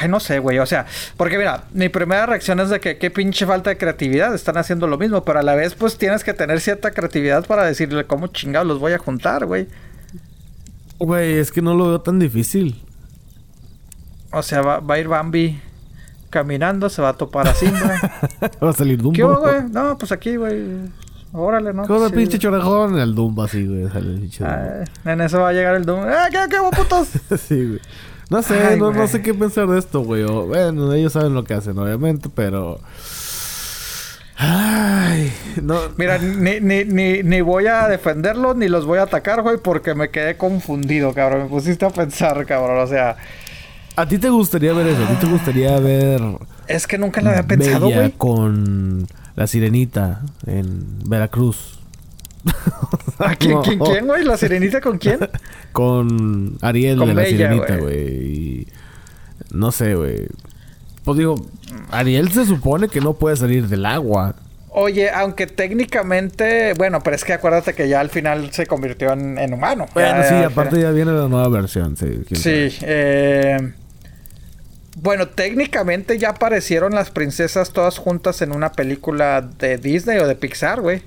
Ay, 0.00 0.08
no 0.08 0.20
sé, 0.20 0.38
güey. 0.38 0.58
O 0.58 0.66
sea, 0.66 0.86
porque 1.16 1.38
mira, 1.38 1.64
mi 1.72 1.88
primera 1.88 2.26
reacción 2.26 2.60
es 2.60 2.70
de 2.70 2.80
que 2.80 2.98
qué 2.98 3.10
pinche 3.10 3.46
falta 3.46 3.70
de 3.70 3.76
creatividad. 3.76 4.34
Están 4.34 4.56
haciendo 4.56 4.86
lo 4.86 4.98
mismo, 4.98 5.24
pero 5.24 5.38
a 5.38 5.42
la 5.42 5.54
vez, 5.54 5.74
pues 5.74 5.98
tienes 5.98 6.24
que 6.24 6.34
tener 6.34 6.60
cierta 6.60 6.90
creatividad 6.90 7.46
para 7.46 7.64
decirle 7.64 8.04
cómo 8.06 8.28
chingados 8.28 8.66
los 8.66 8.78
voy 8.78 8.92
a 8.92 8.98
juntar, 8.98 9.46
güey. 9.46 9.68
Güey, 10.98 11.38
es 11.38 11.50
que 11.50 11.62
no 11.62 11.74
lo 11.74 11.88
veo 11.88 12.00
tan 12.00 12.18
difícil. 12.18 12.80
O 14.30 14.42
sea, 14.42 14.62
va, 14.62 14.94
a 14.94 14.98
ir 14.98 15.08
Bambi 15.08 15.60
caminando, 16.30 16.88
se 16.88 17.02
va 17.02 17.10
a 17.10 17.12
topar 17.12 17.48
a 17.48 17.54
Simba. 17.54 18.00
va 18.62 18.70
a 18.70 18.72
salir 18.72 18.98
Dumbo. 18.98 19.14
¿Qué 19.14 19.22
güey? 19.22 19.62
No, 19.70 19.98
pues 19.98 20.12
aquí, 20.12 20.36
güey. 20.36 20.90
Órale, 21.32 21.72
¿no? 21.72 21.86
Con 21.86 22.02
el 22.02 22.12
pinche 22.12 22.38
chorejón, 22.38 22.98
el 22.98 23.14
Dumbo 23.14 23.42
así, 23.42 23.66
güey. 23.66 23.88
en 25.04 25.20
eso 25.20 25.40
va 25.40 25.48
a 25.48 25.52
llegar 25.52 25.74
el 25.74 25.84
Dumbo. 25.84 26.06
¡Eh, 26.06 26.14
qué, 26.30 26.38
qué, 26.48 26.56
putos! 26.76 27.08
sí, 27.40 27.66
güey. 27.66 27.80
No 28.32 28.42
sé, 28.42 28.78
no, 28.78 29.06
sé 29.06 29.20
qué 29.20 29.34
pensar 29.34 29.68
de 29.68 29.78
esto, 29.78 30.00
güey. 30.00 30.24
bueno, 30.24 30.92
ellos 30.94 31.12
saben 31.12 31.34
lo 31.34 31.44
que 31.44 31.52
hacen, 31.52 31.78
obviamente, 31.78 32.30
pero... 32.34 32.80
Ay, 34.38 35.30
no. 35.62 35.78
Mira, 35.98 36.16
ni, 36.16 36.58
ni, 36.58 36.84
ni, 36.84 37.22
ni 37.22 37.40
voy 37.42 37.66
a 37.66 37.86
defenderlos 37.86 38.56
ni 38.56 38.68
los 38.68 38.86
voy 38.86 38.98
a 38.98 39.02
atacar, 39.02 39.42
güey, 39.42 39.58
porque 39.58 39.94
me 39.94 40.08
quedé 40.08 40.36
confundido, 40.36 41.12
cabrón. 41.12 41.44
Me 41.44 41.48
pusiste 41.48 41.84
a 41.84 41.90
pensar, 41.90 42.44
cabrón. 42.46 42.78
O 42.78 42.86
sea. 42.86 43.16
¿A 43.94 44.08
ti 44.08 44.18
te 44.18 44.30
gustaría 44.30 44.72
ver 44.72 44.86
eso? 44.88 45.04
¿A 45.04 45.08
ti 45.08 45.14
te 45.16 45.26
gustaría 45.26 45.78
ver. 45.78 46.20
Es 46.66 46.86
que 46.86 46.98
nunca 46.98 47.20
lo 47.20 47.30
había 47.30 47.46
pensado, 47.46 47.90
güey. 47.90 48.10
Con 48.12 49.06
la 49.36 49.46
sirenita 49.46 50.22
en 50.46 51.08
Veracruz. 51.08 51.81
¿A 53.18 53.34
quién, 53.36 53.60
quién, 53.62 54.06
güey? 54.06 54.24
¿La 54.24 54.36
sirenita 54.36 54.80
con 54.80 54.98
quién? 54.98 55.18
con 55.72 56.56
Ariel 56.60 56.98
de 56.98 57.14
la 57.14 57.24
sirenita, 57.24 57.76
güey. 57.76 58.66
No 59.50 59.70
sé, 59.72 59.94
güey. 59.94 60.26
Pues 61.04 61.18
digo, 61.18 61.34
Ariel 61.90 62.30
se 62.30 62.46
supone 62.46 62.88
que 62.88 63.00
no 63.00 63.14
puede 63.14 63.36
salir 63.36 63.68
del 63.68 63.86
agua. 63.86 64.36
Oye, 64.74 65.10
aunque 65.10 65.46
técnicamente, 65.46 66.72
bueno, 66.74 67.00
pero 67.02 67.14
es 67.14 67.24
que 67.24 67.34
acuérdate 67.34 67.74
que 67.74 67.88
ya 67.88 68.00
al 68.00 68.08
final 68.08 68.52
se 68.52 68.66
convirtió 68.66 69.12
en, 69.12 69.52
humano. 69.52 69.86
Bueno, 69.92 70.22
sí, 70.26 70.34
aparte 70.34 70.80
ya 70.80 70.90
viene 70.92 71.12
la 71.12 71.28
nueva 71.28 71.48
versión, 71.48 71.96
sí. 71.96 72.22
Sí, 72.34 72.78
eh, 72.80 73.74
bueno, 74.96 75.28
técnicamente 75.28 76.18
ya 76.18 76.30
aparecieron 76.30 76.94
las 76.94 77.10
princesas 77.10 77.72
todas 77.72 77.98
juntas 77.98 78.40
en 78.40 78.54
una 78.54 78.72
película 78.72 79.42
de 79.42 79.76
Disney 79.76 80.18
o 80.18 80.26
de 80.26 80.36
Pixar, 80.36 80.80
güey. 80.80 81.02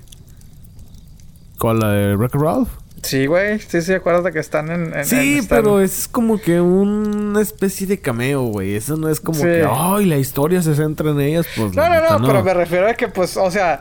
¿Cuál, 1.58 1.78
la 1.80 1.90
de 1.90 2.16
Wreck-It 2.16 2.40
Ralph? 2.40 2.68
Sí, 3.02 3.26
güey. 3.26 3.60
Sí, 3.60 3.82
sí, 3.82 3.92
acuérdate 3.94 4.32
que 4.32 4.40
están 4.40 4.70
en... 4.70 4.92
en- 4.96 5.04
Sí, 5.04 5.38
en- 5.38 5.46
pero 5.46 5.80
es 5.80 6.08
como 6.08 6.40
que 6.40 6.60
una 6.60 7.40
especie 7.40 7.86
de 7.86 7.98
cameo, 8.00 8.42
güey. 8.44 8.74
Eso 8.74 8.96
no 8.96 9.08
es 9.08 9.20
como 9.20 9.38
Sí. 9.38 9.44
que, 9.44 9.66
ay, 9.70 10.06
la 10.06 10.16
historia 10.16 10.60
se 10.62 10.74
centra 10.74 11.10
en 11.10 11.20
ellas, 11.20 11.46
pues. 11.56 11.72
No, 11.74 11.88
no, 11.88 12.18
no, 12.18 12.26
pero 12.26 12.42
me 12.42 12.54
refiero 12.54 12.88
a 12.88 12.94
que, 12.94 13.08
pues, 13.08 13.36
o 13.36 13.50
sea... 13.50 13.80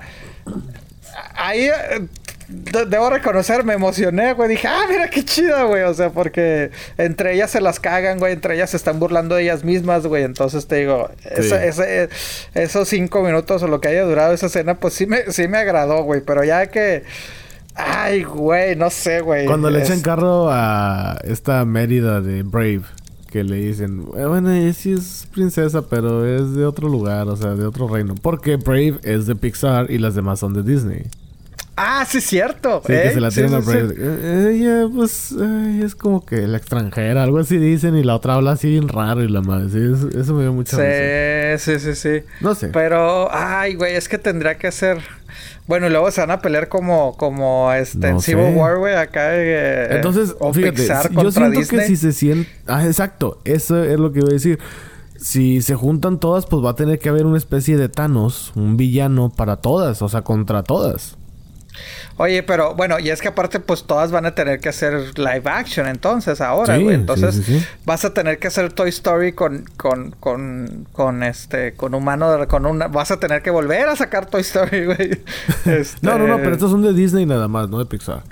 Ahí... 1.35 1.61
eh, 1.67 2.07
de- 2.47 2.85
Debo 2.85 3.09
reconocer, 3.09 3.63
me 3.63 3.73
emocioné, 3.73 4.33
güey. 4.33 4.49
Dije, 4.49 4.67
ah, 4.67 4.83
mira 4.87 5.09
qué 5.09 5.25
chida, 5.25 5.63
güey. 5.63 5.81
O 5.83 5.93
sea, 5.95 6.11
porque 6.11 6.69
entre 6.97 7.33
ellas 7.33 7.49
se 7.49 7.59
las 7.61 7.79
cagan, 7.79 8.19
güey. 8.19 8.33
Entre 8.33 8.53
ellas 8.53 8.69
se 8.69 8.77
están 8.77 8.99
burlando 8.99 9.33
de 9.33 9.41
ellas 9.43 9.63
mismas, 9.63 10.05
güey. 10.05 10.23
Entonces 10.23 10.67
te 10.67 10.75
digo, 10.75 11.09
ese- 11.23 11.67
ese- 11.67 12.09
esos 12.53 12.87
cinco 12.87 13.23
minutos 13.23 13.63
o 13.63 13.67
lo 13.67 13.81
que 13.81 13.87
haya 13.87 14.03
durado 14.03 14.33
esa 14.33 14.45
escena, 14.45 14.75
pues 14.75 14.93
sí 14.93 15.07
me, 15.07 15.31
sí 15.31 15.47
me 15.47 15.57
agradó, 15.57 16.03
güey. 16.03 16.21
Pero 16.21 16.43
ya 16.43 16.67
que. 16.67 17.03
Ay, 17.75 18.23
güey, 18.23 18.75
no 18.75 18.89
sé, 18.89 19.21
güey. 19.21 19.45
Cuando 19.45 19.69
le 19.69 19.81
Es- 19.81 19.89
echan 19.89 20.01
carro 20.01 20.47
a 20.49 21.17
esta 21.23 21.63
Mérida 21.65 22.21
de 22.21 22.43
Brave, 22.43 22.83
que 23.29 23.43
le 23.43 23.57
dicen, 23.57 24.05
"Eh, 24.17 24.25
bueno, 24.25 24.51
ella 24.51 24.71
sí 24.73 24.93
es 24.93 25.27
princesa, 25.33 25.81
pero 25.89 26.25
es 26.25 26.53
de 26.55 26.65
otro 26.65 26.87
lugar, 26.87 27.27
o 27.27 27.35
sea, 27.35 27.55
de 27.55 27.65
otro 27.65 27.87
reino. 27.89 28.15
Porque 28.15 28.55
Brave 28.55 28.95
es 29.03 29.25
de 29.27 29.35
Pixar 29.35 29.91
y 29.91 29.97
las 29.97 30.15
demás 30.15 30.39
son 30.39 30.53
de 30.53 30.63
Disney. 30.63 31.03
Ah, 31.77 32.05
sí, 32.07 32.21
cierto. 32.21 32.81
Sí, 32.85 32.93
que 32.93 33.07
¿eh? 33.07 33.13
se 33.13 33.19
la 33.19 33.29
tiran 33.31 33.49
sí, 33.49 33.55
a 33.55 33.61
sí. 33.61 33.77
Eh, 33.97 34.51
Ella, 34.55 34.87
pues, 34.95 35.33
ella 35.33 35.85
es 35.85 35.93
como 35.93 36.25
que 36.25 36.47
la 36.47 36.57
extranjera, 36.57 37.23
algo 37.23 37.39
así 37.39 37.57
dicen, 37.57 37.97
y 37.97 38.03
la 38.03 38.15
otra 38.15 38.35
habla 38.35 38.51
así 38.51 38.69
bien 38.69 38.87
raro 38.87 39.21
y 39.23 39.27
la 39.27 39.41
madre. 39.41 39.69
Sí, 39.69 39.79
eso, 39.93 40.17
eso 40.17 40.33
me 40.35 40.43
dio 40.43 40.53
mucha. 40.53 40.77
Sí, 40.77 41.57
sí, 41.59 41.79
sí, 41.79 41.95
sí. 41.95 42.23
No 42.39 42.55
sé. 42.55 42.69
Pero, 42.69 43.27
ay, 43.29 43.75
güey, 43.75 43.95
es 43.95 44.07
que 44.07 44.17
tendría 44.17 44.57
que 44.57 44.71
ser. 44.71 44.99
Bueno, 45.67 45.87
y 45.87 45.89
luego 45.89 46.11
se 46.11 46.21
van 46.21 46.31
a 46.31 46.39
pelear 46.41 46.69
como, 46.69 47.17
como 47.17 47.73
este, 47.73 48.07
en 48.07 48.13
No 48.15 48.21
Civil. 48.21 48.53
War, 48.55 48.77
güey, 48.77 48.95
acá. 48.95 49.29
eh, 49.33 49.95
Entonces, 49.95 50.33
o 50.39 50.53
fíjate, 50.53 50.77
Pixar 50.77 51.11
yo 51.11 51.31
siento 51.31 51.59
Disney. 51.59 51.79
que 51.81 51.87
si 51.87 51.95
se 51.97 52.13
siente... 52.13 52.49
Ah, 52.67 52.85
exacto. 52.85 53.41
Eso 53.43 53.83
es 53.83 53.99
lo 53.99 54.13
que 54.13 54.19
iba 54.19 54.29
a 54.29 54.33
decir. 54.33 54.59
Si 55.17 55.61
se 55.61 55.75
juntan 55.75 56.19
todas, 56.19 56.45
pues 56.45 56.63
va 56.63 56.69
a 56.69 56.75
tener 56.75 56.99
que 56.99 57.09
haber 57.09 57.25
una 57.25 57.37
especie 57.37 57.75
de 57.77 57.89
Thanos, 57.89 58.53
un 58.55 58.77
villano 58.77 59.29
para 59.35 59.57
todas, 59.57 60.01
o 60.01 60.07
sea, 60.07 60.21
contra 60.21 60.61
todas. 60.63 61.17
Oye, 62.17 62.43
pero 62.43 62.75
bueno, 62.75 62.97
y 62.99 63.09
es 63.09 63.21
que 63.21 63.27
aparte, 63.27 63.59
pues 63.59 63.83
todas 63.83 64.11
van 64.11 64.25
a 64.25 64.33
tener 64.35 64.59
que 64.59 64.69
hacer 64.69 65.17
live 65.19 65.41
action 65.45 65.85
entonces 65.87 66.39
ahora, 66.41 66.75
güey. 66.77 66.87
sí, 66.89 66.93
Entonces, 66.95 67.35
sí, 67.35 67.43
sí. 67.43 67.65
vas 67.85 68.05
a 68.05 68.13
tener 68.13 68.39
que 68.39 68.47
hacer 68.47 68.71
Toy 68.71 68.89
Story 68.89 69.33
con, 69.33 69.65
con, 69.77 70.11
con, 70.19 70.87
con 70.93 71.23
este, 71.23 71.73
con 71.73 71.93
humano, 71.93 72.47
con 72.47 72.65
una, 72.65 72.87
vas 72.87 73.11
a 73.11 73.19
tener 73.19 73.41
que 73.41 73.51
volver 73.51 73.89
a 73.89 73.95
sacar 73.95 74.27
Toy 74.27 74.41
Story, 74.41 74.85
güey. 74.85 75.19
Este- 75.65 75.97
No, 76.01 76.17
no, 76.17 76.27
no, 76.27 76.37
pero 76.37 76.53
estos 76.53 76.71
son 76.71 76.81
de 76.81 76.93
Disney 76.93 77.25
nada 77.25 77.47
más, 77.47 77.69
no 77.69 77.79
de 77.79 77.85
Pixar. 77.85 78.23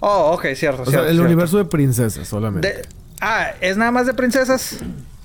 Oh, 0.00 0.32
ok, 0.34 0.46
cierto, 0.54 0.82
O 0.82 0.84
sea, 0.84 0.90
cierto, 0.92 1.08
el 1.08 1.12
cierto. 1.16 1.26
universo 1.26 1.58
de 1.58 1.64
princesas 1.64 2.26
solamente. 2.28 2.68
De- 2.68 2.82
Ah, 3.22 3.48
¿es 3.60 3.76
nada 3.76 3.90
más 3.90 4.06
de 4.06 4.14
princesas? 4.14 4.78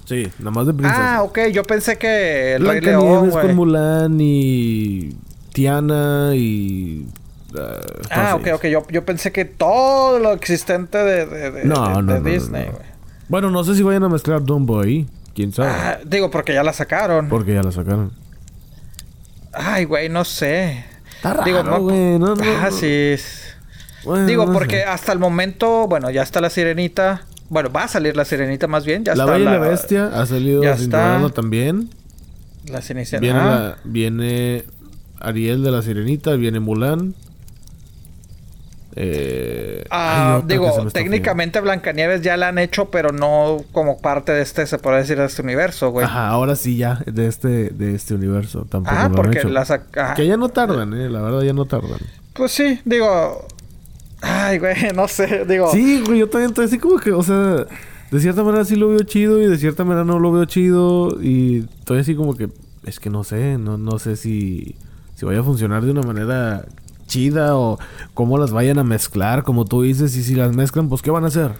Sí, 0.03 0.28
nada 0.39 0.51
más 0.51 0.67
de 0.67 0.73
princesas. 0.73 1.01
Ah, 1.01 1.23
ok, 1.23 1.39
yo 1.53 1.63
pensé 1.63 1.97
que 1.97 2.55
el 2.55 2.65
Rey 2.67 2.82
León, 2.82 3.30
con 3.30 3.41
güey. 3.41 3.53
Mulan 3.53 4.17
y 4.19 5.15
Tiana 5.53 6.32
y... 6.36 7.07
ah, 7.57 7.81
Ah, 8.31 8.35
ok, 8.35 8.47
ok. 8.55 8.65
Yo, 8.67 8.85
yo 8.89 9.05
pensé 9.05 9.31
que 9.31 9.45
todo 9.45 10.19
lo 10.19 10.33
existente 10.33 10.97
de, 10.97 11.25
de, 11.25 11.51
de- 11.51 11.65
No, 11.65 11.87
de- 11.87 11.93
no, 11.93 12.13
de 12.13 12.19
no, 12.19 12.19
no, 12.19 12.29
Disney, 12.29 12.65
güey. 12.65 12.85
Bueno, 13.27 13.49
no 13.51 13.63
sé 13.63 13.75
si 13.75 13.83
vayan 13.83 14.03
a 14.03 14.09
mezclar 14.09 14.43
Dumbo 14.43 14.81
ahí. 14.81 15.07
¿Quién 15.33 15.51
sabe? 15.51 15.69
Ah, 15.69 15.99
digo, 16.05 16.29
porque 16.31 16.53
ya 16.53 16.63
la 16.63 16.73
sacaron. 16.73 17.27
Porque 17.29 17.53
ya 17.53 17.63
la 17.63 17.71
sacaron. 17.71 18.11
Ay, 19.53 19.85
güey, 19.85 20.09
no 20.09 20.23
sé. 20.25 20.85
Está 21.15 21.33
raro, 21.33 21.45
Digo, 21.45 21.63
no. 21.63 21.79
güey, 21.81 22.19
no, 22.19 22.35
no, 22.35 22.43
ah, 22.61 22.69
sí. 22.71 23.15
Bueno, 24.03 24.25
Digo, 24.27 24.51
porque 24.51 24.77
sé. 24.77 24.83
hasta 24.83 25.11
el 25.13 25.19
momento, 25.19 25.87
bueno, 25.87 26.09
ya 26.11 26.21
está 26.21 26.39
la 26.41 26.49
sirenita. 26.49 27.25
Bueno, 27.49 27.71
va 27.71 27.83
a 27.83 27.87
salir 27.87 28.15
la 28.15 28.25
sirenita 28.25 28.67
más 28.67 28.85
bien. 28.85 29.03
Ya 29.03 29.15
La 29.15 29.23
está 29.23 29.33
Bella 29.37 29.43
y 29.51 29.53
la, 29.53 29.59
la 29.59 29.67
Bestia 29.67 30.07
ha 30.07 30.25
salido 30.25 30.63
ya 30.63 30.73
está. 30.73 31.29
también. 31.33 31.89
La 32.67 32.81
Cenicienta. 32.81 33.21
Viene, 33.21 33.39
Ah, 33.39 33.45
la- 33.59 33.77
viene 33.83 34.63
Ariel 35.19 35.63
de 35.63 35.71
la 35.71 35.81
Sirenita, 35.81 36.35
viene 36.35 36.59
Mulan. 36.59 37.13
Eh, 38.97 39.83
Ah, 39.89 40.41
digo, 40.45 40.87
técnicamente 40.93 41.59
Blancanieves 41.59 42.21
ya 42.21 42.37
la 42.37 42.47
han 42.49 42.57
hecho, 42.57 42.85
pero 42.89 43.11
no 43.11 43.57
como 43.71 43.99
parte 43.99 44.31
de 44.31 44.41
este, 44.41 44.65
se 44.67 44.77
puede 44.77 44.97
decir, 44.99 45.17
de 45.17 45.25
este 45.25 45.41
universo, 45.41 45.89
güey. 45.91 46.05
Ajá, 46.05 46.27
ahora 46.29 46.55
sí 46.55 46.77
ya, 46.77 47.01
de 47.05 47.27
este, 47.27 47.69
de 47.69 47.93
este 47.95 48.13
universo. 48.13 48.65
Tampoco 48.69 48.95
Ah, 48.95 48.99
lo 49.01 49.05
han 49.07 49.11
porque 49.13 49.39
hecho. 49.39 49.49
la 49.49 49.65
saca... 49.65 50.13
Que 50.13 50.25
ya 50.27 50.37
no 50.37 50.49
tardan, 50.49 50.93
eh, 50.93 51.09
la 51.09 51.21
verdad 51.21 51.41
ya 51.41 51.53
no 51.53 51.65
tardan. 51.65 51.99
Pues 52.33 52.51
sí, 52.51 52.79
digo... 52.85 53.45
Ay, 54.21 54.59
güey, 54.59 54.75
no 54.95 55.07
sé, 55.07 55.45
digo... 55.45 55.71
Sí, 55.71 56.01
güey, 56.05 56.19
yo 56.19 56.29
también 56.29 56.49
estoy 56.51 56.65
así 56.65 56.77
como 56.79 56.97
que, 56.97 57.11
o 57.11 57.21
sea, 57.21 57.65
de 58.11 58.19
cierta 58.19 58.43
manera 58.43 58.63
sí 58.65 58.75
lo 58.75 58.87
veo 58.89 58.99
chido 58.99 59.41
y 59.41 59.47
de 59.47 59.57
cierta 59.57 59.83
manera 59.83 60.05
no 60.05 60.19
lo 60.19 60.31
veo 60.31 60.45
chido 60.45 61.21
y 61.21 61.65
estoy 61.79 61.99
así 61.99 62.15
como 62.15 62.35
que, 62.35 62.49
es 62.85 62.99
que 62.99 63.09
no 63.09 63.23
sé, 63.23 63.57
no, 63.57 63.77
no 63.77 63.99
sé 63.99 64.15
si, 64.15 64.75
si 65.15 65.25
vaya 65.25 65.41
a 65.41 65.43
funcionar 65.43 65.83
de 65.83 65.91
una 65.91 66.01
manera 66.01 66.65
chida 67.08 67.56
o 67.58 67.78
cómo 68.14 68.38
las 68.38 68.51
vayan 68.51 68.80
a 68.80 68.84
mezclar, 68.84 69.43
como 69.43 69.66
tú 69.66 69.82
dices, 69.84 70.16
y 70.16 70.24
si 70.24 70.36
las 70.36 70.56
mezclan, 70.56 70.89
pues 70.89 71.01
¿qué 71.01 71.12
van 71.12 71.24
a 71.24 71.28
hacer? 71.28 71.51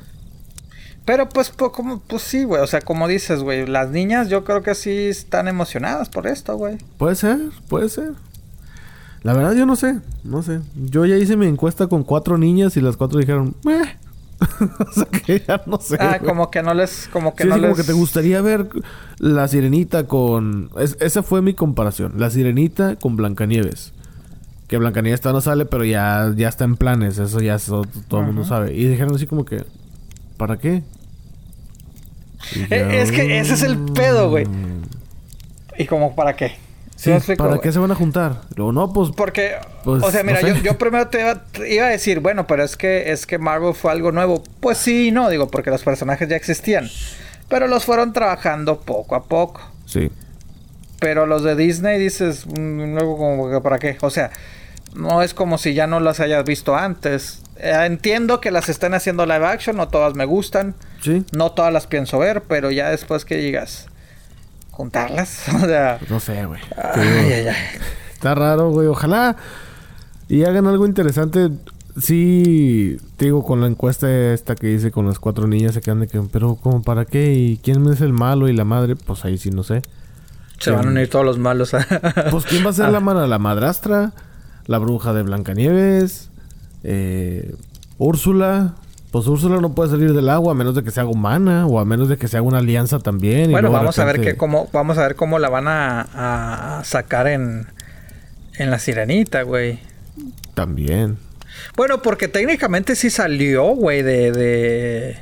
Pero 1.06 1.30
pues, 1.30 1.52
po- 1.52 1.72
como, 1.72 2.00
pues 2.00 2.24
sí, 2.24 2.46
güey. 2.46 2.62
O 2.64 2.68
sea, 2.68 2.82
como 2.82 3.08
dices, 3.08 3.42
güey. 3.44 3.68
Las 3.68 3.92
niñas 3.92 4.28
yo 4.30 4.44
creo 4.44 4.64
que 4.64 4.74
sí 4.74 4.90
están 5.08 5.48
emocionadas 5.48 6.10
por 6.10 6.26
esto, 6.26 6.58
güey. 6.58 6.78
Puede 6.98 7.16
ser, 7.16 7.38
puede 7.70 7.90
ser. 7.90 8.14
La 9.22 9.34
verdad 9.34 9.54
yo 9.54 9.66
no 9.68 9.76
sé, 9.76 10.00
no 10.24 10.42
sé. 10.42 10.62
Yo 10.76 11.06
ya 11.06 11.16
hice 11.18 11.36
mi 11.38 11.46
encuesta 11.48 11.88
con 11.88 12.04
cuatro 12.04 12.38
niñas 12.40 12.76
y 12.78 12.82
las 12.82 12.98
cuatro 12.98 13.20
dijeron, 13.20 13.56
"Meh". 13.64 13.98
o 14.80 14.92
sea 14.92 15.06
que 15.06 15.44
ya 15.48 15.62
no 15.66 15.80
sé. 15.80 15.98
Ah, 16.00 16.20
como 16.20 16.52
que 16.52 16.62
no 16.62 16.74
les... 16.74 17.08
Como 17.12 17.36
que 17.36 17.44
Sí, 17.44 17.50
no 17.50 17.56
así 17.56 17.62
les... 17.62 17.72
como 17.72 17.82
que 17.82 17.88
te 17.88 17.94
gustaría 17.94 18.42
ver 18.42 18.68
la 19.20 19.48
sirenita 19.48 20.08
con... 20.08 20.70
es- 20.80 20.98
esa 21.00 21.24
fue 21.24 21.42
mi 21.42 21.54
comparación. 21.54 22.14
La 22.18 22.30
sirenita 22.30 22.98
con 22.98 23.16
Blancanieves. 23.16 23.94
Que 24.68 24.78
Blancanieves 24.78 25.22
todavía 25.22 25.38
no 25.38 25.42
sale, 25.42 25.66
pero 25.66 25.86
ya, 25.86 26.32
ya 26.36 26.48
está 26.50 26.64
en 26.64 26.76
planes. 26.76 27.18
Eso 27.20 27.40
ya 27.40 27.56
eso 27.56 27.84
todo 28.08 28.22
el 28.22 28.26
mundo 28.28 28.44
sabe. 28.46 28.74
Y 28.74 28.86
dijeron 28.88 29.14
así 29.16 29.28
como 29.28 29.46
que... 29.46 29.64
¿Para 30.38 30.58
qué? 30.58 30.84
Eh, 32.70 33.00
es 33.02 33.12
que 33.12 33.40
ese 33.40 33.54
es 33.54 33.64
el 33.64 33.78
pedo, 33.94 34.30
güey. 34.30 34.46
"Mm". 34.46 34.84
¿Y 35.78 35.86
como 35.86 36.16
para 36.16 36.36
qué? 36.36 36.50
¿Sí 36.96 37.04
Sí, 37.06 37.10
me 37.10 37.18
explico, 37.18 37.44
¿para 37.44 37.60
qué 37.60 37.72
se 37.72 37.80
van 37.80 37.92
a 37.92 37.96
juntar? 37.96 38.42
Luego, 38.56 38.72
no, 38.72 38.92
pues... 38.94 39.10
Porque, 39.16 39.56
Pues, 39.84 40.02
o 40.04 40.10
sea, 40.12 40.22
no 40.24 40.28
mira, 40.28 40.42
sé. 40.42 40.48
yo, 40.48 40.56
yo 40.62 40.78
primero 40.78 41.08
te 41.10 41.20
iba, 41.22 41.44
te 41.44 41.74
iba 41.76 41.86
a 41.86 41.90
decir, 41.90 42.22
bueno, 42.22 42.48
pero 42.48 42.64
es 42.64 42.78
que 42.78 43.12
es 43.12 43.26
que 43.26 43.38
Marvel 43.38 43.74
fue 43.74 43.92
algo 43.92 44.12
nuevo. 44.14 44.42
Pues 44.62 44.78
sí, 44.78 45.08
y 45.10 45.12
no, 45.12 45.30
digo, 45.30 45.48
porque 45.50 45.70
los 45.72 45.84
personajes 45.84 46.30
ya 46.30 46.36
existían. 46.38 46.90
Pero 47.50 47.68
los 47.68 47.84
fueron 47.86 48.14
trabajando 48.14 48.80
poco 48.82 49.16
a 49.16 49.24
poco. 49.26 49.62
Sí. 49.86 50.10
Pero 51.06 51.28
los 51.28 51.44
de 51.44 51.56
Disney 51.56 52.00
dices, 52.00 52.48
mm, 52.48 52.96
luego 52.96 53.16
como 53.16 53.48
que 53.52 53.62
para 53.62 53.78
qué. 53.78 53.96
O 54.02 54.10
sea, 54.10 54.32
no 54.96 55.22
es 55.22 55.36
como 55.36 55.60
si 55.60 55.76
ya 55.76 55.86
no 55.86 56.00
las 56.00 56.20
hayas 56.20 56.44
visto 56.44 56.76
antes. 56.76 57.44
Eh, 57.58 57.72
entiendo 57.86 58.42
que 58.42 58.50
las 58.50 58.70
estén 58.70 58.96
haciendo 58.96 59.24
live 59.28 59.46
action, 59.46 59.78
no 59.78 59.88
todas 59.88 60.16
me 60.16 60.26
gustan, 60.26 60.74
Sí. 61.02 61.24
no 61.32 61.52
todas 61.52 61.72
las 61.72 61.86
pienso 61.86 62.18
ver, 62.18 62.42
pero 62.48 62.72
ya 62.72 62.90
después 62.90 63.24
que 63.24 63.38
digas, 63.38 63.86
juntarlas, 64.72 65.44
o 65.64 65.68
sea, 65.68 66.00
No 66.10 66.20
sé, 66.20 66.44
güey. 66.46 66.60
Está 68.14 68.34
raro, 68.34 68.72
güey. 68.72 68.88
Ojalá 68.88 69.36
y 70.28 70.44
hagan 70.44 70.66
algo 70.66 70.88
interesante. 70.88 71.52
Sí, 72.02 72.98
te 73.18 73.26
digo, 73.26 73.46
con 73.46 73.62
la 73.62 73.68
encuesta 73.68 74.10
esta 74.34 74.56
que 74.56 74.72
hice 74.72 74.90
con 74.90 75.06
las 75.06 75.20
cuatro 75.20 75.46
niñas 75.46 75.76
se 75.76 75.82
quedan 75.82 76.00
de 76.00 76.08
que, 76.08 76.20
pero 76.32 76.56
¿cómo 76.56 76.82
para 76.82 77.06
qué? 77.06 77.32
¿Y 77.36 77.58
quién 77.64 77.88
es 77.92 78.02
el 78.02 78.12
malo 78.12 78.50
y 78.50 78.54
la 78.54 78.64
madre? 78.66 78.96
Pues 78.96 79.24
ahí 79.24 79.38
sí 79.38 79.52
no 79.52 79.62
sé. 79.62 79.84
Se 80.60 80.72
van 80.72 80.88
a 80.88 80.90
unir 80.90 81.10
todos 81.10 81.26
los 81.26 81.38
malos. 81.38 81.72
Pues 82.32 82.46
¿quién 82.46 82.66
va 82.66 82.70
a 82.70 82.74
ser 82.74 82.90
la 82.90 83.00
mala? 83.00 83.28
¿La 83.28 83.40
madrastra? 83.40 84.14
¿La 84.66 84.78
bruja 84.80 85.14
de 85.14 85.24
Blancanieves? 85.24 86.30
Eh, 86.84 87.56
¿Úrsula? 87.98 88.76
Pues 89.12 89.28
Úrsula 89.28 89.62
no 89.62 89.74
puede 89.74 89.92
salir 89.92 90.14
del 90.14 90.30
agua 90.30 90.52
a 90.52 90.56
menos 90.56 90.76
de 90.76 90.84
que 90.84 90.92
se 90.92 91.00
haga 91.00 91.10
humana 91.10 91.66
o 91.68 91.80
a 91.80 91.86
menos 91.86 92.10
de 92.10 92.18
que 92.18 92.28
se 92.28 92.38
haga 92.38 92.46
una 92.46 92.58
alianza 92.58 93.00
también. 93.00 93.50
y 93.50 93.54
bueno, 93.54 93.70
de 93.70 93.76
vamos 93.76 93.98
a 94.00 94.06
ver 94.06 94.20
que 94.20 94.36
cómo, 94.36 94.68
vamos 94.74 94.98
a 94.98 95.04
ver 95.04 95.16
cómo 95.16 95.40
la 95.40 95.50
van 95.50 95.68
a, 95.68 96.80
a 96.80 96.84
sacar 96.84 97.28
en, 97.28 97.68
en 98.58 98.72
la 98.72 98.80
sirenita, 98.80 99.44
güey. 99.44 99.80
También. 100.54 101.18
Bueno, 101.76 102.02
porque 102.02 102.28
técnicamente 102.28 102.96
sí 102.96 103.10
salió, 103.10 103.68
güey, 103.68 104.02
de, 104.02 104.32
de... 104.32 105.18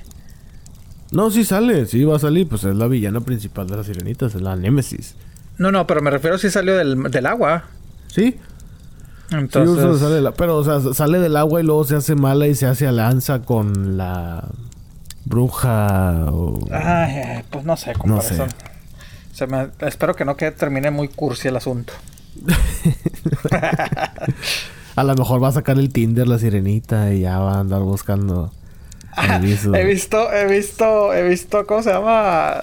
No, 1.12 1.30
sí 1.30 1.44
sale, 1.44 1.86
sí 1.86 2.04
va 2.04 2.16
a 2.16 2.20
salir. 2.20 2.48
Pues 2.48 2.64
es 2.64 2.76
la 2.76 2.88
villana 2.88 3.22
principal 3.22 3.68
de 3.68 3.78
las 3.78 3.86
sirenitas, 3.86 4.34
es 4.36 4.42
la 4.42 4.56
Némesis. 4.56 5.16
No, 5.58 5.72
no, 5.72 5.86
pero 5.88 6.02
me 6.02 6.10
refiero 6.12 6.38
si 6.38 6.50
salió 6.50 6.76
del, 6.76 7.02
del 7.12 7.26
agua. 7.26 7.64
Sí, 8.08 8.38
Entonces... 9.32 9.76
Sí, 9.76 9.82
Úrsula 9.88 10.00
sale 10.00 10.16
de 10.16 10.22
la- 10.22 10.32
pero, 10.34 10.58
o 10.58 10.64
sea, 10.64 10.94
sale 10.94 11.20
del 11.20 11.36
agua 11.38 11.62
y 11.62 11.64
luego 11.64 11.84
se 11.84 11.96
hace 11.96 12.16
mala 12.16 12.48
y 12.48 12.56
se 12.56 12.66
hace 12.68 12.88
alianza 12.88 13.42
con 13.44 13.98
la 13.98 14.48
bruja 15.26 16.26
o... 16.32 16.60
Ay, 16.72 17.44
pues 17.50 17.64
no 17.66 17.78
sé, 17.78 17.94
No 17.94 18.00
comparación. 18.00 18.50
Se 19.34 19.48
me, 19.48 19.70
espero 19.80 20.16
que 20.16 20.26
no 20.26 20.36
que 20.38 20.52
termine 20.52 20.92
muy 20.92 21.08
cursi 21.08 21.48
el 21.48 21.56
asunto. 21.56 21.94
A 24.96 25.04
lo 25.04 25.16
mejor 25.16 25.42
va 25.44 25.48
a 25.48 25.52
sacar 25.54 25.80
el 25.80 25.92
Tinder 25.92 26.28
la 26.28 26.38
sirenita 26.38 27.12
y 27.14 27.22
ya 27.22 27.40
va 27.40 27.56
a 27.56 27.60
andar 27.62 27.82
buscando. 27.82 28.52
he 29.18 29.40
visto, 29.86 30.32
he 30.32 30.46
visto, 30.46 31.14
he 31.14 31.28
visto, 31.28 31.66
¿cómo 31.66 31.82
se 31.82 31.92
llama? 31.92 32.62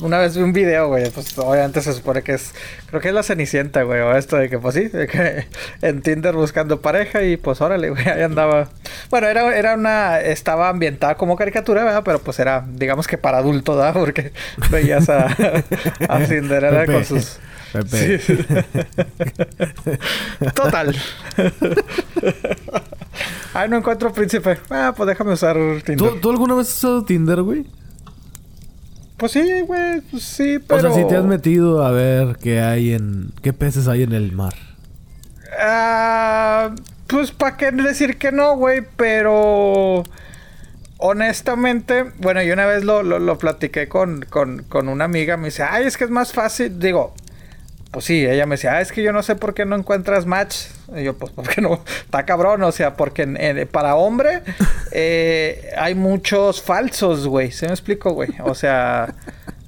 Una 0.00 0.18
vez 0.18 0.36
vi 0.36 0.42
un 0.42 0.52
video, 0.52 0.88
güey, 0.88 1.10
pues 1.10 1.36
obviamente 1.38 1.80
se 1.80 1.92
supone 1.92 2.22
que 2.22 2.34
es, 2.34 2.52
creo 2.86 3.00
que 3.00 3.08
es 3.08 3.14
la 3.14 3.22
Cenicienta, 3.22 3.82
güey, 3.82 4.00
o 4.00 4.16
esto 4.16 4.36
de 4.36 4.48
que, 4.48 4.58
pues 4.58 4.74
sí, 4.74 4.88
de 4.88 5.06
que 5.06 5.46
en 5.82 6.02
Tinder 6.02 6.34
buscando 6.34 6.80
pareja 6.80 7.22
y 7.22 7.36
pues 7.36 7.60
órale, 7.60 7.90
güey, 7.90 8.06
ahí 8.08 8.22
andaba. 8.22 8.68
Bueno, 9.10 9.28
era, 9.28 9.56
era 9.56 9.74
una, 9.74 10.20
estaba 10.20 10.68
ambientada 10.68 11.16
como 11.16 11.36
caricatura, 11.36 11.84
¿verdad? 11.84 12.02
Pero 12.04 12.18
pues 12.20 12.38
era, 12.38 12.64
digamos 12.68 13.06
que 13.06 13.18
para 13.18 13.38
adulto, 13.38 13.76
¿verdad? 13.76 13.94
Porque 14.00 14.32
veías 14.70 15.08
a, 15.08 15.34
a 16.08 16.26
Cinderella 16.26 16.86
con 16.86 17.04
sus... 17.04 17.38
Sí. 17.88 18.18
Total. 20.54 20.94
Ay, 23.52 23.68
no 23.68 23.78
encuentro 23.78 24.12
príncipe. 24.12 24.58
Ah, 24.70 24.94
pues 24.96 25.08
déjame 25.08 25.32
usar 25.32 25.56
Tinder. 25.84 25.96
¿Tú, 25.96 26.20
¿tú 26.20 26.30
alguna 26.30 26.54
vez 26.54 26.68
has 26.68 26.76
usado 26.76 27.04
Tinder, 27.04 27.42
güey? 27.42 27.66
Pues 29.16 29.32
sí, 29.32 29.60
güey, 29.62 30.00
pues 30.10 30.22
sí, 30.22 30.58
pero... 30.66 30.90
O 30.90 30.94
sea, 30.94 31.02
si 31.02 31.08
te 31.08 31.16
has 31.16 31.24
metido 31.24 31.84
a 31.84 31.90
ver 31.90 32.36
qué 32.42 32.60
hay 32.60 32.92
en... 32.92 33.32
¿Qué 33.42 33.52
peces 33.52 33.86
hay 33.88 34.02
en 34.02 34.12
el 34.12 34.32
mar? 34.32 34.54
Ah... 35.60 36.74
pues 37.06 37.30
para 37.30 37.56
qué 37.56 37.70
decir 37.70 38.18
que 38.18 38.32
no, 38.32 38.56
güey, 38.56 38.82
pero... 38.96 40.02
Honestamente, 40.98 42.04
bueno, 42.18 42.42
yo 42.42 42.54
una 42.54 42.66
vez 42.66 42.84
lo, 42.84 43.02
lo, 43.02 43.18
lo 43.18 43.38
platiqué 43.38 43.88
con, 43.88 44.24
con, 44.28 44.62
con 44.62 44.88
una 44.88 45.04
amiga, 45.04 45.36
me 45.36 45.46
dice, 45.46 45.62
ay, 45.62 45.84
es 45.86 45.96
que 45.96 46.04
es 46.04 46.10
más 46.10 46.32
fácil, 46.32 46.78
digo, 46.78 47.14
pues 47.94 48.06
sí, 48.06 48.26
ella 48.26 48.44
me 48.44 48.56
decía, 48.56 48.72
ah, 48.72 48.80
es 48.80 48.90
que 48.90 49.04
yo 49.04 49.12
no 49.12 49.22
sé 49.22 49.36
por 49.36 49.54
qué 49.54 49.64
no 49.64 49.76
encuentras 49.76 50.26
match. 50.26 50.56
Y 50.96 51.04
yo, 51.04 51.16
pues 51.16 51.30
porque 51.30 51.60
no, 51.60 51.80
está 52.00 52.26
cabrón, 52.26 52.60
o 52.64 52.72
sea, 52.72 52.96
porque 52.96 53.68
para 53.70 53.94
hombre 53.94 54.42
eh, 54.90 55.70
hay 55.78 55.94
muchos 55.94 56.60
falsos, 56.60 57.28
güey. 57.28 57.52
¿Se 57.52 57.66
me 57.66 57.72
explico, 57.72 58.10
güey? 58.12 58.30
O 58.42 58.56
sea, 58.56 59.14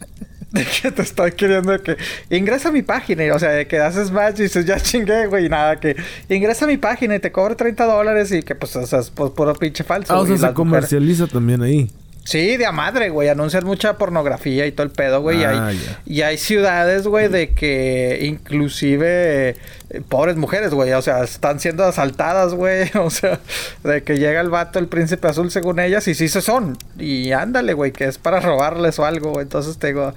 de 0.50 0.64
que 0.64 0.90
te 0.90 1.02
estoy 1.02 1.32
queriendo 1.32 1.80
que 1.80 1.96
ingresa 2.28 2.70
a 2.70 2.72
mi 2.72 2.82
página, 2.82 3.24
y, 3.24 3.30
o 3.30 3.38
sea, 3.38 3.50
de 3.50 3.68
que 3.68 3.78
haces 3.78 4.10
match 4.10 4.40
y 4.40 4.42
dices, 4.42 4.66
ya 4.66 4.80
chingué, 4.80 5.28
güey, 5.28 5.46
y 5.46 5.48
nada, 5.48 5.78
que 5.78 5.94
ingresa 6.28 6.64
a 6.64 6.68
mi 6.68 6.78
página 6.78 7.14
y 7.14 7.20
te 7.20 7.30
cobro 7.30 7.54
30 7.54 7.84
dólares 7.84 8.32
y 8.32 8.42
que 8.42 8.56
pues, 8.56 8.74
o 8.74 8.84
sea, 8.88 8.98
es 8.98 9.10
pues, 9.10 9.30
puro 9.30 9.54
pinche 9.54 9.84
falso. 9.84 10.12
Ah, 10.12 10.18
o 10.18 10.26
sea, 10.26 10.36
se 10.36 10.52
comercializa 10.52 11.28
también 11.28 11.62
ahí. 11.62 11.92
Sí, 12.26 12.56
de 12.56 12.66
a 12.66 12.72
madre, 12.72 13.08
güey. 13.08 13.28
Anuncian 13.28 13.64
mucha 13.64 13.96
pornografía 13.98 14.66
y 14.66 14.72
todo 14.72 14.84
el 14.84 14.90
pedo, 14.90 15.22
güey. 15.22 15.44
Ah, 15.44 15.72
y, 16.04 16.22
hay, 16.22 16.38
ciudades, 16.38 17.06
güey, 17.06 17.28
de 17.28 17.54
que 17.54 18.18
inclusive 18.22 19.50
eh, 19.50 20.00
pobres 20.08 20.36
mujeres, 20.36 20.74
güey. 20.74 20.92
O 20.94 21.02
sea, 21.02 21.22
están 21.22 21.60
siendo 21.60 21.84
asaltadas, 21.84 22.52
güey. 22.52 22.90
O 22.96 23.10
sea, 23.10 23.38
de 23.84 24.02
que 24.02 24.18
llega 24.18 24.40
el 24.40 24.50
vato, 24.50 24.80
el 24.80 24.88
príncipe 24.88 25.28
azul, 25.28 25.52
según 25.52 25.78
ellas, 25.78 26.08
y 26.08 26.14
sí 26.16 26.28
se 26.28 26.40
son. 26.40 26.76
Y 26.98 27.30
ándale, 27.30 27.74
güey, 27.74 27.92
que 27.92 28.06
es 28.06 28.18
para 28.18 28.40
robarles 28.40 28.98
o 28.98 29.04
algo, 29.04 29.30
güey. 29.30 29.44
Entonces 29.44 29.78
te 29.78 29.88
digo... 29.88 30.12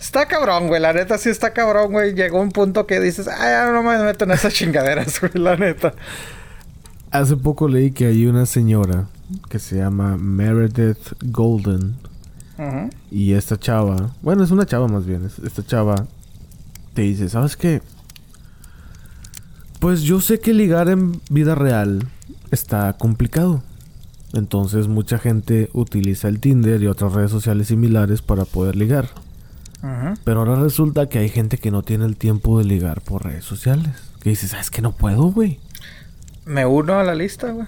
Está 0.00 0.26
cabrón, 0.26 0.66
güey. 0.66 0.80
La 0.80 0.92
neta 0.92 1.18
sí 1.18 1.30
está 1.30 1.52
cabrón, 1.52 1.92
güey. 1.92 2.14
Llegó 2.14 2.40
un 2.40 2.50
punto 2.50 2.84
que 2.84 2.98
dices, 2.98 3.28
ay, 3.28 3.72
no 3.72 3.84
me 3.84 3.96
meto 3.98 4.24
en 4.24 4.32
esas 4.32 4.52
chingaderas, 4.52 5.20
güey. 5.20 5.32
La 5.34 5.56
neta. 5.56 5.94
Hace 7.12 7.36
poco 7.36 7.68
leí 7.68 7.92
que 7.92 8.06
hay 8.06 8.26
una 8.26 8.44
señora 8.44 9.06
que 9.48 9.58
se 9.58 9.76
llama 9.76 10.16
Meredith 10.16 11.12
Golden. 11.22 11.96
Y 13.10 13.32
esta 13.32 13.58
chava, 13.58 14.14
bueno, 14.22 14.44
es 14.44 14.50
una 14.50 14.66
chava 14.66 14.86
más 14.86 15.06
bien, 15.06 15.24
esta 15.24 15.66
chava 15.66 16.06
te 16.94 17.02
dice, 17.02 17.28
¿sabes 17.28 17.56
qué? 17.56 17.82
Pues 19.80 20.02
yo 20.02 20.20
sé 20.20 20.38
que 20.38 20.54
ligar 20.54 20.88
en 20.88 21.20
vida 21.30 21.54
real 21.54 22.06
está 22.50 22.92
complicado. 22.94 23.62
Entonces 24.32 24.88
mucha 24.88 25.18
gente 25.18 25.68
utiliza 25.72 26.28
el 26.28 26.40
Tinder 26.40 26.82
y 26.82 26.86
otras 26.86 27.12
redes 27.12 27.30
sociales 27.30 27.68
similares 27.68 28.22
para 28.22 28.44
poder 28.44 28.76
ligar. 28.76 29.08
Pero 30.24 30.40
ahora 30.40 30.56
resulta 30.56 31.10
que 31.10 31.18
hay 31.18 31.28
gente 31.28 31.58
que 31.58 31.70
no 31.70 31.82
tiene 31.82 32.06
el 32.06 32.16
tiempo 32.16 32.58
de 32.58 32.64
ligar 32.64 33.02
por 33.02 33.24
redes 33.24 33.44
sociales. 33.44 33.90
Que 34.22 34.30
dice, 34.30 34.48
¿sabes 34.48 34.70
que 34.70 34.80
no 34.80 34.92
puedo, 34.92 35.24
güey? 35.24 35.60
Me 36.46 36.64
uno 36.64 36.98
a 36.98 37.04
la 37.04 37.14
lista, 37.14 37.50
güey. 37.50 37.66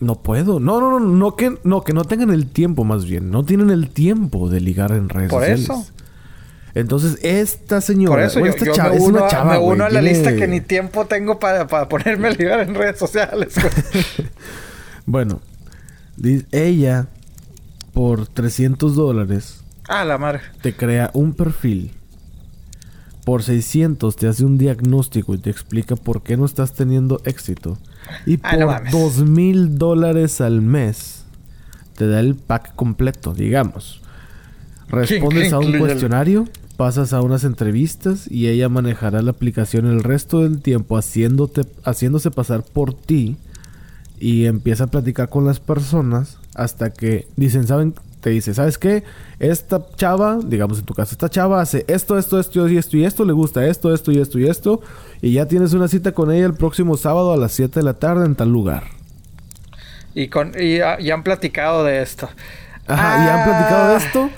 No 0.00 0.16
puedo. 0.16 0.60
No, 0.60 0.80
no, 0.80 0.98
no, 0.98 1.00
no 1.00 1.36
que 1.36 1.58
no 1.64 1.82
que 1.82 1.92
no 1.92 2.04
tengan 2.04 2.30
el 2.30 2.46
tiempo 2.46 2.84
más 2.84 3.04
bien. 3.04 3.30
No 3.30 3.44
tienen 3.44 3.70
el 3.70 3.90
tiempo 3.90 4.48
de 4.48 4.60
ligar 4.60 4.92
en 4.92 5.08
redes 5.08 5.30
Por 5.30 5.44
eso. 5.44 5.84
Entonces, 6.74 7.18
esta 7.22 7.80
señora, 7.80 8.14
Por 8.14 8.22
eso 8.22 8.46
esta 8.46 8.70
chava, 8.72 8.90
me 8.90 9.00
uno, 9.00 9.18
es 9.18 9.22
una 9.22 9.28
chava, 9.28 9.52
me 9.52 9.58
uno 9.58 9.84
a 9.84 9.90
la 9.90 10.00
lista 10.00 10.36
que 10.36 10.46
ni 10.46 10.60
tiempo 10.60 11.06
tengo 11.06 11.38
para, 11.40 11.66
para 11.66 11.88
ponerme 11.88 12.28
a 12.28 12.30
ligar 12.30 12.60
en 12.60 12.74
redes 12.74 12.98
sociales. 12.98 13.54
bueno, 15.06 15.40
ella 16.52 17.08
por 17.92 18.28
300 18.28 18.94
dólares. 18.94 19.64
Ah, 19.88 20.04
la 20.04 20.18
madre. 20.18 20.40
Te 20.62 20.76
crea 20.76 21.10
un 21.14 21.32
perfil. 21.32 21.97
Por 23.28 23.42
600 23.42 24.16
te 24.16 24.26
hace 24.26 24.42
un 24.42 24.56
diagnóstico 24.56 25.34
y 25.34 25.38
te 25.38 25.50
explica 25.50 25.96
por 25.96 26.22
qué 26.22 26.38
no 26.38 26.46
estás 26.46 26.72
teniendo 26.72 27.20
éxito. 27.26 27.76
Y 28.24 28.38
ah, 28.42 28.80
por 28.80 28.90
dos 28.90 29.18
mil 29.18 29.76
dólares 29.76 30.40
al 30.40 30.62
mes 30.62 31.26
te 31.94 32.06
da 32.06 32.20
el 32.20 32.36
pack 32.36 32.74
completo, 32.74 33.34
digamos. 33.34 34.00
Respondes 34.88 35.52
a 35.52 35.58
un 35.58 35.78
cuestionario, 35.78 36.48
pasas 36.78 37.12
a 37.12 37.20
unas 37.20 37.44
entrevistas 37.44 38.30
y 38.30 38.48
ella 38.48 38.70
manejará 38.70 39.20
la 39.20 39.32
aplicación 39.32 39.84
el 39.84 40.02
resto 40.02 40.40
del 40.40 40.62
tiempo 40.62 40.96
haciéndote, 40.96 41.66
haciéndose 41.84 42.30
pasar 42.30 42.62
por 42.62 42.94
ti 42.94 43.36
y 44.18 44.46
empieza 44.46 44.84
a 44.84 44.86
platicar 44.86 45.28
con 45.28 45.44
las 45.44 45.60
personas 45.60 46.38
hasta 46.54 46.94
que 46.94 47.28
dicen, 47.36 47.66
¿saben? 47.66 47.92
Te 48.28 48.34
dice, 48.34 48.52
¿sabes 48.52 48.76
qué? 48.76 49.04
Esta 49.38 49.80
chava, 49.96 50.38
digamos 50.44 50.78
en 50.78 50.84
tu 50.84 50.92
caso, 50.92 51.12
esta 51.12 51.30
chava 51.30 51.62
hace 51.62 51.86
esto, 51.88 52.18
esto, 52.18 52.38
esto 52.38 52.68
y 52.68 52.76
esto 52.76 52.98
y 52.98 53.06
esto, 53.06 53.24
le 53.24 53.32
gusta 53.32 53.66
esto, 53.66 53.94
esto 53.94 54.12
y 54.12 54.18
esto 54.18 54.38
y 54.38 54.46
esto 54.46 54.82
y 55.22 55.32
ya 55.32 55.48
tienes 55.48 55.72
una 55.72 55.88
cita 55.88 56.12
con 56.12 56.30
ella 56.30 56.44
el 56.44 56.52
próximo 56.52 56.98
sábado 56.98 57.32
a 57.32 57.38
las 57.38 57.52
7 57.52 57.80
de 57.80 57.84
la 57.84 57.94
tarde 57.94 58.26
en 58.26 58.34
tal 58.34 58.50
lugar. 58.50 58.82
Y, 60.14 60.28
con, 60.28 60.52
y, 60.60 60.78
han 60.82 61.22
platicado 61.22 61.84
de 61.84 62.02
esto. 62.02 62.28
Ajá, 62.86 63.24
y 63.24 63.28
han 63.30 63.44
platicado 63.48 63.88
de 63.88 63.94
ah. 63.94 63.96
esto. 63.96 64.30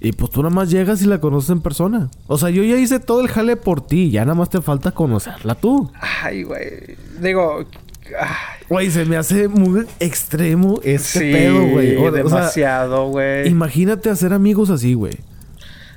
Y 0.00 0.10
pues 0.10 0.32
tú 0.32 0.42
nada 0.42 0.52
más 0.52 0.68
llegas 0.68 1.00
y 1.02 1.06
la 1.06 1.20
conoces 1.20 1.50
en 1.50 1.60
persona. 1.60 2.10
O 2.26 2.38
sea, 2.38 2.50
yo 2.50 2.64
ya 2.64 2.74
hice 2.76 2.98
todo 2.98 3.20
el 3.20 3.28
jale 3.28 3.54
por 3.54 3.86
ti. 3.86 4.10
Ya 4.10 4.22
nada 4.22 4.34
más 4.34 4.50
te 4.50 4.60
falta 4.60 4.90
conocerla 4.90 5.54
tú. 5.54 5.92
Ay, 6.24 6.42
güey. 6.42 6.96
Digo... 7.20 7.66
Güey, 8.68 8.90
se 8.90 9.04
me 9.04 9.16
hace 9.16 9.48
muy 9.48 9.86
extremo 10.00 10.80
este 10.82 11.20
pedo, 11.20 11.68
güey. 11.68 12.10
demasiado, 12.10 13.08
güey. 13.08 13.48
imagínate 13.48 14.10
hacer 14.10 14.32
amigos 14.32 14.70
así, 14.70 14.94
güey. 14.94 15.18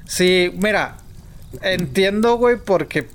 Sí, 0.05 0.51
mira. 0.57 0.97
Entiendo, 1.63 2.37
güey, 2.37 2.57
porque 2.63 3.07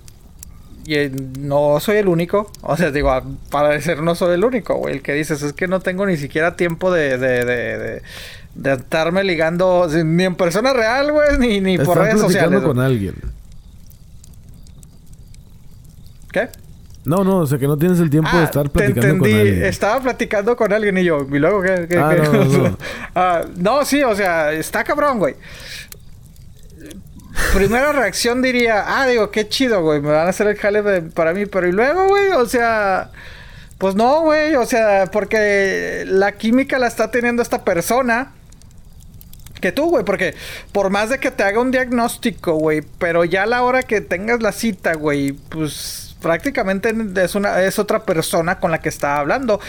eh, 0.87 1.11
no 1.39 1.79
soy 1.79 1.99
el 1.99 2.09
único. 2.09 2.51
O 2.63 2.77
sea, 2.77 2.91
digo, 2.91 3.11
para 3.51 3.69
decir 3.71 4.03
no 4.03 4.15
soy 4.15 4.35
el 4.35 4.45
único, 4.45 4.77
güey. 4.77 4.97
El 4.97 5.03
que 5.03 5.13
dices 5.13 5.43
es 5.43 5.53
que 5.53 5.69
no 5.69 5.81
tengo 5.81 6.05
ni 6.05 6.17
siquiera 6.17 6.57
tiempo 6.57 6.91
de, 6.91 7.17
de, 7.17 7.45
de, 7.45 8.03
de, 8.55 8.73
estarme 8.73 9.23
ligando 9.23 9.89
ni 9.89 10.25
en 10.25 10.35
persona 10.35 10.73
real, 10.73 11.13
güey, 11.13 11.39
ni, 11.39 11.61
ni 11.61 11.79
por 11.79 11.99
redes 11.99 12.21
sociales. 12.21 12.61
con 12.63 12.81
alguien. 12.81 13.15
¿Qué? 16.33 16.49
No, 17.05 17.23
no, 17.23 17.39
o 17.39 17.47
sea 17.47 17.59
que 17.59 17.67
no 17.67 17.77
tienes 17.77 18.01
el 18.01 18.09
tiempo 18.09 18.31
de 18.33 18.43
ah, 18.43 18.45
estar 18.45 18.71
platicando 18.71 19.19
con 19.19 19.33
alguien. 19.33 19.65
Estaba 19.65 20.01
platicando 20.01 20.57
con 20.57 20.73
alguien 20.73 20.97
y 20.99 21.05
yo, 21.05 21.27
y 21.31 21.39
luego 21.39 21.61
qué, 21.63 21.87
qué, 21.89 21.99
ah, 21.99 22.15
No, 22.15 22.45
no. 22.45 22.79
Ah, 23.15 23.45
no, 23.57 23.85
sí, 23.85 24.03
o 24.03 24.15
sea, 24.15 24.53
está 24.53 24.85
cabrón, 24.85 25.19
güey 25.19 25.35
primera 27.53 27.93
reacción 27.93 28.43
diría, 28.43 28.85
ah, 28.87 29.07
digo, 29.07 29.31
qué 29.31 29.49
chido, 29.49 29.83
güey, 29.83 30.01
me 30.01 30.11
van 30.11 30.27
a 30.27 30.31
hacer 30.31 30.47
el 30.47 30.57
jale 30.57 31.03
para 31.03 31.33
mí, 31.33 31.47
pero 31.47 31.69
y 31.69 31.73
luego, 31.73 32.07
güey, 32.09 32.31
o 32.33 32.47
sea, 32.47 33.11
pues 33.79 33.95
no, 33.95 34.23
güey, 34.23 34.55
o 34.57 34.67
sea, 34.67 35.07
porque 35.11 36.05
la 36.07 36.33
química 36.33 36.79
la 36.79 36.87
está 36.87 37.11
teniendo 37.11 37.43
esta 37.43 37.65
persona. 37.65 38.33
Que 39.61 39.73
tú, 39.73 39.89
güey, 39.89 40.05
porque 40.05 40.35
por 40.73 40.91
más 40.91 41.09
de 41.09 41.19
que 41.19 41.31
te 41.31 41.43
haga 41.43 41.59
un 41.61 41.71
diagnóstico, 41.71 42.55
güey, 42.55 42.83
pero 42.99 43.25
ya 43.25 43.45
a 43.45 43.47
la 43.47 43.63
hora 43.63 43.83
que 43.83 44.03
tengas 44.03 44.43
la 44.43 44.53
cita, 44.53 44.95
güey, 44.95 45.33
pues 45.33 46.14
prácticamente 46.25 46.91
es 47.23 47.35
una 47.35 47.61
es 47.61 47.79
otra 47.79 48.03
persona 48.05 48.59
con 48.59 48.71
la 48.71 48.81
que 48.81 48.89
está 48.89 49.19
hablando. 49.19 49.61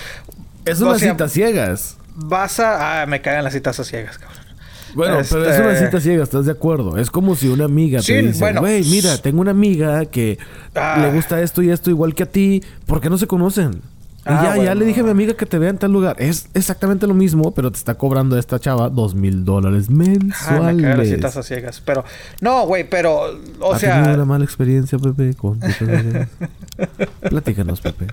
Es 0.63 0.79
una 0.79 0.97
cita 0.97 1.27
ciegas. 1.27 1.97
Vas 2.15 2.61
a... 2.61 3.01
Ah, 3.01 3.05
me 3.05 3.21
caen 3.21 3.43
las 3.43 3.51
citas 3.51 3.77
a 3.77 3.83
ciegas, 3.83 4.17
cabrón. 4.17 4.45
Bueno, 4.93 5.17
pero 5.29 5.49
es 5.49 5.59
una 5.59 5.73
este, 5.73 5.85
cita 5.87 5.99
ciega, 5.99 6.23
¿estás 6.23 6.45
de 6.45 6.53
acuerdo? 6.53 6.97
Es 6.97 7.11
como 7.11 7.35
si 7.35 7.49
una 7.49 7.65
amiga 7.65 7.99
te 8.01 8.21
dice, 8.21 8.53
güey, 8.53 8.85
mira, 8.85 9.17
tengo 9.17 9.41
una 9.41 9.51
amiga 9.51 10.05
que 10.05 10.39
ah. 10.73 10.99
le 11.01 11.11
gusta 11.11 11.41
esto 11.41 11.61
y 11.61 11.69
esto 11.69 11.89
igual 11.89 12.15
que 12.15 12.23
a 12.23 12.27
ti, 12.27 12.63
¿por 12.85 13.01
qué 13.01 13.09
no 13.09 13.17
se 13.17 13.27
conocen? 13.27 13.81
Y 14.27 14.29
ya, 14.29 14.57
ya 14.57 14.73
le 14.73 14.85
dije 14.85 15.01
a 15.01 15.03
mi 15.03 15.11
amiga 15.11 15.35
que 15.35 15.45
te 15.45 15.59
vea 15.59 15.69
en 15.69 15.77
tal 15.77 15.91
lugar. 15.91 16.15
Es 16.17 16.47
exactamente 16.55 17.05
lo 17.05 17.13
mismo, 17.13 17.53
pero 17.53 17.71
te 17.71 17.77
está 17.77 17.93
cobrando 17.93 18.39
esta 18.39 18.59
chava 18.59 18.89
dos 18.89 19.13
mil 19.13 19.45
dólares 19.45 19.89
mensuales. 19.91 20.85
Ah, 20.85 20.97
me 20.97 21.05
citas 21.05 21.45
ciegas. 21.45 21.79
Pero, 21.85 22.03
no, 22.41 22.65
güey, 22.65 22.89
pero, 22.89 23.37
o 23.59 23.73
¿Ha 23.73 23.79
sea. 23.79 23.95
tenido 23.97 24.15
una 24.15 24.25
mala 24.25 24.43
experiencia, 24.43 24.97
Pepe, 24.97 25.35
con 25.35 25.59
Platícanos, 27.29 27.81
Pepe. 27.81 28.07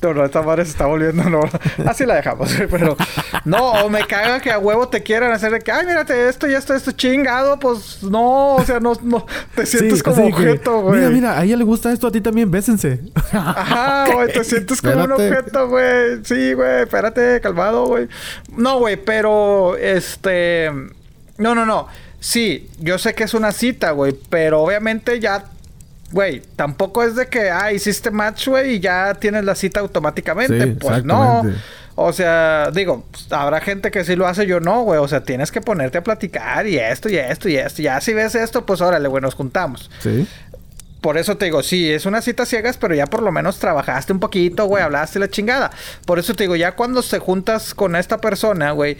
No, 0.00 0.14
no, 0.14 0.24
esta 0.24 0.40
madre 0.40 0.64
se 0.64 0.70
está 0.70 0.86
volviendo, 0.86 1.28
no. 1.28 1.42
Así 1.86 2.06
la 2.06 2.14
dejamos, 2.14 2.50
pero. 2.70 2.96
No, 3.44 3.90
me 3.90 4.06
caga 4.06 4.40
que 4.40 4.50
a 4.50 4.58
huevo 4.58 4.88
te 4.88 5.02
quieran 5.02 5.32
hacer 5.32 5.52
de 5.52 5.60
que, 5.60 5.70
ay, 5.70 5.86
mírate 5.86 6.28
esto 6.30 6.48
y 6.48 6.54
esto, 6.54 6.74
esto 6.74 6.92
chingado, 6.92 7.58
pues 7.58 8.02
no, 8.02 8.56
o 8.56 8.64
sea, 8.64 8.80
no, 8.80 8.94
no. 9.02 9.26
Te 9.54 9.66
sientes 9.66 10.02
como 10.02 10.24
objeto, 10.24 10.80
güey. 10.80 11.00
Mira, 11.00 11.10
mira, 11.10 11.38
a 11.38 11.44
ella 11.44 11.56
le 11.56 11.64
gusta 11.64 11.92
esto, 11.92 12.06
a 12.06 12.10
ti 12.10 12.22
también, 12.22 12.50
bésense. 12.50 13.00
Ajá, 13.32 14.06
güey, 14.14 14.32
te 14.32 14.44
sientes 14.44 14.80
como 14.80 15.09
un 15.10 15.20
objeto, 15.20 15.68
güey. 15.68 16.24
Sí, 16.24 16.52
güey, 16.52 16.82
espérate, 16.82 17.40
calmado, 17.40 17.86
güey. 17.86 18.08
No, 18.56 18.78
güey, 18.78 18.96
pero 18.96 19.76
este. 19.76 20.70
No, 21.38 21.54
no, 21.54 21.66
no. 21.66 21.88
Sí, 22.20 22.68
yo 22.78 22.98
sé 22.98 23.14
que 23.14 23.24
es 23.24 23.34
una 23.34 23.52
cita, 23.52 23.92
güey, 23.92 24.14
pero 24.28 24.62
obviamente 24.62 25.18
ya. 25.20 25.44
Güey, 26.12 26.42
tampoco 26.56 27.04
es 27.04 27.14
de 27.14 27.28
que, 27.28 27.50
ah, 27.50 27.72
hiciste 27.72 28.10
match, 28.10 28.48
güey, 28.48 28.74
y 28.74 28.80
ya 28.80 29.14
tienes 29.14 29.44
la 29.44 29.54
cita 29.54 29.80
automáticamente. 29.80 30.66
pues 30.68 31.04
no. 31.04 31.42
O 31.96 32.12
sea, 32.12 32.70
digo, 32.72 33.04
pues, 33.10 33.30
habrá 33.30 33.60
gente 33.60 33.90
que 33.90 34.04
sí 34.04 34.16
lo 34.16 34.26
hace, 34.26 34.46
yo 34.46 34.58
no, 34.58 34.82
güey. 34.82 34.98
O 34.98 35.06
sea, 35.06 35.22
tienes 35.22 35.52
que 35.52 35.60
ponerte 35.60 35.98
a 35.98 36.02
platicar 36.02 36.66
y 36.66 36.78
esto 36.78 37.08
y 37.08 37.16
esto 37.16 37.48
y 37.48 37.56
esto. 37.56 37.82
Ya 37.82 38.00
si 38.00 38.14
ves 38.14 38.34
esto, 38.34 38.64
pues 38.64 38.80
órale, 38.80 39.06
güey, 39.08 39.22
nos 39.22 39.34
juntamos. 39.34 39.90
Sí 40.00 40.26
por 41.00 41.18
eso 41.18 41.36
te 41.36 41.46
digo, 41.46 41.62
sí, 41.62 41.90
es 41.90 42.06
una 42.06 42.22
cita 42.22 42.46
ciegas, 42.46 42.76
pero 42.76 42.94
ya 42.94 43.06
por 43.06 43.22
lo 43.22 43.32
menos 43.32 43.58
trabajaste 43.58 44.12
un 44.12 44.20
poquito, 44.20 44.66
güey, 44.66 44.82
hablaste 44.82 45.18
la 45.18 45.28
chingada. 45.28 45.70
Por 46.06 46.18
eso 46.18 46.34
te 46.34 46.44
digo, 46.44 46.56
ya 46.56 46.76
cuando 46.76 47.02
te 47.02 47.18
juntas 47.18 47.74
con 47.74 47.96
esta 47.96 48.18
persona, 48.18 48.72
güey, 48.72 48.96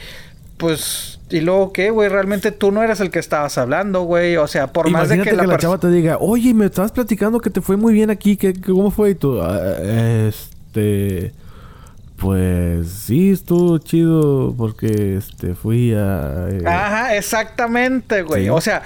pues 0.57 1.21
¿Y 1.31 1.41
luego 1.41 1.73
qué, 1.73 1.91
güey? 1.91 2.09
Realmente 2.09 2.51
tú 2.51 2.73
no 2.73 2.83
eras 2.83 3.01
el 3.01 3.11
que 3.11 3.21
estabas 3.21 3.57
hablando, 3.57 4.03
güey. 4.03 4.37
O 4.37 4.49
sea, 4.49 4.73
por 4.73 4.91
más 4.91 5.09
de 5.09 5.23
que, 5.23 5.33
la, 5.33 5.57
chava 5.59 5.79
te 5.79 5.89
diga, 5.89 6.19
oye, 6.19 6.53
me 6.55 6.67
estabas 6.67 6.91
platicando 6.91 7.41
que 7.41 7.51
te 7.51 7.61
fue 7.61 7.77
muy 7.77 7.93
bien 7.95 8.11
aquí. 8.11 8.37
¿Qué, 8.37 8.61
cómo 8.61 8.91
fue? 8.91 9.11
Y 9.11 9.15
tú, 9.15 9.41
ah, 9.41 9.77
este... 10.29 11.33
Pues 12.17 12.91
sí, 12.91 13.31
estuvo 13.31 13.79
chido 13.79 14.55
porque 14.59 15.17
este 15.17 15.55
fui 15.55 15.95
a... 15.95 16.49
Eh, 16.51 16.63
Ajá, 16.67 17.17
exactamente, 17.17 18.21
güey. 18.23 18.51
O 18.51 18.61
sea, 18.61 18.83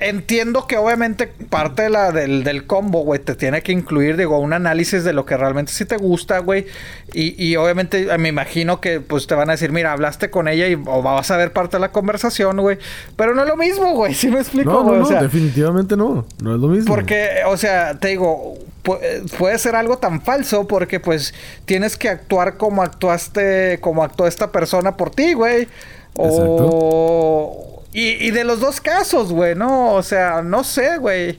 entiendo 0.00 0.66
que 0.66 0.76
obviamente 0.76 1.26
parte 1.26 1.82
de 1.82 1.90
la, 1.90 2.10
del, 2.10 2.42
del 2.42 2.66
combo, 2.66 3.02
güey, 3.02 3.20
te 3.20 3.34
tiene 3.34 3.62
que 3.62 3.72
incluir, 3.72 4.16
digo, 4.16 4.38
un 4.38 4.52
análisis 4.52 5.04
de 5.04 5.12
lo 5.12 5.26
que 5.26 5.36
realmente 5.36 5.72
sí 5.72 5.84
te 5.84 5.96
gusta, 5.96 6.38
güey. 6.38 6.66
Y, 7.12 7.42
y, 7.42 7.56
obviamente 7.56 8.12
eh, 8.12 8.18
me 8.18 8.28
imagino 8.28 8.80
que 8.80 9.00
pues 9.00 9.26
te 9.26 9.34
van 9.34 9.50
a 9.50 9.52
decir, 9.52 9.72
mira, 9.72 9.92
hablaste 9.92 10.30
con 10.30 10.48
ella 10.48 10.68
y 10.68 10.74
o 10.74 11.02
vas 11.02 11.30
a 11.30 11.36
ver 11.36 11.52
parte 11.52 11.76
de 11.76 11.80
la 11.80 11.92
conversación, 11.92 12.60
güey. 12.60 12.78
Pero 13.16 13.34
no 13.34 13.42
es 13.42 13.48
lo 13.48 13.56
mismo, 13.56 13.94
güey, 13.94 14.14
¿sí 14.14 14.28
me 14.28 14.40
explico? 14.40 14.70
No, 14.70 14.84
no, 14.84 15.10
no, 15.10 15.22
definitivamente 15.22 15.96
no. 15.96 16.26
No 16.42 16.54
es 16.54 16.60
lo 16.60 16.68
mismo. 16.68 16.94
Porque, 16.94 17.42
o 17.46 17.56
sea, 17.56 17.98
te 17.98 18.08
digo, 18.08 18.54
puede 19.38 19.58
ser 19.58 19.76
algo 19.76 19.98
tan 19.98 20.22
falso 20.22 20.66
porque 20.66 21.00
pues 21.00 21.34
tienes 21.64 21.96
que 21.96 22.08
actuar 22.08 22.56
como 22.56 22.82
actuaste, 22.82 23.78
como 23.80 24.02
actuó 24.02 24.26
esta 24.26 24.50
persona 24.50 24.96
por 24.96 25.10
ti, 25.10 25.34
güey. 25.34 25.68
O... 26.16 27.79
Y, 27.92 28.30
de 28.30 28.44
los 28.44 28.60
dos 28.60 28.80
casos, 28.80 29.32
güey, 29.32 29.54
¿no? 29.56 29.94
O 29.94 30.02
sea, 30.02 30.42
no 30.42 30.62
sé, 30.62 30.98
güey. 30.98 31.38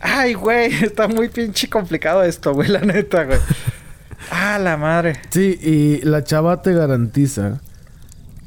Ay, 0.00 0.34
güey, 0.34 0.72
está 0.84 1.06
muy 1.06 1.28
pinche 1.28 1.68
complicado 1.68 2.22
esto, 2.22 2.54
güey, 2.54 2.68
la 2.68 2.80
neta, 2.80 3.24
güey. 3.24 3.38
ah, 4.30 4.58
la 4.58 4.76
madre. 4.76 5.20
Sí, 5.30 5.58
y 5.60 6.00
la 6.06 6.24
chava 6.24 6.62
te 6.62 6.72
garantiza 6.72 7.60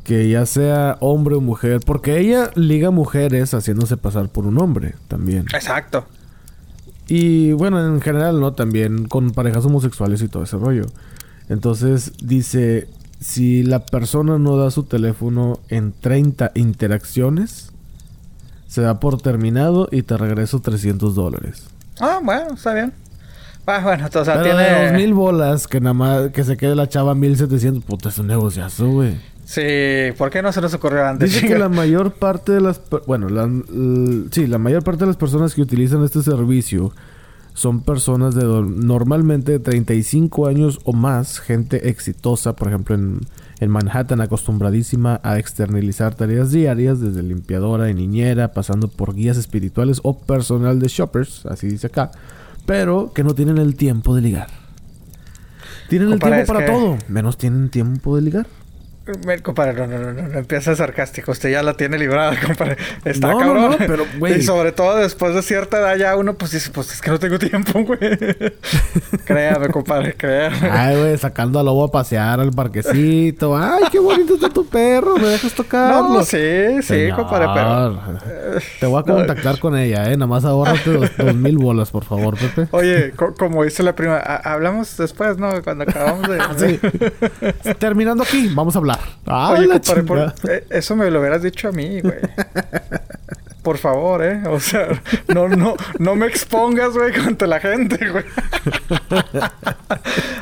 que 0.04 0.30
ya 0.30 0.46
sea 0.46 0.98
hombre 1.02 1.36
o 1.36 1.42
mujer, 1.42 1.82
porque 1.86 2.20
ella 2.20 2.52
liga 2.56 2.92
mujeres 2.92 3.54
haciéndose 3.54 3.98
pasar 3.98 4.30
por 4.30 4.46
un 4.46 4.60
hombre 4.60 4.96
también. 5.08 5.46
Exacto. 5.54 6.06
Y 7.08 7.54
bueno, 7.54 7.84
en 7.84 8.02
general, 8.02 8.40
¿no? 8.40 8.54
También 8.54 9.08
con 9.08 9.32
parejas 9.32 9.66
homosexuales 9.66 10.22
y 10.22 10.28
todo 10.28 10.44
ese 10.44 10.58
rollo. 10.58 10.86
Entonces 11.50 12.14
dice, 12.24 12.88
si 13.26 13.64
la 13.64 13.80
persona 13.80 14.38
no 14.38 14.56
da 14.56 14.70
su 14.70 14.84
teléfono 14.84 15.60
en 15.70 15.94
30 16.00 16.52
interacciones, 16.54 17.72
se 18.68 18.82
da 18.82 19.00
por 19.00 19.20
terminado 19.20 19.90
y 19.92 20.04
te 20.04 20.16
regreso 20.16 20.60
300 20.60 21.16
dólares. 21.16 21.66
Ah, 22.00 22.20
bueno, 22.24 22.54
está 22.54 22.76
bien. 22.76 22.94
Ah, 23.66 23.82
bueno, 23.84 24.06
entonces 24.06 24.32
Pero 24.32 24.56
tiene... 24.56 24.90
2000 24.92 25.14
bolas 25.16 25.66
que 25.66 25.82
nada 25.82 25.94
más 25.96 26.30
que 26.30 26.44
se 26.44 26.56
quede 26.56 26.76
la 26.76 26.88
chava 26.88 27.16
1700, 27.16 27.84
puta, 27.84 28.10
es 28.10 28.20
un 28.20 28.28
negociazo, 28.28 28.90
güey. 28.90 29.20
Sí, 29.44 30.14
¿por 30.20 30.30
qué 30.30 30.44
no 30.44 30.52
se 30.52 30.62
nos 30.62 30.76
ocurrió 30.76 31.04
antes? 31.04 31.34
Dice 31.34 31.48
que 31.48 31.58
la 31.58 31.68
mayor 31.68 32.14
parte 32.14 32.52
de 32.52 32.62
las... 32.62 32.80
Bueno, 33.08 33.28
la, 33.30 33.50
sí, 34.30 34.46
la 34.46 34.60
mayor 34.60 34.84
parte 34.84 35.00
de 35.00 35.08
las 35.08 35.18
personas 35.18 35.56
que 35.56 35.64
utilizan 35.64 36.04
este 36.04 36.22
servicio 36.22 36.94
son 37.56 37.80
personas 37.80 38.36
de 38.36 38.44
normalmente 38.44 39.54
de 39.54 39.60
35 39.60 40.48
años 40.48 40.82
o 40.84 40.92
más, 40.92 41.40
gente 41.40 41.90
exitosa, 41.90 42.54
por 42.54 42.68
ejemplo 42.68 42.96
en, 42.96 43.22
en, 43.62 43.70
Manhattan, 43.70 44.20
acostumbradísima 44.20 45.22
a 45.24 45.40
externalizar 45.40 46.16
tareas 46.16 46.52
diarias, 46.52 47.00
desde 47.00 47.24
limpiadora 47.24 47.90
y 47.90 47.94
niñera, 47.94 48.52
pasando 48.52 48.90
por 48.90 49.16
guías 49.16 49.38
espirituales 49.38 50.02
o 50.04 50.20
personal 50.20 50.80
de 50.80 50.90
shoppers, 50.90 51.46
así 51.46 51.68
dice 51.68 51.88
acá, 51.88 52.12
pero 52.66 53.14
que 53.14 53.24
no 53.24 53.34
tienen 53.34 53.58
el 53.58 53.76
tiempo 53.76 54.14
de 54.14 54.22
ligar. 54.22 54.50
Tienen 55.88 56.12
el 56.12 56.20
tiempo 56.20 56.46
para 56.46 56.66
todo, 56.66 56.98
menos 57.08 57.38
tienen 57.38 57.70
tiempo 57.70 58.18
de 58.18 58.22
ligar. 58.22 58.48
Compadre, 59.44 59.74
no, 59.74 59.86
no, 59.86 60.14
no, 60.14 60.24
no, 60.24 60.40
empieza 60.40 60.76
sarcástico. 60.76 61.32
Usted 61.32 61.52
ya 61.52 61.62
la 61.62 61.76
tiene 61.76 62.00
librada, 62.00 62.36
compadre. 62.46 62.78
Está 63.04 63.28
no, 63.32 63.38
cabrón. 63.38 63.72
No, 63.72 63.78
pero, 63.78 64.06
güey. 64.18 64.40
Y 64.40 64.42
sobre 64.42 64.72
todo 64.72 64.98
después 64.98 65.36
de 65.36 65.44
cierta 65.44 65.78
edad 65.78 65.96
ya 65.96 66.16
uno 66.16 66.34
pues 66.34 66.52
dice, 66.52 66.72
pues 66.72 66.92
es 66.92 67.02
que 67.02 67.12
no 67.12 67.20
tengo 67.20 67.38
tiempo, 67.38 67.72
güey. 67.84 68.00
créame, 69.24 69.70
compadre, 69.70 70.16
créame. 70.16 70.70
Ay, 70.72 70.98
güey, 70.98 71.18
sacando 71.20 71.60
a 71.60 71.64
lobo 71.64 71.84
a 71.84 71.92
pasear 71.92 72.40
al 72.40 72.52
parquecito. 72.52 73.56
Ay, 73.56 73.84
qué 73.92 74.00
bonito 74.00 74.34
está 74.34 74.50
tu 74.50 74.66
perro, 74.66 75.18
me 75.18 75.28
dejas 75.28 75.54
tocarlo. 75.54 76.16
No, 76.16 76.24
sí, 76.24 76.82
sí, 76.82 77.10
compadre, 77.16 77.48
pero... 77.54 78.60
Te 78.80 78.88
voy 78.88 79.00
a 79.02 79.04
contactar 79.04 79.60
con 79.60 79.78
ella, 79.78 80.12
eh. 80.12 80.18
Nada 80.18 80.26
más 80.26 80.46
ahorrate 80.46 80.92
dos, 80.92 81.12
dos, 81.18 81.36
mil 81.36 81.60
bolas, 81.60 81.92
por 81.92 82.06
favor, 82.06 82.36
Pepe. 82.38 82.68
Oye, 82.72 83.14
como 83.38 83.64
dice 83.64 83.84
la 83.84 83.94
prima, 83.94 84.18
hablamos 84.18 84.98
después, 84.98 85.38
¿no? 85.38 85.62
Cuando 85.64 85.84
acabamos 85.84 86.28
de... 86.28 86.40
sí. 86.58 87.74
Terminando 87.78 88.24
aquí, 88.24 88.52
vamos 88.56 88.76
a 88.76 88.80
hablar. 88.80 88.95
Ah, 89.26 89.56
Oye, 89.58 89.80
por, 90.04 90.34
eh, 90.50 90.68
eso 90.70 90.96
me 90.96 91.10
lo 91.10 91.20
hubieras 91.20 91.42
dicho 91.42 91.70
a 91.70 91.72
mí, 91.72 92.02
güey. 92.02 92.20
Por 93.64 93.80
favor, 93.80 94.24
¿eh? 94.24 94.44
O 94.48 94.60
sea, 94.60 94.90
no, 95.34 95.48
no, 95.48 95.76
no 95.98 96.16
me 96.16 96.28
expongas, 96.28 96.94
güey, 96.94 97.12
contra 97.12 97.48
la 97.48 97.60
gente, 97.60 97.98
güey. 98.12 98.24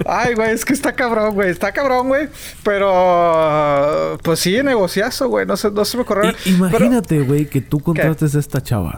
Ay, 0.06 0.34
güey, 0.34 0.52
es 0.52 0.66
que 0.66 0.74
está 0.74 0.92
cabrón, 0.92 1.34
güey. 1.34 1.50
Está 1.50 1.72
cabrón, 1.72 2.10
güey. 2.10 2.28
Pero, 2.64 4.18
pues 4.24 4.40
sí, 4.40 4.62
negociazo, 4.62 5.30
güey. 5.30 5.46
No 5.46 5.56
se, 5.56 5.72
no 5.72 5.86
se 5.86 5.96
me 5.96 6.04
ocurrió. 6.04 6.34
Imagínate, 6.46 7.22
güey, 7.22 7.46
que 7.46 7.62
tú 7.62 7.80
contrates 7.80 8.36
a 8.36 8.40
esta 8.40 8.62
chava. 8.62 8.98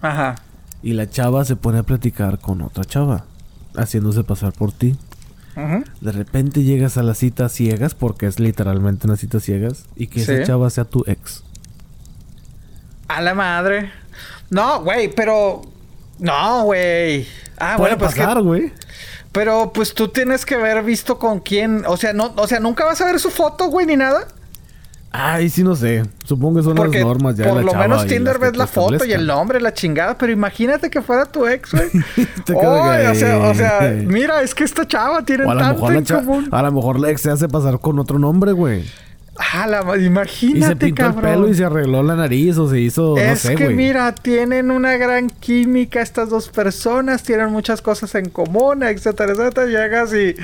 Ajá. 0.00 0.36
Y 0.82 0.94
la 0.94 1.10
chava 1.10 1.44
se 1.44 1.56
pone 1.56 1.80
a 1.80 1.82
platicar 1.82 2.38
con 2.38 2.62
otra 2.62 2.84
chava, 2.86 3.26
haciéndose 3.76 4.24
pasar 4.24 4.52
por 4.52 4.72
ti. 4.72 4.96
De 5.54 6.12
repente 6.12 6.62
llegas 6.62 6.96
a 6.96 7.02
la 7.02 7.14
cita 7.14 7.48
ciegas, 7.48 7.94
porque 7.94 8.26
es 8.26 8.38
literalmente 8.40 9.06
una 9.06 9.16
cita 9.16 9.40
ciegas, 9.40 9.84
y 9.96 10.06
que 10.06 10.22
esa 10.22 10.42
chava 10.44 10.70
sea 10.70 10.84
tu 10.84 11.04
ex. 11.06 11.42
A 13.08 13.20
la 13.20 13.34
madre. 13.34 13.90
No, 14.50 14.82
güey, 14.82 15.12
pero. 15.14 15.62
No, 16.18 16.64
güey. 16.64 17.26
Ah, 17.58 17.74
Puede 17.76 17.96
bueno, 17.96 17.98
pues. 17.98 18.14
pasar, 18.14 18.42
güey. 18.42 18.72
Pero 19.32 19.72
pues 19.72 19.94
tú 19.94 20.08
tienes 20.08 20.44
que 20.44 20.56
haber 20.56 20.82
visto 20.82 21.18
con 21.18 21.40
quién. 21.40 21.84
O 21.86 21.96
sea, 21.96 22.12
no, 22.12 22.32
o 22.36 22.46
sea, 22.46 22.60
nunca 22.60 22.84
vas 22.84 23.00
a 23.00 23.06
ver 23.06 23.20
su 23.20 23.30
foto, 23.30 23.66
güey, 23.66 23.86
ni 23.86 23.96
nada. 23.96 24.26
Ay, 25.12 25.50
sí, 25.50 25.64
no 25.64 25.74
sé. 25.74 26.04
Supongo 26.24 26.58
que 26.58 26.62
son 26.62 26.76
las 26.76 27.02
normas 27.02 27.36
ya. 27.36 27.48
Por 27.48 27.64
lo 27.64 27.74
menos 27.74 28.06
Tinder 28.06 28.38
ves 28.38 28.56
la 28.56 28.66
foto 28.66 29.04
y 29.04 29.12
el 29.12 29.26
nombre, 29.26 29.60
la 29.60 29.74
chingada. 29.74 30.16
Pero 30.16 30.32
imagínate 30.32 30.88
que 30.88 31.02
fuera 31.02 31.24
tu 31.26 31.46
ex, 31.46 31.72
güey. 31.72 31.88
o, 32.54 33.14
sea, 33.14 33.38
o 33.38 33.54
sea, 33.54 33.80
mira, 34.06 34.42
es 34.42 34.54
que 34.54 34.62
esta 34.62 34.86
chava 34.86 35.24
tiene 35.24 35.44
tanto 35.46 35.90
en 35.90 36.04
común. 36.04 36.48
A 36.52 36.62
lo 36.62 36.72
mejor 36.72 37.00
la 37.00 37.10
ex 37.10 37.22
se 37.22 37.30
hace 37.30 37.48
pasar 37.48 37.80
con 37.80 37.98
otro 37.98 38.18
nombre, 38.18 38.52
güey. 38.52 38.84
Ah, 39.52 39.66
la, 39.66 39.96
imagínate, 39.96 40.58
Y 40.58 40.62
se 40.62 40.76
pintó 40.76 41.06
el 41.06 41.14
pelo 41.14 41.48
y 41.48 41.54
se 41.54 41.64
arregló 41.64 42.02
la 42.02 42.14
nariz 42.14 42.58
o 42.58 42.68
se 42.68 42.78
hizo, 42.80 43.16
es 43.16 43.44
no 43.44 43.50
sé, 43.50 43.54
que 43.54 43.68
mira, 43.70 44.14
tienen 44.14 44.70
una 44.70 44.96
gran 44.98 45.30
química 45.30 46.02
estas 46.02 46.28
dos 46.28 46.48
personas, 46.50 47.22
tienen 47.22 47.50
muchas 47.50 47.80
cosas 47.80 48.14
en 48.16 48.28
común, 48.28 48.82
etcétera, 48.82 49.32
etcétera. 49.32 49.66
Llegas 49.66 50.12
y... 50.12 50.34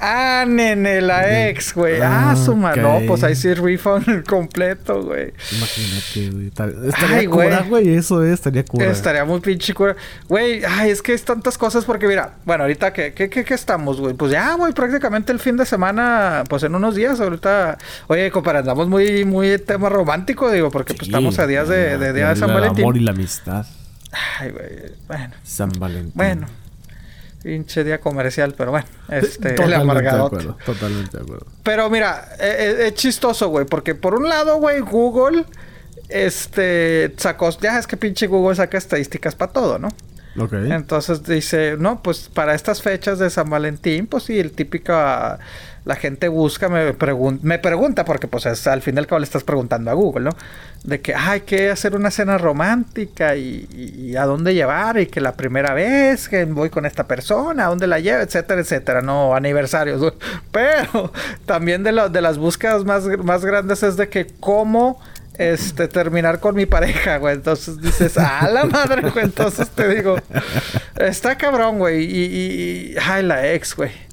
Ah, 0.00 0.44
nene, 0.46 1.00
la 1.00 1.48
ex, 1.48 1.74
güey. 1.74 2.00
Ah, 2.00 2.30
Ah, 2.30 2.36
su 2.36 2.54
madre. 2.54 2.84
ok. 2.84 3.00
No, 3.00 3.06
pues 3.08 3.24
ahí 3.24 3.34
sí 3.34 3.52
refund 3.52 4.24
completo, 4.28 5.02
güey. 5.02 5.32
Imagínate, 5.56 6.30
güey. 6.30 6.46
Estaría 6.88 7.16
Ay, 7.16 7.26
cura, 7.26 7.64
güey. 7.68 7.94
Eso 7.96 8.22
es, 8.22 8.34
estaría 8.34 8.64
cura. 8.64 8.86
Estaría 8.86 9.24
muy 9.24 9.40
pinche 9.40 9.74
cura. 9.74 9.96
Güey, 10.28 10.62
ay, 10.64 10.90
es 10.90 11.02
que 11.02 11.14
es 11.14 11.24
tantas 11.24 11.58
cosas 11.58 11.84
porque 11.84 12.06
mira, 12.06 12.34
bueno, 12.44 12.62
ahorita 12.62 12.92
que, 12.92 13.12
¿qué, 13.12 13.28
qué, 13.28 13.44
qué 13.44 13.54
estamos, 13.54 14.00
güey? 14.00 14.14
Pues 14.14 14.30
ya, 14.30 14.54
güey, 14.54 14.72
prácticamente 14.72 15.32
el 15.32 15.40
fin 15.40 15.56
de 15.56 15.66
semana, 15.66 16.44
pues 16.48 16.62
en 16.62 16.76
unos 16.76 16.94
días, 16.94 17.18
ahorita, 17.20 17.76
oye, 18.06 18.27
compadre, 18.30 18.58
andamos 18.60 18.88
muy, 18.88 19.24
muy 19.24 19.58
tema 19.58 19.88
romántico, 19.88 20.50
digo, 20.50 20.70
porque 20.70 20.94
pues 20.94 21.08
estamos 21.08 21.38
a 21.38 21.46
días 21.46 21.68
de, 21.68 21.98
de 21.98 22.12
día 22.12 22.26
de 22.26 22.32
el 22.32 22.38
San 22.38 22.48
Valentín. 22.52 22.84
amor 22.84 22.96
y 22.96 23.00
la 23.00 23.10
amistad. 23.12 23.66
Ay, 24.38 24.50
güey, 24.50 24.92
bueno, 25.06 25.34
San 25.42 25.70
Valentín. 25.78 26.12
bueno. 26.14 26.46
Pinche 27.42 27.84
día 27.84 28.00
comercial, 28.00 28.54
pero 28.58 28.72
bueno, 28.72 28.86
este, 29.08 29.50
el 29.50 29.54
Totalmente 29.54 29.68
de 29.68 29.74
amargadote. 29.76 30.36
acuerdo. 30.36 30.58
Totalmente 30.66 31.16
de 31.16 31.22
acuerdo. 31.22 31.46
Pero 31.62 31.88
mira, 31.88 32.28
eh, 32.40 32.56
eh, 32.80 32.86
es 32.88 32.94
chistoso, 32.94 33.48
güey, 33.48 33.64
porque 33.64 33.94
por 33.94 34.14
un 34.14 34.28
lado, 34.28 34.56
güey, 34.56 34.80
Google, 34.80 35.44
este, 36.08 37.14
sacó, 37.16 37.50
ya 37.60 37.78
es 37.78 37.86
que 37.86 37.96
pinche 37.96 38.26
Google 38.26 38.56
saca 38.56 38.76
estadísticas 38.76 39.34
para 39.36 39.52
todo, 39.52 39.78
¿no? 39.78 39.88
Ok. 40.38 40.52
Entonces 40.52 41.22
dice, 41.24 41.76
no, 41.78 42.02
pues 42.02 42.28
para 42.32 42.54
estas 42.54 42.82
fechas 42.82 43.18
de 43.18 43.30
San 43.30 43.48
Valentín, 43.50 44.06
pues 44.06 44.24
sí, 44.24 44.38
el 44.38 44.52
típico, 44.52 44.92
ah, 44.92 45.38
la 45.88 45.96
gente 45.96 46.28
busca, 46.28 46.68
me, 46.68 46.92
me 47.42 47.58
pregunta, 47.58 48.04
porque 48.04 48.28
pues 48.28 48.44
es, 48.44 48.66
al 48.66 48.82
fin 48.82 48.98
al 48.98 49.06
cabo 49.06 49.20
le 49.20 49.24
estás 49.24 49.42
preguntando 49.42 49.90
a 49.90 49.94
Google, 49.94 50.26
¿no? 50.26 50.30
De 50.84 51.00
que, 51.00 51.14
ay, 51.14 51.40
que 51.40 51.70
hacer 51.70 51.96
una 51.96 52.10
cena 52.10 52.36
romántica 52.36 53.34
y, 53.36 54.14
a 54.16 54.26
dónde 54.26 54.52
llevar 54.54 54.98
y 55.00 55.06
que 55.06 55.22
la 55.22 55.32
primera 55.32 55.72
vez 55.72 56.28
que 56.28 56.44
voy 56.44 56.68
con 56.68 56.84
esta 56.84 57.06
persona, 57.06 57.64
a 57.64 57.68
dónde 57.70 57.86
la 57.86 58.00
llevo, 58.00 58.20
etcétera, 58.22 58.60
etcétera, 58.60 59.00
no, 59.00 59.34
aniversarios. 59.34 60.12
Pero 60.52 61.10
también 61.46 61.82
de, 61.82 61.92
lo- 61.92 62.10
de 62.10 62.20
las 62.20 62.36
búsquedas 62.36 62.84
más, 62.84 63.04
más 63.24 63.42
grandes 63.44 63.82
es 63.82 63.96
de 63.96 64.10
que 64.10 64.26
cómo 64.40 65.00
este, 65.38 65.88
terminar 65.88 66.38
con 66.38 66.54
mi 66.54 66.66
pareja, 66.66 67.16
güey. 67.16 67.34
Entonces 67.36 67.80
dices, 67.80 68.18
a 68.18 68.46
la 68.50 68.64
madre, 68.64 69.08
güey. 69.10 69.24
Entonces 69.24 69.70
te 69.70 69.88
digo, 69.88 70.16
está 70.96 71.36
cabrón, 71.38 71.78
güey. 71.78 72.04
Y, 72.04 72.24
y, 72.24 72.92
y- 72.92 72.96
ay, 73.02 73.22
la 73.22 73.52
ex, 73.52 73.74
güey. 73.74 74.06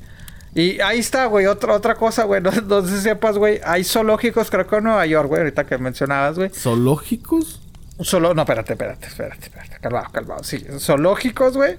Y 0.55 0.79
ahí 0.79 0.99
está, 0.99 1.25
güey. 1.25 1.45
Otra, 1.47 1.73
otra 1.73 1.95
cosa, 1.95 2.23
güey. 2.23 2.41
No, 2.41 2.49
no 2.51 2.81
sé 2.87 2.95
si 2.97 3.01
sepas, 3.03 3.37
güey. 3.37 3.59
Hay 3.65 3.83
zoológicos, 3.83 4.49
creo 4.49 4.65
que 4.65 4.77
en 4.77 4.85
Nueva 4.85 5.05
York, 5.05 5.27
güey. 5.27 5.41
Ahorita 5.41 5.65
que 5.65 5.77
mencionabas, 5.77 6.37
güey. 6.37 6.49
¿Zoológicos? 6.49 7.61
Solo, 7.99 8.33
no, 8.33 8.41
espérate, 8.41 8.73
espérate, 8.73 9.07
espérate, 9.07 9.43
espérate. 9.45 9.77
Calmado, 9.81 10.07
calmado. 10.11 10.43
Sí, 10.43 10.65
zoológicos, 10.79 11.55
güey. 11.55 11.77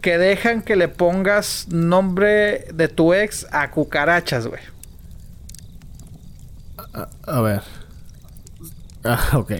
Que 0.00 0.18
dejan 0.18 0.62
que 0.62 0.74
le 0.76 0.88
pongas 0.88 1.66
nombre 1.68 2.66
de 2.74 2.88
tu 2.88 3.12
ex 3.14 3.46
a 3.52 3.70
cucarachas, 3.70 4.46
güey. 4.48 4.60
A, 6.94 7.08
a 7.26 7.40
ver. 7.40 7.62
Ah, 9.04 9.30
ok. 9.34 9.52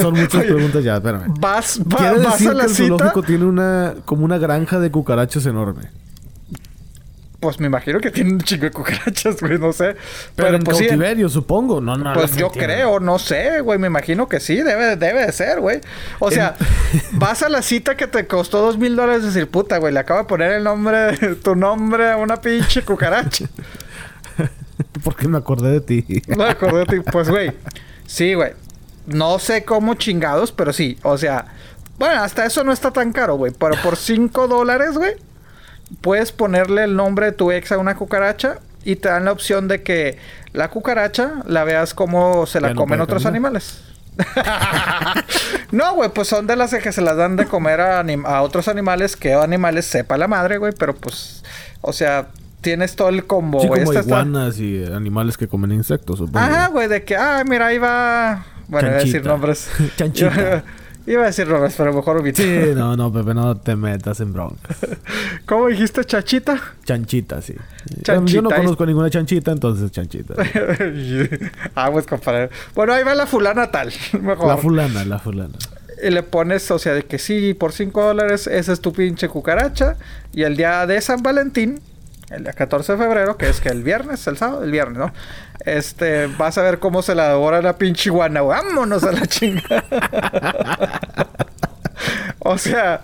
Son 0.00 0.14
muchas 0.18 0.44
preguntas 0.44 0.82
ya, 0.84 0.96
espérame. 0.96 1.34
Vas, 1.38 1.80
va- 1.80 1.96
Quiere 1.98 2.18
vas 2.18 2.32
decir 2.32 2.48
a 2.48 2.52
que 2.52 2.56
la 2.56 2.64
el 2.64 2.70
cita. 2.70 2.88
zoológico 2.88 3.22
tiene 3.22 3.44
una... 3.44 3.94
Como 4.04 4.24
una 4.24 4.38
granja 4.38 4.78
de 4.80 4.90
cucarachas 4.90 5.44
enorme. 5.46 5.90
Pues 7.44 7.60
me 7.60 7.66
imagino 7.66 8.00
que 8.00 8.10
tiene 8.10 8.32
un 8.32 8.40
chingo 8.40 8.62
de 8.62 8.70
cucarachas, 8.70 9.38
güey, 9.38 9.58
no 9.58 9.70
sé. 9.70 9.96
Pero, 10.34 10.56
en 10.56 10.62
pues 10.62 10.78
sí, 10.78 10.86
cautiverio, 10.86 11.28
supongo. 11.28 11.78
No, 11.78 11.94
no. 11.94 12.14
Pues 12.14 12.34
yo 12.34 12.46
entiendo. 12.46 12.72
creo, 12.72 13.00
no 13.00 13.18
sé, 13.18 13.60
güey. 13.60 13.78
Me 13.78 13.86
imagino 13.88 14.30
que 14.30 14.40
sí, 14.40 14.62
debe, 14.62 14.96
debe 14.96 15.26
de 15.26 15.32
ser, 15.32 15.60
güey. 15.60 15.82
O 16.20 16.30
sea, 16.30 16.56
vas 17.12 17.42
a 17.42 17.50
la 17.50 17.60
cita 17.60 17.98
que 17.98 18.06
te 18.06 18.26
costó 18.26 18.62
dos 18.62 18.78
mil 18.78 18.96
dólares 18.96 19.24
decir, 19.24 19.46
puta, 19.46 19.76
güey, 19.76 19.92
le 19.92 20.00
acabo 20.00 20.20
de 20.20 20.24
poner 20.24 20.52
el 20.52 20.64
nombre, 20.64 21.18
tu 21.42 21.54
nombre 21.54 22.12
a 22.12 22.16
una 22.16 22.40
pinche 22.40 22.80
cucaracha. 22.80 23.44
Porque 25.04 25.28
me 25.28 25.36
acordé 25.36 25.70
de 25.72 25.80
ti. 25.82 26.22
No 26.28 26.36
me 26.36 26.44
acordé 26.44 26.78
de 26.78 26.86
ti. 26.86 27.00
Pues, 27.12 27.28
güey. 27.28 27.52
Sí, 28.06 28.32
güey. 28.32 28.52
No 29.04 29.38
sé 29.38 29.66
cómo 29.66 29.96
chingados, 29.96 30.50
pero 30.50 30.72
sí. 30.72 30.96
O 31.02 31.18
sea, 31.18 31.44
bueno, 31.98 32.22
hasta 32.22 32.46
eso 32.46 32.64
no 32.64 32.72
está 32.72 32.90
tan 32.90 33.12
caro, 33.12 33.36
güey. 33.36 33.52
Pero 33.52 33.74
por 33.82 33.96
5 33.96 34.48
dólares, 34.48 34.96
güey, 34.96 35.12
puedes 36.00 36.32
ponerle 36.32 36.84
el 36.84 36.96
nombre 36.96 37.26
de 37.26 37.32
tu 37.32 37.52
ex 37.52 37.72
a 37.72 37.78
una 37.78 37.94
cucaracha 37.96 38.58
y 38.84 38.96
te 38.96 39.08
dan 39.08 39.24
la 39.24 39.32
opción 39.32 39.68
de 39.68 39.82
que 39.82 40.18
la 40.52 40.68
cucaracha 40.68 41.32
la 41.46 41.64
veas 41.64 41.94
como 41.94 42.46
se 42.46 42.60
la 42.60 42.68
Ya 42.68 42.74
comen 42.74 43.00
otros 43.00 43.26
animales. 43.26 43.80
no, 45.72 45.94
güey, 45.94 46.10
pues 46.10 46.28
son 46.28 46.46
de 46.46 46.56
las 46.56 46.72
que 46.74 46.92
se 46.92 47.00
las 47.00 47.16
dan 47.16 47.36
de 47.36 47.46
comer 47.46 47.80
a, 47.80 48.02
anim- 48.02 48.26
a 48.26 48.42
otros 48.42 48.68
animales 48.68 49.16
que 49.16 49.34
animales 49.34 49.86
sepa 49.86 50.16
la 50.16 50.28
madre, 50.28 50.58
güey, 50.58 50.72
pero 50.78 50.94
pues, 50.94 51.42
o 51.80 51.92
sea, 51.92 52.28
tienes 52.60 52.94
todo 52.96 53.08
el 53.08 53.26
combo, 53.26 53.60
Sí, 53.60 53.66
güey. 53.66 53.80
como 53.84 53.92
Esta 53.98 54.00
está- 54.22 54.62
y 54.62 54.84
animales 54.92 55.36
que 55.36 55.48
comen 55.48 55.72
insectos, 55.72 56.18
supongo. 56.18 56.38
Ajá, 56.38 56.68
güey, 56.68 56.88
de 56.88 57.04
que, 57.04 57.16
ah, 57.16 57.42
mira, 57.46 57.66
ahí 57.66 57.78
va. 57.78 58.44
Bueno, 58.68 58.88
iba 58.88 58.96
a 58.98 59.00
decir 59.00 59.24
nombres. 59.24 59.68
Chanchita. 59.96 60.62
Iba 61.06 61.22
a 61.22 61.26
decir 61.26 61.46
nombres, 61.46 61.74
pero 61.76 61.92
mejor 61.92 62.18
omito. 62.18 62.42
Sí, 62.42 62.72
no, 62.74 62.96
no, 62.96 63.12
Pepe, 63.12 63.34
no 63.34 63.56
te 63.56 63.76
metas 63.76 64.20
en 64.20 64.32
bronca. 64.32 64.74
¿Cómo 65.46 65.68
dijiste, 65.68 66.04
chachita? 66.04 66.60
Chanchita, 66.84 67.42
sí. 67.42 67.54
Chanchita, 68.02 68.36
Yo 68.36 68.42
no 68.42 68.50
conozco 68.50 68.86
ninguna 68.86 69.10
chanchita, 69.10 69.52
entonces 69.52 69.90
chanchita. 69.90 70.34
ah, 71.74 71.90
pues, 71.92 72.06
compadre. 72.06 72.50
Bueno, 72.74 72.92
ahí 72.92 73.04
va 73.04 73.14
la 73.14 73.26
fulana 73.26 73.70
tal. 73.70 73.92
Mejor. 74.20 74.48
La 74.48 74.56
fulana, 74.56 75.04
la 75.04 75.18
fulana. 75.18 75.54
y 76.02 76.10
le 76.10 76.22
pones, 76.22 76.70
o 76.70 76.78
sea, 76.78 76.94
de 76.94 77.04
que 77.04 77.18
sí, 77.18 77.54
por 77.54 77.72
5 77.72 78.02
dólares, 78.02 78.46
esa 78.46 78.72
es 78.72 78.80
tu 78.80 78.92
pinche 78.92 79.28
cucaracha. 79.28 79.96
Y 80.32 80.42
el 80.42 80.56
día 80.56 80.86
de 80.86 81.00
San 81.00 81.22
Valentín, 81.22 81.80
el 82.30 82.44
día 82.44 82.52
14 82.52 82.92
de 82.92 82.98
febrero, 82.98 83.36
que 83.36 83.48
es 83.48 83.60
que 83.60 83.68
el 83.68 83.82
viernes, 83.82 84.26
el 84.26 84.36
sábado, 84.36 84.64
el 84.64 84.70
viernes, 84.70 84.98
¿no? 84.98 85.12
Este, 85.64 86.26
vas 86.26 86.58
a 86.58 86.62
ver 86.62 86.78
cómo 86.78 87.02
se 87.02 87.14
la 87.14 87.28
devora 87.28 87.62
la 87.62 87.76
pinche 87.76 88.10
iguana. 88.10 88.42
Vámonos 88.42 89.04
a 89.04 89.12
la 89.12 89.26
chingada. 89.26 89.84
o 92.38 92.58
sea, 92.58 93.02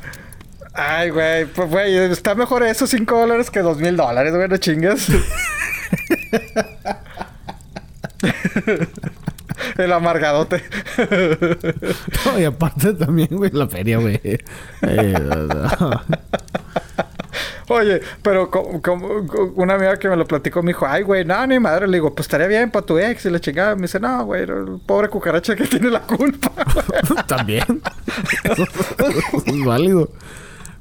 ay, 0.72 1.10
güey, 1.10 1.47
pues, 1.47 1.70
güey, 1.70 1.97
está 1.97 2.34
mejor 2.34 2.62
esos 2.62 2.90
5 2.90 3.18
dólares 3.18 3.51
que 3.51 3.60
2 3.60 3.78
mil 3.78 3.97
dólares, 3.97 4.34
güey, 4.34 4.48
no 4.48 4.56
chingas. 4.56 5.09
el 9.76 9.92
amargadote. 9.92 10.62
No, 12.26 12.38
y 12.38 12.44
aparte 12.44 12.92
también, 12.92 13.28
güey, 13.30 13.51
la 13.51 13.66
feria, 13.66 13.98
güey. 13.98 14.20
Eh, 14.22 15.14
no. 15.18 16.02
Oye, 17.72 18.01
pero 18.22 18.51
co- 18.51 18.80
como, 18.82 19.26
co- 19.26 19.52
una 19.56 19.74
amiga 19.74 19.97
que 19.98 20.09
me 20.09 20.16
lo 20.16 20.26
platicó 20.26 20.62
me 20.62 20.70
dijo, 20.70 20.86
ay, 20.86 21.02
güey, 21.05 21.24
no, 21.24 21.47
ni 21.47 21.59
madre. 21.59 21.86
Le 21.86 21.98
digo, 21.98 22.14
pues 22.14 22.24
estaría 22.26 22.47
bien 22.48 22.70
para 22.70 22.84
tu 22.84 22.98
ex. 22.98 23.24
Y 23.26 23.30
la 23.30 23.38
chingada 23.40 23.74
me 23.76 23.82
dice, 23.82 24.01
no, 24.01 24.24
güey, 24.24 24.42
el 24.42 24.80
pobre 24.84 25.09
cucaracha 25.09 25.55
que 25.55 25.64
tiene 25.66 25.90
la 25.90 26.01
culpa. 26.01 26.51
También. 27.26 27.80
Eso 28.44 28.64
es 29.47 29.64
válido. 29.64 30.10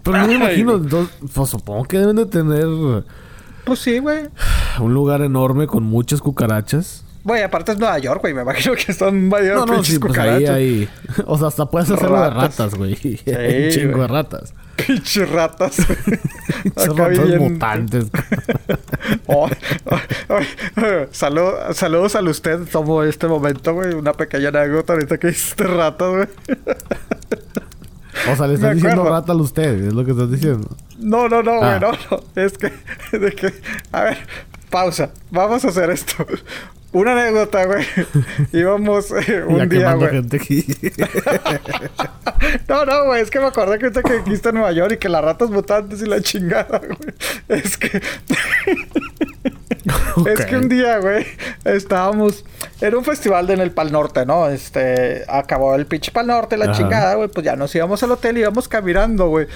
Pero 0.04 0.18
no 0.18 0.28
me 0.28 0.34
imagino, 0.36 0.76
entonces, 0.76 1.16
pues 1.34 1.50
supongo 1.50 1.84
que 1.84 2.00
deben 2.00 2.16
de 2.16 2.26
tener 2.26 3.04
pues 3.66 3.80
sí, 3.80 4.00
güey. 4.00 4.28
un 4.80 4.94
lugar 4.94 5.22
enorme 5.22 5.68
con 5.68 5.84
muchas 5.84 6.22
cucarachas. 6.22 7.06
Güey, 7.30 7.44
aparte 7.44 7.74
es 7.74 7.78
Nueva 7.78 8.00
York, 8.00 8.22
güey. 8.22 8.34
Me 8.34 8.42
imagino 8.42 8.74
que 8.76 8.92
están 8.92 9.30
varias 9.30 9.56
No, 9.56 9.66
no, 9.68 9.84
sí, 9.84 10.00
pues 10.00 10.18
ahí, 10.18 10.46
ahí. 10.48 10.90
O 11.28 11.38
sea, 11.38 11.48
hasta 11.50 11.66
puedes 11.68 11.92
hacerlo 11.92 12.16
de 12.20 12.30
Ratas. 12.32 12.58
ratas, 12.58 12.76
güey. 12.76 12.94
Un 13.28 13.70
chingo 13.70 14.02
de 14.02 14.08
ratas. 14.08 14.54
Pinches 14.76 15.30
ratas. 15.30 15.80
Acá 16.76 16.94
ratas 16.94 17.26
bien- 17.28 17.40
mutantes. 17.54 18.06
Oh, 19.28 19.48
oh, 19.86 19.96
oh, 20.30 21.08
salud- 21.12 21.74
saludos 21.74 22.16
a 22.16 22.22
usted. 22.22 22.60
Tomo 22.72 23.04
este 23.04 23.28
momento, 23.28 23.74
güey. 23.76 23.94
Una 23.94 24.14
pequeña 24.14 24.50
anécdota 24.50 24.94
ahorita 24.94 25.18
que 25.20 25.30
hiciste 25.30 25.64
ratas, 25.66 26.10
güey. 26.10 26.28
O 28.32 28.36
sea, 28.36 28.48
le 28.48 28.56
están 28.56 28.76
diciendo 28.76 29.04
rata 29.06 29.34
a 29.34 29.36
usted, 29.36 29.86
es 29.88 29.94
lo 29.94 30.04
que 30.04 30.12
estás 30.12 30.32
diciendo. 30.32 30.68
No, 30.98 31.30
no, 31.30 31.42
no, 31.44 31.58
güey, 31.58 31.70
Ah. 31.72 31.80
no, 31.80 31.92
no. 31.92 32.24
Es 32.42 32.58
que, 32.58 32.72
de 33.18 33.32
que, 33.32 33.54
a 33.92 34.02
ver, 34.04 34.18
pausa. 34.70 35.12
Vamos 35.32 35.64
a 35.64 35.70
hacer 35.70 35.90
esto. 35.92 36.26
Una 36.92 37.12
anécdota, 37.12 37.66
güey. 37.66 37.86
Íbamos 38.52 39.12
eh, 39.12 39.24
ya 39.28 39.46
un 39.46 39.70
día, 39.70 39.94
güey. 39.94 40.10
gente 40.12 40.38
aquí. 40.38 40.66
No, 42.68 42.86
no, 42.86 43.06
güey, 43.06 43.22
es 43.22 43.30
que 43.30 43.40
me 43.40 43.48
acordé 43.48 43.78
que 43.80 43.86
ahorita 43.86 44.02
que 44.02 44.20
dijiste 44.20 44.52
Nueva 44.54 44.72
York 44.72 44.94
y 44.94 44.98
que 44.98 45.10
las 45.10 45.24
ratas 45.24 45.50
mutantes 45.50 46.02
y 46.02 46.06
la 46.06 46.22
chingada, 46.22 46.80
güey. 46.80 47.14
Es 47.50 47.78
que. 47.78 48.02
Es 50.26 50.46
que 50.46 50.56
un 50.58 50.70
día, 50.70 51.00
güey, 51.00 51.26
estábamos. 51.66 52.46
Era 52.80 52.98
un 52.98 53.04
festival 53.04 53.46
de 53.48 53.54
en 53.56 53.60
el 53.62 53.72
Pal 53.72 53.92
Norte, 53.92 54.26
¿no? 54.26 54.48
Este. 54.48 55.26
Acabó 55.28 55.76
el 55.76 55.86
pinche 55.86 56.12
Pal 56.12 56.28
Norte, 56.28 56.56
la 56.58 56.66
Ajá. 56.66 56.74
chingada, 56.76 57.16
güey. 57.16 57.28
Pues 57.30 57.46
ya 57.46 57.56
nos 57.56 57.74
íbamos 57.76 58.02
al 58.04 58.12
hotel 58.12 58.38
y 58.38 58.42
íbamos 58.42 58.68
caminando, 58.68 59.28
güey. 59.28 59.48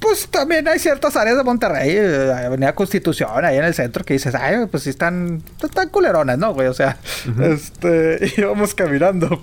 Pues 0.00 0.28
también 0.28 0.68
hay 0.68 0.78
ciertas 0.78 1.16
áreas 1.16 1.36
de 1.36 1.44
Monterrey, 1.44 1.90
eh, 1.90 2.32
Avenida 2.46 2.74
Constitución, 2.74 3.44
ahí 3.44 3.56
en 3.56 3.64
el 3.64 3.74
centro, 3.74 4.04
que 4.04 4.14
dices, 4.14 4.34
ay, 4.34 4.66
pues 4.70 4.84
sí 4.84 4.90
están, 4.90 5.42
están 5.62 5.88
culeronas, 5.88 6.38
¿no, 6.38 6.54
güey? 6.54 6.68
O 6.68 6.74
sea, 6.74 6.96
este, 7.40 8.32
íbamos 8.40 8.74
caminando. 8.74 9.42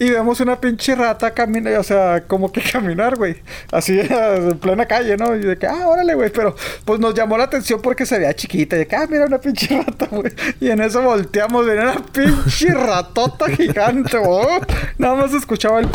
Y 0.00 0.10
vemos 0.10 0.38
una 0.40 0.60
pinche 0.60 0.94
rata 0.94 1.32
caminar, 1.32 1.74
o 1.74 1.82
sea, 1.82 2.22
como 2.24 2.52
que 2.52 2.60
caminar, 2.60 3.16
güey. 3.16 3.42
Así 3.72 3.98
en 4.10 4.56
plena 4.58 4.86
calle, 4.86 5.16
¿no? 5.16 5.34
Y 5.34 5.40
de 5.40 5.56
que, 5.56 5.66
ah, 5.66 5.88
órale, 5.88 6.14
güey. 6.14 6.30
Pero 6.30 6.54
pues 6.84 7.00
nos 7.00 7.14
llamó 7.14 7.36
la 7.36 7.44
atención 7.44 7.82
porque 7.82 8.06
se 8.06 8.18
veía 8.18 8.32
chiquita. 8.32 8.76
Y 8.76 8.80
de 8.80 8.86
que, 8.86 8.94
ah, 8.94 9.06
mira 9.10 9.26
una 9.26 9.40
pinche 9.40 9.82
rata, 9.86 10.06
güey. 10.06 10.32
Y 10.60 10.70
en 10.70 10.80
eso 10.82 11.02
volteamos, 11.02 11.66
venía 11.66 11.82
una 11.82 12.06
pinche 12.06 12.72
ratota 12.72 13.48
gigante, 13.48 14.18
güey. 14.18 14.60
Nada 14.98 15.16
más 15.16 15.32
escuchaba 15.34 15.80
el. 15.80 15.88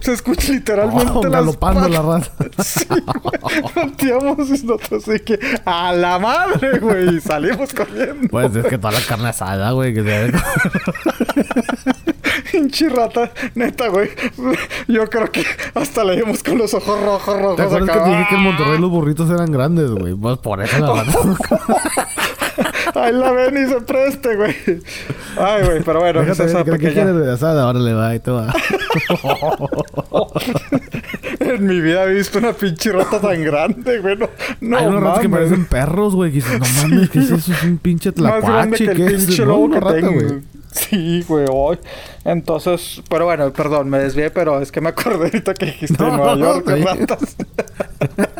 Se 0.00 0.12
escucha 0.12 0.52
literalmente 0.52 1.12
Oh, 1.14 1.22
las 1.22 1.32
galopando 1.32 1.88
la 1.88 2.02
rata. 2.02 2.30
Sí, 2.62 2.84
güey. 2.88 3.72
Volteamos 3.74 4.48
y 4.48 4.64
nosotros 4.66 5.08
así 5.08 5.20
que, 5.20 5.38
a 5.64 5.92
la 5.92 6.18
madre, 6.18 6.78
güey. 6.78 7.20
Salimos 7.20 7.72
corriendo. 7.74 8.28
Pues 8.30 8.54
es 8.56 8.66
que 8.66 8.78
toda 8.78 8.92
la 8.92 9.00
carne 9.00 9.28
asada, 9.28 9.72
güey, 9.72 9.92
que 9.94 10.02
se 10.02 10.32
Pinche 12.52 12.88
rata, 12.94 13.30
neta, 13.54 13.88
güey. 13.88 14.10
Yo 14.88 15.08
creo 15.08 15.30
que 15.30 15.44
hasta 15.74 16.04
le 16.04 16.16
dimos 16.16 16.42
con 16.42 16.58
los 16.58 16.72
ojos 16.74 17.00
rojos, 17.02 17.36
rojos. 17.40 17.56
¿Te 17.56 17.62
acuerdas 17.62 17.88
acá. 17.90 17.98
que 18.04 18.10
te 18.10 18.16
dije 18.16 18.26
que 18.30 18.34
en 18.36 18.42
Monterrey 18.42 18.78
los 18.78 18.90
burritos 18.90 19.30
eran 19.30 19.50
grandes, 19.50 19.90
güey? 19.90 20.14
Pues 20.14 20.38
por 20.38 20.62
eso 20.62 20.78
la 20.78 21.02
rata. 21.04 21.18
Ahí 22.94 23.12
la 23.12 23.32
ven 23.32 23.56
y 23.64 23.68
se 23.68 23.80
preste, 23.80 24.36
güey. 24.36 24.54
Ay, 25.36 25.64
güey, 25.64 25.82
pero 25.82 25.98
bueno, 25.98 26.22
esa 26.22 26.46
¿qué- 26.46 26.52
¿qué 26.64 26.70
pequeña. 26.72 26.92
quieres 26.92 27.16
de 27.16 27.32
asada? 27.32 27.64
Ahora 27.64 27.80
le 27.80 27.92
va 27.92 28.14
y 28.14 28.20
te 28.20 28.30
va. 28.30 28.54
En 31.40 31.66
mi 31.66 31.80
vida 31.80 32.04
he 32.04 32.14
visto 32.14 32.38
una 32.38 32.52
pinche 32.52 32.92
rata 32.92 33.20
tan 33.20 33.42
grande, 33.42 33.98
güey. 33.98 34.16
No, 34.16 34.28
no 34.60 34.78
Hay 34.78 34.86
unos 34.86 35.02
ratos 35.02 35.20
que 35.20 35.28
parecen 35.28 35.64
perros, 35.66 36.14
güey. 36.14 36.30
Que 36.30 36.36
dices, 36.36 36.58
no 36.60 36.66
mames, 36.88 37.10
¿qué 37.10 37.18
es 37.18 37.30
eso? 37.30 37.52
Es 37.52 37.62
un 37.64 37.78
pinche 37.78 38.12
Más 38.16 38.42
grande 38.42 38.76
tlacuache. 38.78 38.96
que 38.96 39.06
el 39.14 39.16
pinche 39.26 39.44
lobo 39.44 39.70
que 39.70 39.80
rata, 39.80 39.94
tengo. 39.94 40.12
güey. 40.12 40.40
Sí, 40.72 41.24
güey, 41.28 41.46
hoy. 41.50 41.78
Entonces, 42.24 43.02
pero 43.08 43.26
bueno, 43.26 43.52
perdón, 43.52 43.88
me 43.90 43.98
desvié, 43.98 44.30
pero 44.30 44.60
es 44.60 44.72
que 44.72 44.80
me 44.80 44.88
acordé 44.88 45.26
ahorita 45.26 45.54
que 45.54 45.66
dijiste 45.66 45.94
No, 46.02 46.08
en 46.08 46.16
Nueva 46.16 46.36
York 46.36 46.66
ratas. 46.66 47.36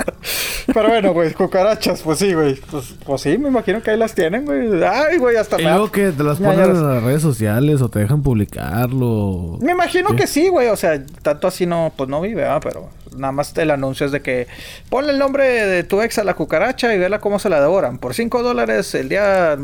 pero 0.75 0.89
bueno, 0.89 1.13
güey, 1.15 1.33
cucarachas, 1.33 2.03
pues 2.03 2.19
sí, 2.19 2.35
güey. 2.35 2.57
Pues, 2.71 2.95
pues 3.07 3.23
sí, 3.23 3.39
me 3.39 3.49
imagino 3.49 3.81
que 3.83 3.93
ahí 3.93 3.97
las 3.97 4.15
tienen, 4.15 4.45
güey. 4.45 4.83
Ay, 4.85 5.17
güey, 5.19 5.37
hasta 5.37 5.59
Y 5.61 5.65
luego 5.65 5.91
que 5.91 6.11
te 6.11 6.23
las 6.25 6.39
ponen 6.39 6.57
ya 6.59 6.65
en 6.65 6.73
las- 6.75 6.83
las 6.83 7.03
redes 7.03 7.23
sociales 7.23 7.81
o 7.81 7.89
te 7.89 8.01
dejan 8.01 8.23
publicarlo. 8.23 9.59
Me 9.61 9.73
imagino 9.73 10.11
¿Qué? 10.11 10.17
que 10.17 10.27
sí, 10.27 10.49
güey. 10.49 10.69
O 10.69 10.77
sea, 10.77 11.01
tanto 11.23 11.47
así 11.47 11.67
no, 11.67 11.93
pues 11.97 12.09
no 12.11 12.21
vive, 12.21 12.43
¿verdad? 12.43 12.61
Pero 12.63 12.91
nada 13.17 13.33
más 13.33 13.57
el 13.57 13.71
anuncio 13.71 14.07
es 14.07 14.13
de 14.13 14.21
que 14.23 14.49
ponle 14.91 15.13
el 15.13 15.19
nombre 15.19 15.45
de 15.67 15.85
tu 15.85 16.03
ex 16.03 16.19
a 16.19 16.25
la 16.25 16.35
cucaracha 16.35 16.93
y 16.95 16.99
vela 16.99 17.21
cómo 17.21 17.39
se 17.39 17.49
la 17.49 17.61
devoran. 17.61 17.99
Por 17.99 18.13
5 18.15 18.43
dólares 18.43 18.95
el 18.95 19.09
día, 19.09 19.57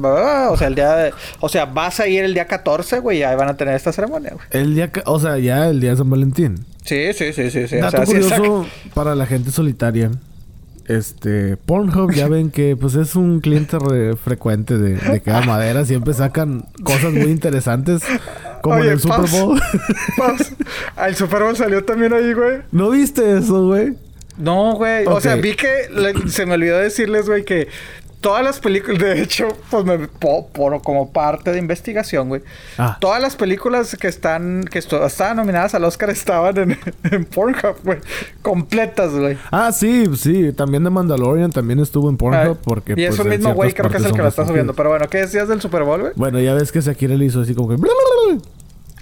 o 0.51 0.57
sea, 0.57 0.69
el 0.69 0.75
día, 0.77 0.95
de- 0.97 1.13
o 1.41 1.49
sea, 1.49 1.65
vas 1.67 1.99
a 2.01 2.07
ir 2.07 2.25
el 2.25 2.35
día 2.35 2.47
14, 2.47 3.01
güey, 3.01 3.19
y 3.19 3.23
ahí 3.25 3.37
van 3.37 3.49
a 3.49 3.57
tener 3.57 3.75
esta 3.75 3.93
ceremonia, 3.93 4.33
güey. 4.35 4.47
El 4.51 4.75
día, 4.75 4.91
o 5.07 5.19
sea, 5.19 5.39
ya 5.39 5.69
el 5.69 5.81
día 5.81 5.91
de 5.91 5.97
San 5.97 6.09
Valentín. 6.11 6.65
Sí, 6.85 7.13
sí, 7.13 7.33
sí, 7.33 7.51
sí, 7.51 7.69
sí. 7.69 7.77
O 7.77 7.81
Dato 7.81 7.97
sea, 7.99 8.07
curioso 8.07 8.67
para 8.95 9.15
la 9.15 9.27
gente 9.27 9.51
solitaria. 9.51 10.11
Este, 10.97 11.57
Pornhub 11.57 12.13
ya 12.13 12.27
ven 12.29 12.51
que 12.51 12.77
pues 12.77 12.95
es 12.97 13.15
un 13.15 13.41
cliente 13.41 13.79
re- 13.79 14.17
frecuente 14.17 14.77
de, 14.77 14.97
de 14.97 15.21
cada 15.21 15.43
madera. 15.43 15.85
Siempre 15.85 16.15
sacan 16.15 16.65
cosas 16.83 17.13
muy 17.13 17.31
interesantes 17.31 18.03
como 18.63 18.77
en 18.77 18.81
Oye, 18.83 18.91
el 18.93 19.01
Super. 19.01 19.31
Bowl. 19.31 19.61
Pausa. 20.17 20.45
Ah, 20.97 21.09
El 21.09 21.15
Super 21.17 21.43
Bowl 21.43 21.57
salió 21.57 21.85
también 21.85 22.13
ahí, 22.13 22.33
güey. 22.33 22.59
¿No 22.73 22.91
viste 22.91 23.39
eso, 23.39 23.67
güey? 23.69 23.95
No, 24.37 24.75
güey. 24.75 25.07
O 25.07 25.21
sea, 25.21 25.37
vi 25.37 25.55
que 25.55 25.89
le- 25.95 26.29
se 26.29 26.47
me 26.47 26.55
olvidó 26.55 26.79
decirles, 26.79 27.27
güey, 27.27 27.45
que 27.45 27.69
todas 28.21 28.45
las 28.45 28.61
películas, 28.61 28.99
de 29.01 29.23
hecho, 29.23 29.49
pues 29.71 29.85
me 29.85 29.99
po- 30.09 30.49
por, 30.49 30.83
como 30.83 31.11
parte 31.13 31.53
de 31.53 31.59
investigación, 31.59 32.29
güey. 32.29 32.43
Ah. 32.79 32.97
Todas 33.01 33.21
las 33.23 33.37
películas 33.37 33.97
que 33.99 34.09
están, 34.09 34.65
que 34.65 34.79
estaban 34.79 35.37
nominadas 35.37 35.75
al 35.75 35.85
Oscar 35.85 36.11
estaban 36.11 36.57
en, 36.59 36.79
en 37.11 37.25
Pornhub, 37.25 37.77
güey. 37.83 37.99
Completas, 38.43 39.13
güey. 39.13 39.37
Ah, 39.51 39.73
sí, 39.73 40.05
sí. 40.17 40.53
También 40.53 40.85
de 40.85 40.91
Mandalorian 40.91 41.51
también 41.51 41.81
estuvo 41.81 42.11
en 42.11 42.17
Pornhub 42.17 42.59
porque... 42.63 42.93
y 42.93 42.97
pues, 42.97 43.15
eso 43.15 43.23
en 43.23 43.29
mismo, 43.31 43.55
güey, 43.55 43.73
creo 43.73 43.91
que 43.91 43.97
es 43.97 44.05
el 44.05 44.13
que 44.13 44.23
la 44.23 44.29
está 44.29 44.47
subiendo. 44.47 44.75
Pero 44.75 44.91
bueno, 44.91 45.09
¿qué 45.09 45.19
decías 45.19 45.49
del 45.49 45.61
Super 45.61 45.85
Bowl, 45.85 46.01
güey? 46.01 46.13
Bueno, 46.17 46.41
ya 46.41 46.55
ves 46.55 46.73
que 46.73 46.81
Shakira 46.81 47.15
le 47.15 47.25
hizo 47.25 47.41
así 47.41 47.55
como 47.55 47.69
que... 47.69 47.77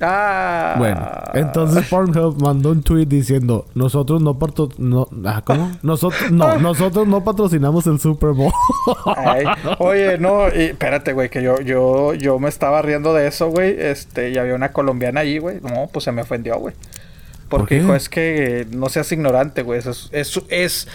Ah. 0.00 0.76
Bueno, 0.78 1.08
entonces 1.34 1.88
Pornhub 1.88 2.40
mandó 2.40 2.70
un 2.70 2.82
tweet 2.82 3.06
diciendo, 3.06 3.66
nosotros 3.74 4.22
no 4.22 4.38
patro... 4.38 4.68
No, 4.78 5.08
ah, 5.24 5.42
¿Cómo? 5.44 5.72
Nosotros, 5.82 6.30
no, 6.30 6.58
nosotros 6.60 7.08
no 7.08 7.24
patrocinamos 7.24 7.86
el 7.86 7.98
Super 7.98 8.30
Bowl. 8.30 8.52
Ay, 9.16 9.44
oye, 9.78 10.18
no, 10.18 10.48
y 10.48 10.62
espérate, 10.62 11.12
güey, 11.12 11.30
que 11.30 11.42
yo, 11.42 11.60
yo, 11.60 12.14
yo 12.14 12.38
me 12.38 12.48
estaba 12.48 12.80
riendo 12.82 13.12
de 13.12 13.26
eso, 13.26 13.48
güey. 13.50 13.74
Este, 13.78 14.30
y 14.30 14.38
había 14.38 14.54
una 14.54 14.72
colombiana 14.72 15.20
ahí, 15.20 15.38
güey. 15.38 15.60
No, 15.62 15.88
pues 15.92 16.04
se 16.04 16.12
me 16.12 16.22
ofendió, 16.22 16.58
güey. 16.58 16.74
¿Por 17.48 17.60
Porque 17.60 17.80
dijo, 17.80 17.94
es 17.94 18.10
que 18.10 18.66
no 18.70 18.90
seas 18.90 19.10
ignorante, 19.10 19.62
güey. 19.62 19.78
Es, 19.78 20.10
es, 20.12 20.42
es, 20.50 20.88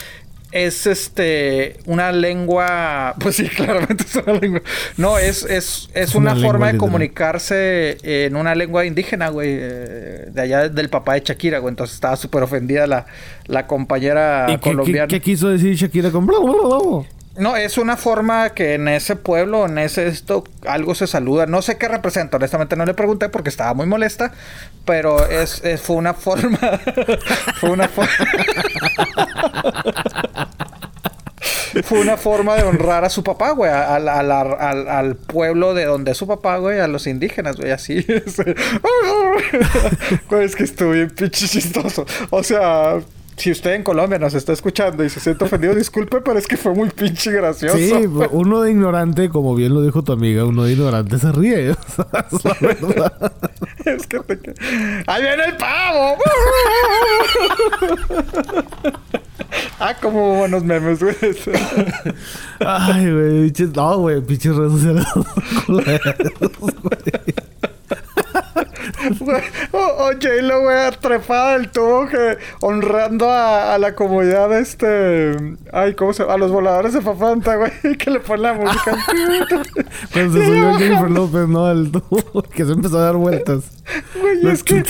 es, 0.54 0.88
este, 0.88 1.78
una 1.86 2.12
lengua. 2.12 3.16
Pues 3.20 3.36
sí, 3.38 3.48
claramente 3.50 4.04
es 4.08 4.16
una 4.16 4.34
lengua. 4.34 4.62
No, 4.98 5.18
es, 5.18 5.44
es, 5.44 5.90
es, 5.94 6.16
una, 6.16 6.34
una 6.34 6.42
forma 6.42 6.72
de 6.72 6.78
comunicarse 6.78 7.98
en 8.04 8.36
una 8.36 8.56
lengua 8.56 8.86
indígena, 8.86 9.30
güey. 9.30 9.50
eh, 9.52 10.26
De 10.32 10.42
allá 10.42 10.70
del 10.70 10.90
papá 10.90 11.14
de 11.16 11.22
Shakira, 11.22 11.60
güey. 11.60 11.72
Entonces 11.72 11.96
estaba 11.96 12.16
súper 12.16 12.44
ofendida 12.44 12.88
la, 12.88 13.06
la 13.48 13.68
compañera 13.68 14.46
¿Y 14.50 14.54
qué, 14.54 14.60
qué, 14.60 14.70
colombiana. 14.70 15.08
qué 15.08 15.22
quiso 15.22 15.50
decir 15.50 15.76
Shakira 15.76 16.12
con... 16.12 16.26
bla, 16.26 16.40
bla, 16.40 16.52
bla? 16.54 17.06
No, 17.36 17.58
es 17.58 17.80
una 17.80 17.98
forma 17.98 18.52
que 18.52 18.76
en 18.76 18.88
ese 18.88 19.16
pueblo, 19.16 19.66
en 19.66 19.80
ese 19.80 20.06
esto, 20.08 20.44
algo 20.68 20.94
se 20.94 21.08
saluda. 21.08 21.48
No 21.48 21.64
sé 21.64 21.80
qué 21.80 21.88
representa, 21.88 22.38
honestamente 22.38 22.76
no 22.76 22.86
le 22.86 22.94
pregunté 22.94 23.28
porque 23.28 23.50
estaba 23.50 23.74
muy 23.74 23.88
molesta, 23.88 24.32
pero 24.86 25.28
es, 25.28 25.64
es- 25.64 25.82
fue 25.82 25.96
una 25.96 26.14
forma. 26.14 26.60
fue 27.60 27.72
una 27.72 27.88
forma. 27.88 28.12
fue 31.82 32.00
una 32.00 32.18
forma 32.18 32.56
de 32.56 32.64
honrar 32.64 33.04
a 33.06 33.10
su 33.10 33.24
papá, 33.24 33.52
güey, 33.52 33.72
a- 33.72 33.96
a 33.96 34.00
la- 34.00 34.20
a 34.20 34.24
la- 34.24 34.42
al, 34.42 34.88
al 34.88 35.16
pueblo 35.16 35.74
de 35.74 35.86
donde 35.86 36.12
es 36.12 36.18
su 36.18 36.28
papá, 36.28 36.58
güey, 36.58 36.80
a 36.80 36.88
los 36.88 37.08
indígenas, 37.08 37.58
güey, 37.58 37.72
así. 37.72 38.06
Güey, 40.30 40.46
es 40.46 40.56
que 40.56 40.64
estuvo 40.64 40.92
bien 40.92 41.10
pinche 41.10 41.48
chistoso. 41.48 42.06
O 42.30 42.44
sea. 42.44 43.00
Si 43.36 43.50
usted 43.50 43.72
en 43.74 43.82
Colombia 43.82 44.20
nos 44.20 44.36
está 44.36 44.54
escuchando 44.54 45.04
y 45.04 45.10
se 45.10 45.20
siente 45.20 45.44
ofendido, 45.44 45.74
disculpe, 45.74 46.22
pero 46.22 46.38
es 46.38 46.46
que 46.46 46.56
fue 46.56 46.72
muy 46.76 46.92
pinche 46.92 47.32
gracioso. 47.32 47.76
Sí, 47.78 47.92
uno 48.30 48.62
de 48.62 48.70
ignorante, 48.70 49.30
como 49.30 49.56
bien 49.56 49.74
lo 49.74 49.82
dijo 49.82 50.04
tu 50.04 50.12
amiga, 50.12 50.46
uno 50.46 50.66
de 50.66 50.74
ignorante 50.74 51.18
se 51.18 51.32
ríe. 51.32 51.72
o 51.72 51.76
sea, 51.96 52.06
es 52.30 52.44
la 52.46 52.58
verdad. 52.62 53.32
Es 53.86 54.06
que 54.06 54.20
te... 54.20 54.54
¡Ahí 55.08 55.24
viene 55.24 55.46
el 55.46 55.58
pavo! 55.58 56.16
Ah, 59.80 59.96
como 60.02 60.38
buenos 60.38 60.64
memes, 60.64 61.00
güey. 61.00 61.16
Ay, 62.60 63.12
güey. 63.12 63.54
No, 63.76 64.00
güey, 64.00 64.22
pinches 64.22 64.56
redes 64.56 64.82
sociales. 64.82 65.06
O 69.72 69.78
o 69.78 70.12
J-Lo, 70.14 70.62
güey, 70.62 70.92
trepada 71.00 71.58
del 71.58 71.70
tubo 71.70 72.08
que 72.08 72.38
honrando 72.62 73.30
a, 73.30 73.74
a 73.74 73.78
la 73.78 73.96
comunidad 73.96 74.58
este... 74.58 75.36
Ay, 75.72 75.94
¿cómo 75.96 76.14
se 76.14 76.24
llama? 76.24 76.36
A 76.36 76.38
los 76.38 76.52
voladores 76.52 76.94
de 76.94 77.02
Fafanta, 77.02 77.56
güey. 77.56 77.72
Que 77.98 78.10
le 78.10 78.20
ponen 78.20 78.44
la 78.44 78.54
música. 78.54 78.92
Cuando 80.14 80.40
se 80.40 80.46
subió. 80.46 80.74
Jennifer 80.76 81.12
López, 81.12 81.48
¿no? 81.48 81.66
Al 81.66 81.92
tubo, 81.92 82.44
que 82.44 82.66
se 82.66 82.72
empezó 82.72 83.00
a 83.00 83.06
dar 83.06 83.16
vueltas. 83.16 83.64
Güey, 84.20 84.48
es 84.52 84.64
que... 84.64 84.84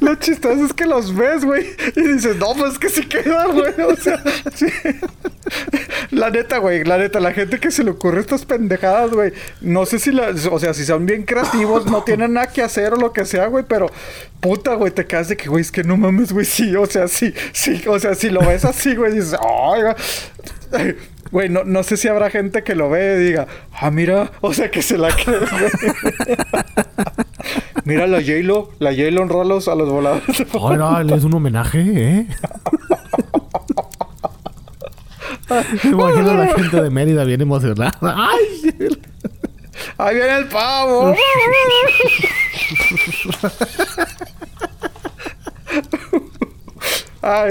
Lo 0.00 0.14
chistoso 0.14 0.64
es 0.64 0.72
que 0.72 0.86
los 0.86 1.14
ves, 1.14 1.44
güey, 1.44 1.66
y 1.94 2.00
dices, 2.00 2.36
no, 2.36 2.54
pues 2.54 2.72
es 2.72 2.78
que 2.78 2.88
sí 2.88 3.06
queda, 3.06 3.46
güey. 3.46 3.74
O 3.82 3.96
sea, 3.96 4.22
sí. 4.54 4.66
La 6.10 6.30
neta, 6.30 6.58
güey, 6.58 6.84
la 6.84 6.96
neta, 6.96 7.20
la 7.20 7.32
gente 7.32 7.60
que 7.60 7.70
se 7.70 7.84
le 7.84 7.90
ocurre 7.90 8.20
estas 8.20 8.46
pendejadas, 8.46 9.10
güey. 9.10 9.32
No 9.60 9.84
sé 9.84 9.98
si 9.98 10.10
o 10.18 10.58
sea, 10.58 10.72
si 10.72 10.84
son 10.84 11.04
bien 11.04 11.24
creativos, 11.24 11.79
no 11.86 12.02
tienen 12.02 12.34
nada 12.34 12.48
que 12.48 12.62
hacer 12.62 12.92
o 12.94 12.96
lo 12.96 13.12
que 13.12 13.24
sea, 13.24 13.46
güey, 13.46 13.64
pero 13.68 13.90
puta, 14.40 14.74
güey, 14.74 14.92
te 14.92 15.06
quedas 15.06 15.28
de 15.28 15.36
que, 15.36 15.48
güey, 15.48 15.62
es 15.62 15.72
que 15.72 15.84
no 15.84 15.96
mames, 15.96 16.32
güey, 16.32 16.46
sí, 16.46 16.74
o 16.76 16.86
sea, 16.86 17.08
sí, 17.08 17.34
sí, 17.52 17.82
o 17.86 17.98
sea, 17.98 18.14
si 18.14 18.30
lo 18.30 18.40
ves 18.40 18.64
así, 18.64 18.94
güey, 18.94 19.14
dices, 19.14 19.36
ay, 19.40 19.82
güey. 19.82 20.96
Güey, 21.30 21.48
no, 21.48 21.62
no 21.62 21.84
sé 21.84 21.96
si 21.96 22.08
habrá 22.08 22.28
gente 22.28 22.64
que 22.64 22.74
lo 22.74 22.90
ve 22.90 23.18
y 23.20 23.24
diga, 23.26 23.46
ah, 23.72 23.92
mira, 23.92 24.32
o 24.40 24.52
sea, 24.52 24.68
que 24.68 24.82
se 24.82 24.98
la 24.98 25.10
cree, 25.10 25.38
güey. 25.38 25.70
Mira 27.84 28.06
la 28.08 28.18
J-Lo, 28.18 28.70
la 28.78 28.90
J-Lo 28.90 29.22
honró 29.22 29.42
a 29.42 29.44
los, 29.44 29.68
a 29.68 29.74
los 29.74 29.88
voladores. 29.88 31.06
Le 31.06 31.14
es 31.14 31.24
un 31.24 31.34
homenaje, 31.34 31.80
¿eh? 31.80 32.26
Me 35.84 35.90
imagino 35.90 36.30
a 36.30 36.34
la 36.34 36.46
gente 36.54 36.82
de 36.82 36.90
Mérida 36.90 37.24
bien 37.24 37.40
emocionada. 37.40 37.92
¡Ay! 38.00 39.00
¡Ahí 40.00 40.14
viene 40.16 40.36
el 40.38 40.48
pavo! 40.48 41.14
Ay. 47.22 47.50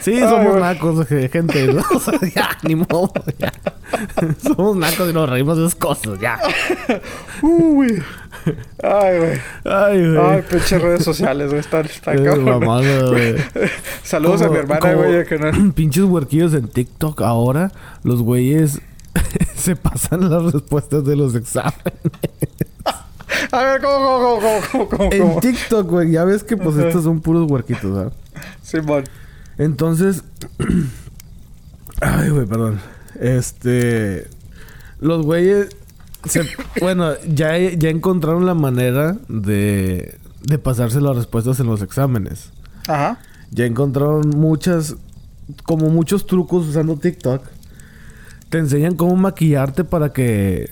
Sí, 0.00 0.14
Ay, 0.14 0.20
somos 0.20 0.46
güey. 0.46 0.60
nacos, 0.60 1.06
gente. 1.06 1.66
¿no? 1.66 1.82
O 1.94 2.00
sea, 2.00 2.18
ya, 2.34 2.56
ni 2.62 2.74
modo, 2.74 3.12
ya. 3.38 3.52
Somos 4.42 4.76
nacos 4.76 5.10
y 5.10 5.12
nos 5.12 5.28
reímos 5.28 5.58
de 5.58 5.66
esas 5.66 5.74
cosas, 5.74 6.18
ya. 6.20 6.38
Uy. 7.42 8.02
Ay, 8.82 9.18
güey. 9.18 9.40
Ay, 9.64 10.10
güey. 10.10 10.18
Ay, 10.18 10.42
pinches 10.48 10.80
redes 10.80 11.04
sociales, 11.04 11.48
güey. 11.48 11.60
Están, 11.60 11.84
están 11.84 12.24
cabrón. 12.24 12.44
mamada, 12.44 13.08
güey. 13.10 13.34
Saludos 14.02 14.40
a 14.40 14.48
mi 14.48 14.56
hermana, 14.56 14.94
güey. 14.94 15.26
Que 15.26 15.38
no... 15.38 15.72
Pinches 15.74 16.04
huerquillos 16.04 16.54
en 16.54 16.68
TikTok 16.68 17.20
ahora. 17.20 17.72
Los 18.04 18.22
güeyes 18.22 18.80
se 19.56 19.76
pasan 19.76 20.28
las 20.30 20.52
respuestas 20.52 21.04
de 21.04 21.16
los 21.16 21.34
exámenes. 21.34 21.74
A 23.52 23.62
ver, 23.62 23.80
¿cómo, 23.80 23.96
cómo, 24.06 24.40
cómo, 24.40 24.60
cómo, 24.70 24.88
cómo, 24.88 25.12
En 25.12 25.22
cómo? 25.22 25.40
TikTok, 25.40 25.86
güey. 25.88 26.10
Ya 26.12 26.24
ves 26.24 26.44
que 26.44 26.56
pues 26.56 26.76
Ajá. 26.76 26.88
estos 26.88 27.04
son 27.04 27.20
puros 27.20 27.50
huerquitos, 27.50 27.92
¿verdad? 27.94 28.12
Simón. 28.62 29.04
Entonces... 29.58 30.22
Ay, 32.00 32.30
güey, 32.30 32.46
perdón. 32.46 32.80
Este... 33.18 34.28
Los 35.00 35.24
güeyes... 35.24 35.68
se- 36.24 36.48
bueno, 36.80 37.12
ya, 37.26 37.56
ya 37.58 37.88
encontraron 37.88 38.46
la 38.46 38.54
manera 38.54 39.16
de, 39.28 40.18
de 40.42 40.58
pasarse 40.58 41.00
las 41.00 41.16
respuestas 41.16 41.58
en 41.60 41.66
los 41.66 41.82
exámenes. 41.82 42.50
Ajá. 42.88 43.18
Ya 43.50 43.64
encontraron 43.64 44.28
muchas, 44.30 44.96
como 45.64 45.88
muchos 45.88 46.26
trucos 46.26 46.68
usando 46.68 46.96
TikTok. 46.96 47.42
Te 48.50 48.58
enseñan 48.58 48.96
cómo 48.96 49.16
maquillarte 49.16 49.84
para 49.84 50.12
que 50.12 50.70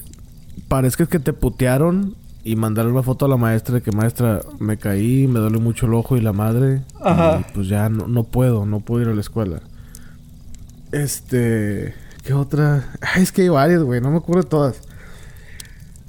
parezcas 0.69 1.09
que 1.09 1.19
te 1.19 1.33
putearon 1.33 2.17
y 2.45 2.57
mandar 2.57 2.87
una 2.87 3.03
foto 3.03 3.27
a 3.27 3.29
la 3.29 3.37
maestra 3.37 3.77
de 3.77 3.83
que 3.83 3.93
maestra 3.93 4.41
me 4.59 4.79
caí, 4.79 5.27
me 5.27 5.39
duele 5.39 5.59
mucho 5.59 5.87
el 5.87 5.95
ojo 5.95 6.17
y 6.17 6.21
la 6.21 6.33
madre. 6.33 6.83
Ajá. 7.01 7.41
Y 7.41 7.53
pues 7.53 7.69
ya 7.69 7.89
no, 7.89 8.09
no 8.09 8.25
puedo, 8.25 8.67
no 8.67 8.81
puedo 8.81 9.03
ir 9.03 9.09
a 9.09 9.15
la 9.15 9.21
escuela. 9.21 9.61
Este, 10.93 11.95
¿qué 12.25 12.33
otra? 12.33 12.89
Ay, 13.01 13.23
es 13.23 13.33
que 13.33 13.43
hay 13.43 13.49
varias, 13.49 13.83
güey, 13.83 14.01
no 14.01 14.11
me 14.11 14.19
acuerdo 14.19 14.43
de 14.43 14.49
todas. 14.49 14.81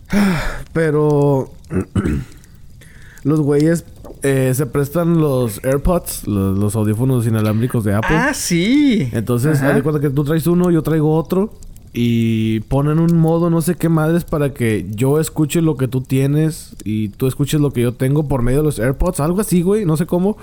Pero 0.74 1.52
los 3.24 3.41
güeyes 3.41 3.86
eh, 4.24 4.52
se 4.54 4.66
prestan 4.66 5.20
los 5.20 5.64
AirPods, 5.64 6.28
los, 6.28 6.58
los 6.58 6.76
audífonos 6.76 7.26
inalámbricos 7.28 7.84
de 7.84 7.94
Apple. 7.94 8.16
Ah, 8.16 8.34
sí. 8.34 9.10
Entonces, 9.12 9.62
haz 9.62 9.76
de 9.76 9.84
cuenta 9.84 10.02
que 10.02 10.10
tú 10.10 10.24
traes 10.24 10.48
uno, 10.48 10.72
yo 10.72 10.82
traigo 10.82 11.16
otro. 11.16 11.54
Y 11.91 12.60
ponen 12.62 13.00
un 13.00 13.18
modo, 13.18 13.50
no 13.50 13.62
sé 13.62 13.74
qué 13.76 13.90
madres, 13.90 14.24
para 14.24 14.54
que 14.54 14.86
yo 14.91 15.20
escuche 15.20 15.62
lo 15.62 15.76
que 15.76 15.88
tú 15.88 16.02
tienes 16.02 16.76
y 16.84 17.10
tú 17.10 17.26
escuches 17.26 17.60
lo 17.60 17.72
que 17.72 17.82
yo 17.82 17.94
tengo 17.94 18.28
por 18.28 18.44
medio 18.44 18.60
de 18.60 18.66
los 18.66 18.80
AirPods. 18.80 19.20
Algo 19.20 19.41
así, 19.41 19.64
güey, 19.64 19.86
no 19.86 19.98
sé 19.98 20.06
cómo. 20.06 20.38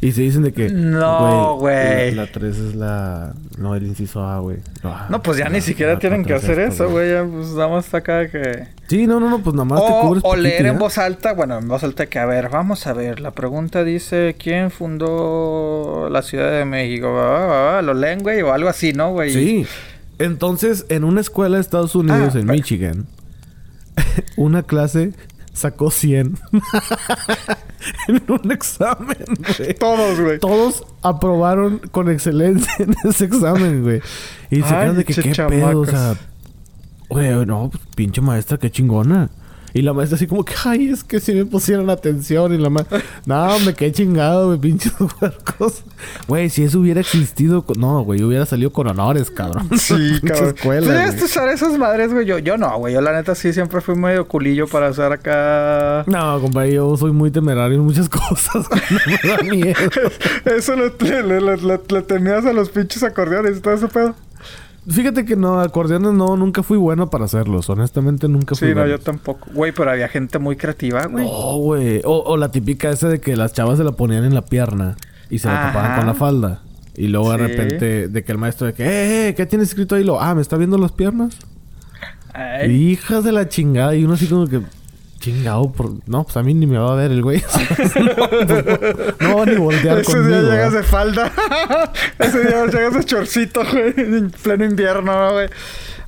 Y 0.00 0.12
se 0.12 0.20
dicen 0.22 0.42
de 0.42 0.52
que... 0.52 0.68
No, 0.68 1.56
güey. 1.56 2.14
La 2.14 2.26
3 2.26 2.56
es 2.58 2.74
la... 2.74 3.32
No, 3.56 3.74
el 3.74 3.86
inciso 3.86 4.22
A, 4.26 4.40
güey. 4.40 4.58
No, 5.08 5.22
pues 5.22 5.38
ya 5.38 5.44
la- 5.44 5.50
ni 5.50 5.60
siquiera 5.62 5.94
la 5.94 5.98
tienen 5.98 6.24
que 6.24 6.34
hacer 6.34 6.58
esto, 6.60 6.84
eso, 6.84 6.92
güey. 6.92 7.10
Ya, 7.10 7.24
pues 7.24 7.48
nada 7.54 7.68
más 7.68 7.86
está 7.86 7.98
acá 7.98 8.28
que... 8.28 8.68
Sí, 8.88 9.06
no, 9.06 9.18
no, 9.20 9.30
no, 9.30 9.42
pues 9.42 9.54
nada 9.54 9.64
más 9.64 9.80
te 9.84 9.90
O, 9.92 10.00
cubres 10.02 10.22
o 10.24 10.36
leer 10.36 10.66
en 10.66 10.78
voz 10.78 10.98
alta. 10.98 11.32
Bueno, 11.32 11.58
en 11.58 11.66
voz 11.66 11.82
alta 11.82 12.06
que, 12.06 12.18
a 12.18 12.26
ver, 12.26 12.50
vamos 12.50 12.86
a 12.86 12.92
ver. 12.92 13.20
La 13.20 13.30
pregunta 13.30 13.84
dice, 13.84 14.36
¿quién 14.38 14.70
fundó 14.70 16.08
la 16.10 16.22
Ciudad 16.22 16.50
de 16.52 16.64
México? 16.64 17.08
Ah, 17.18 17.78
ah, 17.78 17.82
Lo 17.82 17.94
leen, 17.94 18.22
güey, 18.22 18.42
o 18.42 18.52
algo 18.52 18.68
así, 18.68 18.92
¿no, 18.92 19.12
güey? 19.12 19.32
Sí. 19.32 19.66
Entonces, 20.18 20.86
en 20.88 21.04
una 21.04 21.20
escuela 21.20 21.56
de 21.56 21.62
Estados 21.62 21.94
Unidos, 21.94 22.32
Ah, 22.34 22.38
en 22.38 22.46
pero- 22.46 22.52
Michigan, 22.52 23.06
una 24.36 24.62
clase 24.62 25.12
sacó 25.56 25.90
100 25.90 26.38
en 28.08 28.22
un 28.28 28.52
examen, 28.52 29.24
güey. 29.58 29.74
Todos, 29.74 30.20
güey. 30.20 30.38
Todos 30.38 30.84
aprobaron 31.02 31.78
con 31.90 32.10
excelencia 32.10 32.72
en 32.78 32.94
ese 33.04 33.24
examen, 33.24 33.82
güey. 33.82 34.00
Y 34.50 34.56
se 34.56 34.68
quedan 34.68 34.96
de 34.96 35.04
que 35.04 35.14
qué 35.14 35.32
pedo, 35.48 35.80
o 35.80 35.86
sea... 35.86 36.14
Güey, 37.08 37.46
no, 37.46 37.70
pues, 37.70 37.82
pinche 37.94 38.20
maestra, 38.20 38.58
qué 38.58 38.70
chingona. 38.70 39.30
Y 39.76 39.82
la 39.82 39.92
maestra 39.92 40.16
así 40.16 40.26
como 40.26 40.42
que, 40.42 40.54
ay, 40.64 40.88
es 40.88 41.04
que 41.04 41.20
si 41.20 41.34
me 41.34 41.44
pusieron 41.44 41.90
atención. 41.90 42.54
Y 42.54 42.56
la 42.56 42.70
maestra, 42.70 43.02
no, 43.26 43.58
me 43.58 43.74
quedé 43.74 43.92
chingado, 43.92 44.46
güey, 44.46 44.58
pinches 44.58 44.94
huercos. 45.20 45.82
Güey, 46.26 46.48
si 46.48 46.62
eso 46.64 46.80
hubiera 46.80 47.00
existido, 47.00 47.62
no, 47.76 48.02
güey, 48.02 48.22
hubiera 48.22 48.46
salido 48.46 48.72
con 48.72 48.86
honores, 48.88 49.30
cabrón. 49.30 49.68
Sí, 49.78 50.18
cabrón. 50.26 50.54
escuela, 50.56 51.12
¿Tú 51.14 51.22
a 51.22 51.24
usar 51.26 51.48
esas 51.50 51.76
madres, 51.78 52.10
güey? 52.12 52.24
Yo, 52.24 52.38
yo 52.38 52.56
no, 52.56 52.74
güey. 52.78 52.94
Yo 52.94 53.02
la 53.02 53.12
neta 53.12 53.34
sí 53.34 53.52
siempre 53.52 53.82
fui 53.82 53.94
medio 53.96 54.26
culillo 54.26 54.66
para 54.66 54.88
hacer 54.88 55.12
acá... 55.12 56.04
No, 56.06 56.40
compadre, 56.40 56.72
yo 56.72 56.96
soy 56.96 57.12
muy 57.12 57.30
temerario 57.30 57.76
en 57.76 57.84
muchas 57.84 58.08
cosas. 58.08 58.66
güey, 58.70 58.80
no 58.90 58.98
me 59.22 59.28
da 59.30 59.42
miedo. 59.42 59.90
Eso 60.46 60.74
le- 60.74 61.78
le 61.88 62.02
temías 62.02 62.46
a 62.46 62.52
los 62.54 62.70
pinches 62.70 63.02
acordeones 63.02 63.58
y 63.58 63.60
todo 63.60 63.74
ese 63.74 63.88
pedo. 63.88 64.14
Fíjate 64.88 65.24
que 65.24 65.34
no, 65.36 65.60
acordeones 65.60 66.12
no, 66.12 66.36
nunca 66.36 66.62
fui 66.62 66.78
bueno 66.78 67.10
para 67.10 67.24
hacerlos. 67.24 67.68
Honestamente, 67.70 68.28
nunca 68.28 68.54
fui 68.54 68.68
Sí, 68.68 68.74
no, 68.74 68.82
bueno. 68.82 68.96
yo 68.96 69.00
tampoco. 69.00 69.48
Güey, 69.52 69.72
pero 69.72 69.90
había 69.90 70.08
gente 70.08 70.38
muy 70.38 70.56
creativa, 70.56 71.06
güey. 71.06 71.24
No, 71.24 71.56
güey. 71.56 72.00
O, 72.04 72.22
o 72.24 72.36
la 72.36 72.50
típica 72.50 72.90
esa 72.90 73.08
de 73.08 73.20
que 73.20 73.36
las 73.36 73.52
chavas 73.52 73.78
se 73.78 73.84
la 73.84 73.92
ponían 73.92 74.24
en 74.24 74.34
la 74.34 74.42
pierna 74.42 74.96
y 75.28 75.40
se 75.40 75.48
la 75.48 75.58
Ajá. 75.60 75.72
tapaban 75.72 75.96
con 75.98 76.06
la 76.06 76.14
falda. 76.14 76.62
Y 76.96 77.08
luego 77.08 77.32
de 77.32 77.36
repente, 77.38 78.08
de 78.08 78.24
que 78.24 78.32
el 78.32 78.38
maestro 78.38 78.68
de 78.68 78.74
que, 78.74 78.84
eh, 78.84 79.28
eh, 79.28 79.34
¿qué 79.34 79.44
tienes 79.44 79.68
escrito 79.68 79.96
ahí? 79.96 80.04
Lo, 80.04 80.20
ah, 80.20 80.34
¿me 80.34 80.40
está 80.40 80.56
viendo 80.56 80.78
las 80.78 80.92
piernas? 80.92 81.36
Ay. 82.32 82.70
Hijas 82.70 83.24
de 83.24 83.32
la 83.32 83.48
chingada. 83.48 83.94
Y 83.96 84.04
uno 84.04 84.14
así 84.14 84.26
como 84.26 84.46
que, 84.46 84.60
chingado, 85.26 85.72
por... 85.72 85.90
no, 86.08 86.22
pues 86.24 86.36
a 86.36 86.42
mí 86.42 86.54
ni 86.54 86.66
me 86.66 86.78
va 86.78 86.92
a 86.92 86.94
ver 86.96 87.10
el 87.10 87.22
güey. 87.22 87.42
no, 89.20 89.28
no 89.28 89.36
va 89.38 89.46
ni 89.46 89.56
voltear 89.56 89.98
Ese 89.98 90.12
conmigo. 90.12 90.40
día 90.42 90.50
llegas 90.52 90.72
de 90.72 90.82
falda. 90.84 91.32
Ese 92.18 92.40
día 92.40 92.66
llegas 92.66 92.94
de 92.94 93.04
chorcito, 93.04 93.62
güey. 93.70 93.92
En 93.96 94.30
pleno 94.30 94.64
invierno, 94.64 95.12
¿no, 95.12 95.32
güey. 95.32 95.48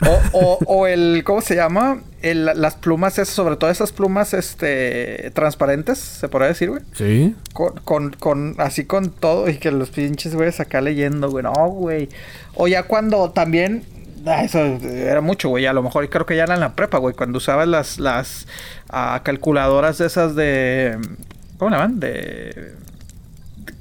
O, 0.06 0.20
o, 0.32 0.58
o 0.66 0.86
el, 0.86 1.22
¿cómo 1.24 1.40
se 1.40 1.56
llama? 1.56 2.00
El- 2.22 2.44
las 2.54 2.76
plumas, 2.76 3.14
esas, 3.18 3.34
sobre 3.34 3.56
todo 3.56 3.68
esas 3.70 3.90
plumas, 3.90 4.32
este, 4.32 5.32
transparentes, 5.34 5.98
se 5.98 6.28
podría 6.28 6.48
decir, 6.48 6.70
güey. 6.70 6.82
Sí. 6.94 7.34
Con, 7.52 7.74
con, 7.84 8.10
con, 8.12 8.54
así 8.58 8.84
con 8.84 9.10
todo, 9.10 9.50
y 9.50 9.58
que 9.58 9.72
los 9.72 9.90
pinches 9.90 10.36
güeyes 10.36 10.60
acá 10.60 10.80
leyendo, 10.80 11.28
güey. 11.30 11.42
No, 11.42 11.52
güey. 11.70 12.08
O 12.54 12.68
ya 12.68 12.84
cuando 12.84 13.30
también. 13.30 13.82
Ah, 14.26 14.44
eso 14.44 14.58
era 14.58 15.20
mucho, 15.20 15.48
güey. 15.48 15.66
A 15.66 15.72
lo 15.72 15.82
mejor 15.82 16.08
creo 16.08 16.26
que 16.26 16.36
ya 16.36 16.44
era 16.44 16.54
en 16.54 16.60
la 16.60 16.74
prepa, 16.74 16.98
güey. 16.98 17.14
Cuando 17.14 17.38
usabas 17.38 17.68
las, 17.68 17.98
las 17.98 18.46
ah, 18.88 19.20
calculadoras 19.24 19.98
de 19.98 20.06
esas 20.06 20.34
de. 20.34 20.98
¿Cómo 21.58 21.70
le 21.70 21.76
llaman? 21.76 22.00
De. 22.00 22.74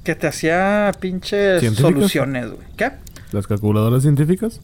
Que 0.04 0.16
te 0.16 0.28
hacía 0.28 0.92
pinches 1.00 1.64
soluciones, 1.76 2.48
güey. 2.52 2.68
¿Qué? 2.78 2.92
Las 3.32 3.48
calculadoras 3.48 4.04
científicas. 4.04 4.62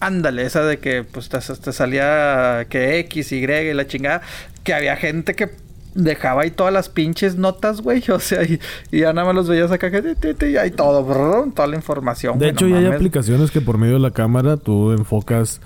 Ándale, 0.00 0.44
esa 0.44 0.64
de 0.64 0.78
que 0.78 1.02
pues 1.02 1.28
te, 1.28 1.38
te 1.38 1.72
salía 1.72 2.66
que 2.68 2.98
X, 3.00 3.32
Y 3.32 3.44
y 3.44 3.74
la 3.74 3.86
chingada. 3.86 4.22
Que 4.62 4.74
había 4.74 4.96
gente 4.96 5.34
que 5.34 5.63
dejaba 5.94 6.42
ahí 6.42 6.50
todas 6.50 6.72
las 6.72 6.88
pinches 6.88 7.36
notas, 7.36 7.80
güey. 7.80 8.02
O 8.14 8.20
sea, 8.20 8.42
y, 8.44 8.60
y 8.90 9.00
ya 9.00 9.12
nada 9.12 9.26
más 9.26 9.34
los 9.34 9.48
veías 9.48 9.70
acá 9.72 9.90
que 9.90 10.14
y 10.46 10.56
ahí 10.56 10.70
todo, 10.70 11.04
brrr, 11.04 11.52
toda 11.52 11.68
la 11.68 11.76
información. 11.76 12.38
De 12.38 12.50
hecho, 12.50 12.66
no 12.66 12.78
ya 12.80 12.88
hay 12.88 12.94
aplicaciones 12.94 13.50
que 13.50 13.60
por 13.60 13.78
medio 13.78 13.94
de 13.94 14.00
la 14.00 14.12
cámara 14.12 14.56
tú 14.56 14.92
enfocas 14.92 15.60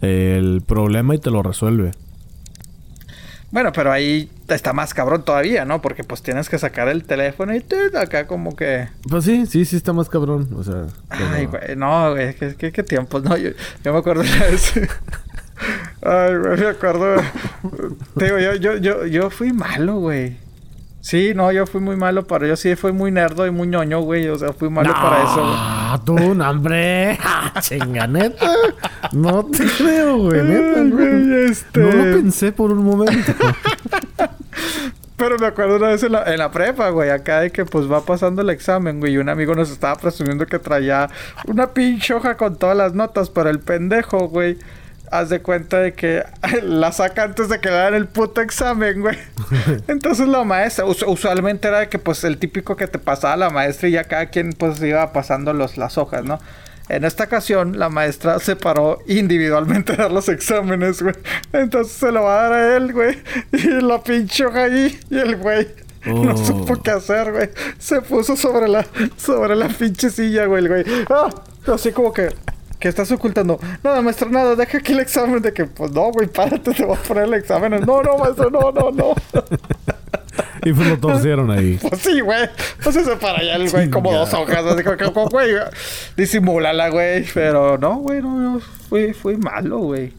el 0.00 0.62
problema 0.66 1.14
y 1.14 1.18
te 1.18 1.30
lo 1.30 1.42
resuelve. 1.42 1.92
Bueno, 3.50 3.70
pero 3.72 3.92
ahí 3.92 4.28
está 4.48 4.72
más 4.72 4.94
cabrón 4.94 5.24
todavía, 5.24 5.64
¿no? 5.64 5.80
Porque 5.80 6.02
pues 6.02 6.22
tienes 6.22 6.48
que 6.48 6.58
sacar 6.58 6.88
el 6.88 7.04
teléfono 7.04 7.54
y 7.54 7.60
ti, 7.60 7.76
acá 7.96 8.26
como 8.26 8.56
que. 8.56 8.88
Pues 9.08 9.24
sí, 9.24 9.46
sí, 9.46 9.64
sí 9.64 9.76
está 9.76 9.92
más 9.92 10.08
cabrón. 10.08 10.48
O 10.56 10.64
sea, 10.64 10.86
Ay, 11.08 11.46
güey, 11.46 11.76
no, 11.76 12.10
güey, 12.10 12.34
¿qué, 12.34 12.56
qué, 12.56 12.72
qué 12.72 12.82
tiempos? 12.82 13.22
No, 13.22 13.36
yo, 13.36 13.50
yo 13.84 13.92
me 13.92 13.98
acuerdo 14.00 14.22
una 14.22 14.46
vez. 14.46 14.72
Ay, 16.02 16.36
güey, 16.36 16.58
me 16.60 16.66
acuerdo. 16.66 17.16
Te 18.18 18.24
digo, 18.26 18.38
yo, 18.38 18.54
yo, 18.54 18.76
yo, 18.76 19.06
yo 19.06 19.30
fui 19.30 19.52
malo, 19.52 19.96
güey. 19.96 20.36
Sí, 21.00 21.32
no, 21.34 21.52
yo 21.52 21.66
fui 21.66 21.82
muy 21.82 21.96
malo 21.96 22.26
para... 22.26 22.46
Yo 22.46 22.56
sí 22.56 22.76
fui 22.76 22.90
muy 22.92 23.10
nerdo 23.12 23.46
y 23.46 23.50
muy 23.50 23.68
ñoño, 23.68 24.00
güey. 24.00 24.26
O 24.28 24.38
sea, 24.38 24.54
fui 24.54 24.70
malo 24.70 24.90
para 24.94 25.18
eso, 25.22 25.34
güey. 25.34 25.54
Ah, 25.54 26.00
tú, 26.04 26.34
no, 26.34 26.48
hombre. 26.50 27.18
Chinga, 27.60 28.06
neta. 28.06 28.50
No 29.12 29.44
te 29.44 29.64
creo, 29.66 30.16
güey. 30.16 30.42
Neta, 30.42 30.80
Ay, 30.80 30.84
no. 30.84 30.96
güey, 30.96 31.44
este- 31.50 31.80
No 31.80 31.92
lo 31.92 32.16
pensé 32.16 32.52
por 32.52 32.72
un 32.72 32.84
momento. 32.84 33.32
Pero 35.16 35.38
me 35.38 35.46
acuerdo 35.46 35.76
una 35.76 35.88
vez 35.88 36.02
en 36.02 36.12
la, 36.12 36.24
en 36.32 36.38
la 36.38 36.50
prepa, 36.50 36.88
güey, 36.90 37.10
acá 37.10 37.40
de 37.40 37.50
que 37.52 37.64
pues 37.64 37.90
va 37.90 38.04
pasando 38.04 38.42
el 38.42 38.50
examen, 38.50 38.98
güey, 38.98 39.12
y 39.12 39.18
un 39.18 39.28
amigo 39.28 39.54
nos 39.54 39.70
estaba 39.70 39.94
presumiendo 39.96 40.44
que 40.46 40.58
traía 40.58 41.08
una 41.46 41.68
pinche 41.68 42.14
hoja 42.14 42.36
con 42.36 42.56
todas 42.58 42.76
las 42.76 42.94
notas, 42.94 43.30
pero 43.30 43.48
el 43.48 43.60
pendejo, 43.60 44.26
güey, 44.28 44.58
haz 45.10 45.28
de 45.28 45.40
cuenta 45.42 45.78
de 45.80 45.92
que 45.94 46.22
la 46.62 46.92
saca 46.92 47.22
antes 47.24 47.48
de 47.48 47.60
que 47.60 47.68
le 47.70 47.76
dan 47.76 47.94
el 47.94 48.06
puto 48.06 48.40
examen, 48.40 49.00
güey. 49.00 49.18
Entonces 49.88 50.26
la 50.28 50.44
maestra, 50.44 50.84
us- 50.84 51.04
usualmente 51.06 51.68
era 51.68 51.80
de 51.80 51.88
que 51.88 51.98
pues 51.98 52.24
el 52.24 52.38
típico 52.38 52.76
que 52.76 52.86
te 52.86 52.98
pasaba 52.98 53.36
la 53.36 53.50
maestra 53.50 53.88
y 53.88 53.92
ya 53.92 54.04
cada 54.04 54.26
quien 54.26 54.52
pues 54.52 54.80
iba 54.82 55.12
pasando 55.12 55.52
los, 55.52 55.76
las 55.76 55.98
hojas, 55.98 56.24
¿no? 56.24 56.38
En 56.90 57.04
esta 57.04 57.24
ocasión, 57.24 57.78
la 57.78 57.88
maestra 57.88 58.38
se 58.40 58.56
paró 58.56 58.98
individualmente 59.06 59.94
a 59.94 59.96
dar 59.96 60.12
los 60.12 60.28
exámenes, 60.28 61.00
güey. 61.02 61.14
Entonces 61.54 61.94
se 61.94 62.12
lo 62.12 62.24
va 62.24 62.40
a 62.40 62.42
dar 62.48 62.52
a 62.52 62.76
él, 62.76 62.92
güey. 62.92 63.22
Y 63.52 63.68
la 63.80 64.02
pinche 64.02 64.44
hoja 64.44 64.64
ahí. 64.64 64.98
Y 65.08 65.18
el 65.18 65.36
güey 65.36 65.66
no 66.04 66.34
Oh. 66.34 66.36
supo 66.36 66.82
qué 66.82 66.90
hacer, 66.90 67.32
güey. 67.32 67.48
Se 67.78 68.02
puso 68.02 68.36
sobre 68.36 68.68
la, 68.68 68.84
sobre 69.16 69.56
la 69.56 69.68
pinche 69.68 70.10
silla, 70.10 70.44
güey, 70.44 70.62
el 70.62 70.68
güey. 70.68 70.84
¡Ah! 71.08 71.30
Así 71.72 71.92
como 71.92 72.12
que... 72.12 72.28
¿Qué 72.84 72.90
estás 72.90 73.10
ocultando? 73.12 73.58
Nada, 73.82 74.02
maestro, 74.02 74.28
nada, 74.28 74.54
deja 74.56 74.76
aquí 74.76 74.92
el 74.92 75.00
examen 75.00 75.40
de 75.40 75.54
que, 75.54 75.64
pues 75.64 75.90
no, 75.92 76.12
güey, 76.12 76.26
párate, 76.26 76.70
te 76.74 76.84
voy 76.84 76.94
a 76.94 77.00
poner 77.00 77.24
el 77.24 77.32
examen. 77.32 77.80
No, 77.80 78.02
no, 78.02 78.18
maestro, 78.18 78.50
no, 78.50 78.70
no, 78.72 78.90
no. 78.90 79.14
y 80.64 80.70
pues 80.70 80.88
lo 80.88 80.98
torcieron 80.98 81.50
ahí. 81.50 81.78
Pues 81.88 82.02
sí, 82.02 82.20
güey. 82.20 82.46
Pues 82.82 82.94
se 82.94 83.16
para 83.16 83.38
allá 83.38 83.56
el 83.56 83.70
güey 83.70 83.88
como 83.88 84.12
dos 84.12 84.34
hojas. 84.34 84.66
Así 84.66 84.82
como, 84.82 85.30
güey, 85.30 85.54
disimúlala, 86.14 86.90
güey. 86.90 87.24
Pero 87.32 87.78
no, 87.78 88.00
güey, 88.00 88.20
no, 88.20 88.38
no. 88.38 88.60
Fui, 88.60 89.14
fui 89.14 89.38
malo, 89.38 89.78
güey. 89.78 90.12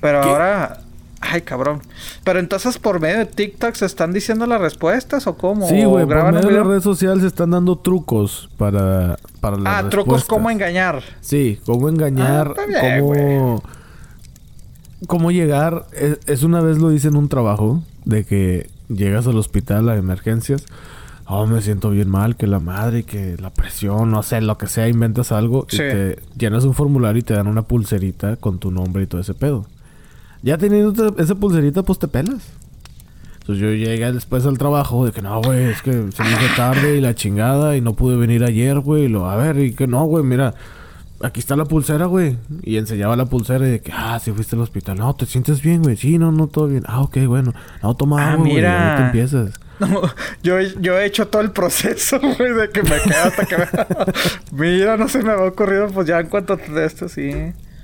Pero 0.00 0.22
ahora 0.22 0.78
Ay, 1.20 1.42
cabrón. 1.42 1.82
Pero 2.24 2.38
entonces 2.40 2.78
por 2.78 2.98
medio 2.98 3.18
de 3.18 3.26
TikTok 3.26 3.74
se 3.74 3.86
están 3.86 4.12
diciendo 4.12 4.46
las 4.46 4.60
respuestas 4.60 5.26
o 5.26 5.36
cómo? 5.36 5.68
Sí, 5.68 5.84
güey, 5.84 6.06
por 6.06 6.32
medio 6.32 6.48
de 6.48 6.52
las 6.56 6.66
redes 6.66 6.82
sociales 6.82 7.20
se 7.20 7.26
están 7.28 7.50
dando 7.50 7.76
trucos 7.76 8.48
para, 8.56 9.16
para 9.40 9.58
las 9.58 9.84
Ah, 9.84 9.88
trucos 9.90 10.24
cómo 10.24 10.50
engañar. 10.50 11.02
Sí, 11.20 11.60
cómo 11.66 11.88
engañar, 11.88 12.54
ah, 12.58 12.98
cómo... 13.00 13.62
Cómo 15.06 15.30
llegar... 15.30 15.86
Es, 16.26 16.42
una 16.42 16.60
vez 16.60 16.78
lo 16.78 16.92
hice 16.92 17.08
en 17.08 17.16
un 17.16 17.28
trabajo 17.28 17.82
de 18.04 18.24
que 18.24 18.70
llegas 18.88 19.26
al 19.26 19.36
hospital 19.36 19.88
a 19.88 19.96
emergencias. 19.96 20.64
Oh, 21.26 21.46
me 21.46 21.62
siento 21.62 21.90
bien 21.90 22.10
mal, 22.10 22.36
que 22.36 22.46
la 22.46 22.58
madre, 22.60 23.04
que 23.04 23.36
la 23.38 23.50
presión, 23.50 24.10
no 24.10 24.22
sé, 24.22 24.40
lo 24.40 24.58
que 24.58 24.66
sea, 24.66 24.88
inventas 24.88 25.32
algo 25.32 25.66
y 25.70 25.76
te 25.76 26.18
llenas 26.36 26.64
un 26.64 26.74
formulario 26.74 27.20
y 27.20 27.22
te 27.22 27.34
dan 27.34 27.46
una 27.46 27.62
pulserita 27.62 28.36
con 28.36 28.58
tu 28.58 28.70
nombre 28.70 29.04
y 29.04 29.06
todo 29.06 29.20
ese 29.20 29.34
pedo. 29.34 29.66
Ya 30.42 30.56
teniendo 30.58 31.16
esa 31.18 31.34
pulserita, 31.34 31.82
pues 31.82 31.98
te 31.98 32.08
pelas. 32.08 32.42
Entonces 33.40 33.62
yo 33.62 33.72
llegué 33.72 34.12
después 34.12 34.46
al 34.46 34.58
trabajo 34.58 35.04
de 35.04 35.12
que 35.12 35.22
no, 35.22 35.40
güey, 35.42 35.64
es 35.64 35.82
que 35.82 35.92
se 35.92 36.22
me 36.22 36.30
hizo 36.30 36.56
tarde 36.56 36.96
y 36.96 37.00
la 37.00 37.14
chingada 37.14 37.76
y 37.76 37.80
no 37.80 37.94
pude 37.94 38.16
venir 38.16 38.44
ayer, 38.44 38.78
güey. 38.80 39.04
Y 39.04 39.08
lo, 39.08 39.28
a 39.28 39.36
ver, 39.36 39.58
y 39.58 39.74
que 39.74 39.86
no, 39.86 40.04
güey, 40.04 40.22
mira, 40.22 40.54
aquí 41.22 41.40
está 41.40 41.56
la 41.56 41.64
pulsera, 41.64 42.06
güey. 42.06 42.38
Y 42.62 42.76
enseñaba 42.76 43.16
la 43.16 43.26
pulsera 43.26 43.66
y 43.66 43.72
de 43.72 43.80
que, 43.80 43.92
ah, 43.92 44.18
si 44.18 44.32
fuiste 44.32 44.56
al 44.56 44.62
hospital. 44.62 44.98
No, 44.98 45.14
¿te 45.14 45.26
sientes 45.26 45.62
bien, 45.62 45.82
güey? 45.82 45.96
Sí, 45.96 46.18
no, 46.18 46.32
no, 46.32 46.46
todo 46.46 46.68
bien. 46.68 46.84
Ah, 46.86 47.00
ok, 47.00 47.18
bueno. 47.26 47.52
No, 47.82 47.94
toma 47.94 48.22
ah, 48.22 48.32
agua, 48.32 48.44
mira. 48.44 48.96
te 48.96 49.02
empiezas. 49.04 49.60
No, 49.80 50.02
yo, 50.42 50.60
yo 50.60 50.98
he 50.98 51.06
hecho 51.06 51.28
todo 51.28 51.40
el 51.40 51.52
proceso, 51.52 52.20
güey, 52.38 52.52
de 52.52 52.68
que 52.68 52.82
me 52.82 53.00
quedo 53.00 53.24
hasta 53.24 53.46
que 53.46 53.56
me... 53.56 53.66
mira, 54.52 54.98
no 54.98 55.08
se 55.08 55.22
me 55.22 55.30
había 55.30 55.46
ocurrido, 55.46 55.88
pues 55.88 56.06
ya 56.06 56.20
en 56.20 56.26
cuanto 56.26 56.52
a 56.52 56.84
esto, 56.84 57.08
sí. 57.08 57.32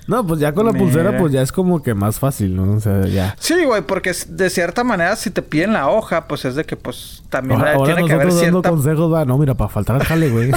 No, 0.06 0.24
pues 0.24 0.38
ya 0.38 0.52
con 0.52 0.66
la 0.66 0.72
pulsera, 0.72 1.18
pues 1.18 1.32
ya 1.32 1.42
es 1.42 1.50
como 1.50 1.82
que 1.82 1.94
más 1.94 2.20
fácil, 2.20 2.54
¿no? 2.54 2.76
O 2.76 2.80
sea, 2.80 3.06
ya. 3.06 3.34
Sí, 3.40 3.64
güey, 3.64 3.82
porque 3.82 4.12
de 4.28 4.50
cierta 4.50 4.84
manera, 4.84 5.16
si 5.16 5.30
te 5.30 5.42
piden 5.42 5.72
la 5.72 5.88
hoja, 5.88 6.28
pues 6.28 6.44
es 6.44 6.54
de 6.54 6.64
que, 6.64 6.76
pues, 6.76 7.24
también 7.28 7.60
tiene 7.84 8.06
que 8.06 8.12
haber 8.12 8.30
cierta... 8.30 8.52
dando 8.52 8.62
consejos, 8.62 9.12
va, 9.12 9.24
no, 9.24 9.36
mira, 9.36 9.54
para 9.54 9.68
faltar 9.68 9.96
al 9.96 10.04
jale, 10.04 10.30
güey. 10.30 10.52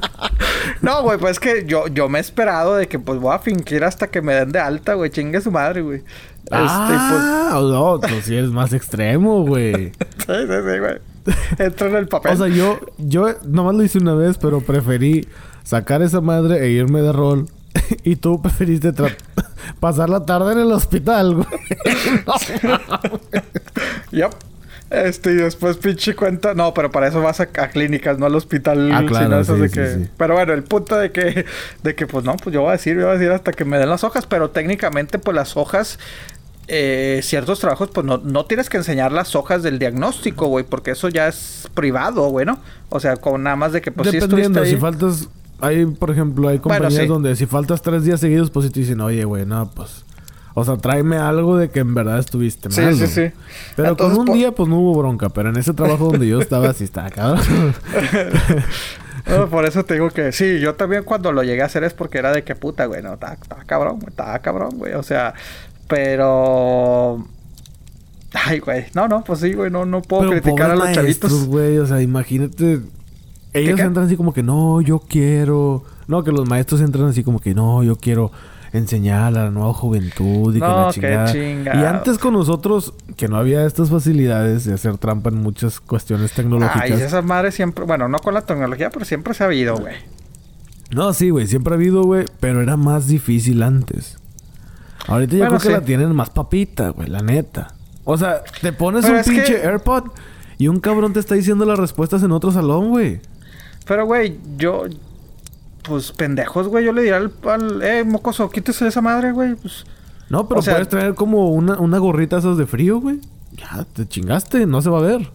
no, 0.82 1.02
güey, 1.02 1.18
pues 1.18 1.32
es 1.32 1.40
que 1.40 1.64
yo, 1.66 1.88
yo 1.88 2.10
me 2.10 2.18
he 2.18 2.20
esperado 2.20 2.76
de 2.76 2.86
que, 2.86 2.98
pues, 2.98 3.18
voy 3.18 3.34
a 3.34 3.38
fingir 3.38 3.82
hasta 3.82 4.08
que 4.08 4.20
me 4.20 4.34
den 4.34 4.52
de 4.52 4.58
alta, 4.58 4.92
güey. 4.92 5.10
Chingue 5.10 5.40
su 5.40 5.50
madre, 5.50 5.80
güey. 5.80 6.02
Ah, 6.50 6.88
este, 6.88 7.54
pues... 7.54 7.62
no, 7.72 7.98
tú 7.98 8.14
sí 8.22 8.36
eres 8.36 8.50
más 8.50 8.74
extremo, 8.74 9.42
güey. 9.46 9.72
sí, 9.92 9.92
sí, 10.26 10.54
sí, 10.70 10.78
güey. 10.78 10.98
Entra 11.58 11.88
en 11.88 11.96
el 11.96 12.08
papel. 12.08 12.32
O 12.32 12.36
sea, 12.36 12.48
yo, 12.48 12.78
yo 12.98 13.28
nomás 13.46 13.74
lo 13.74 13.82
hice 13.82 13.98
una 13.98 14.14
vez, 14.14 14.36
pero 14.36 14.60
preferí 14.60 15.26
sacar 15.64 16.02
esa 16.02 16.20
madre 16.20 16.64
e 16.64 16.70
irme 16.70 17.00
de 17.00 17.12
rol 17.12 17.48
y 18.04 18.16
tú 18.16 18.40
preferiste 18.40 18.92
pasar 19.80 20.10
la 20.10 20.24
tarde 20.24 20.52
en 20.52 20.60
el 20.60 20.72
hospital, 20.72 21.34
güey. 21.34 21.46
yep. 24.10 24.32
Este, 24.88 25.32
y 25.32 25.34
después 25.34 25.78
pinche 25.78 26.14
cuenta. 26.14 26.54
No, 26.54 26.72
pero 26.72 26.92
para 26.92 27.08
eso 27.08 27.20
vas 27.20 27.40
a, 27.40 27.46
clínicas, 27.46 28.18
no 28.18 28.26
al 28.26 28.34
hospital. 28.36 28.90
Ah, 28.92 29.04
claro, 29.06 29.42
de 29.42 29.68
que... 29.68 30.08
Pero 30.16 30.34
bueno, 30.34 30.52
el 30.52 30.62
punto 30.62 30.96
de 30.96 31.10
que, 31.10 31.44
de 31.82 31.94
que, 31.94 32.06
pues 32.06 32.24
no, 32.24 32.36
pues 32.36 32.54
yo 32.54 32.62
voy 32.62 32.70
a 32.70 32.72
decir, 32.72 32.94
yo 32.94 33.02
voy 33.02 33.16
a 33.16 33.18
decir 33.18 33.32
hasta 33.32 33.52
que 33.52 33.64
me 33.64 33.78
den 33.78 33.88
las 33.88 34.04
hojas, 34.04 34.26
pero 34.26 34.50
técnicamente, 34.50 35.18
pues 35.18 35.34
las 35.34 35.56
hojas. 35.56 35.98
Eh, 36.68 37.20
ciertos 37.22 37.60
trabajos, 37.60 37.90
pues 37.94 38.04
no, 38.04 38.18
no 38.18 38.44
tienes 38.46 38.68
que 38.68 38.76
enseñar 38.76 39.12
las 39.12 39.36
hojas 39.36 39.62
del 39.62 39.78
diagnóstico, 39.78 40.46
güey, 40.46 40.64
porque 40.64 40.92
eso 40.92 41.08
ya 41.08 41.28
es 41.28 41.68
privado, 41.74 42.28
güey, 42.28 42.44
¿no? 42.44 42.58
O 42.88 42.98
sea, 42.98 43.16
con 43.16 43.44
nada 43.44 43.54
más 43.54 43.72
de 43.72 43.80
que, 43.80 43.92
pues 43.92 44.10
Dependiendo, 44.10 44.64
si 44.64 44.76
faltas 44.76 45.28
hay, 45.60 45.86
por 45.86 46.10
ejemplo, 46.10 46.48
hay 46.48 46.58
compañías 46.58 47.08
donde 47.08 47.34
si 47.36 47.46
faltas 47.46 47.82
tres 47.82 48.04
días 48.04 48.20
seguidos, 48.20 48.50
pues 48.50 48.66
si 48.66 48.72
te 48.72 48.80
dicen, 48.80 49.00
oye, 49.00 49.24
güey, 49.24 49.46
no, 49.46 49.70
pues. 49.70 50.04
O 50.58 50.64
sea, 50.64 50.78
tráeme 50.78 51.18
algo 51.18 51.58
de 51.58 51.68
que 51.68 51.80
en 51.80 51.94
verdad 51.94 52.18
estuviste 52.18 52.70
mal. 52.70 52.94
Sí, 52.94 53.06
sí, 53.06 53.12
sí. 53.12 53.32
Pero 53.76 53.94
con 53.94 54.16
un 54.16 54.24
día, 54.32 54.52
pues 54.52 54.70
no 54.70 54.78
hubo 54.78 54.98
bronca. 54.98 55.28
Pero 55.28 55.50
en 55.50 55.58
ese 55.58 55.74
trabajo 55.74 56.10
donde 56.10 56.26
yo 56.26 56.40
estaba, 56.40 56.72
sí 56.72 56.84
estaba 56.84 57.10
cabrón. 57.10 57.74
por 59.50 59.66
eso 59.66 59.84
te 59.84 59.94
digo 59.94 60.08
que 60.08 60.32
sí, 60.32 60.58
yo 60.58 60.74
también 60.74 61.04
cuando 61.04 61.30
lo 61.30 61.42
llegué 61.42 61.60
a 61.60 61.66
hacer 61.66 61.84
es 61.84 61.92
porque 61.92 62.16
era 62.16 62.32
de 62.32 62.42
que 62.42 62.54
puta, 62.54 62.86
güey, 62.86 63.02
no, 63.02 63.14
estaba 63.14 63.36
cabrón, 63.66 63.98
estaba 64.08 64.38
cabrón, 64.38 64.78
güey. 64.78 64.94
O 64.94 65.02
sea, 65.02 65.34
pero. 65.88 67.22
Ay, 68.32 68.58
güey. 68.60 68.86
No, 68.94 69.08
no, 69.08 69.24
pues 69.24 69.40
sí, 69.40 69.52
güey, 69.52 69.70
no, 69.70 69.84
no 69.84 70.00
puedo 70.00 70.30
criticar 70.30 70.70
a 70.70 70.76
los 70.76 70.90
chavitos. 70.92 71.46
güey, 71.48 71.76
o 71.76 71.86
sea, 71.86 72.00
imagínate 72.00 72.80
ellos 73.60 73.80
entran 73.80 74.06
así 74.06 74.16
como 74.16 74.32
que 74.32 74.42
no, 74.42 74.80
yo 74.80 75.00
quiero. 75.00 75.84
No, 76.08 76.22
que 76.22 76.32
los 76.32 76.48
maestros 76.48 76.80
entran 76.80 77.06
así 77.08 77.24
como 77.24 77.40
que 77.40 77.54
no, 77.54 77.82
yo 77.82 77.96
quiero 77.96 78.30
enseñar 78.72 79.24
a 79.24 79.30
la 79.30 79.50
nueva 79.50 79.72
juventud 79.72 80.54
y 80.54 80.60
que 80.60 80.66
la 80.66 80.90
chingada. 80.92 81.80
Y 81.80 81.84
antes 81.84 82.18
con 82.18 82.34
nosotros, 82.34 82.94
que 83.16 83.28
no 83.28 83.36
había 83.36 83.64
estas 83.66 83.90
facilidades 83.90 84.64
de 84.64 84.74
hacer 84.74 84.98
trampa 84.98 85.30
en 85.30 85.36
muchas 85.36 85.80
cuestiones 85.80 86.32
tecnológicas. 86.32 86.82
Ay, 86.82 86.92
esas 86.92 87.24
madres 87.24 87.54
siempre, 87.54 87.84
bueno, 87.84 88.08
no 88.08 88.18
con 88.18 88.34
la 88.34 88.42
tecnología, 88.42 88.90
pero 88.90 89.04
siempre 89.04 89.34
se 89.34 89.42
ha 89.42 89.46
habido, 89.46 89.76
güey. 89.76 89.94
No, 90.90 91.12
sí, 91.12 91.30
güey, 91.30 91.46
siempre 91.46 91.74
ha 91.74 91.76
habido, 91.76 92.04
güey, 92.04 92.26
pero 92.38 92.62
era 92.62 92.76
más 92.76 93.08
difícil 93.08 93.62
antes. 93.62 94.18
Ahorita 95.08 95.36
yo 95.36 95.46
creo 95.46 95.58
que 95.58 95.70
la 95.70 95.80
tienen 95.82 96.14
más 96.14 96.30
papita, 96.30 96.90
güey, 96.90 97.08
la 97.08 97.22
neta. 97.22 97.74
O 98.04 98.16
sea, 98.16 98.42
te 98.60 98.72
pones 98.72 99.04
un 99.04 99.20
pinche 99.22 99.66
AirPod 99.66 100.04
y 100.58 100.68
un 100.68 100.80
cabrón 100.80 101.12
te 101.12 101.20
está 101.20 101.34
diciendo 101.34 101.64
las 101.64 101.78
respuestas 101.78 102.22
en 102.22 102.32
otro 102.32 102.52
salón, 102.52 102.90
güey. 102.90 103.20
Pero, 103.86 104.06
güey, 104.06 104.38
yo. 104.56 104.84
Pues 105.82 106.12
pendejos, 106.12 106.68
güey. 106.68 106.84
Yo 106.84 106.92
le 106.92 107.02
diría 107.02 107.16
al, 107.16 107.82
Eh, 107.82 108.04
mocoso, 108.04 108.50
quítese 108.50 108.88
esa 108.88 109.00
madre, 109.00 109.32
güey. 109.32 109.54
Pues. 109.54 109.84
No, 110.28 110.48
pero 110.48 110.60
puedes 110.60 110.88
traer 110.88 111.14
como 111.14 111.50
una, 111.50 111.78
una 111.78 111.98
gorrita 111.98 112.38
esas 112.38 112.56
de 112.56 112.66
frío, 112.66 113.00
güey. 113.00 113.20
Ya, 113.52 113.86
te 113.92 114.06
chingaste, 114.06 114.66
no 114.66 114.82
se 114.82 114.90
va 114.90 114.98
a 114.98 115.02
ver. 115.02 115.30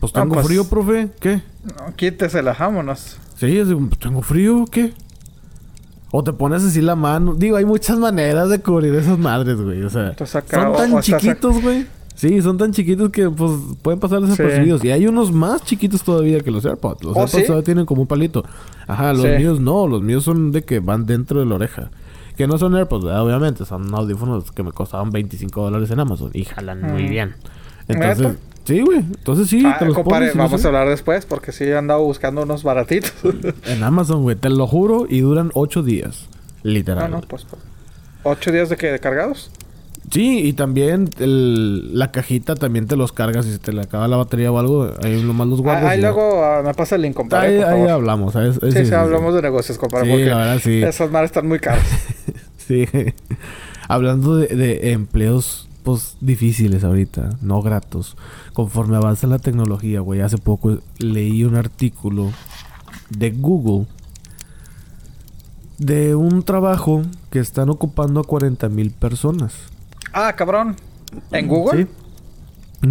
Pues 0.00 0.12
tengo 0.12 0.34
pues, 0.34 0.46
frío, 0.46 0.68
profe. 0.68 1.10
¿Qué? 1.20 1.42
No, 1.62 1.94
quítesela, 1.94 2.54
vámonos. 2.58 3.16
Sí, 3.36 3.58
es 3.58 3.68
pues, 3.68 3.98
tengo 3.98 4.20
frío, 4.22 4.64
¿qué? 4.70 4.92
O 6.10 6.22
te 6.22 6.32
pones 6.32 6.62
así 6.62 6.80
la 6.80 6.94
mano. 6.94 7.34
Digo, 7.34 7.56
hay 7.56 7.64
muchas 7.64 7.98
maneras 7.98 8.48
de 8.48 8.60
cubrir 8.60 8.94
esas 8.94 9.18
madres, 9.18 9.60
güey. 9.60 9.82
O 9.82 9.90
sea, 9.90 10.14
son 10.16 10.76
tan 10.76 11.00
chiquitos, 11.00 11.60
güey. 11.62 11.86
Sí, 12.24 12.40
son 12.40 12.56
tan 12.56 12.72
chiquitos 12.72 13.10
que 13.10 13.28
pues 13.28 13.52
pueden 13.82 14.00
pasar 14.00 14.22
desapercibidos. 14.22 14.80
Sí. 14.80 14.88
Y 14.88 14.90
hay 14.92 15.06
unos 15.06 15.30
más 15.30 15.62
chiquitos 15.62 16.02
todavía 16.02 16.40
que 16.40 16.50
los 16.50 16.64
AirPods. 16.64 17.04
Los 17.04 17.14
¿Oh, 17.14 17.20
AirPods 17.20 17.46
todavía 17.46 17.64
tienen 17.64 17.84
como 17.84 18.00
un 18.00 18.08
palito. 18.08 18.42
Ajá, 18.86 19.12
los 19.12 19.26
míos 19.26 19.60
no. 19.60 19.86
Los 19.86 20.00
míos 20.00 20.24
son 20.24 20.50
de 20.50 20.62
que 20.62 20.80
van 20.80 21.04
dentro 21.04 21.40
de 21.40 21.44
la 21.44 21.56
oreja. 21.56 21.90
Que 22.38 22.46
no 22.46 22.56
son 22.56 22.76
AirPods, 22.76 23.04
obviamente. 23.04 23.66
Son 23.66 23.94
audífonos 23.94 24.52
que 24.52 24.62
me 24.62 24.72
costaban 24.72 25.10
25 25.10 25.64
dólares 25.64 25.90
en 25.90 26.00
Amazon. 26.00 26.30
Y 26.32 26.44
jalan 26.44 26.80
muy 26.80 27.02
mm. 27.02 27.10
bien. 27.10 27.34
Entonces... 27.88 28.38
Sí, 28.64 28.80
güey. 28.80 29.00
Entonces 29.00 29.48
sí, 29.48 29.62
ah, 29.66 29.76
te 29.78 29.84
los 29.84 29.94
vamos 30.34 30.64
a 30.64 30.68
hablar 30.68 30.88
después 30.88 31.26
porque 31.26 31.52
sí 31.52 31.64
he 31.64 31.76
andado 31.76 32.02
buscando 32.02 32.44
unos 32.44 32.62
baratitos. 32.62 33.12
en 33.66 33.82
Amazon, 33.82 34.22
güey. 34.22 34.36
Te 34.36 34.48
lo 34.48 34.66
juro. 34.66 35.04
Y 35.06 35.20
duran 35.20 35.50
8 35.52 35.82
días. 35.82 36.30
Literal. 36.62 37.10
No, 37.10 37.18
no, 37.18 37.26
pues... 37.28 37.46
¿8 38.22 38.50
días 38.50 38.70
de 38.70 38.78
qué? 38.78 38.86
¿De 38.86 38.98
cargados? 38.98 39.50
Sí, 40.10 40.40
y 40.46 40.52
también 40.52 41.08
el, 41.18 41.98
la 41.98 42.12
cajita 42.12 42.54
también 42.54 42.86
te 42.86 42.96
los 42.96 43.12
cargas 43.12 43.46
si 43.46 43.52
se 43.52 43.58
te 43.58 43.72
le 43.72 43.82
acaba 43.82 44.06
la 44.06 44.16
batería 44.16 44.52
o 44.52 44.58
algo. 44.58 44.90
Ahí 45.02 45.22
nomás 45.22 45.48
los 45.48 45.60
guardas. 45.62 45.84
Ahí 45.84 46.00
luego 46.00 46.44
ah, 46.44 46.62
me 46.64 46.74
pasa 46.74 46.96
el 46.96 47.02
link, 47.02 47.14
compadre. 47.14 47.64
Ahí, 47.64 47.82
ahí 47.82 47.88
hablamos. 47.88 48.36
Ahí, 48.36 48.52
sí, 48.52 48.86
sí, 48.86 48.94
hablamos 48.94 49.34
de 49.34 49.42
negocios, 49.42 49.78
compadre. 49.78 50.06
Sí, 50.06 50.12
porque 50.12 50.26
la 50.26 50.36
verdad, 50.36 50.58
sí. 50.62 50.82
Esas 50.82 51.10
mares 51.10 51.28
están 51.28 51.48
muy 51.48 51.58
caras. 51.58 51.86
sí. 52.58 52.86
Hablando 53.88 54.36
de, 54.36 54.48
de, 54.48 54.92
empleos 54.92 55.68
pues 55.82 56.16
difíciles 56.20 56.84
ahorita, 56.84 57.36
no 57.42 57.60
gratos. 57.62 58.16
Conforme 58.52 58.96
avanza 58.96 59.26
la 59.26 59.38
tecnología, 59.38 60.00
güey. 60.00 60.20
Hace 60.20 60.38
poco 60.38 60.78
leí 60.98 61.44
un 61.44 61.56
artículo 61.56 62.30
de 63.10 63.30
Google 63.30 63.86
de 65.78 66.14
un 66.14 66.42
trabajo 66.42 67.02
que 67.30 67.40
están 67.40 67.68
ocupando 67.68 68.20
a 68.20 68.24
40 68.24 68.68
mil 68.68 68.90
personas. 68.90 69.73
Ah, 70.14 70.32
cabrón. 70.36 70.76
¿En 71.32 71.48
Google? 71.48 71.84
Sí. 71.84 71.90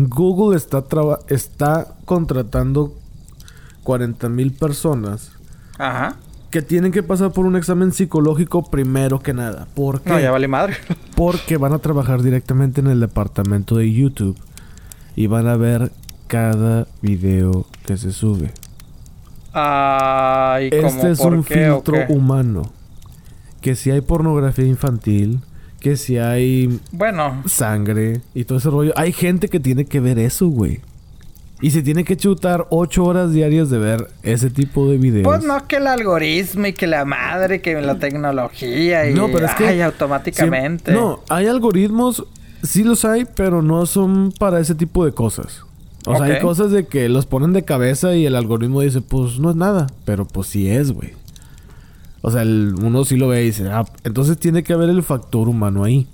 Google 0.10 0.58
está, 0.58 0.84
está 1.30 1.96
contratando 2.06 2.94
40 3.84 4.28
mil 4.30 4.52
personas. 4.52 5.32
Ajá. 5.78 6.18
Que 6.52 6.62
tienen 6.62 6.92
que 6.92 7.02
pasar 7.02 7.32
por 7.32 7.46
un 7.46 7.56
examen 7.56 7.94
psicológico 7.94 8.70
primero 8.70 9.20
que 9.20 9.34
nada. 9.34 9.68
¿Por 9.74 10.02
qué? 10.02 10.10
No, 10.10 10.20
ya 10.20 10.32
vale 10.32 10.48
madre. 10.48 10.76
Porque 11.16 11.58
van 11.58 11.74
a 11.74 11.80
trabajar 11.80 12.22
directamente 12.22 12.82
en 12.82 12.88
el 12.88 13.00
departamento 13.00 13.78
de 13.78 13.92
YouTube. 13.92 14.38
Y 15.16 15.28
van 15.28 15.48
a 15.48 15.56
ver 15.56 15.92
cada 16.28 16.88
video 17.02 17.66
que 17.86 17.98
se 17.98 18.12
sube. 18.12 18.52
Ay, 19.54 20.70
este 20.72 21.12
es 21.12 21.20
un 21.20 21.44
filtro 21.44 22.06
humano. 22.10 22.72
que 23.62 23.76
si 23.76 23.92
hay 23.92 24.02
pornografía 24.02 24.66
infantil, 24.66 25.42
que 25.84 25.98
si 25.98 26.18
hay 26.18 26.80
Bueno, 26.94 27.44
sangre 27.46 28.22
y 28.34 28.46
todo 28.46 28.58
ese 28.58 28.70
rollo. 28.70 28.94
Hay 28.96 29.12
gente 29.12 29.50
que 29.50 29.60
tiene 29.60 29.86
que 29.86 30.00
ver 30.00 30.18
eso, 30.18 30.48
güey. 30.48 30.80
Y 31.62 31.72
se 31.72 31.82
tiene 31.82 32.06
que 32.06 32.16
chutar 32.18 32.68
ocho 32.70 33.04
horas 33.06 33.34
diarias 33.34 33.70
de 33.70 33.78
ver 33.78 34.08
ese 34.24 34.50
tipo 34.50 34.90
de 34.90 34.98
videos. 34.98 35.26
pues 35.26 35.44
no 35.44 35.68
que 35.68 35.78
el 35.78 35.88
algoritmo 35.88 36.68
y 36.68 36.74
que 36.74 36.88
la 36.88 37.06
madre, 37.06 37.62
que 37.62 37.80
la 37.82 37.96
tecnología 38.00 39.10
y 39.10 39.14
No, 39.14 39.28
pero 39.28 39.46
es 39.46 39.54
que 39.56 39.68
ay, 39.68 39.82
automáticamente. 39.82 40.94
No, 40.94 41.22
hay 41.30 41.48
algoritmos, 41.48 42.26
sí 42.64 42.84
los 42.84 43.04
hay, 43.06 43.26
pero 43.26 43.62
no 43.62 43.86
son 43.86 44.34
para 44.40 44.60
ese 44.60 44.76
tipo 44.76 45.06
de 45.06 45.12
cosas. 45.12 45.64
O 46.06 46.16
sea, 46.16 46.26
hay 46.26 46.40
cosas 46.42 46.72
de 46.72 46.86
que 46.86 47.08
los 47.08 47.26
ponen 47.26 47.54
de 47.54 47.64
cabeza 47.64 48.16
y 48.16 48.26
el 48.26 48.36
algoritmo 48.36 48.82
dice, 48.82 49.02
pues 49.02 49.40
no 49.40 49.50
es 49.50 49.56
nada, 49.56 49.88
pero 50.06 50.26
pues 50.26 50.48
sí 50.48 50.70
es, 50.70 50.92
güey. 50.92 51.12
O 52.26 52.32
sea, 52.32 52.42
el- 52.42 52.74
uno 52.82 53.04
sí 53.06 53.18
lo 53.18 53.28
ve 53.28 53.44
y 53.44 53.48
dice, 53.48 53.70
ah, 53.70 53.84
entonces 54.04 54.40
tiene 54.40 54.64
que 54.64 54.74
haber 54.74 54.90
el 54.90 55.04
factor 55.04 55.48
humano 55.50 55.84
ahí. 55.84 56.08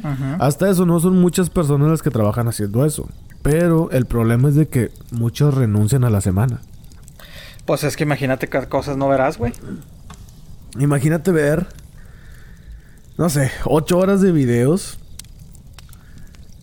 Ujú. 0.00 0.36
Hasta 0.40 0.68
eso 0.68 0.84
no 0.84 0.98
son 1.00 1.18
muchas 1.20 1.48
personas 1.48 1.88
las 1.88 2.02
que 2.02 2.10
trabajan 2.10 2.48
haciendo 2.48 2.84
eso. 2.84 3.08
Pero 3.42 3.90
el 3.92 4.04
problema 4.06 4.48
es 4.48 4.54
de 4.56 4.68
que 4.68 4.90
muchos 5.12 5.54
renuncian 5.54 6.04
a 6.04 6.10
la 6.10 6.20
semana. 6.20 6.60
Pues 7.66 7.84
es 7.84 7.96
que 7.96 8.02
imagínate 8.02 8.48
qué 8.48 8.66
cosas 8.66 8.96
no 8.96 9.08
verás, 9.08 9.38
güey. 9.38 9.52
Imagínate 10.78 11.30
ver, 11.30 11.66
no 13.16 13.28
sé, 13.30 13.50
ocho 13.64 13.98
horas 13.98 14.20
de 14.20 14.32
videos. 14.32 14.98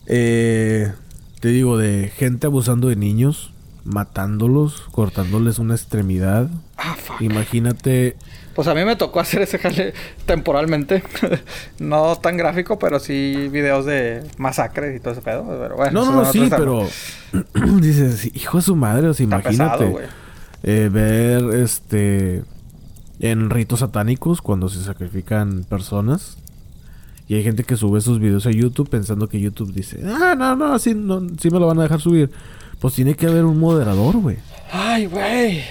Eh, 0.08 0.92
te 1.40 1.48
digo, 1.50 1.78
de 1.78 2.12
gente 2.16 2.48
abusando 2.48 2.90
de 2.90 2.96
niños, 2.96 3.54
matándolos, 3.84 4.82
cortándoles 4.92 5.60
una 5.60 5.76
extremidad. 5.76 6.50
Ah, 6.78 6.96
fuck. 7.02 7.22
Imagínate, 7.22 8.18
Pues 8.56 8.68
a 8.68 8.74
mí 8.74 8.84
me 8.84 8.96
tocó 8.96 9.20
hacer 9.20 9.42
ese 9.42 9.58
jale 9.58 9.94
temporalmente. 10.26 11.04
no 11.80 12.16
tan 12.18 12.38
gráfico, 12.38 12.78
pero 12.80 13.00
sí 13.00 13.48
videos 13.50 13.86
de 13.86 14.24
masacres 14.38 14.96
y 14.96 15.00
todo 15.00 15.14
ese 15.14 15.22
pedo. 15.22 15.46
Pero 15.48 15.76
bueno, 15.76 16.06
no, 16.06 16.12
no, 16.12 16.24
no, 16.24 16.32
sí, 16.32 16.48
pero 16.50 16.88
dices, 17.80 18.30
hijo 18.36 18.58
de 18.58 18.64
su 18.64 18.76
madre, 18.76 19.08
o 19.08 19.14
sea, 19.14 19.24
Está 19.24 19.38
imagínate 19.38 19.86
pesado, 19.86 20.00
eh, 20.64 20.90
ver 20.92 21.44
este 21.56 22.44
en 23.20 23.50
ritos 23.50 23.80
satánicos 23.80 24.42
cuando 24.42 24.68
se 24.70 24.84
sacrifican 24.84 25.64
personas. 25.64 26.38
Y 27.28 27.36
hay 27.36 27.44
gente 27.44 27.64
que 27.64 27.78
sube 27.78 28.00
esos 28.00 28.20
videos 28.20 28.46
a 28.46 28.52
YouTube 28.52 28.90
pensando 28.90 29.30
que 29.30 29.40
YouTube 29.40 29.72
dice, 29.72 30.02
ah, 30.06 30.36
no, 30.38 30.56
no, 30.58 30.78
sí, 30.80 30.94
no, 30.94 31.22
sí 31.40 31.50
me 31.50 31.60
lo 31.60 31.68
van 31.68 31.80
a 31.80 31.84
dejar 31.84 32.02
subir. 32.02 32.30
Pues 32.80 32.96
tiene 32.96 33.16
que 33.16 33.28
haber 33.28 33.46
un 33.46 33.58
moderador, 33.58 34.18
güey. 34.18 34.38
Ay, 34.72 35.06
güey. 35.06 35.64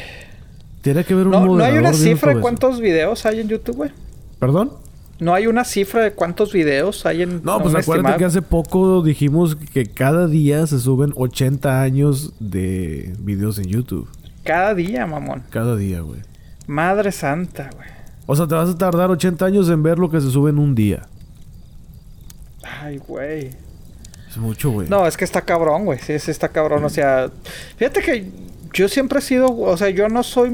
Tiene 0.82 1.04
que 1.04 1.12
haber 1.14 1.26
un 1.26 1.32
No, 1.32 1.40
no 1.40 1.46
moderador. 1.46 1.72
hay 1.74 1.78
una 1.78 1.92
cifra 1.92 2.34
de 2.34 2.40
cuántos 2.40 2.80
videos 2.80 3.26
hay 3.26 3.40
en 3.40 3.48
YouTube, 3.48 3.76
güey. 3.76 3.90
¿Perdón? 4.38 4.72
No 5.18 5.34
hay 5.34 5.46
una 5.46 5.64
cifra 5.64 6.02
de 6.02 6.12
cuántos 6.12 6.52
videos 6.52 7.04
hay 7.04 7.22
en 7.22 7.42
No, 7.44 7.60
pues 7.60 7.74
acuérdate 7.74 7.80
estimado? 7.90 8.18
que 8.18 8.24
hace 8.24 8.40
poco 8.42 9.02
dijimos 9.02 9.54
que 9.56 9.84
cada 9.86 10.26
día 10.26 10.66
se 10.66 10.78
suben 10.78 11.12
80 11.14 11.82
años 11.82 12.32
de 12.40 13.14
videos 13.18 13.58
en 13.58 13.66
YouTube. 13.66 14.08
Cada 14.44 14.74
día, 14.74 15.06
mamón. 15.06 15.42
Cada 15.50 15.76
día, 15.76 16.00
güey. 16.00 16.20
Madre 16.66 17.12
santa, 17.12 17.68
güey. 17.76 17.88
O 18.24 18.34
sea, 18.34 18.46
te 18.46 18.54
vas 18.54 18.70
a 18.70 18.78
tardar 18.78 19.10
80 19.10 19.44
años 19.44 19.68
en 19.68 19.82
ver 19.82 19.98
lo 19.98 20.08
que 20.10 20.20
se 20.22 20.30
sube 20.30 20.48
en 20.50 20.58
un 20.58 20.74
día. 20.74 21.06
Ay, 22.82 22.98
güey. 22.98 23.50
Es 24.30 24.36
mucho, 24.38 24.70
güey. 24.70 24.88
No, 24.88 25.06
es 25.06 25.16
que 25.16 25.24
está 25.24 25.42
cabrón, 25.42 25.84
güey. 25.84 25.98
Sí, 25.98 26.18
sí 26.18 26.30
está 26.30 26.48
cabrón. 26.48 26.84
O 26.84 26.88
sea, 26.88 27.30
fíjate 27.76 28.00
que 28.00 28.30
yo 28.72 28.88
siempre 28.88 29.18
he 29.18 29.22
sido, 29.22 29.56
o 29.56 29.76
sea, 29.76 29.90
yo 29.90 30.08
no 30.08 30.22
soy, 30.22 30.50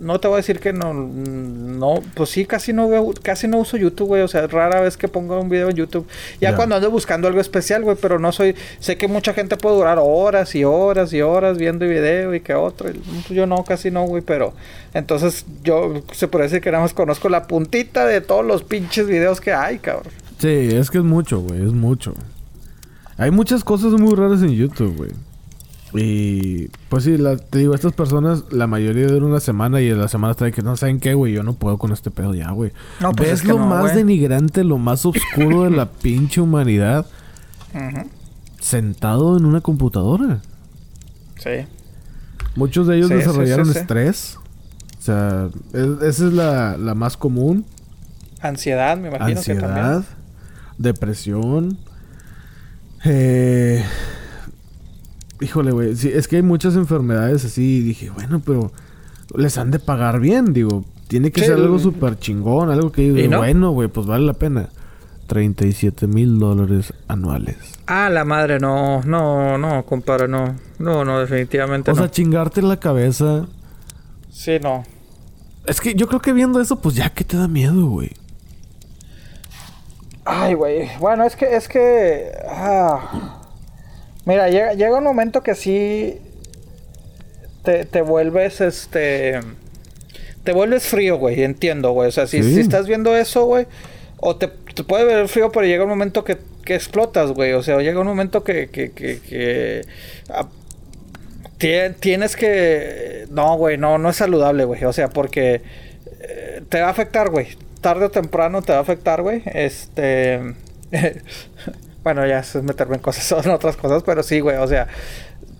no 0.00 0.20
te 0.20 0.28
voy 0.28 0.34
a 0.34 0.36
decir 0.38 0.60
que 0.60 0.72
no, 0.72 0.92
no, 0.94 2.02
pues 2.14 2.30
sí, 2.30 2.44
casi 2.44 2.72
no 2.72 2.88
veo, 2.88 3.12
casi 3.22 3.48
no 3.48 3.58
uso 3.58 3.76
YouTube, 3.76 4.08
güey. 4.08 4.22
O 4.22 4.28
sea, 4.28 4.46
rara 4.46 4.80
vez 4.80 4.96
que 4.96 5.08
pongo 5.08 5.40
un 5.40 5.48
video 5.48 5.70
en 5.70 5.76
YouTube. 5.76 6.06
Ya 6.40 6.54
cuando 6.54 6.76
ando 6.76 6.90
buscando 6.90 7.28
algo 7.28 7.40
especial, 7.40 7.82
güey, 7.82 7.96
pero 8.00 8.18
no 8.18 8.32
soy, 8.32 8.54
sé 8.78 8.96
que 8.96 9.08
mucha 9.08 9.32
gente 9.32 9.56
puede 9.56 9.76
durar 9.76 9.98
horas 10.00 10.54
y 10.54 10.64
horas 10.64 11.12
y 11.12 11.22
horas 11.22 11.58
viendo 11.58 11.86
video 11.86 12.34
y 12.34 12.40
que 12.40 12.54
otro. 12.54 12.90
y, 12.90 12.92
pues, 12.92 13.28
yo 13.30 13.46
no, 13.46 13.64
casi 13.64 13.90
no, 13.90 14.04
güey, 14.04 14.22
pero 14.22 14.52
entonces 14.92 15.46
yo 15.62 16.02
se 16.12 16.28
puede 16.28 16.44
decir 16.44 16.60
que 16.60 16.70
nada 16.70 16.82
más 16.82 16.94
conozco 16.94 17.28
la 17.28 17.46
puntita 17.46 18.06
de 18.06 18.20
todos 18.20 18.44
los 18.44 18.62
pinches 18.62 19.06
videos 19.06 19.40
que 19.40 19.52
hay, 19.52 19.78
cabrón. 19.78 20.12
Sí, 20.38 20.48
es 20.48 20.90
que 20.90 20.98
es 20.98 21.04
mucho, 21.04 21.40
güey. 21.40 21.64
Es 21.64 21.72
mucho. 21.72 22.14
Hay 23.16 23.30
muchas 23.30 23.64
cosas 23.64 23.92
muy 23.92 24.14
raras 24.14 24.42
en 24.42 24.50
YouTube, 24.50 24.96
güey. 24.96 25.10
Y 25.92 26.68
pues 26.88 27.04
sí, 27.04 27.18
la- 27.18 27.36
te 27.36 27.58
digo, 27.58 27.74
estas 27.74 27.92
personas, 27.92 28.44
la 28.50 28.66
mayoría 28.68 29.06
duran 29.08 29.24
una 29.24 29.40
semana 29.40 29.80
y 29.80 29.88
en 29.88 29.98
la 30.00 30.06
semana 30.08 30.34
trae 30.34 30.52
que 30.52 30.62
no 30.62 30.76
saben 30.76 31.00
qué, 31.00 31.14
güey. 31.14 31.32
Yo 31.32 31.42
no 31.42 31.54
puedo 31.54 31.78
con 31.78 31.92
este 31.92 32.10
pedo 32.12 32.32
ya, 32.34 32.50
güey. 32.52 32.70
No, 33.00 33.10
pues 33.12 33.30
¿Ves 33.30 33.38
es 33.40 33.42
que 33.42 33.48
lo 33.48 33.58
no, 33.58 33.66
más 33.66 33.94
denigrante, 33.94 34.62
lo 34.62 34.78
más 34.78 35.04
oscuro 35.04 35.64
de 35.64 35.70
la 35.70 35.86
pinche 36.02 36.40
humanidad? 36.40 37.06
Sentado 38.60 39.36
en 39.36 39.44
una 39.46 39.60
computadora. 39.60 40.40
Sí. 41.38 41.66
Muchos 42.56 42.86
de 42.86 42.96
ellos 42.98 43.08
Sí, 43.08 43.14
desarrollaron 43.14 43.66
sí, 43.66 43.72
sí. 43.72 43.78
estrés. 43.78 44.38
O 44.98 45.02
sea, 45.02 45.48
es- 45.72 46.02
esa 46.02 46.26
es 46.26 46.32
la, 46.32 46.76
la 46.76 46.94
más 46.94 47.16
común. 47.16 47.64
Ansiedad, 48.42 48.96
me 48.96 49.08
imagino 49.08 49.40
que 49.40 49.54
también. 49.54 49.84
Ansiedad, 49.86 50.04
depresión. 50.78 51.78
Eh, 53.04 53.82
híjole, 55.40 55.72
güey. 55.72 55.96
sí, 55.96 56.10
es 56.12 56.28
que 56.28 56.36
hay 56.36 56.42
muchas 56.42 56.76
enfermedades 56.76 57.44
así. 57.44 57.78
y 57.78 57.80
dije, 57.80 58.10
bueno, 58.10 58.40
pero 58.44 58.72
les 59.36 59.56
han 59.58 59.70
de 59.70 59.78
pagar 59.78 60.20
bien. 60.20 60.52
Digo, 60.52 60.84
tiene 61.08 61.30
que 61.32 61.40
Sí, 61.40 61.46
ser 61.46 61.56
algo 61.56 61.78
súper 61.78 62.18
chingón. 62.18 62.70
Algo 62.70 62.92
que 62.92 63.02
¿Y 63.02 63.10
digo, 63.10 63.30
no? 63.32 63.38
bueno, 63.38 63.70
güey, 63.72 63.88
pues 63.88 64.06
vale 64.06 64.24
la 64.26 64.34
pena. 64.34 64.68
37 65.26 66.08
mil 66.08 66.38
dólares 66.40 66.92
anuales. 67.06 67.56
Ah, 67.86 68.10
la 68.10 68.24
madre, 68.24 68.58
no, 68.58 69.00
no, 69.02 69.56
no, 69.58 69.84
compadre, 69.86 70.26
no. 70.26 70.56
No, 70.80 71.04
no, 71.04 71.20
definitivamente 71.20 71.90
O 71.90 71.94
no. 71.94 72.00
sea, 72.00 72.10
chingarte 72.10 72.62
la 72.62 72.78
cabeza. 72.78 73.46
sí, 74.30 74.58
no. 74.60 74.82
Es 75.66 75.80
que 75.80 75.94
yo 75.94 76.08
creo 76.08 76.20
que 76.20 76.32
viendo 76.32 76.60
eso, 76.60 76.80
pues 76.80 76.96
ya 76.96 77.10
que 77.10 77.22
te 77.22 77.36
da 77.36 77.46
miedo, 77.46 77.86
güey. 77.86 78.10
Ay, 80.24 80.54
güey. 80.54 80.88
Bueno, 80.98 81.24
es 81.24 81.36
que, 81.36 81.54
es 81.56 81.68
que. 81.68 82.30
ah. 82.48 83.39
Mira, 84.26 84.48
llega, 84.48 84.74
llega 84.74 84.98
un 84.98 85.04
momento 85.04 85.42
que 85.42 85.54
sí. 85.54 86.18
Te, 87.64 87.84
te 87.84 88.02
vuelves, 88.02 88.60
este. 88.60 89.40
Te 90.44 90.52
vuelves 90.52 90.84
frío, 90.86 91.18
güey, 91.18 91.42
entiendo, 91.42 91.92
güey. 91.92 92.08
O 92.08 92.12
sea, 92.12 92.26
si, 92.26 92.42
Sí. 92.42 92.54
si 92.54 92.60
estás 92.60 92.86
viendo 92.86 93.16
eso, 93.16 93.44
güey. 93.46 93.66
O 94.18 94.36
te, 94.36 94.48
te 94.74 94.84
puede 94.84 95.04
ver 95.04 95.28
frío, 95.28 95.50
pero 95.52 95.66
llega 95.66 95.84
un 95.84 95.90
momento 95.90 96.24
que, 96.24 96.38
que 96.64 96.74
explotas, 96.74 97.32
güey. 97.32 97.52
O 97.52 97.62
sea, 97.62 97.78
llega 97.78 98.00
un 98.00 98.06
momento 98.06 98.42
que. 98.44 98.68
que, 98.68 98.92
que, 98.92 99.20
que, 99.20 99.82
ah, 100.30 100.48
tie- 101.58 101.94
tienes 102.00 102.36
que. 102.36 103.26
No, 103.30 103.56
güey, 103.56 103.76
no, 103.78 103.98
no 103.98 104.10
es 104.10 104.16
saludable, 104.16 104.64
güey. 104.64 104.84
O 104.84 104.92
sea, 104.92 105.08
porque. 105.08 105.62
eh, 106.20 106.62
te 106.68 106.80
va 106.80 106.88
a 106.88 106.90
afectar, 106.90 107.30
güey. 107.30 107.48
Tarde 107.80 108.06
o 108.06 108.10
temprano 108.10 108.60
te 108.62 108.72
va 108.72 108.78
a 108.78 108.82
afectar, 108.82 109.22
güey. 109.22 109.42
Este. 109.46 110.40
bueno, 112.02 112.26
ya 112.26 112.40
es 112.40 112.54
meterme 112.56 112.96
en 112.96 113.02
cosas, 113.02 113.44
en 113.44 113.50
otras 113.50 113.76
cosas, 113.76 114.02
pero 114.04 114.22
sí, 114.22 114.40
güey. 114.40 114.56
O 114.56 114.66
sea, 114.66 114.88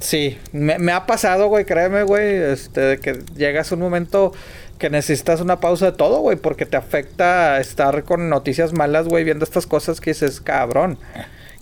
sí. 0.00 0.38
Me, 0.52 0.78
me 0.78 0.92
ha 0.92 1.06
pasado, 1.06 1.48
güey, 1.48 1.64
créeme, 1.64 2.02
güey. 2.02 2.34
Este, 2.34 2.80
de 2.80 2.98
que 2.98 3.18
llegas 3.36 3.72
un 3.72 3.80
momento 3.80 4.32
que 4.78 4.90
necesitas 4.90 5.40
una 5.40 5.60
pausa 5.60 5.86
de 5.86 5.92
todo, 5.92 6.20
güey. 6.20 6.36
Porque 6.36 6.66
te 6.66 6.76
afecta 6.76 7.60
estar 7.60 8.04
con 8.04 8.28
noticias 8.28 8.72
malas, 8.72 9.08
güey, 9.08 9.24
viendo 9.24 9.44
estas 9.44 9.66
cosas 9.66 10.00
que 10.00 10.10
dices, 10.10 10.40
cabrón. 10.40 10.98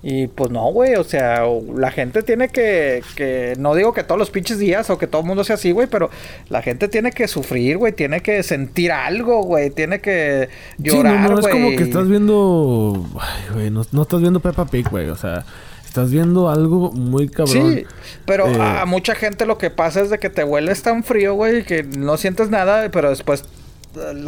Y 0.01 0.29
pues 0.29 0.51
no, 0.51 0.71
güey, 0.71 0.95
o 0.95 1.03
sea, 1.03 1.43
la 1.75 1.91
gente 1.91 2.23
tiene 2.23 2.51
que, 2.51 3.03
que, 3.17 3.55
no 3.59 3.75
digo 3.75 3.93
que 3.93 4.05
todos 4.05 4.19
los 4.19 4.31
pinches 4.31 4.59
días 4.59 4.89
o 4.91 4.99
que 4.99 5.09
todo 5.09 5.23
el 5.23 5.27
mundo 5.27 5.43
sea 5.43 5.57
así, 5.57 5.73
güey, 5.73 5.89
pero 5.89 6.09
la 6.51 6.63
gente 6.63 6.87
tiene 6.87 7.11
que 7.11 7.27
sufrir, 7.27 7.79
güey, 7.79 7.93
tiene 7.93 8.21
que 8.21 8.45
sentir 8.45 8.93
algo, 8.93 9.43
güey, 9.43 9.71
tiene 9.71 10.01
que 10.01 10.49
llorar, 10.79 11.17
sí, 11.17 11.23
no, 11.23 11.29
no, 11.31 11.39
es 11.41 11.49
como 11.49 11.71
que 11.71 11.83
estás 11.83 12.09
viendo. 12.09 13.07
Ay, 13.19 13.55
güey, 13.55 13.71
no, 13.71 13.83
no 13.91 14.03
estás 14.03 14.21
viendo 14.21 14.39
Peppa 14.39 14.67
Pig, 14.67 14.89
güey. 14.89 15.09
O 15.09 15.17
sea, 15.17 15.45
estás 15.85 16.13
viendo 16.13 16.49
algo 16.49 16.93
muy 16.93 17.29
cabrón. 17.29 17.75
Sí, 17.75 17.85
pero 18.25 18.47
Eh, 18.47 18.57
a, 18.61 18.83
a 18.83 18.87
mucha 18.87 19.17
gente 19.17 19.47
lo 19.47 19.59
que 19.59 19.71
pasa 19.71 20.01
es 20.01 20.11
de 20.11 20.19
que 20.19 20.31
te 20.31 20.45
vuelves 20.45 20.81
tan 20.83 21.03
frío, 21.03 21.35
güey, 21.35 21.65
que 21.65 21.83
no 21.83 22.17
sientes 22.19 22.51
nada, 22.51 22.89
pero 22.93 23.11
después 23.11 23.43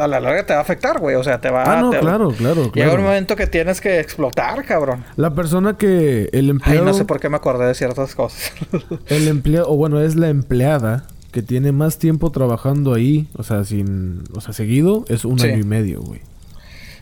a 0.01 0.07
la 0.07 0.21
larga 0.21 0.45
te 0.47 0.53
va 0.53 0.59
a 0.61 0.63
afectar, 0.63 0.99
güey, 0.99 1.17
o 1.17 1.23
sea, 1.25 1.41
te 1.41 1.51
va 1.51 1.65
Ah, 1.65 1.81
no, 1.81 1.91
te- 1.91 1.99
claro, 2.01 2.31
claro, 2.31 2.63
Llega 2.65 2.73
claro. 2.87 2.95
un 3.01 3.05
momento 3.05 3.37
que 3.37 3.47
tienes 3.47 3.81
que 3.81 4.01
explotar, 4.01 4.65
cabrón. 4.65 5.05
La 5.17 5.31
persona 5.35 5.77
que. 5.77 6.29
El 6.33 6.45
Ay, 6.47 6.51
empleado. 6.51 6.85
no 6.87 6.95
sé 6.95 7.05
por 7.05 7.21
qué 7.21 7.29
me 7.29 7.37
acordé 7.37 7.67
de 7.67 7.75
ciertas 7.75 8.15
cosas. 8.15 8.53
El 9.09 9.29
empleado. 9.29 9.69
O 9.71 9.77
bueno, 9.77 10.01
es 10.01 10.17
la 10.17 10.29
empleada 10.29 11.05
que 11.33 11.43
tiene 11.43 11.73
más 11.73 11.99
tiempo 11.99 12.31
trabajando 12.31 12.93
ahí. 12.95 13.29
O 13.37 13.43
sea, 13.43 13.65
sin. 13.65 14.23
O 14.35 14.41
sea, 14.41 14.53
seguido. 14.53 15.05
Es 15.09 15.25
un 15.25 15.39
Sí. 15.39 15.47
año 15.49 15.59
y 15.61 15.65
medio, 15.65 16.01
güey. 16.03 16.21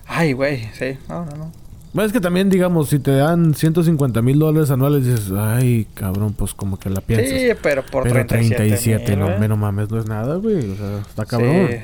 Ay, 0.06 0.32
güey, 0.32 0.68
sí, 0.78 0.96
no, 1.08 1.24
no, 1.26 1.36
no. 1.36 1.52
Bueno, 1.92 2.06
es 2.06 2.12
que 2.12 2.20
también, 2.20 2.50
digamos, 2.50 2.90
si 2.90 2.98
te 2.98 3.12
dan 3.12 3.54
150 3.54 4.20
mil 4.20 4.38
dólares 4.38 4.70
anuales, 4.70 5.06
dices, 5.06 5.32
ay, 5.36 5.86
cabrón, 5.94 6.34
pues 6.34 6.52
como 6.52 6.78
que 6.78 6.90
la 6.90 7.00
piensas. 7.00 7.28
Sí, 7.30 7.48
pero 7.62 7.82
por 7.82 8.02
Pero 8.04 8.26
37, 8.26 8.56
37, 8.56 9.10
mil, 9.12 9.18
no, 9.20 9.26
güey. 9.26 9.38
me 9.40 9.48
no 9.48 9.56
mames, 9.56 9.90
no 9.90 9.98
es 9.98 10.06
nada, 10.06 10.36
güey. 10.36 10.70
O 10.70 10.76
sea, 10.76 10.98
está 11.00 11.24
cabrón. 11.24 11.68
Sí, 11.70 11.76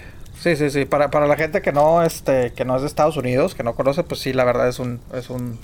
Sí, 0.44 0.56
sí, 0.56 0.68
sí. 0.68 0.84
Para, 0.84 1.10
para 1.10 1.26
la 1.26 1.36
gente 1.36 1.62
que 1.62 1.72
no, 1.72 2.02
este, 2.02 2.52
que 2.52 2.66
no 2.66 2.76
es 2.76 2.82
de 2.82 2.88
Estados 2.88 3.16
Unidos, 3.16 3.54
que 3.54 3.62
no 3.62 3.74
conoce, 3.74 4.02
pues 4.02 4.20
sí, 4.20 4.34
la 4.34 4.44
verdad 4.44 4.68
es 4.68 4.78
un, 4.78 5.00
es 5.14 5.30
un, 5.30 5.58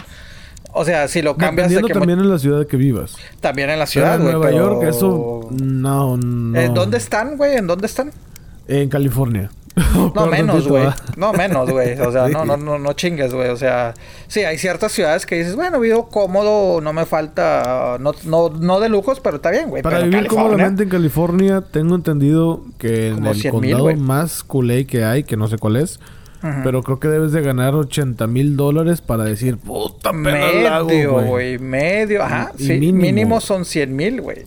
o 0.73 0.87
sea, 0.87 1.07
si 1.07 1.21
lo 1.21 1.37
cambias 1.37 1.71
de 1.71 1.83
que 1.83 1.93
también 1.93 2.19
en 2.19 2.31
la 2.31 2.39
ciudad 2.39 2.67
que 2.67 2.79
vivas. 2.79 3.15
También 3.43 3.69
en 3.69 3.79
la 3.79 3.85
ciudad, 3.85 4.19
güey. 4.19 4.33
En 4.33 4.41
Nueva 4.41 4.57
York, 4.57 4.83
eso 4.85 5.49
no, 5.51 6.17
no. 6.17 6.59
¿En 6.59 6.73
dónde 6.73 6.97
están, 6.97 7.37
güey? 7.37 7.59
¿En 7.59 7.67
dónde 7.67 7.89
están? 7.89 8.11
En 8.69 8.89
California. 8.89 9.51
no 10.15 10.27
menos, 10.27 10.69
güey. 10.69 10.87
No 11.17 11.33
menos, 11.33 11.71
güey. 11.71 11.99
O 12.01 12.13
sea, 12.13 12.29
no, 12.29 12.45
no, 12.45 12.57
no, 12.57 12.79
no 12.79 12.93
chingues, 12.93 13.33
güey. 13.35 13.49
O 13.49 13.57
sea, 13.57 13.95
sí, 14.29 14.41
hay 14.41 14.59
ciertas 14.59 14.93
ciudades 14.93 15.27
que 15.27 15.37
dices, 15.37 15.57
bueno, 15.57 15.81
vivo 15.81 16.09
cómodo, 16.09 16.81
no 16.81 16.93
me 16.93 17.07
falta, 17.07 17.97
no, 18.01 18.13
no, 18.25 18.51
no 18.51 18.81
de 18.81 18.89
lujos, 18.89 19.21
pero 19.21 19.37
está 19.37 19.51
bien, 19.51 19.69
güey. 19.69 19.83
Para 19.83 20.01
vivir 20.01 20.27
cómodamente 20.27 20.85
en 20.85 20.89
California, 20.89 21.63
tengo 21.71 21.95
entendido 21.95 22.63
que 22.79 23.09
en 23.09 23.27
el 23.27 23.51
condado 23.51 23.95
más 23.97 24.45
culé 24.45 24.87
que 24.87 25.05
hay, 25.05 25.25
que 25.25 25.37
no 25.37 25.49
sé 25.49 25.59
cuál 25.59 25.77
es, 25.77 26.01
pero 26.41 26.83
creo 26.83 26.99
que 26.99 27.09
debes 27.09 27.33
de 27.33 27.43
ganar 27.43 27.75
80 27.75 28.27
mil 28.27 28.57
dólares 28.57 29.01
para 29.01 29.25
decir, 29.25 29.59
puta 29.59 30.13
Medio, 30.13 31.21
güey. 31.23 31.59
Medio, 31.59 32.23
ajá. 32.23 32.53
sí, 32.57 32.79
mínimo. 32.79 33.41
son 33.41 33.65
100 33.65 33.95
mil, 33.95 34.21
güey. 34.23 34.47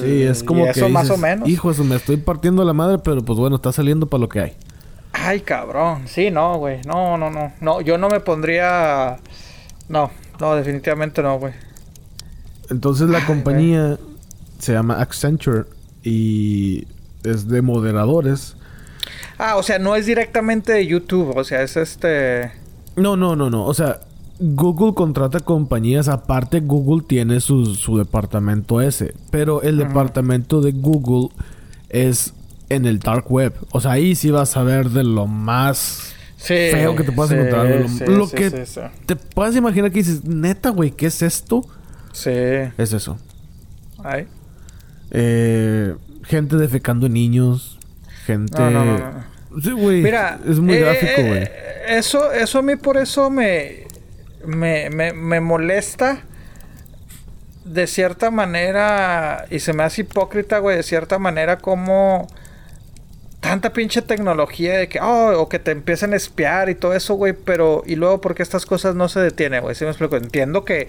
Sí, 0.00 0.22
es 0.22 0.42
como 0.44 0.64
que 0.64 0.70
eso 0.70 0.88
más 0.88 1.10
o 1.10 1.16
menos. 1.16 1.48
Hijo, 1.48 1.70
eso 1.70 1.82
me 1.84 1.96
estoy 1.96 2.18
partiendo 2.18 2.64
la 2.64 2.72
madre, 2.72 2.98
pero 2.98 3.22
pues 3.22 3.38
bueno, 3.38 3.56
está 3.56 3.72
saliendo 3.72 4.06
para 4.06 4.20
lo 4.20 4.28
que 4.28 4.40
hay. 4.40 4.52
Ay, 5.12 5.40
cabrón. 5.40 6.02
Sí, 6.06 6.30
no, 6.30 6.58
güey. 6.58 6.80
No, 6.86 7.16
no, 7.18 7.30
no. 7.30 7.52
No, 7.60 7.80
yo 7.80 7.98
no 7.98 8.08
me 8.08 8.20
pondría... 8.20 9.18
No, 9.88 10.10
no, 10.40 10.54
definitivamente 10.54 11.22
no, 11.22 11.38
güey. 11.38 11.52
Entonces 12.70 13.08
la 13.10 13.24
compañía 13.26 13.98
se 14.58 14.72
llama 14.72 15.00
Accenture 15.00 15.64
y 16.02 16.86
es 17.24 17.48
de 17.48 17.60
moderadores 17.60 18.56
Ah, 19.44 19.56
o 19.56 19.64
sea, 19.64 19.80
no 19.80 19.96
es 19.96 20.06
directamente 20.06 20.72
de 20.72 20.86
YouTube, 20.86 21.36
o 21.36 21.42
sea, 21.42 21.62
es 21.62 21.76
este... 21.76 22.52
No, 22.94 23.16
no, 23.16 23.34
no, 23.34 23.50
no, 23.50 23.64
o 23.66 23.74
sea, 23.74 23.98
Google 24.38 24.94
contrata 24.94 25.40
compañías, 25.40 26.06
aparte 26.06 26.60
Google 26.60 27.02
tiene 27.04 27.40
su, 27.40 27.74
su 27.74 27.98
departamento 27.98 28.80
ese, 28.80 29.14
pero 29.32 29.60
el 29.62 29.78
departamento 29.78 30.60
de 30.60 30.70
Google 30.70 31.34
es 31.88 32.34
en 32.68 32.86
el 32.86 33.00
dark 33.00 33.32
web, 33.32 33.52
o 33.72 33.80
sea, 33.80 33.90
ahí 33.90 34.14
sí 34.14 34.30
vas 34.30 34.56
a 34.56 34.62
ver 34.62 34.90
de 34.90 35.02
lo 35.02 35.26
más 35.26 36.14
feo 36.36 36.94
que 36.94 37.02
te 37.02 37.10
puedas 37.10 37.32
encontrar, 37.32 37.66
lo, 38.08 38.30
que 38.30 38.48
te 39.06 39.16
puedas 39.16 39.56
imaginar 39.56 39.90
que 39.90 39.98
dices, 39.98 40.22
neta, 40.22 40.70
güey, 40.70 40.92
¿qué 40.92 41.06
es 41.06 41.20
esto? 41.20 41.66
Sí. 42.12 42.30
Es 42.78 42.92
eso. 42.92 43.18
Ay. 44.04 44.28
Eh, 45.10 45.96
gente 46.22 46.54
defecando 46.58 47.08
niños, 47.08 47.80
gente... 48.24 48.62
Sí, 49.62 49.72
güey. 49.72 50.02
Mira, 50.02 50.38
es 50.48 50.58
muy 50.58 50.76
eh, 50.76 50.80
gráfico, 50.80 51.20
eh, 51.20 51.28
güey. 51.28 51.98
eso, 51.98 52.32
eso 52.32 52.58
a 52.58 52.62
mí 52.62 52.76
por 52.76 52.96
eso 52.96 53.30
me, 53.30 53.86
me, 54.46 54.90
me, 54.90 55.12
me 55.12 55.40
molesta 55.40 56.24
de 57.64 57.86
cierta 57.86 58.30
manera 58.30 59.46
y 59.50 59.60
se 59.60 59.72
me 59.72 59.82
hace 59.82 60.02
hipócrita, 60.02 60.58
güey, 60.58 60.76
de 60.76 60.82
cierta 60.82 61.18
manera 61.18 61.58
como 61.58 62.26
tanta 63.42 63.72
pinche 63.72 64.02
tecnología 64.02 64.78
de 64.78 64.88
que, 64.88 65.00
oh, 65.00 65.32
o 65.36 65.48
que 65.48 65.58
te 65.58 65.72
empiecen 65.72 66.12
a 66.12 66.16
espiar 66.16 66.70
y 66.70 66.76
todo 66.76 66.94
eso, 66.94 67.14
güey, 67.14 67.32
pero, 67.32 67.82
y 67.84 67.96
luego, 67.96 68.20
porque 68.20 68.44
estas 68.44 68.64
cosas 68.64 68.94
no 68.94 69.08
se 69.08 69.18
detienen, 69.18 69.62
güey? 69.62 69.74
¿Sí 69.74 69.82
me 69.84 69.90
explico? 69.90 70.16
Entiendo 70.16 70.64
que 70.64 70.86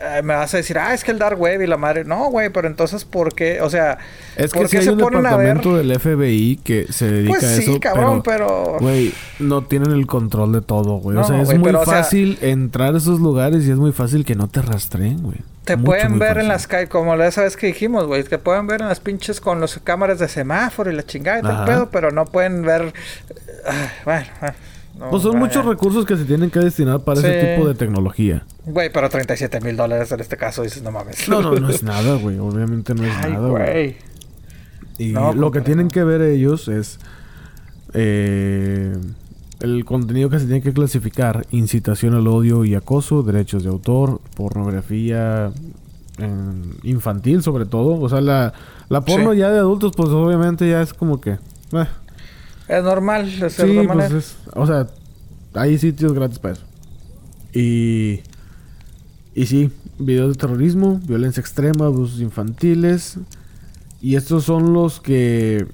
eh, 0.00 0.22
me 0.24 0.32
vas 0.32 0.54
a 0.54 0.56
decir, 0.56 0.78
ah, 0.78 0.94
es 0.94 1.04
que 1.04 1.10
el 1.10 1.18
dark 1.18 1.38
web 1.38 1.60
y 1.60 1.66
la 1.66 1.76
madre, 1.76 2.06
no, 2.06 2.30
güey, 2.30 2.48
pero 2.48 2.68
entonces, 2.68 3.04
¿por 3.04 3.34
qué? 3.34 3.60
O 3.60 3.68
sea, 3.68 3.98
es 4.34 4.50
que 4.50 4.66
si 4.66 4.78
hay 4.78 4.88
un 4.88 4.96
departamento 4.96 5.76
del 5.76 6.00
FBI 6.00 6.60
que 6.64 6.90
se 6.90 7.10
dedica 7.10 7.38
pues 7.38 7.44
a 7.44 7.52
eso. 7.52 7.72
Sí, 7.74 7.80
cabrón, 7.80 8.22
pero. 8.22 8.78
Güey, 8.80 9.12
no 9.38 9.62
tienen 9.64 9.92
el 9.92 10.06
control 10.06 10.52
de 10.52 10.62
todo, 10.62 10.96
güey. 10.96 11.18
o 11.18 11.24
sea, 11.24 11.42
es 11.42 11.58
muy 11.58 11.72
fácil 11.84 12.38
entrar 12.40 12.94
a 12.94 12.98
esos 12.98 13.20
lugares 13.20 13.66
y 13.66 13.70
es 13.70 13.76
muy 13.76 13.92
fácil 13.92 14.24
que 14.24 14.34
no 14.34 14.48
te 14.48 14.62
rastreen, 14.62 15.22
güey. 15.22 15.36
Te 15.64 15.76
pueden 15.76 16.18
ver 16.18 16.38
en 16.38 16.48
las 16.48 16.66
calles, 16.66 16.88
como 16.88 17.14
la 17.16 17.26
esa 17.26 17.42
vez 17.42 17.56
que 17.56 17.68
dijimos, 17.68 18.06
güey. 18.06 18.24
Te 18.24 18.38
pueden 18.38 18.66
ver 18.66 18.80
en 18.80 18.88
las 18.88 19.00
pinches 19.00 19.40
con 19.40 19.60
las 19.60 19.78
cámaras 19.78 20.18
de 20.18 20.28
semáforo 20.28 20.90
y 20.90 20.94
la 20.94 21.04
chingada 21.04 21.38
y 21.40 21.42
todo 21.42 21.60
el 21.60 21.64
pedo, 21.64 21.90
pero 21.90 22.10
no 22.10 22.24
pueden 22.24 22.62
ver. 22.62 22.92
bueno, 24.04 24.26
pues 25.10 25.22
son 25.22 25.38
muchos 25.38 25.64
recursos 25.64 26.04
que 26.04 26.16
se 26.16 26.24
tienen 26.24 26.50
que 26.50 26.60
destinar 26.60 27.00
para 27.00 27.20
ese 27.20 27.54
tipo 27.54 27.68
de 27.68 27.74
tecnología. 27.74 28.44
Güey, 28.64 28.90
pero 28.92 29.08
37 29.08 29.60
mil 29.60 29.76
dólares 29.76 30.10
en 30.12 30.20
este 30.20 30.36
caso 30.36 30.62
dices, 30.62 30.82
no 30.82 30.90
mames. 30.90 31.28
No, 31.28 31.40
no, 31.40 31.54
no 31.54 31.68
es 31.68 31.82
nada, 31.84 32.16
güey. 32.16 32.38
Obviamente 32.38 32.94
no 32.94 33.04
es 33.04 33.28
nada, 33.28 33.48
güey. 33.48 33.96
Y 34.98 35.12
lo 35.12 35.32
pues, 35.32 35.52
que 35.52 35.60
tienen 35.60 35.88
que 35.88 36.04
ver 36.04 36.22
ellos 36.22 36.68
es. 36.68 36.98
Eh 37.92 38.94
el 39.60 39.84
contenido 39.84 40.30
que 40.30 40.38
se 40.38 40.46
tiene 40.46 40.62
que 40.62 40.72
clasificar, 40.72 41.46
incitación 41.50 42.14
al 42.14 42.26
odio 42.26 42.64
y 42.64 42.74
acoso, 42.74 43.22
derechos 43.22 43.62
de 43.62 43.68
autor, 43.68 44.20
pornografía 44.34 45.52
infantil 46.82 47.42
sobre 47.42 47.64
todo. 47.64 48.00
O 48.00 48.08
sea, 48.08 48.20
la, 48.20 48.52
la 48.88 49.02
porno 49.02 49.32
ya 49.32 49.50
de 49.50 49.58
adultos, 49.58 49.92
pues 49.96 50.10
obviamente 50.10 50.68
ya 50.68 50.82
es 50.82 50.92
como 50.92 51.20
que... 51.20 51.32
Eh. 51.72 51.86
Es 52.68 52.84
normal, 52.84 53.40
de 53.40 53.50
sí, 53.50 53.80
pues 53.90 54.36
o 54.54 54.66
sea, 54.66 54.86
hay 55.54 55.78
sitios 55.78 56.12
gratis 56.12 56.38
para 56.38 56.54
eso. 56.54 56.64
Y... 57.52 58.20
Y 59.32 59.46
sí, 59.46 59.70
videos 59.98 60.30
de 60.30 60.34
terrorismo, 60.34 61.00
violencia 61.06 61.40
extrema, 61.40 61.86
abusos 61.86 62.20
infantiles. 62.20 63.18
Y 64.02 64.16
estos 64.16 64.44
son 64.44 64.72
los 64.72 65.00
que 65.00 65.66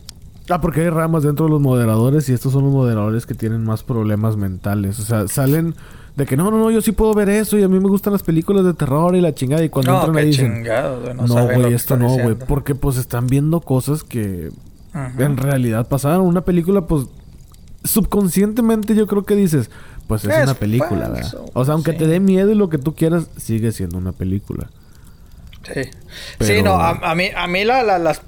Ah, 0.48 0.60
porque 0.60 0.82
hay 0.82 0.90
ramas 0.90 1.24
dentro 1.24 1.46
de 1.46 1.50
los 1.50 1.60
moderadores 1.60 2.28
y 2.28 2.32
estos 2.32 2.52
son 2.52 2.64
los 2.64 2.72
moderadores 2.72 3.26
que 3.26 3.34
tienen 3.34 3.64
más 3.64 3.82
problemas 3.82 4.36
mentales. 4.36 5.00
O 5.00 5.02
sea, 5.02 5.26
salen 5.26 5.74
de 6.14 6.24
que 6.24 6.36
no, 6.36 6.50
no, 6.50 6.58
no, 6.58 6.70
yo 6.70 6.80
sí 6.80 6.92
puedo 6.92 7.12
ver 7.14 7.28
eso 7.28 7.58
y 7.58 7.62
a 7.62 7.68
mí 7.68 7.78
me 7.78 7.88
gustan 7.88 8.12
las 8.12 8.22
películas 8.22 8.64
de 8.64 8.72
terror 8.72 9.16
y 9.16 9.20
la 9.20 9.34
chingada. 9.34 9.64
Y 9.64 9.68
cuando 9.68 9.94
entran 9.94 10.16
ahí 10.16 10.26
dicen, 10.26 10.64
no, 11.14 11.44
güey, 11.44 11.74
esto 11.74 11.96
no, 11.96 12.08
güey. 12.08 12.34
Porque 12.34 12.74
pues 12.74 12.96
están 12.96 13.26
viendo 13.26 13.60
cosas 13.60 14.04
que 14.04 14.50
en 14.94 15.36
realidad 15.36 15.88
pasaron. 15.88 16.26
Una 16.26 16.42
película, 16.42 16.86
pues 16.86 17.06
subconscientemente 17.84 18.94
yo 18.94 19.06
creo 19.06 19.24
que 19.24 19.34
dices, 19.34 19.70
pues 20.06 20.24
es, 20.24 20.44
una 20.44 20.54
película, 20.54 21.08
¿verdad? 21.08 21.34
O 21.54 21.64
sea, 21.64 21.74
aunque 21.74 21.92
te 21.92 22.06
dé 22.06 22.20
miedo 22.20 22.50
y 22.50 22.54
lo 22.54 22.68
que 22.68 22.78
tú 22.78 22.94
quieras, 22.94 23.28
sigue 23.36 23.72
siendo 23.72 23.98
una 23.98 24.12
película. 24.12 24.70
Sí. 25.74 25.82
Sí, 26.40 26.62
no, 26.62 26.74
a, 26.80 27.14
mí, 27.14 27.30
a 27.36 27.46
mí 27.46 27.64
la, 27.64 27.82
las 27.98 28.22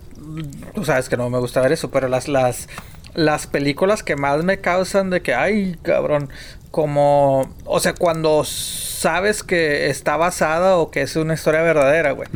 tú 0.74 0.84
sabes 0.84 1.08
que 1.08 1.16
no 1.16 1.30
me 1.30 1.38
gusta 1.38 1.60
ver 1.60 1.72
eso, 1.72 1.90
pero 1.90 2.08
las, 2.08 2.28
las, 2.28 2.68
las 3.14 3.46
películas 3.46 4.02
que 4.02 4.16
más 4.16 4.44
me 4.44 4.60
causan 4.60 5.10
de 5.10 5.22
que, 5.22 5.34
ay, 5.34 5.76
cabrón, 5.82 6.30
como, 6.70 7.54
o 7.64 7.80
sea, 7.80 7.94
cuando 7.94 8.44
sabes 8.44 9.42
que 9.42 9.88
está 9.88 10.16
basada 10.16 10.76
o 10.76 10.90
que 10.90 11.02
es 11.02 11.16
una 11.16 11.34
historia 11.34 11.62
verdadera, 11.62 12.12
güey. 12.12 12.28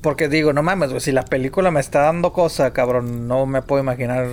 Porque 0.00 0.28
digo, 0.28 0.52
no 0.52 0.62
mames, 0.62 0.90
güey, 0.90 1.00
si 1.00 1.12
la 1.12 1.24
película 1.24 1.70
me 1.70 1.80
está 1.80 2.02
dando 2.02 2.32
cosa, 2.32 2.72
cabrón, 2.72 3.28
no 3.28 3.46
me 3.46 3.62
puedo 3.62 3.82
imaginar. 3.82 4.26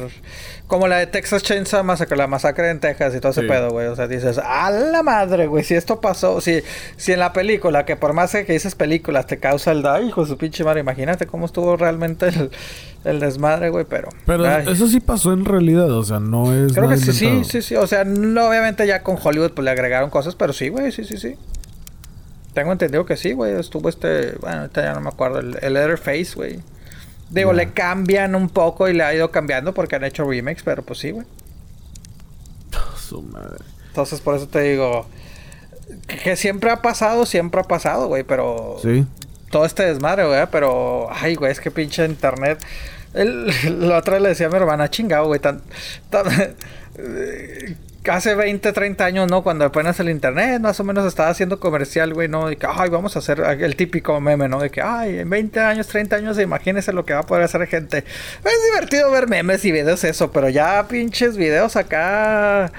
Como 0.68 0.88
la 0.88 0.98
de 0.98 1.08
Texas 1.08 1.44
Chainsaw 1.44 1.84
Massacre, 1.84 2.18
la 2.18 2.28
masacre 2.28 2.70
en 2.70 2.80
Texas 2.80 3.14
y 3.16 3.20
todo 3.20 3.32
ese 3.32 3.44
pedo, 3.44 3.70
güey. 3.70 3.88
O 3.88 3.96
sea, 3.96 4.08
dices, 4.08 4.40
a 4.40 4.72
la 4.72 5.04
madre, 5.04 5.48
güey, 5.48 5.64
si 5.64 5.76
esto 5.76 6.02
pasó, 6.02 6.42
si, 6.42 6.62
si 6.98 7.12
en 7.12 7.20
la 7.20 7.34
película, 7.34 7.86
que 7.86 7.96
por 7.96 8.14
más 8.14 8.32
que 8.32 8.44
dices 8.44 8.76
películas, 8.76 9.28
te 9.28 9.38
causa 9.38 9.72
el 9.72 9.82
da, 9.82 10.02
hijo 10.02 10.22
de 10.22 10.28
su 10.28 10.38
pinche 10.38 10.64
madre, 10.64 10.80
imagínate 10.80 11.28
cómo 11.28 11.46
estuvo 11.46 11.76
realmente 11.78 12.30
el, 13.04 13.20
desmadre, 13.20 13.70
güey, 13.70 13.86
pero. 13.88 14.10
Pero 14.26 14.46
eso 14.48 14.88
sí 14.88 15.00
pasó 15.00 15.34
en 15.34 15.46
realidad, 15.46 15.92
o 15.92 16.04
sea, 16.04 16.20
no 16.20 16.54
es. 16.54 16.74
Creo 16.74 16.90
que 16.90 16.98
sí, 16.98 17.14
sí, 17.14 17.44
sí, 17.44 17.62
sí. 17.62 17.76
O 17.76 17.88
sea, 17.88 18.04
no, 18.04 18.48
obviamente 18.48 18.88
ya 18.88 19.04
con 19.04 19.18
Hollywood 19.22 19.52
pues 19.52 19.66
le 19.66 19.72
agregaron 19.72 20.10
cosas, 20.10 20.36
pero 20.36 20.54
sí, 20.54 20.70
güey, 20.70 20.92
sí, 20.92 21.04
sí, 21.04 21.18
sí. 21.18 21.36
Tengo 22.54 22.72
entendido 22.72 23.06
que 23.06 23.18
sí, 23.18 23.34
güey. 23.34 23.60
Estuvo 23.60 23.90
este. 23.90 24.34
Bueno, 24.40 24.62
ahorita 24.62 24.84
ya 24.84 24.94
no 24.94 25.02
me 25.02 25.10
acuerdo. 25.10 25.40
El, 25.40 25.58
el 25.62 25.74
Leatherface, 25.74 26.36
güey. 26.36 26.60
Digo, 27.30 27.52
le 27.52 27.72
cambian 27.72 28.36
un 28.36 28.48
poco 28.48 28.88
y 28.88 28.94
le 28.94 29.04
ha 29.04 29.14
ido 29.14 29.32
cambiando 29.32 29.74
porque 29.74 29.96
han 29.96 30.04
hecho 30.04 30.24
remakes, 30.30 30.62
pero 30.64 30.84
pues 30.84 31.00
sí, 31.00 31.12
güey. 31.12 31.26
Su 32.98 33.24
madre. 33.24 33.64
Entonces, 33.88 34.22
por 34.22 34.36
eso 34.36 34.48
te 34.48 34.62
digo. 34.62 35.08
Que, 36.24 36.36
siempre 36.36 36.70
ha 36.70 36.82
pasado, 36.82 37.26
siempre 37.26 37.62
ha 37.62 37.64
pasado, 37.64 38.08
güey, 38.08 38.24
pero. 38.24 38.78
Sí. 38.82 39.06
Todo 39.50 39.66
este 39.66 39.84
desmadre, 39.84 40.28
güey, 40.28 40.46
pero. 40.52 41.08
Ay, 41.12 41.36
güey, 41.36 41.52
es 41.52 41.60
que 41.60 41.72
pinche 41.72 42.06
internet. 42.06 42.64
El, 43.14 43.48
la 43.88 43.98
otra 43.98 44.20
le 44.20 44.30
decía 44.30 44.48
a 44.48 44.50
mi 44.50 44.58
hermana, 44.58 44.90
chingado, 44.90 45.26
güey, 45.26 45.40
tan, 45.40 45.62
tan 46.10 46.26
hace 48.12 48.36
20, 48.36 48.74
30 48.74 49.06
años, 49.06 49.30
¿no? 49.30 49.44
Cuando 49.44 49.66
apenas 49.66 50.00
el 50.00 50.10
internet 50.10 50.62
más 50.62 50.80
o 50.80 50.84
menos 50.84 51.06
estaba 51.06 51.30
haciendo 51.30 51.60
comercial, 51.60 52.14
güey, 52.14 52.28
¿no? 52.28 52.48
De 52.48 52.58
que, 52.58 52.68
ay, 52.70 52.90
vamos 52.90 53.16
a 53.16 53.20
hacer 53.20 53.40
el 53.40 53.76
típico 53.76 54.20
meme, 54.20 54.50
¿no? 54.50 54.60
De 54.60 54.70
que, 54.70 54.82
ay, 54.82 55.20
en 55.20 55.30
20 55.30 55.60
años, 55.60 55.88
30 55.88 56.18
años, 56.18 56.40
imagínese 56.40 56.94
lo 56.94 57.06
que 57.06 57.14
va 57.14 57.22
a 57.22 57.26
poder 57.26 57.44
hacer 57.44 57.66
gente. 57.68 58.00
Es 58.00 58.64
divertido 58.72 59.12
ver 59.12 59.28
memes 59.28 59.64
y 59.66 59.72
videos, 59.72 60.04
eso, 60.04 60.32
pero 60.32 60.50
ya 60.50 60.88
pinches 60.88 61.38
videos 61.38 61.76
acá. 61.76 62.72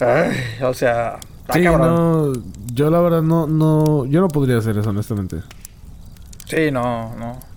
Ay, 0.00 0.36
o 0.62 0.74
sea. 0.74 1.18
Sí, 1.52 1.60
no, 1.60 2.32
yo 2.74 2.90
la 2.90 3.00
verdad 3.00 3.22
no, 3.22 3.46
no, 3.46 4.04
yo 4.04 4.20
no 4.20 4.28
podría 4.28 4.58
hacer 4.58 4.76
eso, 4.76 4.90
honestamente. 4.90 5.38
Sí, 6.44 6.70
no, 6.70 7.14
no. 7.16 7.47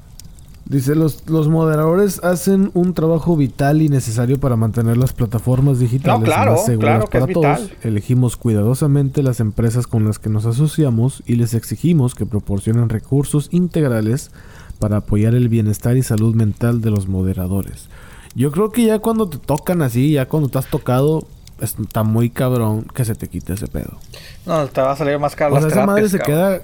Dice, 0.71 0.95
los, 0.95 1.29
los 1.29 1.49
moderadores 1.49 2.23
hacen 2.23 2.71
un 2.73 2.93
trabajo 2.93 3.35
vital 3.35 3.81
y 3.81 3.89
necesario 3.89 4.39
para 4.39 4.55
mantener 4.55 4.95
las 4.95 5.11
plataformas 5.11 5.79
digitales 5.79 6.19
No, 6.21 6.25
claro, 6.25 6.51
más 6.53 6.65
seguras 6.65 7.05
claro 7.05 7.09
para 7.09 7.25
es 7.25 7.33
todos. 7.33 7.61
vital. 7.71 7.77
Elegimos 7.83 8.37
cuidadosamente 8.37 9.21
las 9.21 9.41
empresas 9.41 9.85
con 9.85 10.05
las 10.05 10.17
que 10.17 10.29
nos 10.29 10.45
asociamos 10.45 11.23
y 11.25 11.35
les 11.35 11.53
exigimos 11.55 12.15
que 12.15 12.25
proporcionen 12.25 12.87
recursos 12.87 13.49
integrales 13.51 14.31
para 14.79 14.97
apoyar 14.97 15.35
el 15.35 15.49
bienestar 15.49 15.97
y 15.97 16.03
salud 16.03 16.35
mental 16.35 16.79
de 16.79 16.89
los 16.91 17.09
moderadores. 17.09 17.89
Yo 18.33 18.51
creo 18.53 18.71
que 18.71 18.85
ya 18.85 18.99
cuando 18.99 19.27
te 19.27 19.39
tocan 19.39 19.81
así, 19.81 20.13
ya 20.13 20.27
cuando 20.29 20.47
te 20.47 20.57
has 20.57 20.67
tocado, 20.67 21.27
está 21.59 22.03
muy 22.03 22.29
cabrón 22.29 22.85
que 22.95 23.03
se 23.03 23.13
te 23.13 23.27
quite 23.27 23.53
ese 23.53 23.67
pedo. 23.67 23.97
No, 24.45 24.65
te 24.67 24.79
va 24.79 24.93
a 24.93 24.95
salir 24.95 25.19
más 25.19 25.35
caro 25.35 25.53
O 25.53 25.57
sea, 25.57 25.65
las 25.67 25.73
esa 25.73 25.85
madre 25.85 26.07
se 26.07 26.17
cabrón. 26.17 26.37
queda 26.37 26.61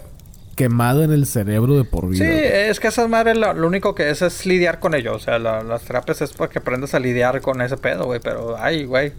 quemado 0.57 1.03
en 1.03 1.11
el 1.13 1.25
cerebro 1.25 1.77
de 1.77 1.85
por 1.85 2.09
vida. 2.09 2.25
Sí, 2.25 2.29
es 2.31 2.81
que 2.81 2.88
esas 2.89 3.07
madres 3.09 3.38
lo, 3.38 3.53
lo 3.53 3.67
único 3.67 3.95
que 3.95 4.09
es 4.09 4.21
es 4.21 4.45
lidiar 4.45 4.81
con 4.81 4.93
ello. 4.95 5.15
O 5.15 5.19
sea, 5.19 5.39
la- 5.39 5.63
las 5.63 5.84
terapias 5.84 6.21
es 6.21 6.34
para 6.34 6.51
que 6.51 6.59
aprendas 6.59 6.93
a 6.93 6.99
lidiar 6.99 7.39
con 7.41 7.61
ese 7.61 7.77
pedo, 7.77 8.03
güey. 8.05 8.19
Pero, 8.21 8.57
ay, 8.57 8.84
güey. 8.84 9.13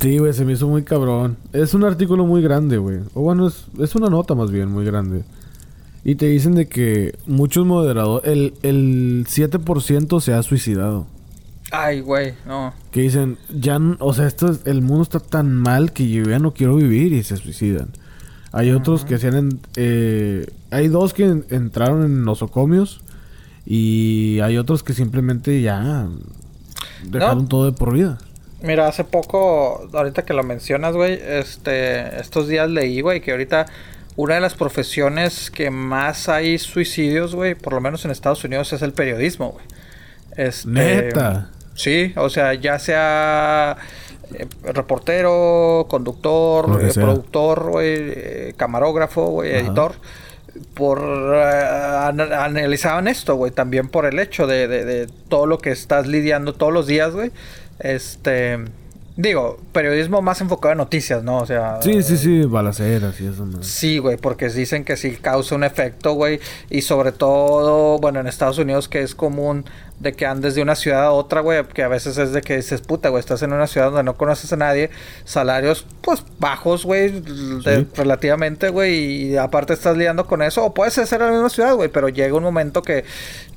Sí, 0.00 0.16
güey, 0.18 0.32
se 0.32 0.44
me 0.46 0.52
hizo 0.52 0.66
muy 0.68 0.84
cabrón. 0.84 1.36
Es 1.52 1.74
un 1.74 1.84
artículo 1.84 2.24
muy 2.24 2.40
grande, 2.40 2.78
güey. 2.78 3.00
O 3.12 3.20
bueno, 3.20 3.48
es, 3.48 3.66
es 3.78 3.94
una 3.96 4.08
nota 4.08 4.34
más 4.34 4.50
bien 4.50 4.70
muy 4.70 4.84
grande. 4.86 5.24
Y 6.04 6.14
te 6.14 6.26
dicen 6.26 6.54
de 6.54 6.68
que 6.68 7.18
muchos 7.26 7.66
moderadores, 7.66 8.30
el, 8.30 8.54
el 8.62 9.26
7% 9.28 10.20
se 10.20 10.32
ha 10.32 10.42
suicidado. 10.42 11.06
Ay, 11.70 12.00
güey, 12.00 12.32
no. 12.46 12.72
Que 12.92 13.00
dicen, 13.02 13.36
ya, 13.52 13.78
o 13.98 14.14
sea, 14.14 14.26
esto 14.26 14.48
es- 14.50 14.60
el 14.64 14.80
mundo 14.80 15.02
está 15.02 15.18
tan 15.20 15.52
mal 15.52 15.92
que 15.92 16.08
yo 16.08 16.22
ya 16.22 16.38
no 16.38 16.54
quiero 16.54 16.76
vivir 16.76 17.12
y 17.12 17.22
se 17.24 17.36
suicidan. 17.36 17.88
Hay 18.52 18.70
otros 18.70 19.04
que 19.04 19.18
se 19.18 19.28
han... 19.28 19.60
eh, 19.76 20.46
hay 20.70 20.88
dos 20.88 21.12
que 21.14 21.24
en- 21.24 21.44
entraron 21.50 22.04
en 22.04 22.24
nosocomios 22.24 23.00
y 23.66 24.40
hay 24.40 24.56
otros 24.56 24.82
que 24.82 24.94
simplemente 24.94 25.60
ya 25.60 26.06
dejaron 27.04 27.42
No. 27.42 27.48
todo 27.48 27.64
de 27.66 27.72
por 27.72 27.92
vida. 27.92 28.18
Mira, 28.62 28.88
hace 28.88 29.04
poco, 29.04 29.88
ahorita 29.92 30.24
que 30.24 30.32
lo 30.34 30.42
mencionas, 30.42 30.94
güey, 30.94 31.20
este, 31.22 32.18
estos 32.20 32.48
días 32.48 32.68
leí, 32.70 33.00
güey, 33.02 33.20
que 33.20 33.30
ahorita 33.30 33.66
una 34.16 34.34
de 34.34 34.40
las 34.40 34.54
profesiones 34.54 35.50
que 35.50 35.70
más 35.70 36.28
hay 36.28 36.58
suicidios, 36.58 37.34
güey, 37.36 37.54
por 37.54 37.72
lo 37.74 37.80
menos 37.80 38.04
en 38.04 38.10
Estados 38.10 38.42
Unidos, 38.42 38.72
es 38.72 38.82
el 38.82 38.92
periodismo, 38.92 39.50
güey. 39.52 39.64
Este, 40.36 40.68
Neta. 40.70 41.50
Sí, 41.74 42.12
o 42.16 42.28
sea, 42.28 42.54
ya 42.54 42.80
sea 42.80 43.76
reportero, 44.62 45.86
conductor, 45.88 46.80
eh, 46.82 46.90
productor, 46.94 47.70
güey, 47.70 47.94
eh, 47.98 48.54
camarógrafo, 48.56 49.42
Ajá. 49.42 49.50
editor. 49.50 49.92
Por 50.74 50.98
eh, 51.34 51.64
ana- 52.02 52.44
analizaban 52.44 53.06
esto, 53.08 53.36
güey, 53.36 53.52
también 53.52 53.88
por 53.88 54.06
el 54.06 54.18
hecho 54.18 54.46
de, 54.46 54.66
de- 54.66 54.84
de 54.84 55.06
todo 55.28 55.46
lo 55.46 55.58
que 55.58 55.70
estás 55.70 56.06
lidiando 56.06 56.52
todos 56.54 56.72
los 56.72 56.86
días, 56.86 57.12
güey. 57.12 57.30
Este, 57.78 58.58
digo, 59.20 59.58
periodismo 59.72 60.22
más 60.22 60.40
enfocado 60.40 60.70
en 60.72 60.78
noticias, 60.78 61.24
¿no? 61.24 61.38
O 61.38 61.46
sea, 61.46 61.80
Sí, 61.82 62.04
sí, 62.04 62.16
sí, 62.16 62.42
balaceras 62.44 63.20
y 63.20 63.26
eso. 63.26 63.44
¿no? 63.44 63.60
Sí, 63.64 63.98
güey, 63.98 64.16
porque 64.16 64.48
dicen 64.48 64.84
que 64.84 64.96
sí 64.96 65.10
causa 65.20 65.56
un 65.56 65.64
efecto, 65.64 66.12
güey. 66.12 66.38
Y 66.70 66.82
sobre 66.82 67.10
todo, 67.10 67.98
bueno, 67.98 68.20
en 68.20 68.28
Estados 68.28 68.58
Unidos 68.58 68.88
que 68.88 69.02
es 69.02 69.16
común 69.16 69.64
de 69.98 70.12
que 70.12 70.24
andes 70.24 70.54
de 70.54 70.62
una 70.62 70.76
ciudad 70.76 71.02
a 71.06 71.10
otra, 71.10 71.40
güey. 71.40 71.64
Que 71.66 71.82
a 71.82 71.88
veces 71.88 72.16
es 72.16 72.30
de 72.32 72.42
que 72.42 72.54
dices, 72.58 72.80
puta, 72.80 73.08
güey, 73.08 73.18
estás 73.18 73.42
en 73.42 73.52
una 73.52 73.66
ciudad 73.66 73.86
donde 73.88 74.04
no 74.04 74.16
conoces 74.16 74.52
a 74.52 74.56
nadie. 74.56 74.90
Salarios, 75.24 75.84
pues, 76.00 76.22
bajos, 76.38 76.84
güey, 76.84 77.20
Sí. 77.64 77.88
relativamente, 77.96 78.68
güey. 78.68 79.32
Y 79.32 79.36
aparte 79.36 79.72
estás 79.72 79.96
lidiando 79.96 80.28
con 80.28 80.42
eso. 80.42 80.64
O 80.64 80.72
puedes 80.74 80.94
ser 80.94 81.08
en 81.20 81.26
la 81.26 81.32
misma 81.32 81.50
ciudad, 81.50 81.74
güey. 81.74 81.88
Pero 81.88 82.08
llega 82.08 82.36
un 82.36 82.44
momento 82.44 82.82
que, 82.82 83.04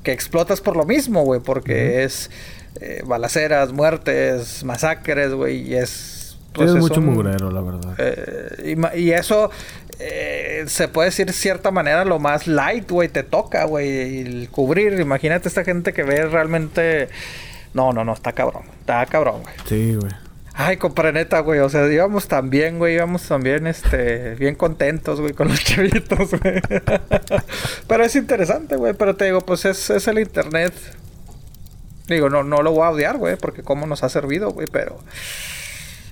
que 0.02 0.10
explotas 0.10 0.60
por 0.60 0.74
lo 0.76 0.84
mismo, 0.84 1.22
güey. 1.22 1.38
Porque 1.40 2.02
es 2.02 2.32
eh, 2.80 3.02
balaceras, 3.04 3.72
muertes, 3.72 4.64
masacres, 4.64 5.32
güey. 5.32 5.68
Y 5.68 5.74
es... 5.74 6.36
pues, 6.52 6.70
es 6.70 6.76
es 6.76 6.80
mucho 6.80 7.00
un- 7.00 7.06
mugrero, 7.06 7.50
la 7.50 7.60
verdad. 7.60 7.94
eh, 7.98 8.76
y 8.96 9.10
eso 9.12 9.50
eh, 9.98 10.64
se 10.66 10.88
puede 10.88 11.10
decir 11.10 11.26
de 11.26 11.32
cierta 11.32 11.70
manera 11.70 12.04
lo 12.04 12.18
más 12.18 12.46
light, 12.46 12.90
güey, 12.90 13.08
te 13.08 13.22
toca, 13.22 13.64
güey, 13.64 14.20
el 14.20 14.48
cubrir. 14.50 14.98
Imagínate 15.00 15.48
esta 15.48 15.64
gente 15.64 15.92
que 15.92 16.02
ve 16.02 16.26
realmente... 16.26 17.08
No, 17.74 17.92
no, 17.92 18.04
no, 18.04 18.12
está 18.12 18.32
cabrón, 18.32 18.64
está 18.80 19.06
cabrón, 19.06 19.42
güey. 19.42 19.54
Sí, 19.66 19.94
güey. 19.94 20.12
Ay, 20.54 20.76
compadre, 20.76 21.12
neta, 21.14 21.40
güey, 21.40 21.60
o 21.60 21.70
sea, 21.70 21.90
íbamos 21.90 22.28
tan 22.28 22.50
bien, 22.50 22.76
güey, 22.78 22.96
íbamos 22.96 23.22
también, 23.22 23.66
este, 23.66 24.34
bien 24.34 24.54
contentos, 24.54 25.18
güey, 25.18 25.32
con 25.32 25.48
los 25.48 25.58
chavitos, 25.64 26.30
güey. 26.38 26.60
pero 27.88 28.04
es 28.04 28.14
interesante, 28.16 28.76
güey, 28.76 28.92
pero 28.92 29.16
te 29.16 29.24
digo, 29.24 29.40
pues 29.40 29.64
es, 29.64 29.88
es 29.88 30.06
el 30.08 30.18
internet. 30.18 30.74
Digo, 32.08 32.28
no, 32.28 32.42
no 32.42 32.62
lo 32.62 32.72
voy 32.72 32.82
a 32.84 32.90
odiar, 32.90 33.18
güey, 33.18 33.36
porque 33.36 33.62
cómo 33.62 33.86
nos 33.86 34.02
ha 34.02 34.08
servido, 34.08 34.50
güey, 34.50 34.66
pero... 34.70 34.98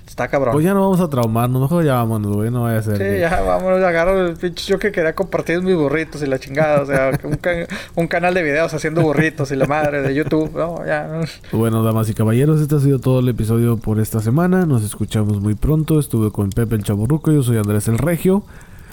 Está 0.07 0.27
cabrón. 0.27 0.51
Pues 0.51 0.65
ya 0.65 0.73
no 0.73 0.81
vamos 0.81 0.99
a 0.99 1.09
traumarnos, 1.09 1.61
mejor 1.61 1.85
ya 1.85 1.93
vámonos, 1.93 2.35
güey, 2.35 2.51
no 2.51 2.63
vaya 2.63 2.79
a 2.79 2.83
ser. 2.83 2.97
Sí, 2.97 3.03
que- 3.03 3.19
ya, 3.21 3.39
vámonos, 3.41 3.81
agarro 3.81 4.27
el 4.27 4.35
pinche 4.35 4.65
yo 4.69 4.77
que 4.77 4.91
quería 4.91 5.15
compartir 5.15 5.61
mis 5.61 5.73
burritos 5.75 6.21
y 6.21 6.25
la 6.25 6.37
chingada, 6.37 6.81
o 6.81 6.85
sea, 6.85 7.11
un, 7.23 7.39
un 7.95 8.07
canal 8.07 8.33
de 8.33 8.43
videos 8.43 8.73
haciendo 8.73 9.01
burritos 9.03 9.51
y 9.51 9.55
la 9.55 9.67
madre 9.67 10.01
de 10.01 10.13
YouTube, 10.13 10.51
no, 10.53 10.85
ya. 10.85 11.07
no. 11.07 11.57
Bueno, 11.57 11.81
damas 11.81 12.09
y 12.09 12.13
caballeros, 12.13 12.59
este 12.59 12.75
ha 12.75 12.79
sido 12.81 12.99
todo 12.99 13.21
el 13.21 13.29
episodio 13.29 13.77
por 13.77 14.01
esta 14.01 14.19
semana. 14.19 14.65
Nos 14.65 14.83
escuchamos 14.83 15.39
muy 15.39 15.55
pronto. 15.55 15.97
Estuve 15.97 16.29
con 16.29 16.49
Pepe 16.49 16.75
el 16.75 16.83
Chaborruco, 16.83 17.31
yo 17.31 17.41
soy 17.41 17.55
Andrés 17.57 17.87
el 17.87 17.97
Regio. 17.97 18.43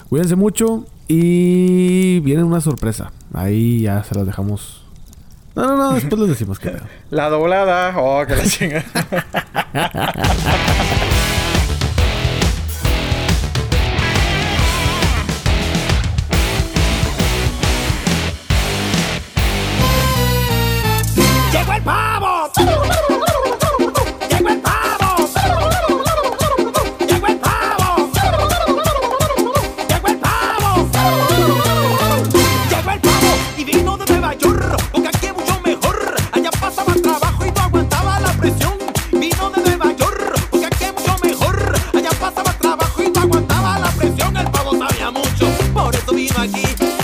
Cuídense 0.07 0.37
mucho 0.37 0.85
y 1.09 2.21
viene 2.21 2.43
una 2.45 2.61
sorpresa. 2.61 3.11
Ahí 3.33 3.81
ya 3.81 4.05
se 4.05 4.15
las 4.15 4.25
dejamos. 4.25 4.78
No, 5.59 5.67
no, 5.67 5.75
no, 5.75 5.91
después 5.91 6.17
les 6.21 6.29
decimos 6.29 6.57
pedo. 6.57 6.79
La 7.09 7.27
doblada, 7.27 7.93
oh, 7.97 8.25
que 8.25 8.33
la 8.33 8.45
chingada. 8.45 8.85
vino 46.13 46.39
aquí. 46.39 46.63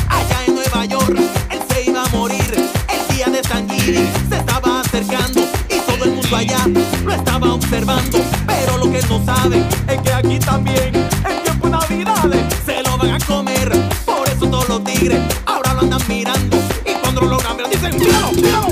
Allá 0.10 0.45
en 0.48 0.56
Nueva 0.56 0.86
York, 0.86 1.18
él 1.49 1.60
se 1.69 1.90
iba 1.90 2.03
a 2.03 2.07
morir. 2.10 2.69
El 2.88 3.15
día 3.15 3.27
de 3.27 3.44
San 3.44 3.69
Giri 3.69 4.07
se 4.30 4.38
estaba 4.38 4.82
acercando 4.82 5.41
y 5.69 5.80
todo 5.80 6.06
el 6.06 6.11
mundo 6.11 6.36
allá 6.36 6.65
lo 7.03 7.14
estaba 7.14 7.53
observando. 7.53 8.19
Pero 8.45 8.77
lo 8.77 8.91
que 8.91 9.02
no 9.03 9.23
sabe 9.26 9.64
es 9.88 10.02
que 10.02 10.14
aquí 10.14 10.40
también, 10.40 10.95
en 10.95 11.44
tiempo 11.44 11.68
de 11.68 11.72
Navidades, 11.72 12.45
se 12.65 12.84
lo 12.84 12.98
van 12.98 13.11
a 13.11 13.19
comer. 13.26 13.72
Por 14.06 14.27
eso 14.27 14.48
todos 14.48 14.69
los 14.69 14.84
tigres 14.84 15.19
ahora 15.45 15.73
lo 15.73 15.82
andan 15.82 16.02
mirando. 16.07 16.57
Y 16.86 16.94
cuando 17.02 17.22
lo 17.22 17.38
ver, 17.38 17.69
dicen: 17.69 17.98
¡Míralo, 17.98 18.32
míralo, 18.32 18.34
míralo, 18.34 18.41
míralo! 18.41 18.65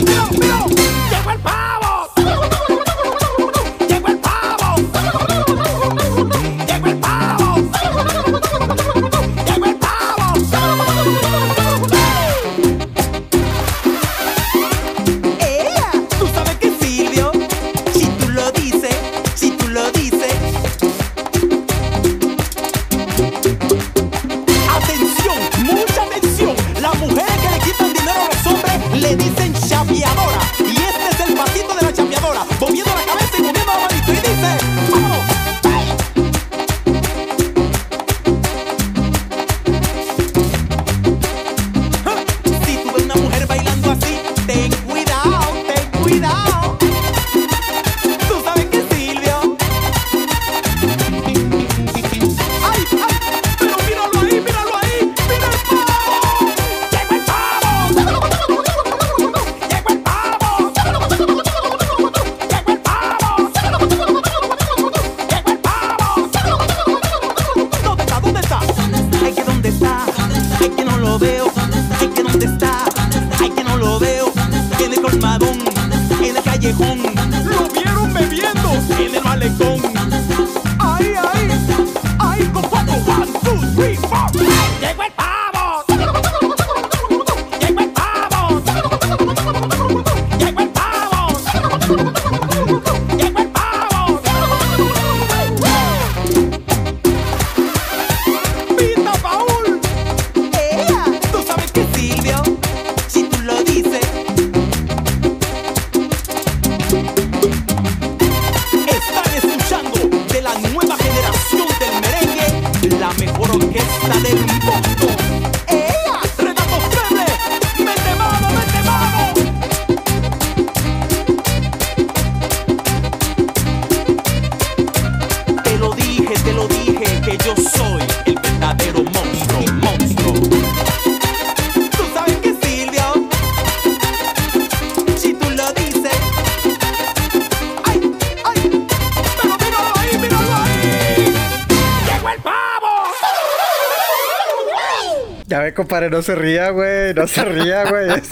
Compadre, 146.03 146.09
no 146.09 146.21
se 146.21 146.35
ría, 146.35 146.69
güey. 146.71 147.13
No 147.13 147.27
se 147.27 147.45
ría, 147.45 147.89
güey. 147.89 148.09
Es, 148.11 148.29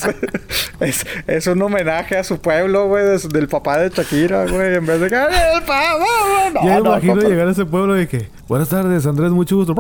es, 0.80 1.06
es 1.28 1.48
un 1.48 1.62
homenaje 1.62 2.18
a 2.18 2.24
su 2.24 2.40
pueblo, 2.42 2.88
güey, 2.88 3.06
de 3.06 3.18
del 3.30 3.48
papá 3.48 3.80
de 3.80 3.90
Shakira, 3.90 4.46
güey. 4.46 4.76
En 4.76 4.86
vez 4.86 5.00
de 5.00 5.10
que 5.10 5.16
¡Ay, 5.16 5.36
el 5.56 5.62
güey! 5.66 6.54
No, 6.54 6.64
ya 6.64 6.76
me 6.76 6.82
no, 6.82 6.90
imagino 6.92 7.14
compadre. 7.14 7.30
llegar 7.30 7.48
a 7.48 7.52
ese 7.52 7.66
pueblo 7.66 8.00
y 8.02 8.08
que... 8.08 8.30
Buenas 8.48 8.70
tardes, 8.70 9.06
Andrés, 9.06 9.32
mucho 9.32 9.56
gusto. 9.58 9.76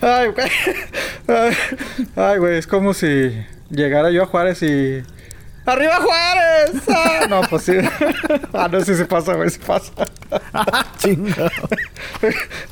Ay, 0.00 0.28
güey. 0.28 0.50
Ay, 1.28 1.56
Ay, 2.16 2.38
güey, 2.38 2.58
es 2.58 2.66
como 2.66 2.94
si 2.94 3.44
llegara 3.70 4.10
yo 4.10 4.22
a 4.22 4.26
Juárez 4.26 4.62
y. 4.62 5.02
¡Arriba 5.66 5.96
Juárez! 5.96 6.82
Ah, 6.88 7.26
no, 7.28 7.40
pues 7.42 7.62
sí. 7.64 7.72
Ah, 8.52 8.68
no, 8.70 8.80
sí 8.82 8.94
se 8.94 9.06
pasa, 9.06 9.34
güey, 9.34 9.50
se 9.50 9.58
pasa. 9.60 9.92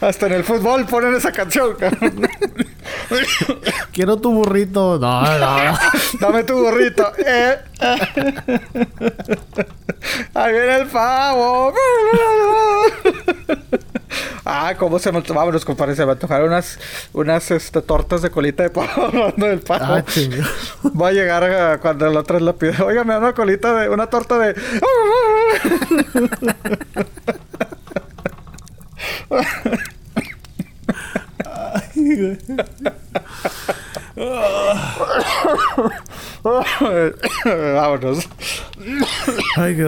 Hasta 0.00 0.26
en 0.26 0.32
el 0.32 0.44
fútbol 0.44 0.86
ponen 0.86 1.14
esa 1.14 1.32
canción, 1.32 1.74
cabrón. 1.76 2.28
Quiero 3.92 4.16
tu 4.18 4.32
burrito. 4.32 4.98
No, 4.98 5.22
no. 5.38 5.78
Dame 6.20 6.44
tu 6.44 6.54
burrito. 6.54 7.12
Eh. 7.18 7.58
Ahí 10.34 10.52
viene 10.52 10.76
el 10.76 10.86
pavo. 10.86 11.72
Ah, 14.44 14.74
cómo 14.76 14.98
se 14.98 15.12
me... 15.12 15.20
Vámonos, 15.20 15.64
compadre. 15.64 15.94
Se 15.94 16.04
me 16.04 16.12
antojaron 16.12 16.48
unas... 16.48 16.78
Unas 17.12 17.50
este, 17.50 17.80
tortas 17.82 18.22
de 18.22 18.30
colita 18.30 18.62
de 18.64 18.70
pavo 18.70 18.88
hablando 19.06 19.46
del 19.46 19.60
pavo. 19.60 19.84
Ah. 19.84 20.04
Va 21.00 21.08
a 21.08 21.12
llegar 21.12 21.44
a- 21.44 21.78
cuando 21.78 22.08
la 22.10 22.20
otra 22.20 22.40
la 22.40 22.52
pide. 22.54 22.82
Oiga, 22.82 23.04
me 23.04 23.12
da 23.14 23.20
una 23.20 23.32
colita 23.34 23.72
de... 23.74 23.88
Una 23.88 24.08
torta 24.08 24.38
de... 24.38 24.54
Vámonos. 38.02 38.28
Ay, 39.56 39.76
qué... 39.76 39.86